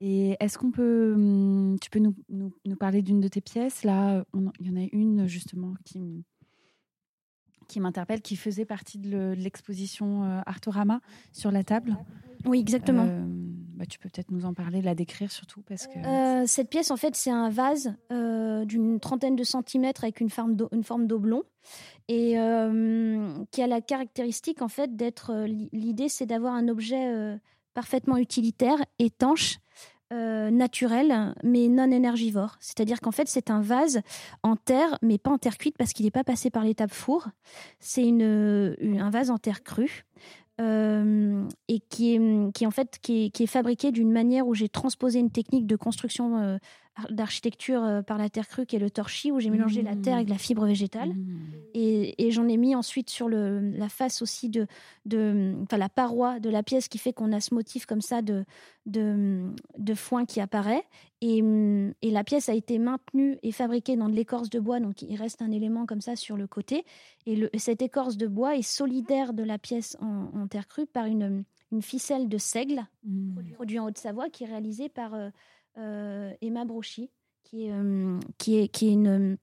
Et 0.00 0.36
est-ce 0.40 0.58
qu'on 0.58 0.70
peut, 0.70 1.12
hum, 1.14 1.76
tu 1.80 1.90
peux 1.90 1.98
nous, 1.98 2.14
nous, 2.28 2.52
nous 2.64 2.76
parler 2.76 3.02
d'une 3.02 3.20
de 3.20 3.28
tes 3.28 3.40
pièces? 3.40 3.82
Là, 3.84 4.24
il 4.60 4.66
y 4.66 4.70
en 4.70 4.76
a 4.76 4.86
une 4.92 5.26
justement 5.26 5.74
qui, 5.84 6.24
qui 7.68 7.80
m'interpelle, 7.80 8.22
qui 8.22 8.36
faisait 8.36 8.64
partie 8.64 8.98
de 8.98 9.34
l'exposition 9.36 10.24
euh, 10.24 10.40
Artorama 10.46 11.00
sur 11.32 11.52
la 11.52 11.62
table. 11.62 11.96
Oui, 12.44 12.60
exactement. 12.60 13.04
Euh, 13.06 13.24
bah, 13.26 13.84
tu 13.86 13.98
peux 13.98 14.08
peut-être 14.08 14.30
nous 14.30 14.44
en 14.44 14.54
parler, 14.54 14.82
la 14.82 14.94
décrire 14.94 15.30
surtout 15.30 15.62
parce 15.62 15.86
que. 15.86 15.98
Euh, 15.98 16.46
cette 16.46 16.70
pièce, 16.70 16.90
en 16.90 16.96
fait, 16.96 17.14
c'est 17.14 17.30
un 17.30 17.50
vase 17.50 17.94
euh, 18.10 18.64
d'une 18.64 18.98
trentaine 19.00 19.36
de 19.36 19.44
centimètres 19.44 20.04
avec 20.04 20.20
une 20.20 20.30
forme 20.30 20.56
d'oblong 20.56 21.42
et 22.08 22.32
qui 23.50 23.62
a 23.62 23.66
la 23.66 23.80
caractéristique 23.80 24.62
en 24.62 24.68
fait 24.68 24.96
d'être. 24.96 25.44
L'idée, 25.72 26.08
c'est 26.08 26.26
d'avoir 26.26 26.54
un 26.54 26.68
objet 26.68 27.38
parfaitement 27.74 28.16
utilitaire, 28.16 28.78
étanche. 28.98 29.58
Naturel 30.10 31.34
mais 31.42 31.68
non 31.68 31.90
énergivore. 31.90 32.56
C'est-à-dire 32.60 33.00
qu'en 33.00 33.12
fait 33.12 33.28
c'est 33.28 33.50
un 33.50 33.60
vase 33.60 34.00
en 34.42 34.56
terre 34.56 34.98
mais 35.02 35.18
pas 35.18 35.30
en 35.30 35.38
terre 35.38 35.58
cuite 35.58 35.76
parce 35.76 35.92
qu'il 35.92 36.06
n'est 36.06 36.10
pas 36.10 36.24
passé 36.24 36.50
par 36.50 36.64
l'étape 36.64 36.92
four. 36.92 37.28
C'est 37.80 38.08
un 38.08 39.10
vase 39.10 39.30
en 39.30 39.38
terre 39.38 39.62
crue 39.62 40.06
euh, 40.60 41.44
et 41.68 41.80
qui 41.88 42.14
est, 42.14 42.66
en 42.66 42.70
fait 42.70 42.98
qui 43.00 43.30
est 43.38 43.46
fabriqué 43.46 43.92
d'une 43.92 44.10
manière 44.10 44.46
où 44.46 44.54
j'ai 44.54 44.68
transposé 44.68 45.20
une 45.20 45.30
technique 45.30 45.66
de 45.66 45.76
construction 45.76 46.38
euh, 46.38 46.58
d'architecture 47.10 47.82
euh, 47.82 48.02
par 48.02 48.18
la 48.18 48.28
terre 48.28 48.48
crue 48.48 48.66
qui 48.66 48.76
est 48.76 48.80
le 48.80 48.90
torchis 48.90 49.30
où 49.30 49.40
j'ai 49.40 49.50
mélangé 49.50 49.82
la 49.82 49.96
terre 49.96 50.16
avec 50.16 50.28
la 50.28 50.38
fibre 50.38 50.66
végétale 50.66 51.10
mmh. 51.10 51.52
et, 51.74 52.26
et 52.26 52.30
j'en 52.30 52.48
ai 52.48 52.56
mis 52.56 52.74
ensuite 52.74 53.10
sur 53.10 53.28
le, 53.28 53.70
la 53.70 53.88
face 53.88 54.22
aussi 54.22 54.48
de, 54.48 54.66
de 55.06 55.54
enfin 55.62 55.76
la 55.76 55.88
paroi 55.88 56.40
de 56.40 56.50
la 56.50 56.62
pièce 56.62 56.88
qui 56.88 56.98
fait 56.98 57.12
qu'on 57.12 57.32
a 57.32 57.40
ce 57.40 57.54
motif 57.54 57.86
comme 57.86 58.00
ça 58.00 58.22
de, 58.22 58.44
de, 58.86 59.50
de 59.78 59.94
foin 59.94 60.24
qui 60.24 60.40
apparaît 60.40 60.84
et, 61.20 61.42
et, 62.02 62.10
la 62.10 62.24
pièce 62.24 62.48
a 62.48 62.54
été 62.54 62.78
maintenue 62.78 63.38
et 63.42 63.52
fabriquée 63.52 63.96
dans 63.96 64.08
de 64.08 64.14
l'écorce 64.14 64.50
de 64.50 64.60
bois 64.60 64.80
donc 64.80 65.02
il 65.02 65.16
reste 65.16 65.42
un 65.42 65.50
élément 65.50 65.86
comme 65.86 66.00
ça 66.00 66.16
sur 66.16 66.36
le 66.36 66.46
côté 66.46 66.84
et 67.26 67.36
le, 67.36 67.50
cette 67.56 67.82
écorce 67.82 68.16
de 68.16 68.26
bois 68.26 68.56
est 68.56 68.62
solidaire 68.62 69.34
de 69.34 69.42
la 69.42 69.58
pièce 69.58 69.96
en, 70.00 70.30
en 70.34 70.46
terre 70.46 70.68
crue 70.68 70.86
par 70.86 71.06
une, 71.06 71.44
une 71.72 71.82
ficelle 71.82 72.28
de 72.28 72.38
seigle 72.38 72.86
mmh. 73.04 73.52
produit 73.52 73.78
en 73.78 73.86
Haute-Savoie 73.86 74.30
qui 74.30 74.44
est 74.44 74.48
réalisée 74.48 74.88
par 74.88 75.14
euh, 75.14 75.30
Emma 76.40 76.64
Brochy, 76.64 77.10
qui 77.48 77.66
est, 77.66 77.72
euh, 77.72 78.18
qui 78.36 78.58
est, 78.58 78.68
qui 78.68 78.88
est 78.88 78.92
une, 78.92 79.38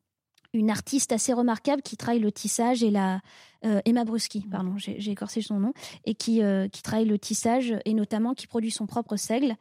une 0.54 0.70
artiste 0.70 1.12
assez 1.12 1.34
remarquable 1.34 1.82
qui 1.82 1.98
travaille 1.98 2.20
le 2.20 2.32
tissage 2.32 2.84
et 2.84 2.92
la 2.92 3.22
euh, 3.66 3.82
Emma 3.86 4.06
Bruschi, 4.06 4.42
pardon, 4.42 4.78
j'ai 4.78 5.10
écorcé 5.10 5.42
son 5.42 5.60
nom, 5.60 5.74
et 6.06 6.14
qui, 6.14 6.42
qui 6.72 6.82
travaille 6.84 7.06
le 7.06 7.18
tissage 7.18 7.74
et 7.84 7.94
notamment 7.94 8.34
qui 8.36 8.46
produit 8.48 8.72
son 8.72 8.86
propre 8.86 9.16
seigle. 9.16 9.56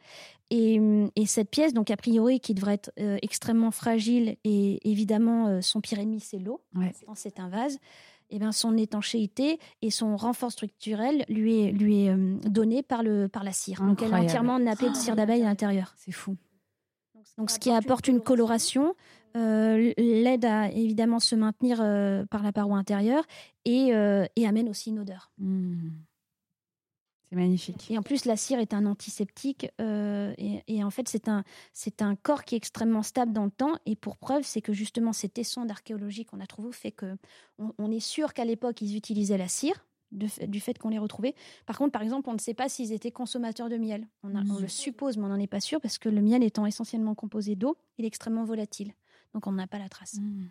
Et, 0.51 0.79
et 1.15 1.25
cette 1.25 1.49
pièce, 1.49 1.73
donc 1.73 1.89
a 1.89 1.97
priori, 1.97 2.39
qui 2.39 2.53
devrait 2.53 2.75
être 2.75 2.91
extrêmement 2.97 3.71
fragile 3.71 4.37
et 4.43 4.79
évidemment 4.89 5.59
son 5.61 5.81
pire 5.81 5.97
ennemi 5.97 6.19
c'est 6.19 6.37
l'eau. 6.37 6.61
C'est 7.15 7.39
un 7.39 7.49
vase. 7.49 7.79
Et 8.31 8.37
eh 8.37 8.39
bien, 8.39 8.51
son 8.51 8.75
étanchéité 8.75 9.59
et 9.83 9.91
son 9.91 10.17
renfort 10.17 10.51
structurel 10.51 11.25
lui 11.29 11.61
est, 11.61 11.71
lui 11.71 12.05
est 12.05 12.15
donné 12.49 12.81
par, 12.81 13.03
le, 13.03 13.27
par 13.27 13.43
la 13.43 13.51
cire. 13.51 13.81
Donc 13.81 14.01
elle 14.01 14.11
est 14.11 14.15
entièrement 14.15 14.59
nappée 14.59 14.89
de 14.89 14.95
cire 14.95 15.15
d'abeille 15.15 15.43
à 15.43 15.45
l'intérieur. 15.45 15.93
C'est 15.97 16.11
fou. 16.11 16.35
Donc, 17.37 17.51
ce 17.51 17.59
qui 17.59 17.71
apporte 17.71 18.07
une 18.07 18.21
coloration, 18.21 18.95
euh, 19.35 19.93
l'aide 19.97 20.45
à 20.45 20.69
évidemment 20.71 21.19
se 21.19 21.35
maintenir 21.35 21.79
euh, 21.81 22.25
par 22.25 22.41
la 22.41 22.53
paroi 22.53 22.77
intérieure 22.77 23.25
et, 23.65 23.93
euh, 23.93 24.25
amène 24.45 24.69
aussi 24.69 24.91
une 24.91 24.99
odeur. 24.99 25.31
Mmh. 25.39 25.89
C'est 27.29 27.35
magnifique. 27.35 27.91
Et 27.91 27.97
en 27.97 28.03
plus, 28.03 28.25
la 28.25 28.37
cire 28.37 28.59
est 28.59 28.73
un 28.73 28.85
antiseptique 28.85 29.67
et, 29.79 30.83
en 30.83 30.89
fait, 30.91 31.09
c'est 31.09 31.27
un, 31.27 31.43
c'est 31.73 32.01
un 32.01 32.15
corps 32.15 32.43
qui 32.43 32.55
est 32.55 32.57
extrêmement 32.57 33.01
stable 33.01 33.33
dans 33.33 33.45
le 33.45 33.51
temps. 33.51 33.73
Et 33.87 33.95
pour 33.95 34.17
preuve, 34.17 34.43
c'est 34.43 34.61
que 34.61 34.73
justement, 34.73 35.11
ces 35.11 35.27
tessons 35.27 35.65
d'archéologie 35.65 36.25
qu'on 36.25 36.39
a 36.39 36.45
trouvés 36.45 36.71
fait 36.71 36.91
que 36.91 37.17
on 37.57 37.91
est 37.91 37.99
sûr 37.99 38.33
qu'à 38.33 38.45
l'époque, 38.45 38.79
ils 38.81 38.95
utilisaient 38.95 39.39
la 39.39 39.47
cire 39.47 39.85
du 40.15 40.59
fait 40.59 40.77
qu'on 40.77 40.89
les 40.89 40.97
retrouvait. 40.97 41.35
Par 41.65 41.77
contre, 41.77 41.91
par 41.91 42.01
exemple, 42.01 42.29
on 42.29 42.33
ne 42.33 42.39
sait 42.39 42.53
pas 42.53 42.69
s'ils 42.69 42.91
étaient 42.91 43.11
consommateurs 43.11 43.69
de 43.69 43.77
miel. 43.77 44.07
On, 44.23 44.29
le 44.59 44.67
suppose, 44.67 45.17
mais 45.17 45.25
on 45.25 45.29
n'en 45.29 45.39
est 45.39 45.47
pas 45.47 45.59
sûr 45.59 45.81
parce 45.81 45.97
que 45.97 46.09
le 46.09 46.21
miel 46.21 46.43
étant 46.43 46.65
essentiellement 46.65 47.15
composé 47.15 47.55
d'eau, 47.55 47.77
il 47.97 48.05
est 48.05 48.07
extrêmement 48.07 48.45
volatile. 48.45 48.93
Donc 49.33 49.47
on 49.47 49.51
n'a 49.51 49.67
pas 49.67 49.79
la 49.79 49.89
trace. 49.89 50.19
Mmh. 50.19 50.45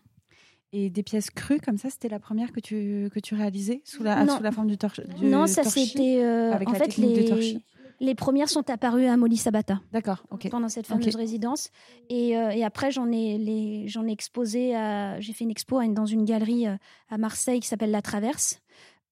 Et 0.72 0.90
des 0.90 1.02
pièces 1.04 1.30
crues 1.30 1.60
comme 1.60 1.78
ça, 1.78 1.88
c'était 1.88 2.08
la 2.08 2.18
première 2.18 2.50
que 2.50 2.60
tu, 2.60 3.08
que 3.14 3.20
tu 3.20 3.34
réalisais 3.34 3.80
sous 3.84 4.02
la, 4.02 4.26
sous 4.26 4.42
la 4.42 4.50
forme 4.50 4.66
du, 4.66 4.76
torche 4.76 5.00
Non, 5.22 5.46
ça 5.46 5.62
c'était. 5.62 6.22
Euh, 6.24 6.52
en 6.66 6.74
fait, 6.74 6.96
les, 6.96 7.60
les 8.00 8.14
premières 8.14 8.48
sont 8.48 8.68
apparues 8.70 9.06
à 9.06 9.16
Molly 9.16 9.36
Sabata. 9.36 9.80
D'accord, 9.92 10.24
Pendant 10.50 10.68
cette 10.68 10.86
fameuse 10.86 11.16
résidence. 11.16 11.70
Et, 12.08 12.36
euh, 12.36 12.50
et, 12.50 12.64
après, 12.64 12.90
j'en 12.90 13.10
ai, 13.10 13.84
j'en 13.86 14.06
ai 14.06 14.12
exposé, 14.12 14.72
j'ai 15.20 15.32
fait 15.32 15.44
une 15.44 15.50
expo 15.50 15.82
dans 15.88 16.06
une 16.06 16.24
galerie 16.24 16.66
euh, 16.66 16.76
à 17.08 17.18
Marseille 17.18 17.60
qui 17.60 17.68
s'appelle 17.68 17.90
La 17.90 18.02
Traverse. 18.02 18.60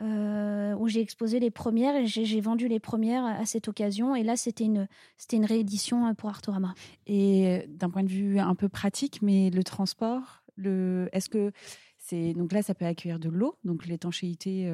Euh, 0.03 0.75
où 0.79 0.89
j'ai 0.89 1.01
exposé 1.01 1.39
les 1.39 1.51
premières 1.53 1.95
et 1.95 2.07
j'ai 2.07 2.41
vendu 2.41 2.67
les 2.67 2.81
premières 2.81 3.25
à 3.25 3.45
cette 3.47 3.69
occasion. 3.69 4.17
Et 4.17 4.25
là, 4.25 4.37
c'était 4.37 4.65
une, 4.65 4.89
une 5.33 5.45
réédition 5.45 6.07
euh, 6.09 6.15
pour 6.15 6.29
Artorama. 6.29 6.75
Et 7.07 7.47
euh, 7.47 7.63
d'un 7.69 7.89
point 7.89 8.03
de 8.03 8.09
vue 8.09 8.41
un 8.41 8.55
peu 8.57 8.69
pratique, 8.69 9.21
mais 9.23 9.51
le 9.51 9.63
transport, 9.63 10.43
le, 10.57 11.09
est-ce 11.13 11.29
que 11.29 11.53
c'est 11.99 12.33
donc 12.33 12.53
là, 12.53 12.63
ça 12.63 12.75
peut 12.75 12.85
accueillir 12.85 13.21
de 13.21 13.29
l'eau, 13.29 13.57
donc 13.65 13.87
l'étanchéité, 13.87 14.69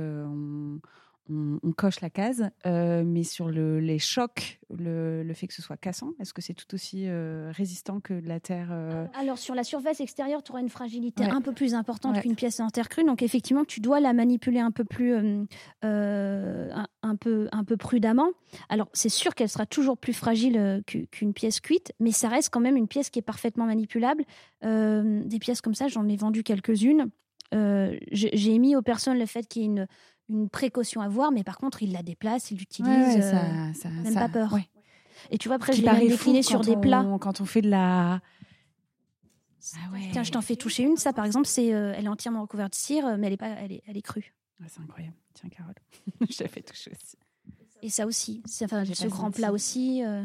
coche 1.77 2.01
la 2.01 2.11
case, 2.11 2.51
euh, 2.67 3.03
mais 3.05 3.23
sur 3.23 3.49
le, 3.49 3.81
les 3.81 3.99
chocs, 3.99 4.59
le, 4.71 5.23
le, 5.23 5.35
fait 5.35 5.47
que 5.47 5.55
ce 5.55 5.63
soit 5.63 5.77
cassant, 5.77 6.13
est-ce 6.21 6.33
que 6.33 6.43
c'est 6.43 6.55
tout 6.55 6.75
aussi 6.75 7.05
euh, 7.07 7.53
résistant 7.55 8.01
que 8.01 8.15
la 8.15 8.41
terre 8.41 8.69
euh 8.71 9.07
Alors 9.15 9.39
sur 9.39 9.55
la 9.55 9.65
surface 9.65 10.01
extérieure, 10.01 10.43
tu 10.43 10.53
auras 10.53 10.61
une 10.61 10.69
fragilité 10.69 11.25
un 11.25 11.41
peu 11.41 11.53
plus 11.53 11.75
importante 11.75 12.21
qu'une 12.21 12.35
pièce 12.35 12.61
en 12.61 12.71
terre 12.71 12.89
crue, 12.89 13.05
donc 13.05 13.23
effectivement, 13.23 13.65
tu 13.65 13.81
dois 13.81 14.01
la 14.01 14.13
manipuler 14.13 14.61
un 14.61 14.71
peu 14.71 14.85
plus, 14.85 15.15
un, 15.83 17.17
peu, 17.21 17.49
un 17.53 17.65
peu 17.65 17.77
prudemment. 17.77 18.31
Alors 18.69 18.89
c'est 18.93 19.09
sûr 19.09 19.35
qu'elle 19.35 19.49
sera 19.49 19.67
toujours 19.67 19.99
plus 19.99 20.15
fragile 20.15 20.83
qu'une 21.11 21.33
pièce 21.35 21.61
cuite, 21.61 21.93
mais 22.01 22.13
ça 22.13 22.29
reste 22.29 22.51
quand 22.51 22.61
même 22.61 22.77
une 22.77 22.89
pièce 22.89 23.11
qui 23.11 23.19
est 23.19 23.23
parfaitement 23.23 23.67
manipulable. 23.67 24.25
des 24.63 25.39
pièces 25.39 25.61
comme 25.61 25.75
ça, 25.75 25.89
j'en 25.89 26.09
ai 26.09 26.17
vendu 26.17 26.43
quelques-unes. 26.43 27.11
j'ai 27.53 28.51
émis 28.51 28.77
aux 28.77 28.83
personnes 28.83 29.19
le 29.19 29.27
fait 29.27 29.47
qu'il 29.47 29.63
y 29.63 29.65
ait 29.65 29.69
une 29.69 29.87
une 30.29 30.49
précaution 30.49 31.01
à 31.01 31.09
voir, 31.09 31.33
mais 31.33 31.45
par 31.45 31.59
contre, 31.59 31.83
il 31.83 31.93
la 31.93 32.03
déplace, 32.03 32.51
il 32.51 32.59
l'utilise, 32.59 33.17
euh, 33.17 33.73
ça, 33.73 33.89
même 33.89 34.15
pas 34.15 34.29
peur. 34.29 34.57
Et 35.31 35.39
tu 35.39 35.49
vois, 35.49 35.57
après, 35.57 35.73
je 35.73 35.83
l'ai 35.83 36.09
décliné 36.09 36.43
sur 36.43 36.61
des 36.61 36.77
plats. 36.77 37.07
Quand 37.21 37.41
on 37.41 37.45
fait 37.45 37.63
de 37.63 37.71
la... 37.71 38.21
Ah 39.75 39.79
Tiens, 40.13 40.23
je 40.23 40.31
t'en 40.31 40.41
fais 40.41 40.57
toucher 40.57 40.85
une. 40.85 40.97
Ça, 40.97 41.13
par 41.13 41.25
exemple, 41.25 41.47
c'est, 41.47 41.75
euh, 41.75 41.93
elle 41.95 42.07
est 42.07 42.09
entièrement 42.09 42.43
recouverte 42.43 42.73
de 42.73 42.79
cire, 42.79 43.19
mais 43.19 43.27
elle 43.27 43.33
est 43.35 43.39
pas, 43.39 43.49
elle 43.49 43.73
est, 43.73 43.83
elle 43.87 43.97
est 43.99 44.03
crue. 44.03 44.33
c'est 44.67 44.81
incroyable. 44.81 45.17
Tiens, 45.35 45.51
Carole, 45.51 45.75
je 46.31 46.43
l'ai 46.43 46.49
fait 46.49 46.63
toucher 46.63 46.91
aussi. 46.93 47.17
Et 47.83 47.91
ça 47.91 48.07
aussi, 48.07 48.43
enfin, 48.63 48.85
ce 48.85 49.07
grand 49.07 49.31
plat 49.31 49.53
aussi. 49.53 50.03
Euh, 50.05 50.23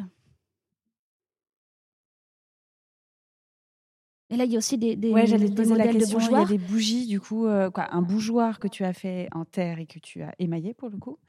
Et 4.34 4.38
là, 4.38 4.46
il 4.46 4.52
y 4.52 4.56
a 4.56 4.58
aussi 4.58 4.80
des, 4.80 4.96
des, 4.96 5.12
ouais, 5.12 5.28
j'allais 5.28 5.48
te 5.48 5.54
poser 5.54 5.76
la 5.76 5.88
question, 5.88 6.20
Il 6.20 6.32
y 6.32 6.36
a 6.36 6.46
des 6.46 6.58
bougies, 6.58 7.06
du 7.06 7.22
coup, 7.22 7.46
euh, 7.46 7.70
quoi, 7.70 7.94
un 7.94 8.02
bougeoir 8.02 8.60
que 8.60 8.68
tu 8.68 8.84
as 8.84 8.94
fait 8.94 9.28
en 9.32 9.46
terre 9.46 9.78
et 9.78 9.86
que 9.86 10.00
tu 10.00 10.24
as 10.24 10.34
émaillé 10.40 10.74
pour 10.74 10.90
le 10.90 10.98
coup, 10.98 11.20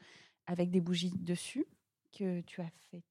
avec 0.46 0.70
des 0.70 0.80
bougies 0.80 1.12
dessus 1.20 1.66
que 2.18 2.40
tu 2.40 2.62
as 2.62 2.70
fait 2.90 3.02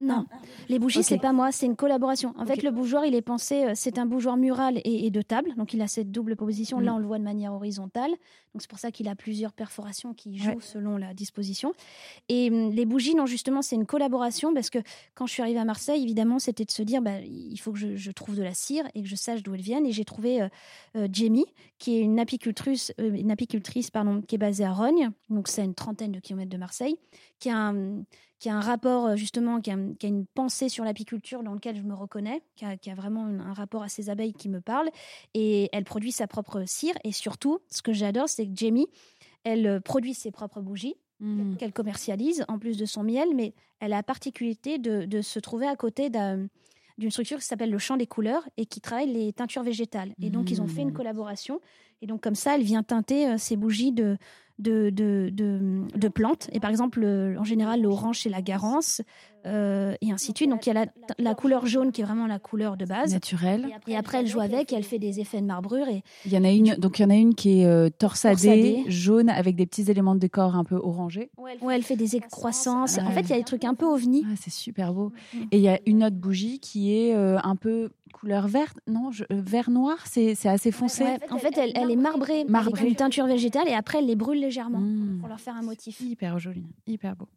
non, 0.00 0.26
les 0.68 0.78
bougies, 0.78 1.02
c'est 1.02 1.18
pas 1.18 1.32
moi, 1.32 1.52
c'est 1.52 1.66
une 1.66 1.76
collaboration. 1.76 2.34
En 2.36 2.46
fait, 2.46 2.62
le 2.62 2.70
bougeoir, 2.70 3.04
il 3.04 3.14
est 3.14 3.22
pensé, 3.22 3.64
euh, 3.64 3.72
c'est 3.74 3.98
un 3.98 4.06
bougeoir 4.06 4.36
mural 4.36 4.80
et, 4.84 5.10
de 5.10 5.22
table, 5.22 5.54
donc 5.56 5.72
il 5.72 5.82
a 5.82 5.86
cette 5.86 6.10
double 6.10 6.36
position. 6.36 6.80
Là, 6.80 6.92
mm. 6.92 6.94
on 6.94 6.98
le 6.98 7.06
voit 7.06 7.18
de 7.18 7.24
manière 7.24 7.52
horizontale, 7.52 8.10
donc 8.10 8.62
c'est 8.62 8.70
pour 8.70 8.78
ça 8.78 8.92
qu'il 8.92 9.08
a 9.08 9.16
plusieurs 9.16 9.52
perforations 9.52 10.14
qui 10.14 10.38
jouent 10.38 10.60
selon 10.60 10.96
la 10.96 11.12
disposition. 11.12 11.72
Et 12.28 12.50
hum, 12.50 12.70
les 12.70 12.86
bougies, 12.86 13.14
non, 13.14 13.26
justement, 13.26 13.62
c'est 13.62 13.76
une 13.76 13.86
collaboration 13.86 14.54
parce 14.54 14.70
que 14.70 14.78
quand 15.14 15.26
je 15.26 15.32
suis 15.32 15.42
arrivée 15.42 15.58
à 15.58 15.64
Marseille, 15.64 16.02
évidemment, 16.02 16.38
c'était 16.38 16.64
de 16.64 16.70
se 16.70 16.82
dire, 16.82 17.02
bah, 17.02 17.20
il 17.20 17.56
faut 17.58 17.72
que 17.72 17.78
je, 17.78 18.10
trouve 18.12 18.36
de 18.36 18.42
la 18.42 18.54
cire 18.54 18.84
et 18.94 19.02
que 19.02 19.08
je 19.08 19.16
sache 19.16 19.42
d'où 19.42 19.54
elle 19.54 19.60
vient. 19.60 19.84
Et 19.84 19.90
j'ai 19.90 20.04
trouvé 20.04 20.42
euh, 20.42 20.48
euh, 20.96 21.08
Jamie, 21.10 21.46
qui 21.78 21.96
est 21.96 22.00
une 22.00 22.20
apicultrice, 22.20 22.92
une 22.98 23.30
apicultrice 23.30 23.90
pardon, 23.90 24.22
qui 24.22 24.36
est 24.36 24.38
basée 24.38 24.64
à 24.64 24.72
Rogne, 24.72 25.10
donc 25.30 25.48
c'est 25.48 25.64
une 25.64 25.74
trentaine 25.74 26.12
de 26.12 26.20
kilomètres 26.20 26.50
de 26.50 26.56
Marseille, 26.56 26.96
qui 27.40 27.50
a 27.50 27.56
un 27.56 28.04
qui 28.44 28.50
a 28.50 28.56
un 28.56 28.60
rapport 28.60 29.06
euh, 29.06 29.16
justement, 29.16 29.62
qui 29.62 29.70
a, 29.70 29.74
une 29.74 30.26
pensée 30.26 30.68
sur 30.68 30.84
l'apiculture 30.84 31.42
dans 31.42 31.54
lequel 31.54 31.78
je 31.78 31.82
me 31.82 31.94
reconnais, 31.94 32.42
qui 32.56 32.66
a, 32.66 32.94
vraiment 32.94 33.24
un 33.24 33.54
rapport 33.54 33.82
à 33.82 33.88
ces 33.88 34.10
abeilles 34.10 34.34
qui 34.34 34.50
me 34.50 34.60
parle. 34.60 34.90
Et 35.32 35.70
elle 35.72 35.84
produit 35.84 36.12
sa 36.12 36.26
propre 36.26 36.62
cire. 36.66 36.92
Et 37.04 37.12
surtout, 37.12 37.60
ce 37.70 37.80
que 37.80 37.94
j'adore, 37.94 38.28
c'est 38.28 38.46
que 38.46 38.52
Jamie, 38.54 38.86
elle 39.44 39.66
euh, 39.66 39.80
produit 39.80 40.12
ses 40.12 40.30
propres 40.30 40.60
bougies. 40.60 40.94
Mmh. 41.20 41.56
qu'elle 41.56 41.72
commercialise 41.72 42.44
en 42.48 42.58
plus 42.58 42.76
de 42.76 42.84
son 42.84 43.04
miel, 43.04 43.28
mais 43.36 43.54
elle 43.78 43.92
a 43.92 43.98
la 43.98 44.02
particularité 44.02 44.78
de, 44.78 45.22
se 45.22 45.38
trouver 45.38 45.66
à 45.66 45.76
côté 45.76 46.10
d'une 46.10 47.10
structure 47.10 47.38
qui 47.38 47.46
s'appelle 47.46 47.70
le 47.70 47.78
Champ 47.78 47.96
des 47.96 48.08
couleurs 48.08 48.42
et 48.56 48.66
qui 48.66 48.80
travaille 48.80 49.12
les 49.12 49.32
teintures 49.32 49.62
végétales. 49.62 50.12
Et 50.20 50.28
donc, 50.28 50.50
ils 50.50 50.60
ont 50.60 50.66
fait 50.66 50.82
une 50.82 50.90
mmh. 50.90 50.94
collaboration. 50.94 51.60
Et 52.02 52.06
donc, 52.06 52.20
comme 52.20 52.34
ça, 52.34 52.56
elle 52.56 52.64
vient 52.64 52.82
teinter 52.82 53.28
euh, 53.28 53.38
ses 53.38 53.56
bougies 53.56 53.92
de, 53.92 54.18
de, 54.58 54.90
de, 54.90 55.30
de, 55.32 56.08
plantes. 56.08 56.48
Et 56.52 56.60
par 56.60 56.70
exemple, 56.70 57.04
en 57.38 57.44
général, 57.44 57.82
l'orange, 57.82 58.20
c'est 58.20 58.30
la 58.30 58.42
garance. 58.42 59.02
euh, 59.46 59.94
et 60.00 60.10
ainsi 60.10 60.32
de 60.32 60.36
suite. 60.36 60.50
Donc 60.50 60.66
il 60.66 60.74
y 60.74 60.76
a 60.76 60.86
la, 61.18 61.34
couleur 61.34 61.66
jaune 61.66 61.92
qui 61.92 62.00
est 62.00 62.04
vraiment 62.04 62.26
la 62.26 62.38
couleur 62.38 62.76
de 62.76 62.84
base. 62.84 63.12
Naturelle. 63.12 63.68
Et 63.86 63.96
après, 63.96 64.18
elle 64.20 64.26
joue 64.26 64.40
avec 64.40 64.72
et 64.72 64.76
elle 64.76 64.84
fait 64.84 64.98
des 64.98 65.20
effets 65.20 65.40
de 65.40 65.46
marbrure. 65.46 65.88
Et... 65.88 66.02
Il 66.24 66.32
y 66.32 66.38
en 66.38 66.44
a 66.44 66.50
une, 66.50 66.74
donc 66.76 66.98
il 66.98 67.02
y 67.02 67.04
en 67.04 67.10
a 67.10 67.14
une 67.14 67.34
qui 67.34 67.60
est 67.60 67.66
euh, 67.66 67.88
torsadée, 67.90 68.84
jaune, 68.88 69.28
avec 69.28 69.56
des 69.56 69.66
petits 69.66 69.90
éléments 69.90 70.14
de 70.14 70.20
décor 70.20 70.56
un 70.56 70.64
peu 70.64 70.76
orangés. 70.76 71.30
Ouais, 71.36 71.74
elle 71.74 71.82
fait 71.82 71.96
des 71.96 72.16
excroissances. 72.16 72.98
En 72.98 73.10
fait, 73.10 73.22
il 73.22 73.30
y 73.30 73.34
a 73.34 73.38
des 73.38 73.44
trucs 73.44 73.64
un 73.64 73.74
peu 73.74 73.86
ovni. 73.86 74.24
Ah, 74.26 74.34
c'est 74.40 74.52
super 74.52 74.92
beau. 74.92 75.12
Et 75.50 75.58
il 75.58 75.62
y 75.62 75.68
a 75.68 75.78
une 75.86 76.04
autre 76.04 76.16
bougie 76.16 76.60
qui 76.60 76.94
est 76.94 77.14
euh, 77.14 77.38
un 77.42 77.56
peu 77.56 77.90
couleur 78.14 78.48
verte, 78.48 78.78
non, 78.86 79.10
vert 79.30 79.70
noir, 79.70 79.98
c'est 80.06 80.46
assez 80.46 80.70
foncé. 80.70 81.04
en 81.30 81.38
fait, 81.38 81.56
elle, 81.58 81.72
elle 81.74 81.90
est 81.90 81.96
marbrée, 81.96 82.44
marbrée, 82.44 82.80
avec 82.80 82.90
une 82.90 82.96
teinture 82.96 83.26
végétale 83.26 83.68
et 83.68 83.74
après, 83.74 83.98
elle 83.98 84.06
les 84.06 84.16
brûle 84.16 84.40
légèrement 84.40 84.80
mm. 84.80 85.18
pour 85.20 85.28
leur 85.28 85.40
faire 85.40 85.56
un 85.56 85.62
motif. 85.62 86.00
Hyper 86.00 86.38
joli, 86.38 86.64
hyper 86.86 87.16
beau. 87.16 87.28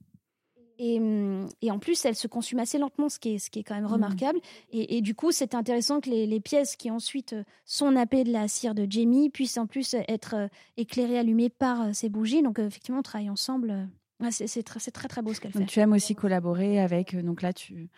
Hum, 0.80 1.50
et, 1.62 1.72
en 1.72 1.80
plus, 1.80 2.06
elle 2.06 2.16
se 2.16 2.28
consume 2.28 2.60
assez 2.60 2.78
lentement, 2.78 3.10
ce 3.10 3.18
qui 3.18 3.36
est, 3.36 3.40
ce 3.40 3.50
qui 3.50 3.60
est 3.60 3.64
quand 3.64 3.76
même 3.76 3.86
mmh. 3.86 3.94
remarquable. 3.94 4.40
Et, 4.72 5.02
du 5.02 5.16
coup, 5.16 5.32
c'est 5.32 5.56
intéressant 5.56 6.02
que 6.02 6.10
les, 6.10 6.40
pièces 6.40 6.76
qui 6.76 6.92
ensuite 6.92 7.34
euh, 7.34 7.44
sont 7.66 7.92
nappées 7.92 8.24
de 8.24 8.32
la 8.32 8.48
cire 8.48 8.76
de 8.76 8.86
Jamie 8.88 9.30
puissent 9.30 9.58
en 9.58 9.66
plus 9.66 9.96
être 10.08 10.36
euh, 10.36 10.48
éclairées, 10.78 11.18
allumées 11.18 11.50
par 11.50 11.82
euh, 11.82 11.90
ces 11.94 12.10
bougies. 12.10 12.44
Donc, 12.44 12.60
effectivement, 12.60 13.00
on 13.00 13.04
travaille 13.04 13.30
ensemble. 13.30 13.90
c'est 14.30 14.64
très, 14.64 14.80
très, 14.80 15.08
très 15.08 15.22
beau 15.22 15.34
ce 15.34 15.42
qu'elle 15.42 15.52
fait. 15.52 15.66
Tu 15.66 15.80
aimes 15.80 15.94
aussi 15.94 16.14
collaborer 16.14 16.80
avec. 16.80 17.16
Donc 17.16 17.42
là, 17.42 17.54
tu, 17.54 17.90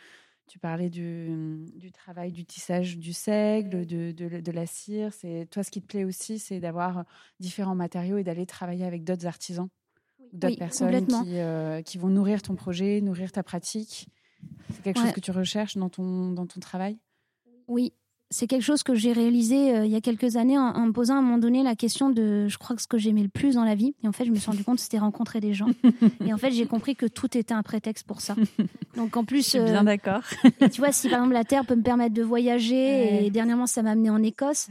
tu 0.49 0.59
parlais 0.59 0.89
du, 0.89 1.63
du, 1.75 1.91
travail 1.91 2.31
du 2.31 2.43
tissage 2.43 2.97
du 2.97 3.13
seigle, 3.13 3.85
de, 3.85 4.11
de, 4.11 4.39
de 4.39 4.51
la 4.51 4.65
cire. 4.65 5.11
Toi, 5.51 5.63
ce 5.63 5.71
qui 5.71 5.81
te 5.81 5.87
plaît 5.87 6.03
aussi, 6.03 6.39
c'est 6.39 6.59
d'avoir 6.59 7.05
différents 7.39 7.75
matériaux 7.75 8.17
et 8.17 8.23
d'aller 8.23 8.45
travailler 8.45 8.85
avec 8.85 9.03
d'autres 9.03 9.27
artisans 9.27 9.69
d'autres 10.33 10.57
personnes 10.57 11.05
qui, 11.07 11.39
euh, 11.39 11.81
qui, 11.81 11.97
vont 11.97 12.09
nourrir 12.09 12.41
ton 12.41 12.55
projet, 12.55 13.01
nourrir 13.01 13.31
ta 13.31 13.43
pratique. 13.43 14.07
C'est 14.73 14.83
quelque 14.83 14.99
chose 14.99 15.11
que 15.11 15.19
tu 15.19 15.31
recherches 15.31 15.77
dans 15.77 15.89
ton, 15.89 16.31
dans 16.31 16.45
ton 16.45 16.59
travail? 16.59 16.97
Oui, 17.67 17.93
c'est 18.31 18.47
quelque 18.47 18.63
chose 18.63 18.83
que 18.83 18.93
j'ai 18.93 19.11
réalisé 19.11 19.75
euh, 19.75 19.85
il 19.85 19.91
y 19.91 19.95
a 19.95 20.01
quelques 20.01 20.35
années 20.35 20.57
en, 20.57 20.85
me 20.85 20.91
posant 20.91 21.15
à 21.15 21.17
un 21.17 21.21
moment 21.21 21.39
donné 21.39 21.63
la 21.63 21.75
question 21.75 22.09
de, 22.09 22.47
je 22.47 22.57
crois 22.57 22.75
que 22.75 22.81
ce 22.81 22.87
que 22.87 22.97
j'aimais 22.97 23.23
le 23.23 23.29
plus 23.29 23.55
dans 23.55 23.63
la 23.63 23.75
vie. 23.75 23.95
Et 24.03 24.07
en 24.07 24.11
fait, 24.11 24.25
je 24.25 24.31
me 24.31 24.35
suis 24.35 24.49
rendu 24.49 24.63
compte 24.63 24.79
c'était 24.79 24.99
rencontrer 24.99 25.39
des 25.39 25.53
gens. 25.53 25.69
et 26.25 26.33
en 26.33 26.37
fait, 26.37 26.51
j'ai 26.51 26.67
compris 26.67 26.95
que 26.95 27.07
tout 27.07 27.37
était 27.37 27.53
un 27.53 27.63
prétexte 27.63 28.05
pour 28.05 28.21
ça. 28.21 28.35
Donc 28.95 29.17
en 29.17 29.23
plus, 29.23 29.43
je 29.43 29.49
suis 29.49 29.59
bien 29.59 29.81
euh, 29.81 29.83
d'accord. 29.83 30.21
tu 30.71 30.79
vois, 30.79 30.91
si 30.91 31.09
par 31.09 31.19
exemple 31.19 31.33
la 31.33 31.43
Terre 31.43 31.65
peut 31.65 31.75
me 31.75 31.83
permettre 31.83 32.13
de 32.13 32.23
voyager, 32.23 33.25
et 33.25 33.29
dernièrement 33.31 33.67
ça 33.67 33.81
m'a 33.81 33.91
amené 33.91 34.09
en 34.09 34.21
Écosse 34.21 34.67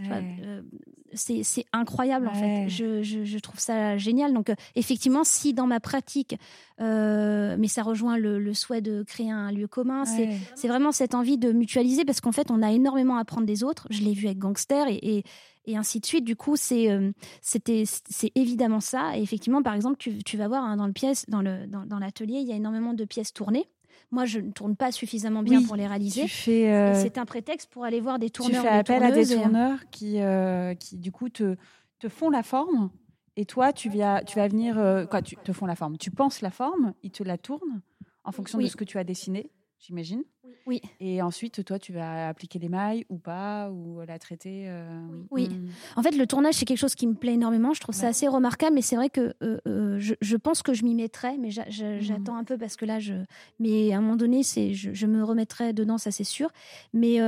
c'est 1.15 1.65
incroyable 1.73 2.29
en 2.29 2.35
fait. 2.35 2.69
Je, 2.69 3.03
je, 3.03 3.39
trouve 3.39 3.59
ça 3.59 3.97
génial. 3.97 4.33
Donc 4.33 4.51
euh, 4.51 4.55
effectivement, 4.75 5.25
si 5.25 5.55
dans 5.55 5.67
ma 5.67 5.81
pratique, 5.81 6.37
euh, 6.81 7.57
mais 7.59 7.69
ça 7.69 7.83
rejoint 7.83 8.19
le, 8.19 8.55
souhait 8.55 8.81
de 8.81 9.03
créer 9.03 9.31
un 9.31 9.51
lieu 9.53 9.67
commun, 9.67 10.05
c'est 10.05 10.69
vraiment 10.69 10.93
cette 10.93 11.15
envie 11.15 11.39
de 11.39 11.53
mutualiser 11.53 12.05
parce 12.05 12.21
qu'en 12.21 12.33
fait, 12.33 12.51
on 12.51 12.63
a 12.63 12.73
énormément 12.73 13.17
à 13.17 13.21
apprendre 13.21 13.47
des 13.47 13.65
autres. 13.65 13.87
Je 13.91 14.03
l'ai 14.03 14.13
vu 14.13 14.27
avec 14.27 14.39
Gangster 14.39 14.87
et, 14.89 15.25
et, 15.67 15.77
ainsi 15.77 16.01
de 16.01 16.07
suite. 16.07 16.25
Du 16.25 16.37
coup, 16.37 16.57
c'est 16.57 16.91
euh, 16.91 17.13
c'était 17.43 17.85
c'est 17.87 18.33
évidemment 18.35 18.81
ça. 18.81 19.17
Et 19.17 19.23
effectivement, 19.23 19.63
par 19.63 19.75
exemple, 19.75 19.97
tu, 19.99 20.23
tu 20.25 20.37
vas 20.37 20.49
voir 20.49 20.65
hein, 20.65 20.77
dans 20.77 20.87
le 20.87 20.93
pièce, 20.93 21.25
dans 21.29 21.43
le 21.43 21.67
dans 21.67 21.99
l'atelier, 21.99 22.39
il 22.41 22.49
y 22.49 22.53
a 22.53 22.57
énormément 22.57 22.95
de 22.95 23.05
pièces 23.05 23.33
tournées 23.33 23.67
moi, 24.11 24.25
je 24.25 24.41
ne 24.41 24.51
tourne 24.51 24.75
pas 24.75 24.91
suffisamment 24.91 25.43
bien 25.43 25.63
pour 25.63 25.77
les 25.77 25.87
réaliser. 25.87 26.27
Euh, 26.49 26.95
c'est 26.95 27.19
un 27.19 27.27
prétexte 27.27 27.71
pour 27.71 27.85
aller 27.85 28.01
voir 28.01 28.19
des 28.19 28.31
tourneurs. 28.31 28.63
Tu 28.63 28.69
fais 28.69 28.75
appel 28.75 29.03
à 29.03 29.11
des 29.11 29.27
tourneurs 29.27 29.79
qui, 29.91 30.21
euh, 30.21 30.75
qui, 30.75 30.97
du 30.97 31.13
coup, 31.13 31.29
te, 31.29 31.57
te 31.99 32.09
font 32.09 32.31
la 32.31 32.43
forme. 32.43 32.91
Et 33.37 33.45
toi, 33.45 33.73
tu, 33.73 33.89
viens, 33.91 34.23
tu 34.27 34.37
vas 34.37 34.49
venir. 34.49 34.79
Euh, 34.79 35.05
quoi, 35.05 35.21
tu 35.21 35.37
te 35.37 35.53
font 35.53 35.67
la 35.67 35.77
forme. 35.77 35.99
Tu 35.99 36.11
penses 36.11 36.41
la 36.41 36.51
forme, 36.51 36.95
ils 37.03 37.11
te 37.11 37.23
la 37.23 37.37
tournent 37.37 37.83
en 38.25 38.33
fonction 38.33 38.59
de 38.59 38.67
ce 38.67 38.77
que 38.77 38.85
tu 38.85 38.99
as 38.99 39.05
dessiné 39.05 39.51
j'imagine. 39.79 40.23
Oui. 40.67 40.83
Et 41.01 41.23
ensuite, 41.23 41.65
toi, 41.65 41.79
tu 41.79 41.93
vas 41.93 42.29
appliquer 42.29 42.59
les 42.59 42.69
mailles 42.69 43.05
ou 43.09 43.19
pas, 43.19 43.71
ou 43.71 44.01
la 44.07 44.19
traiter. 44.19 44.65
Euh, 44.69 45.07
oui. 45.31 45.49
Hmm. 45.49 45.69
En 45.97 46.03
fait, 46.03 46.13
le 46.13 46.27
tournage, 46.27 46.55
c'est 46.55 46.65
quelque 46.65 46.79
chose 46.79 46.95
qui 46.95 47.07
me 47.07 47.15
plaît 47.15 47.35
énormément. 47.35 47.73
Je 47.73 47.81
trouve 47.81 47.95
ça 47.95 48.09
assez 48.09 48.29
remarquable, 48.29 48.75
mais 48.75 48.83
c'est 48.83 48.97
vrai 48.97 49.09
que 49.09 49.35
euh, 49.43 49.59
euh, 49.67 49.99
je, 49.99 50.37
pense 50.37 50.63
que 50.63 50.75
je 50.75 50.85
m'y 50.85 50.95
mettrai, 50.95 51.39
mais 51.39 51.49
hmm. 51.49 52.01
j'attends 52.01 52.37
un 52.37 52.45
peu 52.45 52.59
parce 52.59 52.77
que 52.77 52.85
là, 52.85 52.99
je. 52.99 53.15
Mais 53.59 53.93
à 53.93 53.99
un 53.99 54.01
moment 54.01 54.17
donné, 54.17 54.43
c'est, 54.43 54.75
je, 54.75 55.07
me 55.07 55.23
remettrai 55.23 55.73
dedans, 55.73 55.99
ça 55.99 56.11
c'est 56.11 56.25
sûr. 56.25 56.51
Mais, 56.93 57.19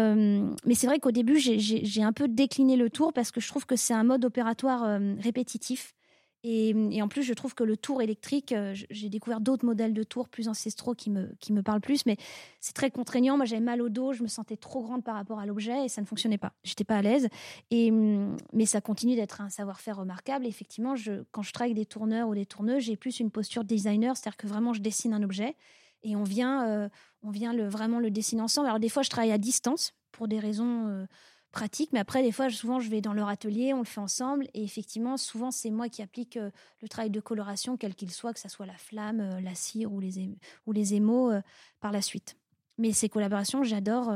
mais 0.66 0.74
c'est 0.74 0.86
vrai 0.86 0.98
qu'au 0.98 1.12
début, 1.12 1.38
j'ai 1.38 2.02
un 2.02 2.12
peu 2.12 2.28
décliné 2.28 2.76
le 2.76 2.90
tour 2.90 3.12
parce 3.12 3.30
que 3.30 3.40
je 3.40 3.48
trouve 3.48 3.66
que 3.66 3.76
c'est 3.76 3.94
un 3.94 4.04
mode 4.04 4.24
opératoire 4.24 5.00
répétitif. 5.18 5.94
Et, 6.42 7.02
en 7.02 7.08
plus, 7.08 7.22
je 7.22 7.34
trouve 7.34 7.54
que 7.54 7.64
le 7.64 7.76
tour 7.76 8.00
électrique, 8.00 8.52
euh, 8.52 8.74
j'ai 8.90 9.08
découvert 9.10 9.40
d'autres 9.40 9.66
modèles 9.66 9.92
de 9.92 10.02
tours 10.02 10.28
plus 10.28 10.48
ancestraux 10.48 10.94
qui 10.94 11.10
me, 11.10 11.28
qui 11.38 11.52
me 11.52 11.62
parlent 11.62 11.82
plus, 11.82 12.06
mais 12.06 12.16
c'est 12.60 12.72
très 12.72 12.90
contraignant. 12.90 13.36
Moi, 13.36 13.44
j'avais 13.44 13.60
mal 13.60 13.82
au 13.82 13.90
dos, 13.90 14.14
je 14.14 14.22
me 14.22 14.28
sentais 14.28 14.56
trop 14.56 14.82
grande 14.82 15.04
par 15.04 15.16
rapport 15.16 15.38
à 15.38 15.44
l'objet 15.44 15.84
et 15.84 15.88
ça 15.88 16.00
ne 16.00 16.06
fonctionnait 16.06 16.38
pas. 16.38 16.52
J'étais 16.64 16.84
pas 16.84 16.96
à 16.96 17.02
l'aise. 17.02 17.28
Et, 17.70 17.90
mais 17.90 18.64
ça 18.64 18.80
continue 18.80 19.16
d'être 19.16 19.42
un 19.42 19.50
savoir-faire 19.50 19.98
remarquable. 19.98 20.46
Effectivement, 20.46 20.94
quand 21.30 21.42
je 21.42 21.52
travaille 21.52 21.72
avec 21.72 21.82
des 21.82 21.86
tourneurs 21.86 22.28
ou 22.28 22.34
des 22.34 22.46
tourneuses, 22.46 22.84
j'ai 22.84 22.96
plus 22.96 23.20
une 23.20 23.30
posture 23.30 23.64
designer, 23.64 24.16
c'est-à-dire 24.16 24.38
que 24.38 24.46
vraiment, 24.46 24.72
je 24.72 24.80
dessine 24.80 25.12
un 25.12 25.22
objet 25.22 25.56
et 26.02 26.16
on 26.16 26.24
vient, 26.24 26.66
euh, 26.68 26.88
on 27.22 27.30
vient 27.30 27.52
le, 27.52 27.68
vraiment 27.68 27.98
le 27.98 28.10
dessiner 28.10 28.42
ensemble. 28.42 28.68
Alors, 28.68 28.80
des 28.80 28.88
fois, 28.88 29.02
je 29.02 29.10
travaille 29.10 29.32
à 29.32 29.38
distance 29.38 29.92
pour 30.12 30.28
des 30.28 30.38
raisons. 30.38 30.86
Euh, 30.88 31.06
pratique. 31.50 31.92
Mais 31.92 31.98
après, 31.98 32.22
des 32.22 32.32
fois, 32.32 32.48
souvent, 32.50 32.80
je 32.80 32.88
vais 32.88 33.00
dans 33.00 33.12
leur 33.12 33.28
atelier, 33.28 33.74
on 33.74 33.78
le 33.78 33.84
fait 33.84 34.00
ensemble. 34.00 34.46
Et 34.54 34.62
effectivement, 34.62 35.16
souvent, 35.16 35.50
c'est 35.50 35.70
moi 35.70 35.88
qui 35.88 36.02
applique 36.02 36.36
euh, 36.36 36.50
le 36.80 36.88
travail 36.88 37.10
de 37.10 37.20
coloration, 37.20 37.76
quel 37.76 37.94
qu'il 37.94 38.10
soit, 38.10 38.32
que 38.32 38.40
ce 38.40 38.48
soit 38.48 38.66
la 38.66 38.76
flamme, 38.76 39.20
euh, 39.20 39.40
la 39.40 39.54
cire 39.54 39.92
ou 39.92 40.00
les, 40.00 40.30
ou 40.66 40.72
les 40.72 40.94
émaux 40.94 41.30
euh, 41.30 41.40
par 41.80 41.92
la 41.92 42.02
suite. 42.02 42.36
Mais 42.78 42.92
ces 42.92 43.08
collaborations, 43.08 43.62
j'adore. 43.62 44.10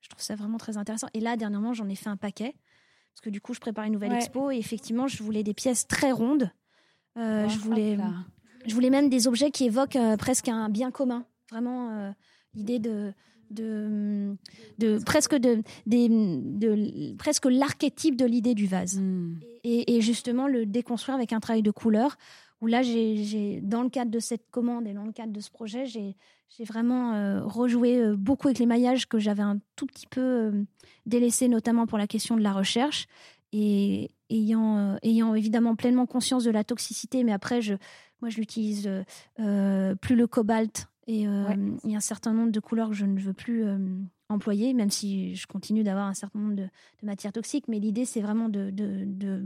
je 0.00 0.08
trouve 0.08 0.22
ça 0.22 0.34
vraiment 0.34 0.58
très 0.58 0.76
intéressant. 0.76 1.08
Et 1.14 1.20
là, 1.20 1.36
dernièrement, 1.36 1.72
j'en 1.72 1.88
ai 1.88 1.94
fait 1.94 2.10
un 2.10 2.18
paquet. 2.18 2.54
Parce 3.14 3.22
que 3.22 3.30
du 3.30 3.40
coup, 3.40 3.54
je 3.54 3.60
prépare 3.60 3.84
une 3.84 3.94
nouvelle 3.94 4.12
expo. 4.12 4.50
Et 4.50 4.56
effectivement, 4.56 5.06
je 5.06 5.22
voulais 5.22 5.42
des 5.42 5.54
pièces 5.54 5.86
très 5.86 6.12
rondes. 6.12 6.50
je, 7.16 7.58
voulais, 7.58 7.96
je 8.66 8.74
voulais 8.74 8.90
même 8.90 9.08
des 9.08 9.28
objets 9.28 9.50
qui 9.50 9.64
évoquent 9.64 9.98
presque 10.18 10.48
un 10.48 10.68
bien 10.68 10.90
commun. 10.90 11.24
Vraiment, 11.50 12.14
l'idée 12.52 12.78
de 12.78 13.14
de, 13.52 14.36
de 14.78 14.98
presque 15.04 15.34
de, 15.34 15.62
de, 15.86 17.16
presque 17.16 17.46
l'archétype 17.46 18.16
de 18.16 18.24
l'idée 18.24 18.54
du 18.54 18.66
vase 18.66 19.00
hmm. 19.00 19.38
et, 19.64 20.00
justement 20.00 20.48
le 20.48 20.66
déconstruire 20.66 21.16
avec 21.16 21.32
un 21.32 21.40
travail 21.40 21.62
de 21.62 21.70
couleur 21.70 22.16
où 22.60 22.66
là 22.66 22.82
j'ai 22.82 23.60
dans 23.62 23.82
le 23.82 23.88
cadre 23.88 24.10
de 24.10 24.20
cette 24.20 24.50
commande 24.50 24.86
et 24.86 24.94
dans 24.94 25.04
le 25.04 25.12
cadre 25.12 25.32
de 25.32 25.40
ce 25.40 25.50
projet 25.50 25.86
j'ai 25.86 26.16
vraiment 26.64 27.14
euh, 27.14 27.44
rejoué 27.44 27.98
euh, 27.98 28.16
beaucoup 28.16 28.48
avec 28.48 28.58
les 28.58 28.66
maillages 28.66 29.08
que 29.08 29.18
j'avais 29.18 29.42
un 29.42 29.58
tout 29.76 29.86
petit 29.86 30.06
peu 30.06 30.20
euh, 30.20 30.64
délaissé 31.06 31.48
notamment 31.48 31.86
pour 31.86 31.98
la 31.98 32.06
question 32.06 32.36
de 32.36 32.42
la 32.42 32.52
recherche 32.52 33.06
et 33.52 34.10
ayant 34.30 34.96
ayant 35.02 35.34
évidemment 35.34 35.76
pleinement 35.76 36.06
conscience 36.06 36.44
de 36.44 36.50
la 36.50 36.64
toxicité 36.64 37.24
mais 37.24 37.32
après 37.32 37.60
je 37.60 37.74
moi 38.20 38.30
je 38.30 38.38
l'utilise 38.38 38.88
plus 39.36 40.16
le 40.16 40.26
cobalt 40.26 40.86
et 41.06 41.26
euh, 41.26 41.54
il 41.84 41.90
y 41.90 41.94
a 41.94 41.96
un 41.96 42.00
certain 42.00 42.32
nombre 42.32 42.52
de 42.52 42.60
couleurs 42.60 42.90
que 42.90 42.94
je 42.94 43.06
ne 43.06 43.18
veux 43.18 43.32
plus 43.32 43.64
euh, 43.64 43.78
employer, 44.28 44.72
même 44.72 44.90
si 44.90 45.34
je 45.34 45.46
continue 45.46 45.82
d'avoir 45.82 46.06
un 46.06 46.14
certain 46.14 46.38
nombre 46.38 46.54
de, 46.54 46.68
matières 47.02 47.32
toxiques. 47.32 47.66
Mais 47.68 47.80
l'idée, 47.80 48.04
c'est 48.04 48.20
vraiment 48.20 48.48
de, 48.48 48.70
de, 48.70 49.44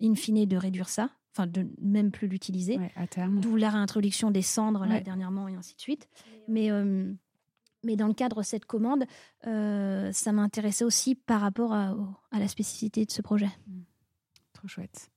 in 0.00 0.14
fine, 0.14 0.46
de 0.46 0.56
réduire 0.56 0.88
ça, 0.88 1.10
enfin, 1.34 1.46
de 1.46 1.66
même 1.80 2.10
plus 2.10 2.26
l'utiliser. 2.26 2.78
à 2.96 3.06
terme. 3.06 3.40
D'où 3.40 3.56
la 3.56 3.70
réintroduction 3.70 4.30
des 4.30 4.42
cendres, 4.42 4.86
là, 4.86 5.00
dernièrement, 5.00 5.48
et 5.48 5.54
ainsi 5.54 5.74
de 5.74 5.80
suite. 5.80 6.08
Mais, 6.48 6.70
euh, 6.70 7.12
mais 7.84 7.96
dans 7.96 8.08
le 8.08 8.14
cadre 8.14 8.38
de 8.38 8.46
cette 8.46 8.64
commande, 8.64 9.04
ça 9.42 10.32
m'intéressait 10.32 10.84
aussi 10.84 11.14
par 11.14 11.42
rapport 11.42 11.74
à, 11.74 11.94
à, 12.30 12.38
la 12.38 12.48
spécificité 12.48 13.04
de 13.04 13.10
ce 13.10 13.20
projet. 13.20 13.50
Mmh. 13.66 13.80
Trop 14.54 14.68
chouette. 14.68 15.10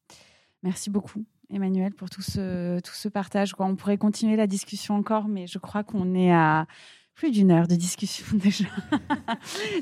Merci 0.63 0.89
beaucoup. 0.89 1.23
Emmanuel, 1.51 1.93
pour 1.93 2.09
tout 2.09 2.21
ce, 2.21 2.79
tout 2.79 2.93
ce 2.93 3.09
partage. 3.09 3.53
On 3.59 3.75
pourrait 3.75 3.97
continuer 3.97 4.35
la 4.35 4.47
discussion 4.47 4.95
encore, 4.95 5.27
mais 5.27 5.47
je 5.47 5.59
crois 5.59 5.83
qu'on 5.83 6.15
est 6.15 6.31
à 6.31 6.65
plus 7.13 7.31
d'une 7.31 7.51
heure 7.51 7.67
de 7.67 7.75
discussion 7.75 8.25
déjà. 8.37 8.65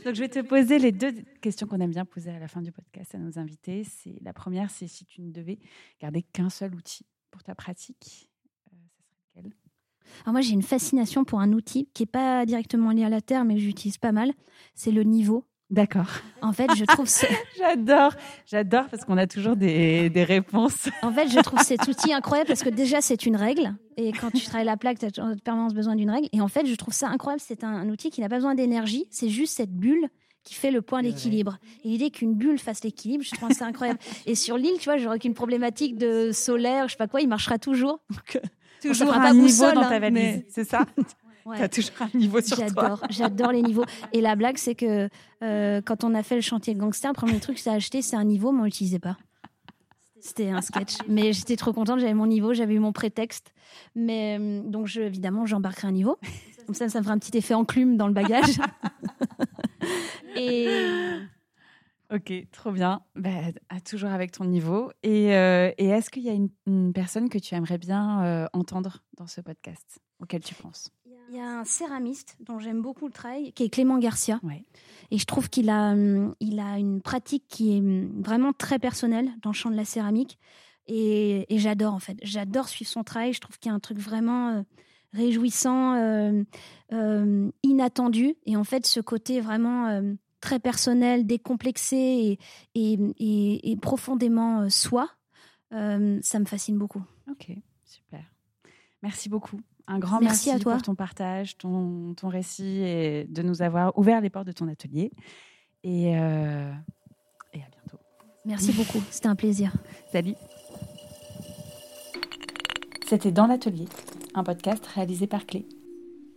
Donc, 0.05 0.15
je 0.15 0.19
vais 0.19 0.29
te 0.29 0.41
poser 0.41 0.79
les 0.79 0.91
deux 0.91 1.13
questions 1.41 1.67
qu'on 1.67 1.79
aime 1.79 1.91
bien 1.91 2.05
poser 2.05 2.31
à 2.31 2.39
la 2.39 2.47
fin 2.47 2.61
du 2.61 2.71
podcast 2.71 3.15
à 3.15 3.17
nos 3.17 3.37
invités. 3.39 3.83
C'est 3.83 4.17
la 4.21 4.33
première, 4.33 4.69
c'est 4.71 4.87
si 4.87 5.05
tu 5.05 5.21
ne 5.21 5.31
devais 5.31 5.59
garder 6.01 6.23
qu'un 6.23 6.49
seul 6.49 6.75
outil 6.75 7.05
pour 7.31 7.43
ta 7.43 7.55
pratique, 7.55 8.29
euh, 8.73 8.77
serait 9.29 9.43
lequel? 9.43 9.69
Alors 10.23 10.33
moi, 10.33 10.41
j'ai 10.41 10.53
une 10.53 10.63
fascination 10.63 11.23
pour 11.23 11.39
un 11.39 11.53
outil 11.53 11.87
qui 11.93 12.03
n'est 12.03 12.07
pas 12.07 12.45
directement 12.45 12.91
lié 12.91 13.05
à 13.05 13.09
la 13.09 13.21
Terre, 13.21 13.45
mais 13.45 13.55
que 13.55 13.61
j'utilise 13.61 13.97
pas 13.97 14.11
mal. 14.11 14.33
C'est 14.73 14.91
le 14.91 15.03
niveau. 15.03 15.45
D'accord. 15.69 16.07
En 16.41 16.51
fait, 16.51 16.73
je 16.75 16.83
trouve 16.85 17.07
ça... 17.07 17.27
j'adore, 17.57 18.13
j'adore 18.47 18.85
parce 18.89 19.05
qu'on 19.05 19.17
a 19.17 19.27
toujours 19.27 19.55
des, 19.55 20.09
des, 20.09 20.23
réponses. 20.23 20.89
En 21.03 21.13
fait, 21.13 21.29
je 21.29 21.39
trouve 21.39 21.59
cet 21.61 21.87
outil 21.87 22.11
incroyable 22.11 22.47
parce 22.47 22.63
que 22.63 22.69
déjà 22.69 23.01
c'est 23.01 23.27
une 23.27 23.35
règle 23.35 23.75
et 24.01 24.11
quand 24.13 24.31
tu 24.31 24.43
travailles 24.45 24.65
la 24.65 24.77
plaque, 24.77 24.97
tu 24.97 25.05
as 25.05 25.23
en 25.23 25.35
permanence 25.35 25.73
besoin 25.73 25.95
d'une 25.95 26.09
règle. 26.09 26.29
Et 26.31 26.41
en 26.41 26.47
fait, 26.47 26.65
je 26.65 26.73
trouve 26.75 26.93
ça 26.93 27.09
incroyable. 27.09 27.41
C'est 27.45 27.63
un, 27.63 27.87
outil 27.89 28.09
qui 28.09 28.21
n'a 28.21 28.29
pas 28.29 28.37
besoin 28.37 28.55
d'énergie, 28.55 29.05
c'est 29.11 29.29
juste 29.29 29.55
cette 29.55 29.73
bulle 29.73 30.07
qui 30.43 30.55
fait 30.55 30.71
le 30.71 30.81
point 30.81 31.03
d'équilibre. 31.03 31.57
Et 31.83 31.89
l'idée 31.89 32.09
qu'une 32.09 32.33
bulle 32.33 32.57
fasse 32.57 32.83
l'équilibre, 32.83 33.23
je 33.23 33.35
trouve 33.35 33.51
ça 33.51 33.65
incroyable. 33.65 33.99
Et 34.25 34.35
sur 34.35 34.57
l'île, 34.57 34.77
tu 34.79 34.85
vois, 34.85 34.97
j'aurais 34.97 35.19
qu'une 35.19 35.33
problématique 35.33 35.97
de 35.97 36.31
solaire, 36.31 36.87
je 36.87 36.93
sais 36.93 36.97
pas 36.97 37.07
quoi, 37.07 37.21
il 37.21 37.27
marchera 37.27 37.59
toujours. 37.59 37.99
toujours 38.81 39.13
à 39.13 39.27
un 39.27 39.33
niveau 39.33 39.71
dans 39.73 39.81
ta 39.81 39.89
hein, 39.89 39.99
valise, 39.99 40.45
c'est 40.49 40.63
ça 40.63 40.85
Tu 41.45 41.61
as 41.61 41.69
toujours 41.69 42.01
un 42.01 42.17
niveau 42.17 42.41
sur 42.41 42.57
toi. 42.73 42.99
J'adore 43.09 43.51
les 43.51 43.61
niveaux. 43.61 43.85
Et 44.13 44.21
la 44.21 44.35
blague, 44.35 44.57
c'est 44.57 44.75
que 44.75 45.09
euh, 45.43 45.81
quand 45.81 46.03
on 46.03 46.13
a 46.13 46.23
fait 46.23 46.35
le 46.35 46.41
chantier 46.41 46.75
gangster, 46.75 47.11
le 47.11 47.15
premier 47.15 47.39
truc 47.39 47.57
que 47.57 47.63
j'ai 47.63 47.69
acheté, 47.69 48.01
c'est 48.01 48.15
un 48.15 48.23
niveau, 48.23 48.51
mais 48.51 48.61
on 48.61 48.65
l'utilisait 48.65 48.99
pas. 48.99 49.17
C'était 50.19 50.49
un 50.49 50.61
sketch. 50.61 50.97
Mais 51.07 51.33
j'étais 51.33 51.55
trop 51.55 51.73
contente, 51.73 51.99
j'avais 51.99 52.13
mon 52.13 52.27
niveau, 52.27 52.53
j'avais 52.53 52.73
eu 52.73 52.79
mon 52.79 52.91
prétexte. 52.91 53.53
Mais 53.95 54.37
euh, 54.39 54.61
donc, 54.63 54.87
je, 54.87 55.01
évidemment, 55.01 55.45
j'embarquerai 55.45 55.87
un 55.87 55.91
niveau. 55.91 56.17
Comme 56.65 56.75
ça, 56.75 56.89
ça 56.89 56.99
me 56.99 57.03
fera 57.03 57.15
un 57.15 57.19
petit 57.19 57.37
effet 57.37 57.53
enclume 57.53 57.97
dans 57.97 58.07
le 58.07 58.13
bagage. 58.13 58.59
Et. 60.35 60.67
Ok, 62.11 62.33
trop 62.51 62.71
bien. 62.71 63.01
Bah, 63.15 63.29
toujours 63.87 64.09
avec 64.09 64.31
ton 64.31 64.45
niveau. 64.45 64.91
Et, 65.03 65.35
euh, 65.35 65.71
est-ce 65.77 66.09
qu'il 66.09 66.23
y 66.23 66.29
a 66.29 66.33
une, 66.33 66.93
personne 66.93 67.29
que 67.29 67.37
tu 67.37 67.55
aimerais 67.55 67.77
bien 67.77 68.23
euh, 68.23 68.47
entendre 68.53 69.03
dans 69.17 69.27
ce 69.27 69.41
podcast, 69.41 69.99
auquel 70.19 70.43
tu 70.43 70.55
penses? 70.55 70.91
Il 71.29 71.35
y 71.35 71.39
a 71.39 71.59
un 71.59 71.65
céramiste 71.65 72.35
dont 72.39 72.59
j'aime 72.59 72.81
beaucoup 72.81 73.05
le 73.05 73.13
travail, 73.13 73.53
qui 73.53 73.63
est 73.63 73.69
Clément 73.69 73.97
Garcia. 73.99 74.39
Et 75.11 75.17
je 75.17 75.25
trouve 75.25 75.49
qu'il 75.49 75.69
a, 75.69 75.91
hum, 75.91 76.35
il 76.39 76.59
a 76.59 76.77
une 76.77 77.01
pratique 77.01 77.45
qui 77.47 77.75
est 77.75 77.79
hum, 77.79 78.21
vraiment 78.21 78.53
très 78.53 78.79
personnelle 78.79 79.29
dans 79.41 79.51
le 79.51 79.55
champ 79.55 79.69
de 79.69 79.75
la 79.75 79.85
céramique. 79.85 80.37
Et, 80.87 81.45
j'adore, 81.51 81.93
en 81.93 81.99
fait. 81.99 82.17
J'adore 82.23 82.67
suivre 82.67 82.89
son 82.89 83.03
travail. 83.03 83.33
Je 83.33 83.39
trouve 83.39 83.59
qu'il 83.59 83.69
y 83.69 83.71
a 83.71 83.75
un 83.75 83.79
truc 83.79 83.99
vraiment 83.99 84.49
euh, 84.49 84.61
réjouissant, 85.13 85.95
inattendu. 87.63 88.35
Et 88.45 88.57
en 88.57 88.63
fait, 88.63 88.87
ce 88.87 88.99
côté 88.99 89.39
vraiment 89.39 90.01
très 90.41 90.59
personnel, 90.59 91.25
décomplexé 91.25 92.39
et, 92.75 93.77
profondément 93.81 94.61
euh, 94.61 94.69
soi, 94.69 95.09
euh, 95.73 96.19
ça 96.21 96.39
me 96.39 96.45
fascine 96.45 96.77
beaucoup. 96.77 97.03
Ok, 97.29 97.51
super. 97.85 98.23
Merci 99.01 99.29
beaucoup. 99.29 99.59
Un 99.91 99.97
grand 99.97 100.19
merci, 100.21 100.51
à 100.51 100.59
toi. 100.59 100.73
pour 100.73 100.83
ton 100.83 100.93
partage, 100.93 101.57
ton, 101.57 102.13
ton, 102.13 102.27
récit 102.27 102.77
et 102.83 103.25
de 103.27 103.41
nous 103.41 103.63
avoir 103.63 103.97
ouvert 103.97 104.21
les 104.21 104.29
portes 104.29 104.45
de 104.45 104.51
ton 104.51 104.67
atelier. 104.67 105.11
Et, 105.83 106.15
euh, 106.15 106.71
et 107.53 107.57
à 107.57 107.67
bientôt. 107.71 107.97
Merci 108.45 108.71
beaucoup, 108.71 109.01
c'était 109.09 109.29
un 109.29 109.35
plaisir. 109.35 109.73
Salut. 110.11 110.35
C'était 113.07 113.31
Dans 113.31 113.47
l'atelier, 113.47 113.85
un 114.35 114.43
podcast 114.43 114.85
réalisé 114.85 115.25
par 115.25 115.47
Clé. 115.47 115.67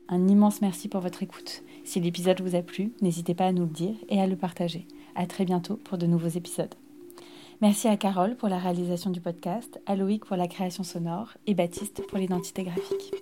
Un 0.09 0.29
immense 0.29 0.63
merci 0.63 0.89
pour 0.89 1.03
votre 1.03 1.23
écoute. 1.23 1.63
Si 1.85 2.01
l'épisode 2.01 2.41
vous 2.41 2.55
a 2.57 2.63
plu, 2.63 2.93
n'hésitez 3.03 3.35
pas 3.35 3.47
à 3.49 3.53
nous 3.53 3.65
le 3.65 3.71
dire 3.71 3.97
et 4.09 4.19
à 4.19 4.27
le 4.27 4.37
partager. 4.37 4.89
À 5.15 5.27
très 5.27 5.45
bientôt 5.45 5.77
pour 5.77 5.99
de 5.99 6.07
nouveaux 6.07 6.29
épisodes. 6.29 6.75
Merci 7.61 7.87
à 7.87 7.99
Carole 7.99 8.35
pour 8.35 8.49
la 8.49 8.59
réalisation 8.59 9.11
du 9.11 9.21
podcast, 9.21 9.79
à 9.85 9.95
Loïc 9.95 10.25
pour 10.25 10.37
la 10.37 10.49
création 10.49 10.85
sonore 10.85 11.35
et 11.47 11.53
Baptiste 11.53 12.03
pour 12.09 12.17
l'identité 12.17 12.65
graphique. 12.65 13.13